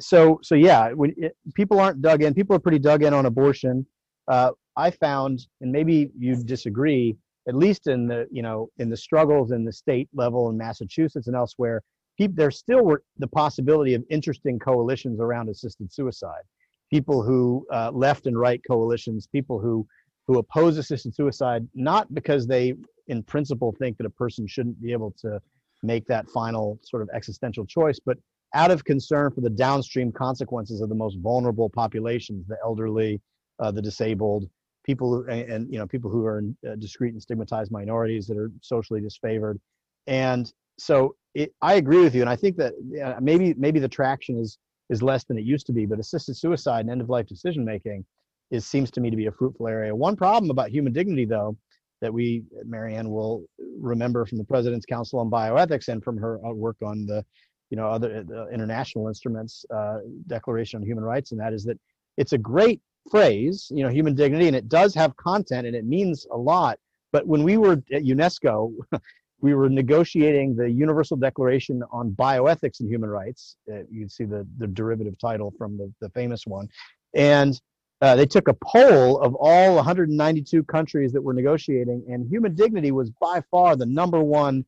so 0.00 0.40
so 0.42 0.54
yeah. 0.54 0.92
When 0.92 1.14
it, 1.16 1.36
people 1.54 1.78
aren't 1.78 2.02
dug 2.02 2.22
in, 2.22 2.34
people 2.34 2.56
are 2.56 2.60
pretty 2.60 2.78
dug 2.78 3.02
in 3.02 3.12
on 3.12 3.26
abortion. 3.26 3.86
Uh, 4.28 4.52
I 4.76 4.90
found, 4.90 5.46
and 5.60 5.70
maybe 5.70 6.10
you 6.18 6.36
disagree, 6.42 7.16
at 7.48 7.54
least 7.54 7.86
in 7.86 8.06
the 8.06 8.26
you 8.30 8.42
know 8.42 8.70
in 8.78 8.88
the 8.88 8.96
struggles 8.96 9.52
in 9.52 9.64
the 9.64 9.72
state 9.72 10.08
level 10.14 10.48
in 10.50 10.56
Massachusetts 10.56 11.26
and 11.26 11.36
elsewhere, 11.36 11.82
people, 12.16 12.34
there 12.36 12.50
still 12.50 12.82
were 12.82 13.02
the 13.18 13.28
possibility 13.28 13.94
of 13.94 14.04
interesting 14.10 14.58
coalitions 14.58 15.20
around 15.20 15.48
assisted 15.48 15.92
suicide. 15.92 16.42
People 16.90 17.22
who 17.22 17.66
uh, 17.72 17.90
left 17.92 18.26
and 18.26 18.38
right 18.38 18.60
coalitions, 18.66 19.26
people 19.26 19.60
who 19.60 19.86
who 20.26 20.38
oppose 20.38 20.76
assisted 20.76 21.14
suicide, 21.14 21.66
not 21.74 22.12
because 22.14 22.46
they 22.46 22.74
in 23.08 23.22
principle 23.22 23.74
think 23.78 23.96
that 23.98 24.06
a 24.06 24.10
person 24.10 24.46
shouldn't 24.46 24.80
be 24.82 24.92
able 24.92 25.14
to 25.20 25.40
make 25.82 26.06
that 26.06 26.28
final 26.30 26.78
sort 26.82 27.02
of 27.02 27.08
existential 27.14 27.64
choice, 27.64 28.00
but 28.04 28.18
out 28.54 28.70
of 28.70 28.84
concern 28.84 29.30
for 29.30 29.40
the 29.40 29.50
downstream 29.50 30.10
consequences 30.10 30.80
of 30.80 30.88
the 30.88 30.94
most 30.94 31.18
vulnerable 31.20 31.68
populations, 31.68 32.46
the 32.48 32.56
elderly, 32.64 33.20
uh, 33.60 33.70
the 33.70 33.82
disabled, 33.82 34.48
people 34.84 35.24
and, 35.28 35.50
and, 35.50 35.72
you 35.72 35.78
know 35.78 35.86
people 35.86 36.10
who 36.10 36.24
are 36.24 36.38
in 36.38 36.56
uh, 36.68 36.76
discrete 36.76 37.12
and 37.12 37.22
stigmatized 37.22 37.70
minorities 37.70 38.26
that 38.26 38.36
are 38.36 38.50
socially 38.62 39.00
disfavored. 39.00 39.58
And 40.06 40.52
so 40.78 41.16
it, 41.34 41.54
i 41.62 41.74
agree 41.74 42.00
with 42.00 42.14
you 42.14 42.20
and 42.20 42.30
i 42.30 42.36
think 42.36 42.56
that 42.56 42.72
uh, 43.04 43.14
maybe 43.20 43.54
maybe 43.54 43.78
the 43.78 43.88
traction 43.88 44.38
is 44.38 44.58
is 44.90 45.02
less 45.02 45.24
than 45.24 45.38
it 45.38 45.44
used 45.44 45.66
to 45.66 45.72
be 45.72 45.86
but 45.86 45.98
assisted 45.98 46.36
suicide 46.36 46.80
and 46.80 46.90
end 46.90 47.00
of 47.00 47.08
life 47.08 47.26
decision 47.26 47.64
making 47.64 48.04
is 48.50 48.66
seems 48.66 48.90
to 48.90 49.00
me 49.00 49.10
to 49.10 49.16
be 49.16 49.26
a 49.26 49.32
fruitful 49.32 49.68
area 49.68 49.94
one 49.94 50.16
problem 50.16 50.50
about 50.50 50.70
human 50.70 50.92
dignity 50.92 51.24
though 51.24 51.56
that 52.00 52.12
we 52.12 52.42
marianne 52.64 53.10
will 53.10 53.44
remember 53.78 54.24
from 54.26 54.38
the 54.38 54.44
president's 54.44 54.86
council 54.86 55.18
on 55.18 55.30
bioethics 55.30 55.88
and 55.88 56.02
from 56.02 56.16
her 56.16 56.44
uh, 56.46 56.52
work 56.52 56.76
on 56.82 57.06
the 57.06 57.24
you 57.70 57.76
know 57.76 57.88
other 57.88 58.24
international 58.52 59.08
instruments 59.08 59.64
uh, 59.74 59.98
declaration 60.26 60.80
on 60.80 60.86
human 60.86 61.04
rights 61.04 61.32
and 61.32 61.40
that 61.40 61.52
is 61.52 61.64
that 61.64 61.78
it's 62.16 62.32
a 62.32 62.38
great 62.38 62.80
phrase, 63.10 63.70
you 63.74 63.82
know, 63.82 63.90
human 63.90 64.14
dignity, 64.14 64.46
and 64.46 64.56
it 64.56 64.68
does 64.68 64.94
have 64.94 65.16
content 65.16 65.66
and 65.66 65.76
it 65.76 65.84
means 65.84 66.26
a 66.32 66.36
lot. 66.36 66.78
But 67.12 67.26
when 67.26 67.42
we 67.42 67.56
were 67.56 67.82
at 67.92 68.02
UNESCO, 68.02 68.72
we 69.40 69.54
were 69.54 69.68
negotiating 69.68 70.56
the 70.56 70.70
Universal 70.70 71.18
Declaration 71.18 71.82
on 71.92 72.10
Bioethics 72.12 72.80
and 72.80 72.88
Human 72.88 73.10
Rights. 73.10 73.56
Uh, 73.70 73.80
you 73.90 74.00
can 74.00 74.08
see 74.08 74.24
the, 74.24 74.46
the 74.58 74.66
derivative 74.66 75.18
title 75.18 75.52
from 75.58 75.76
the, 75.76 75.92
the 76.00 76.10
famous 76.10 76.46
one. 76.46 76.68
And 77.14 77.60
uh, 78.02 78.14
they 78.16 78.26
took 78.26 78.48
a 78.48 78.54
poll 78.54 79.20
of 79.20 79.34
all 79.34 79.74
192 79.76 80.62
countries 80.64 81.12
that 81.12 81.22
were 81.22 81.34
negotiating, 81.34 82.04
and 82.08 82.28
human 82.28 82.54
dignity 82.54 82.92
was 82.92 83.10
by 83.20 83.42
far 83.50 83.76
the 83.76 83.86
number 83.86 84.22
one 84.22 84.64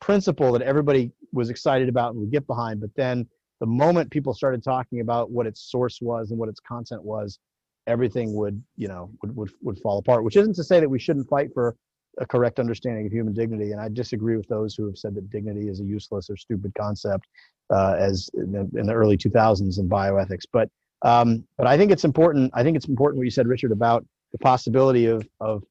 principle 0.00 0.52
that 0.52 0.62
everybody 0.62 1.10
was 1.32 1.50
excited 1.50 1.88
about 1.88 2.12
and 2.12 2.20
would 2.20 2.32
get 2.32 2.46
behind. 2.46 2.80
But 2.80 2.90
then 2.96 3.26
the 3.60 3.66
moment 3.66 4.10
people 4.10 4.34
started 4.34 4.62
talking 4.62 5.00
about 5.00 5.30
what 5.30 5.46
its 5.46 5.60
source 5.70 6.00
was 6.02 6.30
and 6.30 6.38
what 6.38 6.48
its 6.48 6.60
content 6.60 7.02
was, 7.02 7.38
everything 7.86 8.34
would 8.34 8.62
you 8.76 8.88
know 8.88 9.10
would, 9.22 9.36
would 9.36 9.50
would 9.62 9.78
fall 9.80 9.98
apart 9.98 10.24
which 10.24 10.36
isn't 10.36 10.54
to 10.54 10.64
say 10.64 10.80
that 10.80 10.88
we 10.88 10.98
shouldn't 10.98 11.28
fight 11.28 11.50
for 11.52 11.76
a 12.18 12.26
correct 12.26 12.60
understanding 12.60 13.06
of 13.06 13.12
human 13.12 13.34
dignity 13.34 13.72
and 13.72 13.80
i 13.80 13.88
disagree 13.88 14.36
with 14.36 14.48
those 14.48 14.74
who 14.74 14.86
have 14.86 14.96
said 14.96 15.14
that 15.14 15.28
dignity 15.30 15.68
is 15.68 15.80
a 15.80 15.84
useless 15.84 16.30
or 16.30 16.36
stupid 16.36 16.72
concept 16.76 17.26
uh, 17.70 17.96
as 17.98 18.30
in 18.34 18.52
the, 18.52 18.60
in 18.78 18.86
the, 18.86 18.92
early 18.92 19.16
2000s 19.16 19.78
in 19.78 19.88
bioethics 19.88 20.44
but 20.52 20.68
um, 21.02 21.44
but 21.56 21.66
i 21.66 21.76
think 21.76 21.90
it's 21.90 22.04
important 22.04 22.50
i 22.54 22.62
think 22.62 22.76
it's 22.76 22.86
important 22.86 23.18
what 23.18 23.24
you 23.24 23.30
said 23.30 23.46
richard 23.46 23.72
about 23.72 24.04
the 24.32 24.38
possibility 24.38 25.06
of 25.06 25.26
of 25.40 25.62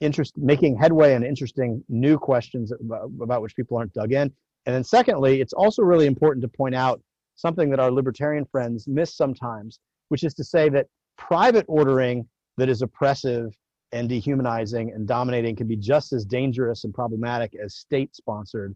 interest 0.00 0.36
making 0.36 0.76
headway 0.76 1.14
and 1.14 1.24
interesting 1.24 1.82
new 1.88 2.18
questions 2.18 2.72
about, 2.72 3.10
about 3.20 3.42
which 3.42 3.54
people 3.54 3.76
aren't 3.76 3.92
dug 3.92 4.12
in 4.12 4.32
and 4.66 4.74
then 4.74 4.84
secondly 4.84 5.40
it's 5.40 5.52
also 5.52 5.82
really 5.82 6.06
important 6.06 6.42
to 6.42 6.48
point 6.48 6.74
out 6.74 7.00
something 7.34 7.70
that 7.70 7.80
our 7.80 7.90
libertarian 7.90 8.44
friends 8.44 8.86
miss 8.88 9.16
sometimes 9.16 9.78
which 10.08 10.24
is 10.24 10.34
to 10.34 10.44
say 10.44 10.68
that 10.68 10.86
private 11.16 11.64
ordering 11.68 12.26
that 12.56 12.68
is 12.68 12.82
oppressive 12.82 13.54
and 13.92 14.08
dehumanizing 14.08 14.90
and 14.92 15.06
dominating 15.06 15.54
can 15.54 15.66
be 15.66 15.76
just 15.76 16.12
as 16.12 16.24
dangerous 16.24 16.84
and 16.84 16.94
problematic 16.94 17.54
as 17.62 17.76
state-sponsored 17.76 18.74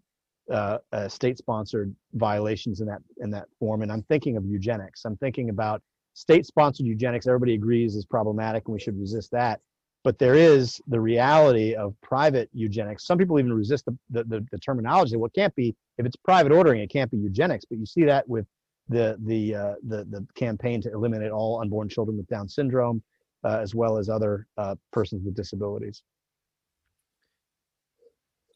uh, 0.53 0.79
uh, 0.93 1.09
state-sponsored 1.09 1.95
violations 2.15 2.81
in 2.81 2.87
that 2.87 3.01
in 3.19 3.31
that 3.31 3.47
form. 3.59 3.83
And 3.83 3.91
I'm 3.91 4.03
thinking 4.03 4.37
of 4.37 4.45
eugenics. 4.45 5.05
I'm 5.05 5.17
thinking 5.17 5.51
about 5.51 5.83
state-sponsored 6.17 6.87
eugenics. 6.87 7.27
Everybody 7.27 7.55
agrees 7.55 7.95
is 7.95 8.07
problematic, 8.07 8.65
and 8.67 8.73
we 8.73 8.81
should 8.81 8.99
resist 8.99 9.31
that. 9.33 9.61
But 10.03 10.19
there 10.19 10.35
is 10.35 10.81
the 10.87 11.01
reality 11.01 11.75
of 11.75 11.95
private 12.01 12.49
eugenics. 12.53 13.07
Some 13.07 13.19
people 13.19 13.39
even 13.39 13.53
resist 13.53 13.85
the, 13.85 13.99
the, 14.09 14.25
the, 14.25 14.47
the 14.51 14.59
terminology. 14.59 15.17
Well, 15.17 15.27
it 15.27 15.35
can't 15.35 15.55
be 15.55 15.77
if 15.99 16.07
it's 16.07 16.17
private 16.17 16.53
ordering, 16.53 16.81
it 16.81 16.91
can't 16.91 17.11
be 17.11 17.19
eugenics. 17.19 17.65
But 17.69 17.79
you 17.79 17.87
see 17.87 18.05
that 18.05 18.27
with 18.29 18.47
the 18.89 19.19
the 19.25 19.55
uh, 19.55 19.75
the 19.87 20.05
the 20.05 20.27
campaign 20.35 20.81
to 20.83 20.93
eliminate 20.93 21.33
all 21.33 21.61
unborn 21.61 21.89
children 21.89 22.17
with 22.17 22.29
Down 22.29 22.49
syndrome, 22.49 23.03
uh, 23.45 23.59
as 23.59 23.75
well 23.75 23.99
as 23.99 24.09
other 24.09 24.47
uh, 24.57 24.77
persons 24.93 25.23
with 25.25 25.35
disabilities. 25.35 26.03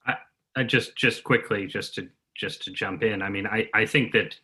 I, 0.06 0.14
I 0.56 0.62
just 0.62 0.96
just 0.96 1.24
quickly 1.24 1.66
just 1.66 1.94
to 1.96 2.08
just 2.34 2.62
to 2.62 2.70
jump 2.70 3.02
in. 3.02 3.20
I 3.20 3.28
mean, 3.28 3.46
I 3.46 3.68
I 3.74 3.84
think 3.86 4.12
that 4.12 4.38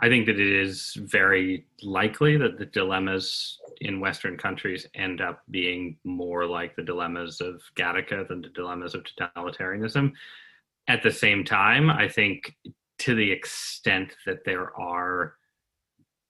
I 0.00 0.08
think 0.08 0.26
that 0.26 0.40
it 0.40 0.60
is 0.60 0.94
very 1.00 1.66
likely 1.82 2.36
that 2.36 2.58
the 2.58 2.66
dilemmas 2.66 3.58
in 3.80 4.00
Western 4.00 4.36
countries 4.36 4.86
end 4.94 5.20
up 5.20 5.42
being 5.50 5.96
more 6.04 6.46
like 6.46 6.74
the 6.74 6.82
dilemmas 6.82 7.40
of 7.40 7.62
Gattaca 7.76 8.26
than 8.26 8.42
the 8.42 8.48
dilemmas 8.48 8.94
of 8.94 9.04
totalitarianism. 9.04 10.12
At 10.88 11.02
the 11.02 11.12
same 11.12 11.44
time, 11.44 11.90
I 11.90 12.08
think 12.08 12.54
to 13.00 13.14
the 13.14 13.30
extent 13.30 14.14
that 14.26 14.44
there 14.44 14.76
are 14.78 15.34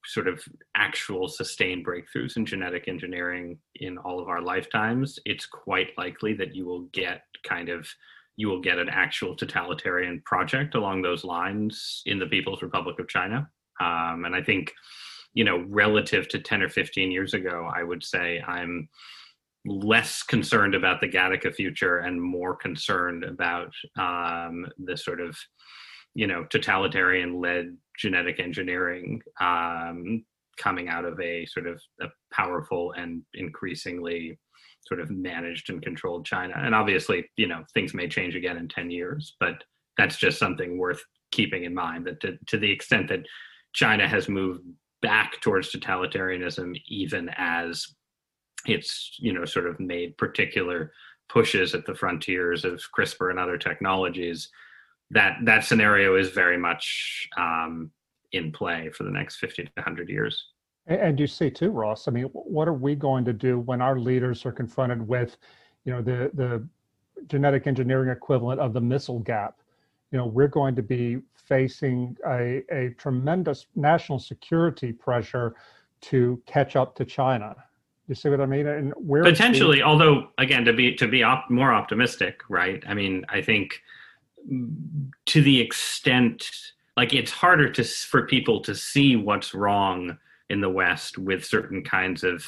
sort 0.07 0.29
of 0.29 0.43
actual 0.77 1.29
sustained 1.29 1.87
breakthroughs 1.87 2.37
in 2.37 2.45
genetic 2.45 2.89
engineering 2.89 3.59
in 3.77 3.97
all 3.99 4.21
of 4.21 4.29
our 4.29 4.43
lifetimes, 4.43 5.19
it's 5.25 5.47
quite 5.47 5.89
likely 5.97 6.35
that 6.35 6.55
you 6.55 6.67
will 6.67 6.83
get 6.93 7.23
kind 7.45 7.71
of 7.71 7.89
you 8.37 8.49
will 8.49 8.61
get 8.61 8.79
an 8.79 8.89
actual 8.89 9.37
totalitarian 9.37 10.21
project 10.25 10.75
along 10.75 11.03
those 11.03 11.23
lines 11.23 12.03
in 12.07 12.19
the 12.19 12.27
People's 12.27 12.63
Republic 12.63 12.99
of 12.99 13.09
China. 13.09 13.49
Um, 13.81 14.25
and 14.25 14.35
I 14.35 14.43
think, 14.43 14.73
you 15.33 15.45
know, 15.45 15.65
relative 15.69 16.29
to 16.29 16.39
10 16.39 16.63
or 16.63 16.69
15 16.69 17.11
years 17.11 17.35
ago, 17.35 17.69
I 17.75 17.83
would 17.83 18.03
say 18.03 18.41
I'm 18.47 18.89
less 19.67 20.23
concerned 20.23 20.75
about 20.75 21.01
the 21.01 21.09
Gattaca 21.09 21.55
future 21.55 21.99
and 21.99 22.21
more 22.21 22.55
concerned 22.55 23.25
about 23.25 23.73
um, 23.99 24.67
the 24.85 24.97
sort 24.97 25.21
of, 25.21 25.37
you 26.15 26.27
know, 26.27 26.45
totalitarian 26.45 27.41
led 27.41 27.77
genetic 27.99 28.41
engineering 28.41 29.23
um, 29.41 30.25
coming 30.59 30.89
out 30.89 31.05
of 31.05 31.19
a 31.21 31.47
sort 31.47 31.67
of 31.67 31.81
a 32.01 32.07
powerful 32.33 32.93
and 32.93 33.23
increasingly 33.35 34.39
sort 34.87 35.01
of 35.01 35.11
managed 35.11 35.71
and 35.71 35.83
controlled 35.83 36.27
China. 36.27 36.55
And 36.57 36.75
obviously, 36.75 37.25
you 37.37 37.49
know, 37.49 37.65
things 37.73 37.95
may 37.95 38.09
change 38.09 38.37
again 38.37 38.59
in 38.59 38.69
10 38.69 38.91
years, 38.91 39.35
but 39.41 39.65
that's 39.97 40.17
just 40.17 40.39
something 40.39 40.79
worth 40.79 41.03
keeping 41.33 41.65
in 41.65 41.75
mind 41.75 42.07
that 42.07 42.21
to, 42.21 42.39
to 42.47 42.59
the 42.59 42.71
extent 42.71 43.09
that 43.09 43.21
China 43.75 44.09
has 44.09 44.29
moved 44.29 44.63
back 45.03 45.41
towards 45.43 45.71
totalitarianism, 45.71 46.81
even 46.89 47.29
as 47.37 47.87
it's, 48.67 49.17
you 49.19 49.33
know, 49.33 49.45
sort 49.45 49.67
of 49.67 49.79
made 49.79 50.17
particular 50.17 50.93
pushes 51.29 51.75
at 51.75 51.85
the 51.85 51.95
frontiers 51.95 52.65
of 52.65 52.81
CRISPR 52.97 53.31
and 53.31 53.39
other 53.39 53.59
technologies, 53.59 54.49
that 55.11 55.37
that 55.43 55.65
scenario 55.65 56.17
is 56.17 56.31
very 56.31 56.57
much 56.57 57.29
um, 57.37 57.91
in 58.33 58.53
play 58.53 58.91
for 58.91 59.05
the 59.05 59.11
next 59.11 59.37
50 59.37 59.65
to 59.65 59.71
100 59.75 60.09
years. 60.09 60.47
And 60.87 61.19
you 61.19 61.27
see 61.27 61.51
too, 61.51 61.71
Ross. 61.71 62.09
I 62.09 62.11
mean, 62.11 62.25
what 62.33 62.69
are 62.69 62.75
we 62.75 62.95
going 62.95 63.25
to 63.25 63.33
do 63.33 63.59
when 63.59 63.81
our 63.81 63.99
leaders 63.99 64.45
are 64.45 64.53
confronted 64.53 65.07
with, 65.07 65.37
you 65.85 65.93
know, 65.93 66.03
the 66.03 66.31
the 66.35 66.67
genetic 67.27 67.67
engineering 67.67 68.11
equivalent 68.11 68.61
of 68.61 68.75
the 68.75 68.81
missile 68.81 69.21
gap? 69.21 69.61
You 70.15 70.21
know, 70.21 70.27
we're 70.27 70.47
going 70.47 70.77
to 70.77 70.83
be 70.83 71.19
facing 71.35 72.17
a, 72.25 72.63
a 72.71 72.95
tremendous 72.99 73.67
national 73.75 74.21
security 74.21 74.93
pressure 74.93 75.57
to 76.03 76.41
catch 76.47 76.77
up 76.77 76.95
to 76.95 77.05
China. 77.05 77.57
You 78.07 78.15
see 78.15 78.29
what 78.29 78.41
I 78.41 78.47
mean? 78.47 78.69
And 78.69 78.93
where 78.97 79.25
potentially, 79.25 79.79
the, 79.79 79.83
although 79.83 80.29
again, 80.39 80.65
to 80.67 80.73
be 80.73 80.95
to 80.95 81.09
be 81.09 81.25
op- 81.25 81.51
more 81.51 81.75
optimistic, 81.75 82.43
right? 82.49 82.81
I 82.87 82.95
mean, 82.95 83.25
I 83.29 83.43
think 83.43 83.81
to 85.27 85.43
the 85.43 85.61
extent 85.61 86.49
like 86.97 87.13
it's 87.13 87.33
harder 87.33 87.69
to 87.73 87.83
for 87.83 88.25
people 88.25 88.61
to 88.61 88.75
see 88.77 89.17
what's 89.17 89.53
wrong 89.53 90.17
in 90.49 90.61
the 90.61 90.71
West 90.71 91.19
with 91.19 91.45
certain 91.45 91.83
kinds 91.83 92.23
of 92.23 92.45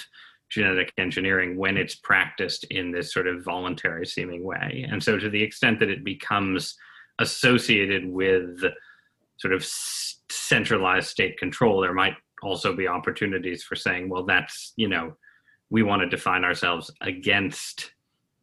genetic 0.50 0.92
engineering 0.98 1.56
when 1.56 1.76
it's 1.76 1.96
practiced 1.96 2.62
in 2.70 2.92
this 2.92 3.12
sort 3.12 3.26
of 3.26 3.42
voluntary 3.42 4.06
seeming 4.06 4.44
way. 4.44 4.86
And 4.88 5.02
so, 5.02 5.18
to 5.18 5.28
the 5.28 5.42
extent 5.42 5.80
that 5.80 5.90
it 5.90 6.04
becomes 6.04 6.76
associated 7.18 8.06
with 8.06 8.62
sort 9.38 9.52
of 9.54 9.64
centralized 9.64 11.08
state 11.08 11.38
control, 11.38 11.80
there 11.80 11.94
might 11.94 12.14
also 12.42 12.74
be 12.74 12.88
opportunities 12.88 13.62
for 13.62 13.76
saying, 13.76 14.08
well, 14.08 14.24
that's, 14.24 14.72
you 14.76 14.88
know, 14.88 15.16
we 15.70 15.82
want 15.82 16.02
to 16.02 16.08
define 16.08 16.44
ourselves 16.44 16.90
against 17.00 17.92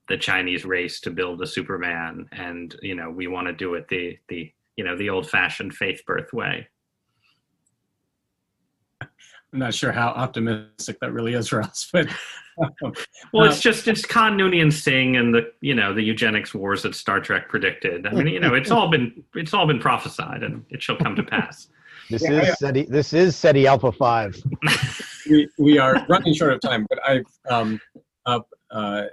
the 0.10 0.18
Chinese 0.18 0.66
race 0.66 1.00
to 1.02 1.12
build 1.12 1.41
a 1.41 1.48
Superman, 1.48 2.28
and 2.32 2.76
you 2.82 2.95
know, 2.95 3.10
we 3.10 3.28
want 3.28 3.48
to 3.48 3.54
do 3.54 3.76
it 3.76 3.88
the 3.88 4.18
the 4.28 4.52
you 4.76 4.84
know 4.84 4.98
the 4.98 5.10
old-fashioned 5.10 5.74
faith 5.74 6.02
birth 6.06 6.34
way. 6.34 6.68
I'm 9.53 9.59
not 9.59 9.73
sure 9.73 9.91
how 9.91 10.09
optimistic 10.09 10.99
that 10.99 11.13
really 11.13 11.35
is 11.35 11.47
for 11.47 11.61
us, 11.61 11.88
but 11.93 12.07
well, 13.31 13.45
it's 13.45 13.59
just 13.61 13.88
it's 13.88 14.05
Khan 14.05 14.35
Noonien 14.38 14.73
Singh 14.73 15.15
and 15.17 15.34
the 15.34 15.51
you 15.61 15.75
know 15.75 15.93
the 15.93 16.01
eugenics 16.01 16.53
wars 16.53 16.81
that 16.84 16.95
Star 16.95 17.19
Trek 17.19 17.49
predicted. 17.49 18.07
I 18.07 18.11
mean, 18.11 18.27
you 18.27 18.39
know, 18.39 18.55
it's 18.55 18.71
all 18.71 18.89
been 18.89 19.23
it's 19.35 19.53
all 19.53 19.67
been 19.67 19.80
prophesied, 19.80 20.43
and 20.43 20.65
it 20.69 20.81
shall 20.81 20.97
come 20.97 21.15
to 21.15 21.23
pass. 21.23 21.67
This 22.09 22.23
yeah, 22.23 22.41
is 22.41 22.59
Ceti, 22.59 22.84
this 22.84 23.13
is 23.13 23.34
Ceti 23.34 23.65
Alpha 23.65 23.89
Five. 23.89 24.35
we, 25.30 25.47
we 25.57 25.77
are 25.77 26.05
running 26.09 26.34
short 26.34 26.51
of 26.51 26.59
time, 26.59 26.85
but 26.89 26.99
I've 27.07 27.23
um, 27.49 27.80
uh, 28.25 28.41
uh, 28.71 29.03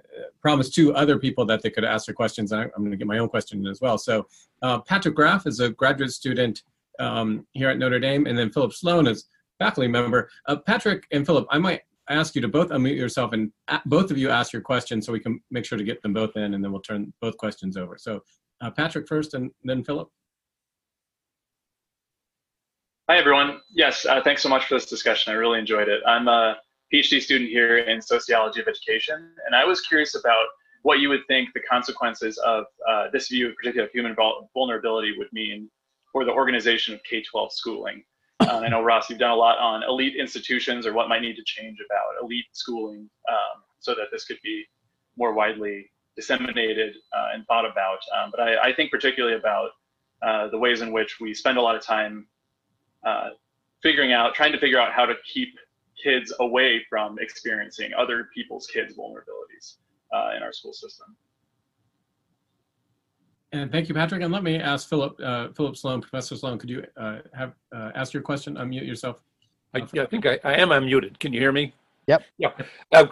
promised 0.42 0.74
two 0.74 0.92
other 0.94 1.16
people 1.16 1.44
that 1.46 1.62
they 1.62 1.70
could 1.70 1.84
ask 1.84 2.06
their 2.06 2.16
questions. 2.16 2.50
And 2.50 2.62
I'm 2.62 2.82
going 2.82 2.90
to 2.90 2.96
get 2.96 3.06
my 3.06 3.18
own 3.18 3.28
question 3.28 3.64
as 3.68 3.80
well. 3.80 3.96
So 3.96 4.26
uh, 4.62 4.80
Patrick 4.80 5.14
Graff 5.14 5.46
is 5.46 5.60
a 5.60 5.70
graduate 5.70 6.10
student 6.10 6.64
um, 6.98 7.46
here 7.52 7.68
at 7.68 7.78
Notre 7.78 8.00
Dame, 8.00 8.26
and 8.26 8.36
then 8.36 8.50
Philip 8.50 8.72
Sloan 8.72 9.06
is 9.06 9.26
faculty 9.60 9.86
member. 9.86 10.28
Uh, 10.46 10.56
Patrick 10.56 11.06
and 11.12 11.24
Philip, 11.24 11.46
I 11.50 11.58
might 11.58 11.82
ask 12.08 12.34
you 12.34 12.40
to 12.40 12.48
both 12.48 12.70
unmute 12.70 12.96
yourself 12.96 13.32
and 13.32 13.52
both 13.86 14.10
of 14.10 14.18
you 14.18 14.30
ask 14.30 14.52
your 14.52 14.62
questions 14.62 15.06
so 15.06 15.12
we 15.12 15.20
can 15.20 15.40
make 15.52 15.64
sure 15.64 15.78
to 15.78 15.84
get 15.84 16.02
them 16.02 16.12
both 16.12 16.36
in 16.36 16.54
and 16.54 16.64
then 16.64 16.72
we'll 16.72 16.80
turn 16.80 17.12
both 17.20 17.36
questions 17.36 17.76
over. 17.76 17.96
So 17.96 18.20
uh, 18.60 18.70
Patrick 18.70 19.06
first 19.06 19.34
and 19.34 19.52
then 19.62 19.84
Philip. 19.84 20.08
Hi, 23.08 23.16
everyone. 23.16 23.60
Yes, 23.72 24.06
uh, 24.06 24.20
thanks 24.22 24.42
so 24.42 24.48
much 24.48 24.66
for 24.66 24.74
this 24.74 24.86
discussion. 24.86 25.32
I 25.32 25.36
really 25.36 25.58
enjoyed 25.58 25.88
it. 25.88 26.00
I'm 26.06 26.28
a 26.28 26.56
PhD 26.92 27.20
student 27.20 27.50
here 27.50 27.78
in 27.78 28.00
sociology 28.00 28.60
of 28.60 28.68
education, 28.68 29.30
and 29.46 29.54
I 29.54 29.64
was 29.64 29.80
curious 29.80 30.14
about 30.14 30.46
what 30.82 31.00
you 31.00 31.08
would 31.08 31.26
think 31.26 31.50
the 31.52 31.60
consequences 31.60 32.38
of 32.38 32.64
uh, 32.88 33.06
this 33.12 33.28
view, 33.28 33.48
of 33.48 33.90
human 33.92 34.16
vulnerability, 34.54 35.14
would 35.18 35.26
mean 35.32 35.68
for 36.12 36.24
the 36.24 36.30
organization 36.30 36.94
of 36.94 37.00
K-12 37.02 37.50
schooling. 37.52 38.02
Um, 38.40 38.64
I 38.64 38.68
know, 38.68 38.82
Ross, 38.82 39.10
you've 39.10 39.18
done 39.18 39.30
a 39.30 39.36
lot 39.36 39.58
on 39.58 39.82
elite 39.82 40.16
institutions 40.16 40.86
or 40.86 40.92
what 40.92 41.08
might 41.08 41.22
need 41.22 41.36
to 41.36 41.44
change 41.44 41.78
about 41.84 42.22
elite 42.22 42.46
schooling 42.52 43.08
um, 43.28 43.62
so 43.78 43.94
that 43.94 44.06
this 44.10 44.24
could 44.24 44.38
be 44.42 44.64
more 45.16 45.34
widely 45.34 45.90
disseminated 46.16 46.96
uh, 47.12 47.28
and 47.34 47.46
thought 47.46 47.64
about. 47.64 47.98
Um, 48.16 48.30
but 48.30 48.40
I, 48.40 48.68
I, 48.68 48.74
think 48.74 48.90
particularly 48.90 49.36
about 49.36 49.70
uh, 50.22 50.48
the 50.48 50.58
ways 50.58 50.80
in 50.80 50.92
which 50.92 51.18
we 51.20 51.34
spend 51.34 51.58
a 51.58 51.62
lot 51.62 51.76
of 51.76 51.82
time 51.82 52.26
uh, 53.06 53.30
figuring 53.82 54.12
out, 54.12 54.34
trying 54.34 54.52
to 54.52 54.58
figure 54.58 54.78
out 54.78 54.92
how 54.92 55.06
to 55.06 55.14
keep 55.32 55.48
kids 56.02 56.32
away 56.40 56.84
from 56.88 57.18
experiencing 57.20 57.92
other 57.96 58.28
people's 58.34 58.66
kids' 58.66 58.94
vulnerabilities 58.96 59.76
uh, 60.14 60.36
in 60.36 60.42
our 60.42 60.52
school 60.52 60.72
system. 60.72 61.16
And 63.52 63.72
thank 63.72 63.88
you, 63.88 63.94
Patrick. 63.94 64.22
And 64.22 64.32
let 64.32 64.44
me 64.44 64.56
ask 64.56 64.88
Philip, 64.88 65.18
uh, 65.22 65.48
Philip 65.56 65.76
Sloan, 65.76 66.00
Professor 66.00 66.36
Sloan, 66.36 66.58
could 66.58 66.70
you 66.70 66.84
uh, 66.96 67.18
have 67.34 67.54
uh, 67.74 67.90
ask 67.94 68.12
your 68.12 68.22
question? 68.22 68.54
Unmute 68.54 68.86
yourself. 68.86 69.20
I, 69.74 69.86
yeah, 69.92 70.02
I 70.02 70.06
think 70.06 70.26
I, 70.26 70.38
I, 70.44 70.54
am 70.54 70.68
unmuted. 70.68 71.18
Can 71.18 71.32
you 71.32 71.40
hear 71.40 71.52
me? 71.52 71.72
Yep. 72.06 72.22
Yeah. 72.38 72.52
Uh, 72.92 73.06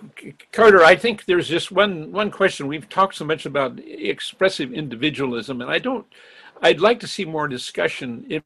Carter, 0.52 0.82
I 0.84 0.96
think 0.96 1.24
there's 1.24 1.48
just 1.48 1.70
one 1.70 2.10
one 2.10 2.30
question. 2.30 2.66
We've 2.66 2.88
talked 2.88 3.14
so 3.14 3.24
much 3.24 3.46
about 3.46 3.78
expressive 3.84 4.72
individualism, 4.72 5.60
and 5.60 5.70
I 5.70 5.78
don't. 5.78 6.06
I'd 6.60 6.80
like 6.80 6.98
to 7.00 7.06
see 7.06 7.24
more 7.24 7.46
discussion 7.46 8.26
in, 8.28 8.42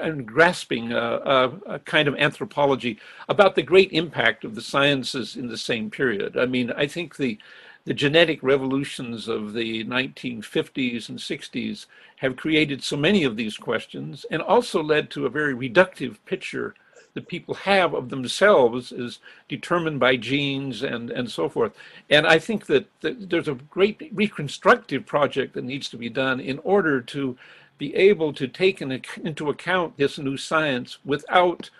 in 0.00 0.24
grasping 0.24 0.92
a, 0.92 0.98
a, 0.98 1.52
a, 1.66 1.78
kind 1.80 2.06
of 2.06 2.14
anthropology 2.14 3.00
about 3.28 3.56
the 3.56 3.62
great 3.62 3.90
impact 3.90 4.44
of 4.44 4.54
the 4.54 4.60
sciences 4.60 5.34
in 5.34 5.48
the 5.48 5.56
same 5.56 5.90
period. 5.90 6.36
I 6.36 6.46
mean, 6.46 6.70
I 6.70 6.86
think 6.86 7.16
the 7.16 7.38
the 7.86 7.94
genetic 7.94 8.42
revolutions 8.42 9.28
of 9.28 9.52
the 9.52 9.84
1950s 9.84 11.08
and 11.08 11.18
60s 11.18 11.86
have 12.16 12.36
created 12.36 12.82
so 12.82 12.96
many 12.96 13.22
of 13.22 13.36
these 13.36 13.56
questions 13.56 14.26
and 14.30 14.42
also 14.42 14.82
led 14.82 15.08
to 15.08 15.24
a 15.24 15.30
very 15.30 15.54
reductive 15.54 16.16
picture 16.26 16.74
that 17.14 17.28
people 17.28 17.54
have 17.54 17.94
of 17.94 18.10
themselves 18.10 18.92
is 18.92 19.20
determined 19.48 20.00
by 20.00 20.16
genes 20.16 20.82
and, 20.82 21.10
and 21.10 21.30
so 21.30 21.48
forth. 21.48 21.72
And 22.10 22.26
I 22.26 22.38
think 22.40 22.66
that, 22.66 22.86
that 23.00 23.30
there's 23.30 23.48
a 23.48 23.54
great 23.54 24.10
reconstructive 24.12 25.06
project 25.06 25.54
that 25.54 25.64
needs 25.64 25.88
to 25.90 25.96
be 25.96 26.10
done 26.10 26.40
in 26.40 26.58
order 26.58 27.00
to 27.00 27.38
be 27.78 27.94
able 27.94 28.32
to 28.32 28.48
take 28.48 28.82
in, 28.82 29.00
into 29.22 29.48
account 29.48 29.96
this 29.96 30.18
new 30.18 30.36
science 30.36 30.98
without 31.04 31.70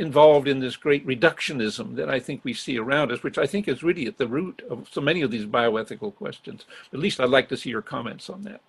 involved 0.00 0.48
in 0.48 0.58
this 0.58 0.76
great 0.76 1.06
reductionism 1.06 1.94
that 1.96 2.08
I 2.08 2.18
think 2.18 2.44
we 2.44 2.54
see 2.54 2.78
around 2.78 3.12
us, 3.12 3.22
which 3.22 3.38
I 3.38 3.46
think 3.46 3.68
is 3.68 3.82
really 3.82 4.06
at 4.06 4.18
the 4.18 4.26
root 4.26 4.62
of 4.68 4.88
so 4.90 5.00
many 5.00 5.22
of 5.22 5.30
these 5.30 5.46
bioethical 5.46 6.14
questions. 6.16 6.64
At 6.92 6.98
least 6.98 7.20
I'd 7.20 7.28
like 7.28 7.48
to 7.50 7.56
see 7.56 7.70
your 7.70 7.82
comments 7.82 8.28
on 8.28 8.42
that. 8.42 8.60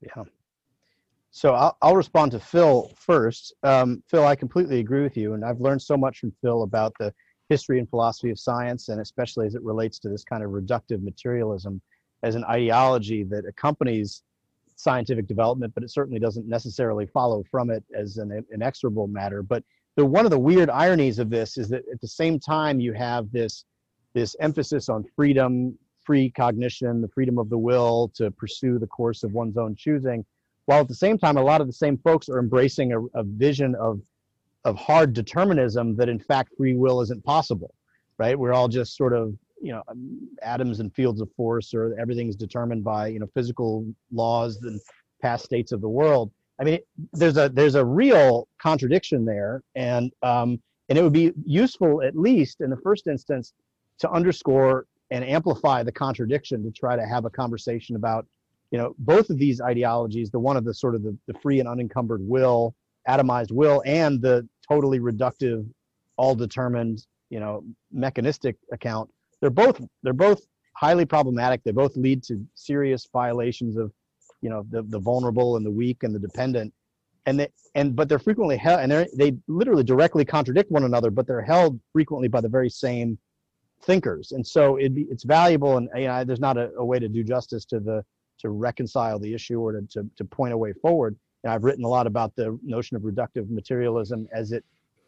Yeah. 0.00 0.24
So 1.30 1.54
I'll, 1.54 1.76
I'll 1.80 1.96
respond 1.96 2.32
to 2.32 2.40
Phil 2.40 2.90
first. 2.96 3.54
Um, 3.62 4.02
Phil, 4.08 4.26
I 4.26 4.34
completely 4.34 4.80
agree 4.80 5.02
with 5.02 5.16
you, 5.16 5.34
and 5.34 5.44
I've 5.44 5.60
learned 5.60 5.82
so 5.82 5.96
much 5.96 6.18
from 6.18 6.32
Phil 6.42 6.62
about 6.62 6.92
the 6.98 7.14
history 7.48 7.78
and 7.78 7.88
philosophy 7.88 8.30
of 8.30 8.38
science, 8.38 8.88
and 8.88 9.00
especially 9.00 9.46
as 9.46 9.54
it 9.54 9.62
relates 9.62 9.98
to 10.00 10.08
this 10.08 10.24
kind 10.24 10.42
of 10.42 10.50
reductive 10.50 11.02
materialism 11.02 11.80
as 12.22 12.34
an 12.34 12.44
ideology 12.44 13.22
that 13.24 13.44
accompanies 13.46 14.22
scientific 14.76 15.26
development, 15.26 15.74
but 15.74 15.84
it 15.84 15.90
certainly 15.90 16.18
doesn't 16.18 16.48
necessarily 16.48 17.06
follow 17.06 17.44
from 17.50 17.70
it 17.70 17.84
as 17.94 18.16
an 18.16 18.44
inexorable 18.52 19.06
matter. 19.06 19.42
But 19.42 19.62
the 19.96 20.04
one 20.04 20.24
of 20.24 20.30
the 20.30 20.38
weird 20.38 20.70
ironies 20.70 21.18
of 21.18 21.30
this 21.30 21.58
is 21.58 21.68
that 21.68 21.82
at 21.92 22.00
the 22.00 22.08
same 22.08 22.38
time 22.38 22.80
you 22.80 22.92
have 22.92 23.30
this 23.32 23.64
this 24.14 24.34
emphasis 24.40 24.88
on 24.88 25.04
freedom, 25.14 25.78
free 26.04 26.30
cognition, 26.30 27.00
the 27.00 27.08
freedom 27.08 27.38
of 27.38 27.48
the 27.48 27.58
will 27.58 28.10
to 28.14 28.30
pursue 28.32 28.78
the 28.78 28.86
course 28.86 29.22
of 29.22 29.32
one's 29.32 29.56
own 29.56 29.76
choosing, 29.76 30.24
while 30.66 30.80
at 30.80 30.88
the 30.88 30.94
same 30.94 31.16
time 31.16 31.36
a 31.36 31.42
lot 31.42 31.60
of 31.60 31.66
the 31.66 31.72
same 31.72 31.96
folks 31.98 32.28
are 32.28 32.38
embracing 32.38 32.92
a, 32.92 33.00
a 33.18 33.22
vision 33.24 33.74
of 33.76 34.00
of 34.64 34.76
hard 34.76 35.12
determinism 35.14 35.96
that 35.96 36.08
in 36.08 36.18
fact 36.18 36.52
free 36.56 36.74
will 36.74 37.00
isn't 37.00 37.24
possible, 37.24 37.74
right? 38.18 38.38
We're 38.38 38.52
all 38.52 38.68
just 38.68 38.96
sort 38.96 39.14
of 39.14 39.34
you 39.60 39.72
know 39.72 39.82
atoms 40.42 40.80
and 40.80 40.94
fields 40.94 41.20
of 41.20 41.30
force, 41.36 41.74
or 41.74 41.96
everything's 41.98 42.36
determined 42.36 42.84
by 42.84 43.08
you 43.08 43.18
know 43.18 43.28
physical 43.34 43.86
laws 44.12 44.56
and 44.62 44.80
past 45.22 45.44
states 45.44 45.72
of 45.72 45.80
the 45.80 45.88
world. 45.88 46.30
I 46.60 46.64
mean, 46.64 46.78
there's 47.12 47.36
a 47.36 47.48
there's 47.48 47.74
a 47.74 47.84
real 47.84 48.46
contradiction 48.60 49.24
there, 49.24 49.62
and 49.74 50.12
um, 50.22 50.60
and 50.88 50.98
it 50.98 51.02
would 51.02 51.12
be 51.12 51.32
useful 51.44 52.02
at 52.02 52.16
least 52.16 52.60
in 52.60 52.70
the 52.70 52.76
first 52.76 53.06
instance 53.06 53.54
to 54.00 54.10
underscore 54.10 54.86
and 55.10 55.24
amplify 55.24 55.82
the 55.82 55.92
contradiction 55.92 56.62
to 56.62 56.70
try 56.70 56.96
to 56.96 57.06
have 57.06 57.24
a 57.24 57.30
conversation 57.30 57.96
about 57.96 58.26
you 58.70 58.78
know 58.78 58.94
both 58.98 59.30
of 59.30 59.38
these 59.38 59.60
ideologies 59.60 60.30
the 60.30 60.38
one 60.38 60.56
of 60.56 60.64
the 60.64 60.74
sort 60.74 60.94
of 60.94 61.02
the, 61.02 61.16
the 61.26 61.34
free 61.40 61.60
and 61.60 61.68
unencumbered 61.68 62.20
will 62.22 62.74
atomized 63.08 63.50
will 63.50 63.82
and 63.86 64.20
the 64.20 64.46
totally 64.68 65.00
reductive 65.00 65.66
all 66.16 66.34
determined 66.34 67.06
you 67.30 67.40
know 67.40 67.64
mechanistic 67.90 68.56
account. 68.72 69.08
They're 69.40 69.50
both 69.50 69.80
they're 70.02 70.12
both 70.12 70.42
highly 70.74 71.06
problematic. 71.06 71.62
They 71.64 71.72
both 71.72 71.96
lead 71.96 72.22
to 72.24 72.44
serious 72.54 73.08
violations 73.12 73.76
of 73.76 73.92
you 74.40 74.50
know 74.50 74.64
the, 74.70 74.82
the 74.82 74.98
vulnerable 74.98 75.56
and 75.56 75.64
the 75.64 75.70
weak 75.70 76.02
and 76.02 76.14
the 76.14 76.18
dependent 76.18 76.72
and 77.26 77.40
they, 77.40 77.48
and 77.74 77.94
but 77.94 78.08
they're 78.08 78.18
frequently 78.18 78.56
held 78.56 78.80
and 78.80 78.90
they 78.90 79.08
they 79.16 79.36
literally 79.48 79.84
directly 79.84 80.24
contradict 80.24 80.70
one 80.70 80.84
another 80.84 81.10
but 81.10 81.26
they're 81.26 81.42
held 81.42 81.78
frequently 81.92 82.28
by 82.28 82.40
the 82.40 82.48
very 82.48 82.70
same 82.70 83.18
thinkers 83.82 84.32
and 84.32 84.46
so 84.46 84.76
it 84.76 84.92
it's 84.96 85.24
valuable 85.24 85.76
and 85.76 85.88
you 85.94 86.06
know, 86.06 86.24
there's 86.24 86.40
not 86.40 86.56
a, 86.56 86.70
a 86.76 86.84
way 86.84 86.98
to 86.98 87.08
do 87.08 87.24
justice 87.24 87.64
to 87.64 87.80
the 87.80 88.04
to 88.40 88.48
reconcile 88.48 89.18
the 89.18 89.32
issue 89.32 89.60
or 89.60 89.72
to, 89.72 89.82
to, 89.90 90.08
to 90.16 90.24
point 90.24 90.52
a 90.52 90.56
way 90.56 90.72
forward. 90.72 91.16
And 91.44 91.52
I've 91.52 91.64
written 91.64 91.84
a 91.84 91.88
lot 91.88 92.06
about 92.06 92.34
the 92.36 92.58
notion 92.62 92.96
of 92.96 93.02
reductive 93.02 93.48
materialism 93.50 94.28
as 94.32 94.52
it 94.52 94.64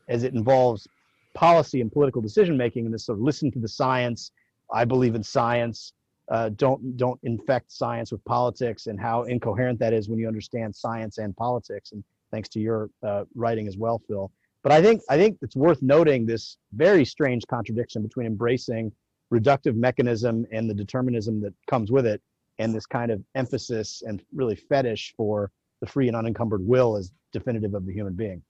as 0.09 0.23
it 0.23 0.35
involves 0.35 0.87
policy 1.35 1.81
and 1.81 1.91
political 1.91 2.21
decision 2.21 2.57
making 2.57 2.85
and 2.85 2.95
this 2.95 3.07
sort 3.07 3.19
of 3.19 3.25
listen 3.25 3.51
to 3.53 3.59
the 3.59 3.69
science. 3.69 4.33
I 4.73 4.85
believe 4.85 5.15
in 5.15 5.23
science. 5.23 5.93
Uh, 6.31 6.49
don't 6.51 6.97
don't 6.97 7.21
infect 7.25 7.71
science 7.71 8.13
with 8.13 8.25
politics 8.25 8.87
and 8.87 9.01
how 9.01 9.25
incoherent 9.25 9.79
that 9.79 9.93
is 9.93 10.09
when 10.09 10.19
you 10.19 10.29
understand 10.29 10.75
science 10.75 11.19
and 11.19 11.37
politics. 11.37 11.93
And 11.93 12.03
thanks 12.31 12.49
to 12.51 12.61
your 12.61 12.91
uh, 13.03 13.25
writing 13.35 13.67
as 13.67 13.77
well, 13.77 14.01
Phil. 14.07 14.31
But 14.63 14.73
I 14.73 14.81
think 14.81 15.03
I 15.11 15.17
think 15.17 15.39
it's 15.43 15.57
worth 15.57 15.83
noting 15.83 16.25
this 16.25 16.57
very 16.73 17.05
strange 17.05 17.45
contradiction 17.49 18.03
between 18.03 18.27
embracing 18.27 18.93
reductive 19.33 19.75
mechanism 19.75 20.47
and 20.53 20.69
the 20.69 20.75
determinism 20.75 21.41
that 21.41 21.55
comes 21.69 21.91
with 21.91 22.07
it, 22.07 22.23
and 22.59 22.75
this 22.75 22.87
kind 22.87 23.11
of 23.11 23.23
emphasis 23.35 24.03
and 24.07 24.23
really 24.33 24.57
fetish 24.57 25.15
for 25.17 25.51
the 25.81 25.87
free 25.87 26.07
and 26.07 26.17
unencumbered 26.17 26.65
will 26.65 26.97
as 26.97 27.11
definitive 27.33 27.75
of 27.75 27.85
the 27.85 27.93
human 27.93 28.13
being. 28.13 28.43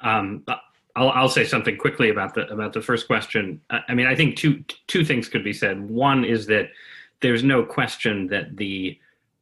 Um, 0.00 0.44
I'll, 0.94 1.10
I'll 1.10 1.28
say 1.28 1.44
something 1.44 1.76
quickly 1.76 2.10
about 2.10 2.34
the 2.34 2.46
about 2.48 2.72
the 2.72 2.82
first 2.82 3.06
question. 3.06 3.60
I 3.70 3.94
mean, 3.94 4.06
I 4.06 4.14
think 4.14 4.36
two 4.36 4.64
two 4.86 5.04
things 5.04 5.28
could 5.28 5.44
be 5.44 5.52
said. 5.52 5.88
One 5.88 6.24
is 6.24 6.46
that 6.46 6.68
there's 7.20 7.42
no 7.42 7.64
question 7.64 8.26
that 8.28 8.56
the 8.56 8.98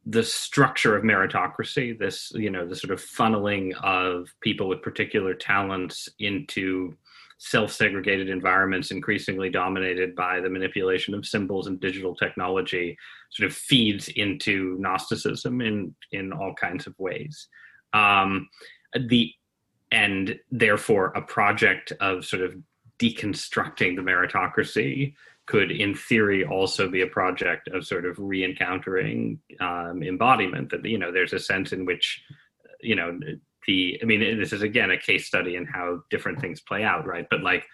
the 0.07 0.23
structure 0.23 0.97
of 0.97 1.05
meritocracy, 1.05 1.99
this 1.99 2.33
you 2.35 2.51
know 2.51 2.67
the 2.67 2.77
sort 2.77 2.93
of 2.93 3.01
funneling 3.01 3.75
of 3.83 4.29
people 4.41 4.69
with 4.69 4.83
particular 4.83 5.35
talents 5.35 6.09
into 6.19 6.97
self-segregated 7.43 8.29
environments 8.29 8.91
increasingly 8.91 9.49
dominated 9.49 10.15
by 10.15 10.41
the 10.41 10.51
manipulation 10.51 11.15
of 11.15 11.25
symbols 11.25 11.67
and 11.67 11.81
digital 11.81 12.15
technology 12.15 12.97
sort 13.31 13.51
of 13.51 13.57
feeds 13.57 14.09
into 14.09 14.77
gnosticism 14.79 15.63
in 15.63 15.95
in 16.13 16.35
all 16.35 16.53
kinds 16.61 16.87
of 16.87 16.95
ways 16.99 17.49
um, 17.95 18.47
the 19.09 19.33
and 19.91 20.39
therefore 20.51 21.07
a 21.17 21.23
project 21.23 21.93
of 22.01 22.25
sort 22.25 22.43
of 22.43 22.55
deconstructing 22.99 23.97
the 23.97 24.03
meritocracy 24.03 25.15
could 25.47 25.71
in 25.71 25.95
theory 25.95 26.45
also 26.45 26.89
be 26.89 27.03
a 27.03 27.07
project 27.07 27.69
of 27.69 27.85
sort 27.85 28.05
of 28.05 28.17
re-encountering 28.19 29.39
um, 29.59 30.03
embodiment 30.03 30.71
that 30.71 30.85
you 30.85 30.99
know 30.99 31.11
there's 31.11 31.33
a 31.33 31.39
sense 31.39 31.73
in 31.73 31.85
which 31.85 32.23
you 32.81 32.95
know 32.95 33.19
the 33.67 33.99
i 34.03 34.05
mean 34.05 34.39
this 34.39 34.53
is 34.53 34.63
again 34.63 34.91
a 34.91 34.99
case 34.99 35.27
study 35.27 35.57
in 35.57 35.67
how 35.67 36.01
different 36.09 36.41
things 36.41 36.61
play 36.61 36.85
out 36.85 37.07
right? 37.07 37.27
But 37.31 37.43
like 37.43 37.67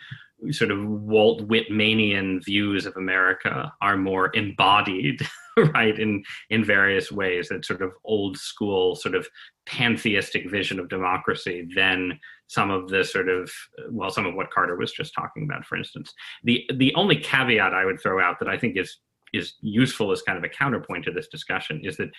sort 0.50 0.70
of 0.70 0.86
walt 0.86 1.48
whitmanian 1.48 2.44
views 2.44 2.86
of 2.86 2.96
america 2.96 3.72
are 3.80 3.96
more 3.96 4.30
embodied 4.34 5.26
right 5.74 5.98
in 5.98 6.22
in 6.50 6.64
various 6.64 7.10
ways. 7.10 7.48
That 7.48 7.64
sort 7.64 7.80
of 7.80 7.92
old 8.04 8.36
school 8.36 8.94
sort 8.94 9.14
of 9.14 9.26
pantheistic 9.64 10.50
vision 10.50 10.78
of 10.78 10.88
democracy 10.88 11.68
than 11.74 12.18
some 12.48 12.70
of 12.70 12.88
the 12.88 13.04
sort 13.04 13.28
of 13.28 13.50
well 13.90 14.10
some 14.10 14.26
of 14.26 14.34
what 14.34 14.50
carter 14.50 14.76
was 14.76 14.92
just 14.92 15.14
talking 15.14 15.44
about 15.44 15.64
for 15.64 15.76
instance. 15.76 16.12
The 16.44 16.68
the 16.74 16.94
only 16.94 17.16
caveat 17.16 17.74
i 17.74 17.84
would 17.84 18.00
throw 18.00 18.20
out 18.20 18.38
that 18.40 18.48
i 18.48 18.58
think 18.58 18.76
is 18.76 18.98
is 19.32 19.54
useful 19.60 20.12
as 20.12 20.22
kind 20.22 20.38
of 20.38 20.44
a 20.44 20.48
counterpoint 20.48 21.04
to 21.04 21.10
this 21.10 21.28
discussion 21.28 21.80
is 21.82 21.96
that 21.96 22.10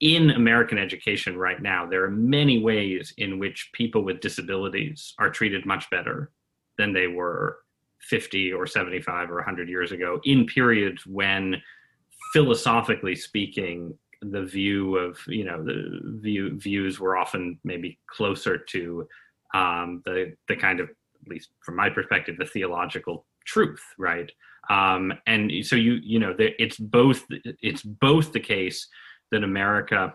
in 0.00 0.30
American 0.30 0.78
education 0.78 1.36
right 1.36 1.60
now, 1.60 1.86
there 1.86 2.02
are 2.04 2.10
many 2.10 2.58
ways 2.58 3.12
in 3.18 3.38
which 3.38 3.70
people 3.74 4.02
with 4.02 4.20
disabilities 4.20 5.12
are 5.18 5.28
treated 5.28 5.66
much 5.66 5.88
better 5.90 6.30
than 6.80 6.92
they 6.92 7.06
were 7.06 7.58
50 8.00 8.52
or 8.52 8.66
75 8.66 9.30
or 9.30 9.36
100 9.36 9.68
years 9.68 9.92
ago 9.92 10.20
in 10.24 10.46
periods 10.46 11.06
when 11.06 11.56
philosophically 12.32 13.14
speaking 13.14 13.94
the 14.22 14.42
view 14.42 14.96
of 14.96 15.18
you 15.26 15.44
know 15.44 15.62
the 15.62 16.00
view 16.20 16.58
views 16.58 16.98
were 16.98 17.16
often 17.16 17.58
maybe 17.64 17.98
closer 18.06 18.56
to 18.56 19.06
um, 19.54 20.02
the 20.04 20.34
the 20.48 20.56
kind 20.56 20.80
of 20.80 20.88
at 20.88 21.28
least 21.28 21.50
from 21.64 21.76
my 21.76 21.90
perspective 21.90 22.36
the 22.38 22.46
theological 22.46 23.26
truth 23.44 23.82
right? 23.98 24.30
Um, 24.68 25.12
and 25.26 25.50
so 25.62 25.76
you 25.76 25.94
you 26.02 26.18
know 26.18 26.34
it's 26.38 26.78
both 26.78 27.24
it's 27.30 27.82
both 27.82 28.32
the 28.32 28.40
case 28.40 28.88
that 29.32 29.44
America 29.44 30.14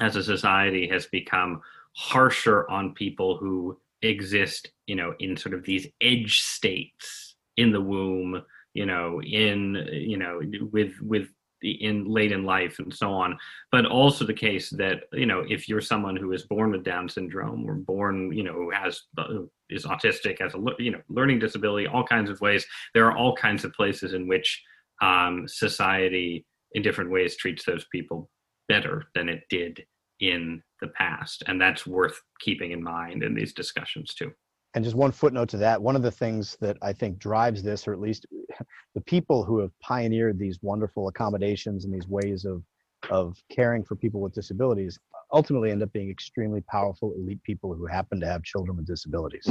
as 0.00 0.16
a 0.16 0.22
society 0.22 0.86
has 0.88 1.06
become 1.06 1.60
harsher 1.94 2.68
on 2.70 2.94
people 2.94 3.38
who 3.38 3.78
exist, 4.02 4.70
you 4.86 4.96
know, 4.96 5.14
in 5.18 5.36
sort 5.36 5.54
of 5.54 5.64
these 5.64 5.86
edge 6.00 6.40
states 6.40 7.36
in 7.56 7.72
the 7.72 7.80
womb, 7.80 8.42
you 8.74 8.86
know, 8.86 9.20
in, 9.22 9.88
you 9.92 10.16
know, 10.16 10.40
with, 10.72 10.92
with, 11.00 11.28
in 11.62 12.04
late 12.06 12.32
in 12.32 12.44
life 12.44 12.78
and 12.78 12.92
so 12.92 13.12
on. 13.12 13.36
But 13.72 13.86
also 13.86 14.24
the 14.24 14.34
case 14.34 14.70
that 14.70 15.04
you 15.12 15.26
know 15.26 15.44
if 15.48 15.68
you're 15.68 15.80
someone 15.80 16.16
who 16.16 16.32
is 16.32 16.42
born 16.42 16.70
with 16.70 16.84
down 16.84 17.08
syndrome 17.08 17.68
or 17.68 17.74
born 17.74 18.32
you 18.32 18.42
know 18.44 18.52
who 18.52 18.70
has 18.70 19.02
uh, 19.18 19.42
is 19.70 19.84
autistic 19.84 20.40
has 20.40 20.54
a 20.54 20.62
you 20.78 20.90
know 20.90 21.00
learning 21.08 21.38
disability 21.38 21.86
all 21.86 22.04
kinds 22.04 22.30
of 22.30 22.40
ways 22.40 22.66
there 22.94 23.06
are 23.06 23.16
all 23.16 23.34
kinds 23.34 23.64
of 23.64 23.72
places 23.72 24.12
in 24.12 24.28
which 24.28 24.62
um, 25.02 25.46
society 25.46 26.44
in 26.72 26.82
different 26.82 27.10
ways 27.10 27.36
treats 27.36 27.64
those 27.64 27.86
people 27.90 28.28
better 28.68 29.04
than 29.14 29.28
it 29.28 29.42
did 29.48 29.84
in 30.20 30.62
the 30.80 30.88
past. 30.88 31.42
And 31.46 31.60
that's 31.60 31.86
worth 31.86 32.20
keeping 32.40 32.72
in 32.72 32.82
mind 32.82 33.22
in 33.22 33.34
these 33.34 33.52
discussions 33.52 34.14
too. 34.14 34.32
And 34.74 34.84
just 34.84 34.96
one 34.96 35.12
footnote 35.12 35.48
to 35.50 35.56
that, 35.58 35.80
one 35.80 35.96
of 35.96 36.02
the 36.02 36.10
things 36.10 36.56
that 36.60 36.76
I 36.82 36.92
think 36.92 37.18
drives 37.18 37.62
this, 37.62 37.88
or 37.88 37.92
at 37.92 38.00
least 38.00 38.26
the 38.94 39.00
people 39.00 39.44
who 39.44 39.58
have 39.60 39.70
pioneered 39.80 40.38
these 40.38 40.58
wonderful 40.62 41.08
accommodations 41.08 41.84
and 41.84 41.94
these 41.94 42.08
ways 42.08 42.44
of 42.44 42.62
of 43.10 43.36
caring 43.50 43.84
for 43.84 43.94
people 43.94 44.20
with 44.20 44.32
disabilities 44.32 44.98
ultimately 45.32 45.70
end 45.70 45.82
up 45.82 45.92
being 45.92 46.10
extremely 46.10 46.60
powerful 46.62 47.12
elite 47.16 47.42
people 47.42 47.74
who 47.74 47.86
happen 47.86 48.18
to 48.18 48.26
have 48.26 48.42
children 48.42 48.76
with 48.76 48.86
disabilities 48.86 49.46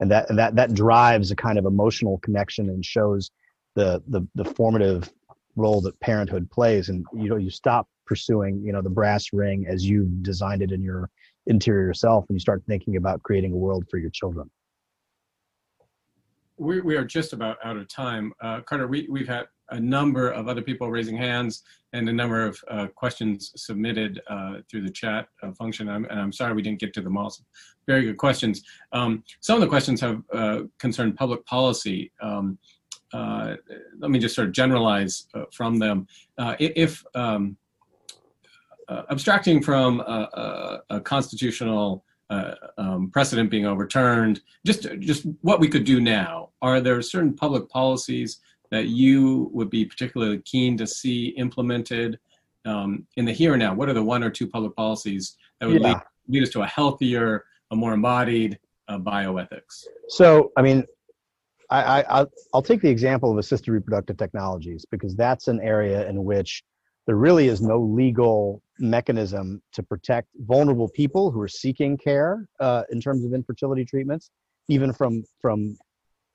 and 0.00 0.10
that 0.10 0.28
and 0.30 0.38
that 0.38 0.56
that 0.56 0.74
drives 0.74 1.30
a 1.30 1.36
kind 1.36 1.58
of 1.58 1.66
emotional 1.66 2.18
connection 2.18 2.70
and 2.70 2.84
shows 2.84 3.30
the 3.74 4.02
the, 4.08 4.26
the 4.34 4.44
formative 4.44 5.12
role 5.56 5.80
that 5.80 5.98
parenthood 6.00 6.50
plays 6.50 6.88
and 6.88 7.04
you 7.14 7.28
know 7.28 7.36
you 7.36 7.50
stop 7.50 7.88
pursuing 8.10 8.60
you 8.64 8.72
know 8.72 8.82
the 8.82 8.90
brass 8.90 9.32
ring 9.32 9.66
as 9.68 9.88
you 9.88 10.04
designed 10.22 10.62
it 10.62 10.72
in 10.72 10.82
your 10.82 11.08
interior 11.46 11.94
self 11.94 12.24
and 12.28 12.34
you 12.34 12.40
start 12.40 12.60
thinking 12.66 12.96
about 12.96 13.22
creating 13.22 13.52
a 13.52 13.56
world 13.56 13.84
for 13.88 13.98
your 13.98 14.10
children? 14.10 14.50
We, 16.58 16.80
we 16.80 16.96
are 16.96 17.04
just 17.04 17.32
about 17.32 17.56
out 17.64 17.76
of 17.76 17.86
time. 17.86 18.32
Uh, 18.42 18.62
carter 18.62 18.88
we, 18.88 19.06
we've 19.08 19.28
had 19.28 19.46
a 19.70 19.78
number 19.78 20.28
of 20.28 20.48
other 20.48 20.60
people 20.60 20.90
raising 20.90 21.16
hands 21.16 21.62
and 21.92 22.08
a 22.08 22.12
number 22.12 22.44
of 22.44 22.60
uh, 22.68 22.88
questions 22.88 23.52
submitted 23.54 24.20
uh, 24.28 24.54
through 24.68 24.82
the 24.82 24.90
chat 24.90 25.28
uh, 25.44 25.52
function. 25.52 25.88
I'm, 25.88 26.04
and 26.06 26.18
i'm 26.20 26.32
sorry 26.32 26.52
we 26.52 26.62
didn't 26.62 26.80
get 26.80 26.92
to 26.94 27.00
them 27.00 27.16
all. 27.16 27.32
Very 27.86 28.02
good 28.02 28.18
questions. 28.18 28.64
Um, 28.90 29.22
some 29.38 29.54
of 29.54 29.60
the 29.60 29.68
questions 29.68 30.00
have 30.00 30.20
uh, 30.34 30.62
concerned 30.80 31.16
public 31.16 31.46
policy. 31.46 32.10
Um, 32.20 32.58
uh, 33.14 33.54
let 34.00 34.10
me 34.10 34.18
just 34.18 34.34
sort 34.34 34.48
of 34.48 34.52
generalize 34.52 35.28
uh, 35.34 35.44
from 35.52 35.78
them. 35.78 36.08
If 36.58 37.04
um, 37.14 37.56
abstracting 39.10 39.62
from 39.62 40.00
a, 40.00 40.82
a, 40.90 40.96
a 40.96 41.00
constitutional 41.00 42.04
uh, 42.30 42.54
um, 42.78 43.10
precedent 43.10 43.50
being 43.50 43.66
overturned, 43.66 44.40
just 44.64 44.86
just 45.00 45.26
what 45.42 45.60
we 45.60 45.68
could 45.68 45.84
do 45.84 46.00
now. 46.00 46.50
Are 46.62 46.80
there 46.80 47.02
certain 47.02 47.34
public 47.34 47.68
policies 47.68 48.40
that 48.70 48.86
you 48.86 49.50
would 49.52 49.70
be 49.70 49.84
particularly 49.84 50.38
keen 50.44 50.76
to 50.78 50.86
see 50.86 51.28
implemented 51.30 52.18
um, 52.64 53.06
in 53.16 53.24
the 53.24 53.32
here 53.32 53.54
and 53.54 53.60
now? 53.60 53.74
What 53.74 53.88
are 53.88 53.92
the 53.94 54.02
one 54.02 54.22
or 54.22 54.30
two 54.30 54.46
public 54.46 54.76
policies 54.76 55.36
that 55.58 55.68
would 55.68 55.82
yeah. 55.82 55.88
lead 55.88 56.02
lead 56.28 56.42
us 56.44 56.50
to 56.50 56.62
a 56.62 56.66
healthier, 56.66 57.44
a 57.72 57.76
more 57.76 57.92
embodied 57.92 58.58
uh, 58.88 58.98
bioethics? 58.98 59.84
So, 60.08 60.52
I 60.56 60.62
mean, 60.62 60.84
I, 61.70 62.02
I, 62.02 62.26
I'll 62.52 62.62
take 62.62 62.80
the 62.80 62.90
example 62.90 63.30
of 63.30 63.38
assisted 63.38 63.72
reproductive 63.72 64.16
technologies 64.16 64.84
because 64.90 65.14
that's 65.16 65.48
an 65.48 65.60
area 65.60 66.08
in 66.08 66.24
which 66.24 66.62
there 67.06 67.16
really 67.16 67.48
is 67.48 67.60
no 67.60 67.80
legal 67.80 68.62
mechanism 68.80 69.62
to 69.72 69.82
protect 69.82 70.28
vulnerable 70.40 70.88
people 70.88 71.30
who 71.30 71.40
are 71.40 71.48
seeking 71.48 71.96
care 71.96 72.46
uh, 72.60 72.82
in 72.90 73.00
terms 73.00 73.24
of 73.24 73.34
infertility 73.34 73.84
treatments, 73.84 74.30
even 74.68 74.92
from 74.92 75.22
from 75.40 75.76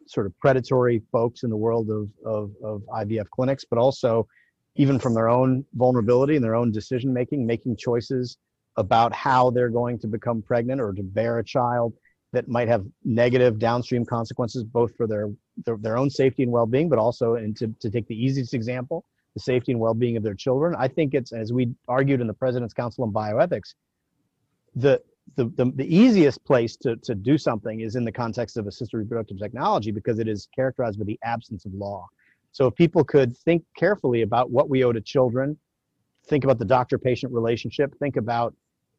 sort 0.08 0.26
of 0.26 0.40
predatory 0.40 1.02
folks 1.12 1.44
in 1.44 1.50
the 1.50 1.58
world 1.58 1.90
of, 1.90 2.10
of, 2.26 2.52
of 2.64 2.82
IVF 2.94 3.28
clinics, 3.30 3.66
but 3.70 3.80
also 3.80 4.28
even 4.76 5.00
from 5.00 5.14
their 5.14 5.30
own 5.30 5.66
vulnerability 5.74 6.36
and 6.36 6.44
their 6.44 6.56
own 6.56 6.72
decision 6.72 7.14
making, 7.14 7.46
making 7.46 7.76
choices 7.76 8.38
about 8.78 9.14
how 9.14 9.50
they're 9.50 9.70
going 9.70 9.98
to 9.98 10.08
become 10.08 10.42
pregnant 10.42 10.82
or 10.82 10.94
to 10.94 11.02
bear 11.02 11.40
a 11.40 11.44
child 11.44 11.94
that 12.34 12.48
might 12.48 12.68
have 12.68 12.86
negative 13.06 13.58
downstream 13.58 14.06
consequences, 14.06 14.64
both 14.64 14.94
for 14.98 15.08
their, 15.08 15.30
their, 15.66 15.78
their 15.78 15.98
own 15.98 16.10
safety 16.10 16.44
and 16.44 16.52
well 16.52 16.66
being, 16.66 16.90
but 16.90 17.00
also, 17.00 17.36
and 17.36 17.56
to, 17.56 17.74
to 17.80 17.90
take 17.90 18.06
the 18.08 18.16
easiest 18.16 18.54
example, 18.54 19.06
the 19.36 19.42
safety 19.42 19.72
and 19.72 19.80
well 19.80 19.94
being 19.94 20.18
of 20.18 20.24
their 20.24 20.34
children. 20.34 20.76
I 20.78 20.88
think 20.88 21.14
it's, 21.14 21.32
as 21.32 21.54
we 21.54 21.74
argued 21.88 22.22
in 22.22 22.28
the 22.28 22.34
President's 22.34 22.74
Council 22.74 23.04
on 23.04 23.12
Bioethics, 23.12 23.76
the, 24.76 25.02
the, 25.36 25.46
the, 25.56 25.72
the, 25.76 25.96
easiest 25.96 26.44
place 26.46 26.76
to, 26.78 26.96
to 26.98 27.16
do 27.16 27.38
something 27.38 27.82
is 27.82 27.96
in 27.96 28.06
the 28.06 28.12
context 28.12 28.58
of 28.58 28.68
assisted 28.68 28.98
reproductive 28.98 29.38
technology 29.40 29.92
because 29.92 30.20
it 30.20 30.28
is 30.28 30.48
characterized 30.56 31.00
by 31.00 31.06
the 31.06 31.20
absence 31.24 31.66
of 31.66 31.74
law. 31.74 32.08
So 32.52 32.68
if 32.68 32.76
people 32.76 33.04
could 33.04 33.36
think 33.38 33.64
carefully 33.78 34.22
about 34.22 34.50
what 34.52 34.70
we 34.70 34.84
owe 34.84 34.94
to 34.94 35.02
children, 35.02 35.58
think 36.28 36.44
about 36.44 36.60
the 36.60 36.66
doctor-patient 36.66 37.32
relationship, 37.34 37.94
think 38.00 38.16
about 38.16 38.56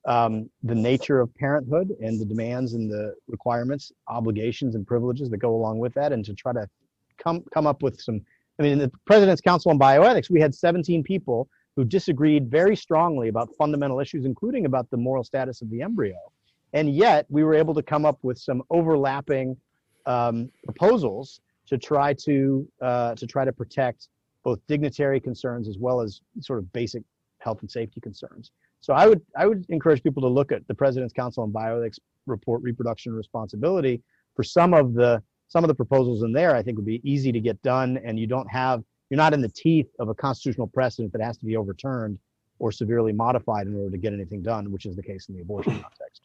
um, 0.06 0.48
the 0.62 0.74
nature 0.74 1.20
of 1.20 1.34
parenthood 1.34 1.90
and 2.00 2.20
the 2.20 2.24
demands 2.24 2.74
and 2.74 2.90
the 2.90 3.14
requirements, 3.28 3.90
obligations 4.08 4.74
and 4.74 4.86
privileges 4.86 5.30
that 5.30 5.38
go 5.38 5.54
along 5.54 5.78
with 5.78 5.94
that, 5.94 6.12
and 6.12 6.24
to 6.24 6.34
try 6.34 6.52
to 6.52 6.68
come 7.18 7.42
come 7.52 7.66
up 7.66 7.82
with 7.82 8.00
some. 8.00 8.20
I 8.58 8.62
mean, 8.62 8.72
in 8.72 8.78
the 8.78 8.90
President's 9.06 9.40
Council 9.40 9.70
on 9.70 9.78
Bioethics, 9.78 10.30
we 10.30 10.40
had 10.40 10.54
17 10.54 11.02
people 11.02 11.48
who 11.76 11.84
disagreed 11.84 12.50
very 12.50 12.74
strongly 12.74 13.28
about 13.28 13.50
fundamental 13.58 14.00
issues, 14.00 14.24
including 14.24 14.64
about 14.64 14.90
the 14.90 14.96
moral 14.96 15.24
status 15.24 15.60
of 15.60 15.70
the 15.70 15.82
embryo. 15.82 16.16
And 16.72 16.94
yet, 16.94 17.26
we 17.28 17.44
were 17.44 17.54
able 17.54 17.74
to 17.74 17.82
come 17.82 18.06
up 18.06 18.18
with 18.22 18.38
some 18.38 18.62
overlapping 18.70 19.56
um, 20.06 20.50
proposals 20.64 21.40
to 21.66 21.76
try 21.76 22.14
to 22.14 22.66
uh, 22.80 23.14
to 23.16 23.26
try 23.26 23.44
to 23.44 23.52
protect 23.52 24.08
both 24.42 24.60
dignitary 24.68 25.20
concerns 25.20 25.68
as 25.68 25.76
well 25.78 26.00
as 26.00 26.20
sort 26.40 26.58
of 26.58 26.72
basic 26.72 27.02
health 27.38 27.60
and 27.60 27.70
safety 27.70 28.00
concerns. 28.00 28.52
So 28.80 28.94
I 28.94 29.06
would 29.06 29.20
I 29.36 29.46
would 29.46 29.66
encourage 29.68 30.02
people 30.02 30.22
to 30.22 30.28
look 30.28 30.52
at 30.52 30.66
the 30.68 30.74
President's 30.74 31.12
Council 31.12 31.42
on 31.42 31.52
Bioethics 31.52 31.98
report, 32.26 32.62
reproduction 32.62 33.12
responsibility, 33.12 34.02
for 34.34 34.42
some 34.42 34.74
of 34.74 34.94
the 34.94 35.22
some 35.48 35.64
of 35.64 35.68
the 35.68 35.74
proposals 35.74 36.22
in 36.22 36.32
there. 36.32 36.54
I 36.54 36.62
think 36.62 36.76
would 36.76 36.86
be 36.86 37.00
easy 37.04 37.32
to 37.32 37.40
get 37.40 37.60
done, 37.62 37.98
and 38.04 38.18
you 38.18 38.26
don't 38.26 38.50
have 38.50 38.82
you're 39.10 39.16
not 39.16 39.34
in 39.34 39.40
the 39.40 39.48
teeth 39.48 39.88
of 40.00 40.08
a 40.08 40.14
constitutional 40.14 40.66
precedent 40.66 41.12
that 41.12 41.22
has 41.22 41.38
to 41.38 41.46
be 41.46 41.56
overturned 41.56 42.18
or 42.58 42.72
severely 42.72 43.12
modified 43.12 43.66
in 43.66 43.76
order 43.76 43.90
to 43.90 43.98
get 43.98 44.12
anything 44.12 44.42
done, 44.42 44.72
which 44.72 44.86
is 44.86 44.96
the 44.96 45.02
case 45.02 45.28
in 45.28 45.36
the 45.36 45.42
abortion 45.42 45.72
context. 45.82 46.22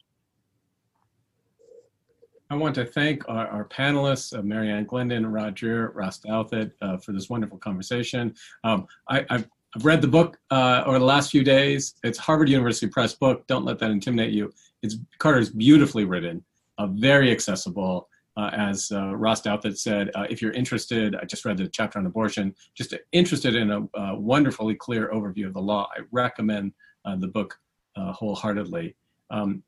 I 2.50 2.56
want 2.56 2.74
to 2.74 2.84
thank 2.84 3.26
our, 3.28 3.46
our 3.48 3.64
panelists, 3.64 4.36
uh, 4.36 4.42
Mary 4.42 4.70
Ann 4.70 4.84
Glendon, 4.84 5.26
Roger, 5.26 5.90
Ross 5.94 6.20
uh, 6.28 6.44
for 6.44 7.12
this 7.12 7.30
wonderful 7.30 7.58
conversation. 7.58 8.34
Um, 8.62 8.86
I, 9.08 9.24
have 9.30 9.48
read 9.80 10.02
the 10.02 10.08
book 10.08 10.38
uh, 10.50 10.82
over 10.84 10.98
the 10.98 11.04
last 11.04 11.30
few 11.30 11.42
days. 11.42 11.94
It's 12.04 12.18
Harvard 12.18 12.50
University 12.50 12.88
Press 12.88 13.14
book. 13.14 13.46
Don't 13.46 13.64
let 13.64 13.78
that 13.78 13.90
intimidate 13.90 14.34
you. 14.34 14.52
It's 14.82 14.96
Carter's 15.18 15.48
beautifully 15.48 16.04
written, 16.04 16.44
uh, 16.76 16.88
very 16.88 17.30
accessible, 17.30 18.08
uh, 18.36 18.50
as 18.52 18.90
uh, 18.92 19.14
Ross 19.14 19.42
Douthat 19.42 19.76
said, 19.76 20.10
uh, 20.14 20.26
if 20.30 20.40
you're 20.40 20.52
interested, 20.52 21.14
I 21.16 21.24
just 21.24 21.44
read 21.44 21.58
the 21.58 21.68
chapter 21.68 21.98
on 21.98 22.06
abortion, 22.06 22.54
just 22.74 22.94
interested 23.12 23.54
in 23.54 23.70
a, 23.70 24.14
wonderfully 24.14 24.74
clear 24.74 25.10
overview 25.12 25.46
of 25.46 25.54
the 25.54 25.60
law, 25.60 25.88
I 25.96 26.00
recommend 26.10 26.72
uh, 27.04 27.16
the 27.16 27.28
book 27.28 27.58
uh, 27.96 28.12
wholeheartedly. 28.12 28.96
Um, 29.30 29.62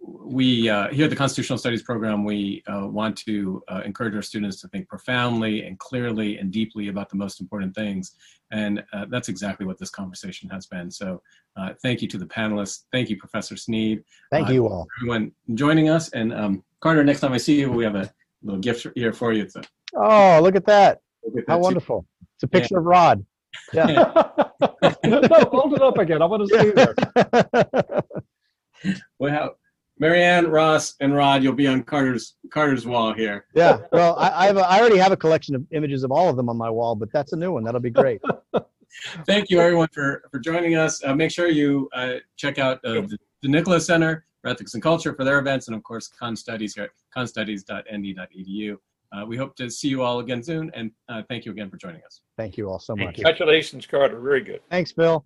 we 0.00 0.68
uh, 0.68 0.88
here 0.88 1.04
at 1.04 1.10
the 1.10 1.16
Constitutional 1.16 1.58
Studies 1.58 1.82
program, 1.82 2.24
we 2.24 2.62
want 2.68 3.16
to 3.18 3.62
encourage 3.84 4.14
our 4.14 4.22
students 4.22 4.60
to 4.60 4.68
think 4.68 4.88
profoundly 4.88 5.66
and 5.66 5.78
clearly 5.78 6.38
and 6.38 6.52
deeply 6.52 6.88
about 6.88 7.10
the 7.10 7.16
most 7.16 7.40
important 7.40 7.74
things. 7.74 8.14
And 8.52 8.82
that's 9.10 9.28
exactly 9.28 9.66
what 9.66 9.76
this 9.76 9.90
conversation 9.90 10.48
has 10.50 10.66
been. 10.66 10.90
So 10.90 11.20
thank 11.82 12.00
you 12.00 12.08
to 12.08 12.18
the 12.18 12.26
panelists. 12.26 12.84
Thank 12.92 13.10
you, 13.10 13.16
Professor 13.16 13.56
Snead. 13.56 14.02
Thank 14.30 14.48
you 14.48 14.68
all. 14.68 14.86
Everyone 15.00 15.32
joining 15.54 15.88
us. 15.88 16.08
And 16.10 16.32
um, 16.32 16.62
Carter, 16.80 17.04
next 17.04 17.20
time 17.20 17.32
I 17.32 17.38
see 17.38 17.58
you, 17.58 17.70
we 17.70 17.84
have 17.84 17.96
a 17.96 18.12
little 18.42 18.60
gift 18.60 18.86
here 18.94 19.12
for 19.12 19.32
you. 19.32 19.42
It's 19.42 19.56
oh, 19.96 20.40
look 20.42 20.54
at 20.54 20.66
that. 20.66 21.00
Look 21.24 21.38
at 21.38 21.44
How 21.48 21.56
that 21.56 21.62
wonderful. 21.62 22.02
Too. 22.02 22.26
It's 22.36 22.42
a 22.44 22.48
picture 22.48 22.74
yeah. 22.74 22.78
of 22.78 22.84
Rod. 22.84 23.24
Yeah. 23.72 23.84
no, 25.04 25.20
hold 25.50 25.74
it 25.74 25.82
up 25.82 25.98
again. 25.98 26.20
I 26.20 26.26
want 26.26 26.48
to 26.48 26.58
see 26.58 26.70
there. 26.70 26.94
well, 29.18 29.56
Mary 29.98 30.22
Ann, 30.22 30.48
Ross, 30.48 30.94
and 31.00 31.14
Rod, 31.14 31.42
you'll 31.42 31.54
be 31.54 31.66
on 31.66 31.82
Carter's 31.82 32.36
Carter's 32.50 32.86
wall 32.86 33.14
here. 33.14 33.46
Yeah. 33.54 33.78
Well, 33.90 34.16
I, 34.16 34.44
I, 34.44 34.46
have 34.46 34.58
a, 34.58 34.60
I 34.60 34.78
already 34.78 34.98
have 34.98 35.12
a 35.12 35.16
collection 35.16 35.54
of 35.54 35.64
images 35.72 36.04
of 36.04 36.12
all 36.12 36.28
of 36.28 36.36
them 36.36 36.48
on 36.48 36.56
my 36.56 36.70
wall, 36.70 36.94
but 36.94 37.10
that's 37.10 37.32
a 37.32 37.36
new 37.36 37.52
one. 37.52 37.64
That'll 37.64 37.80
be 37.80 37.90
great. 37.90 38.20
Thank 39.26 39.50
you, 39.50 39.60
everyone, 39.60 39.88
for 39.92 40.22
for 40.30 40.38
joining 40.38 40.76
us. 40.76 41.02
Uh, 41.02 41.14
make 41.14 41.30
sure 41.30 41.48
you 41.48 41.88
uh, 41.94 42.14
check 42.36 42.58
out 42.58 42.84
uh, 42.84 43.00
the, 43.00 43.18
the 43.42 43.48
Nicola 43.48 43.80
Center 43.80 44.26
for 44.42 44.50
Ethics 44.50 44.74
and 44.74 44.82
Culture 44.82 45.14
for 45.14 45.24
their 45.24 45.38
events, 45.38 45.68
and 45.68 45.76
of 45.76 45.82
course, 45.82 46.08
Con 46.08 46.36
Studies 46.36 46.74
here 46.74 46.84
at 46.84 46.90
constudies.nd.edu. 47.14 48.76
Uh, 49.10 49.24
we 49.26 49.36
hope 49.36 49.56
to 49.56 49.70
see 49.70 49.88
you 49.88 50.02
all 50.02 50.20
again 50.20 50.42
soon, 50.42 50.70
and 50.74 50.90
uh, 51.08 51.22
thank 51.28 51.44
you 51.44 51.52
again 51.52 51.70
for 51.70 51.76
joining 51.76 52.02
us. 52.04 52.20
Thank 52.36 52.56
you 52.56 52.68
all 52.68 52.78
so 52.78 52.94
much. 52.94 53.14
Congratulations, 53.14 53.86
Carter. 53.86 54.20
Very 54.20 54.42
good. 54.42 54.60
Thanks, 54.70 54.92
Bill. 54.92 55.24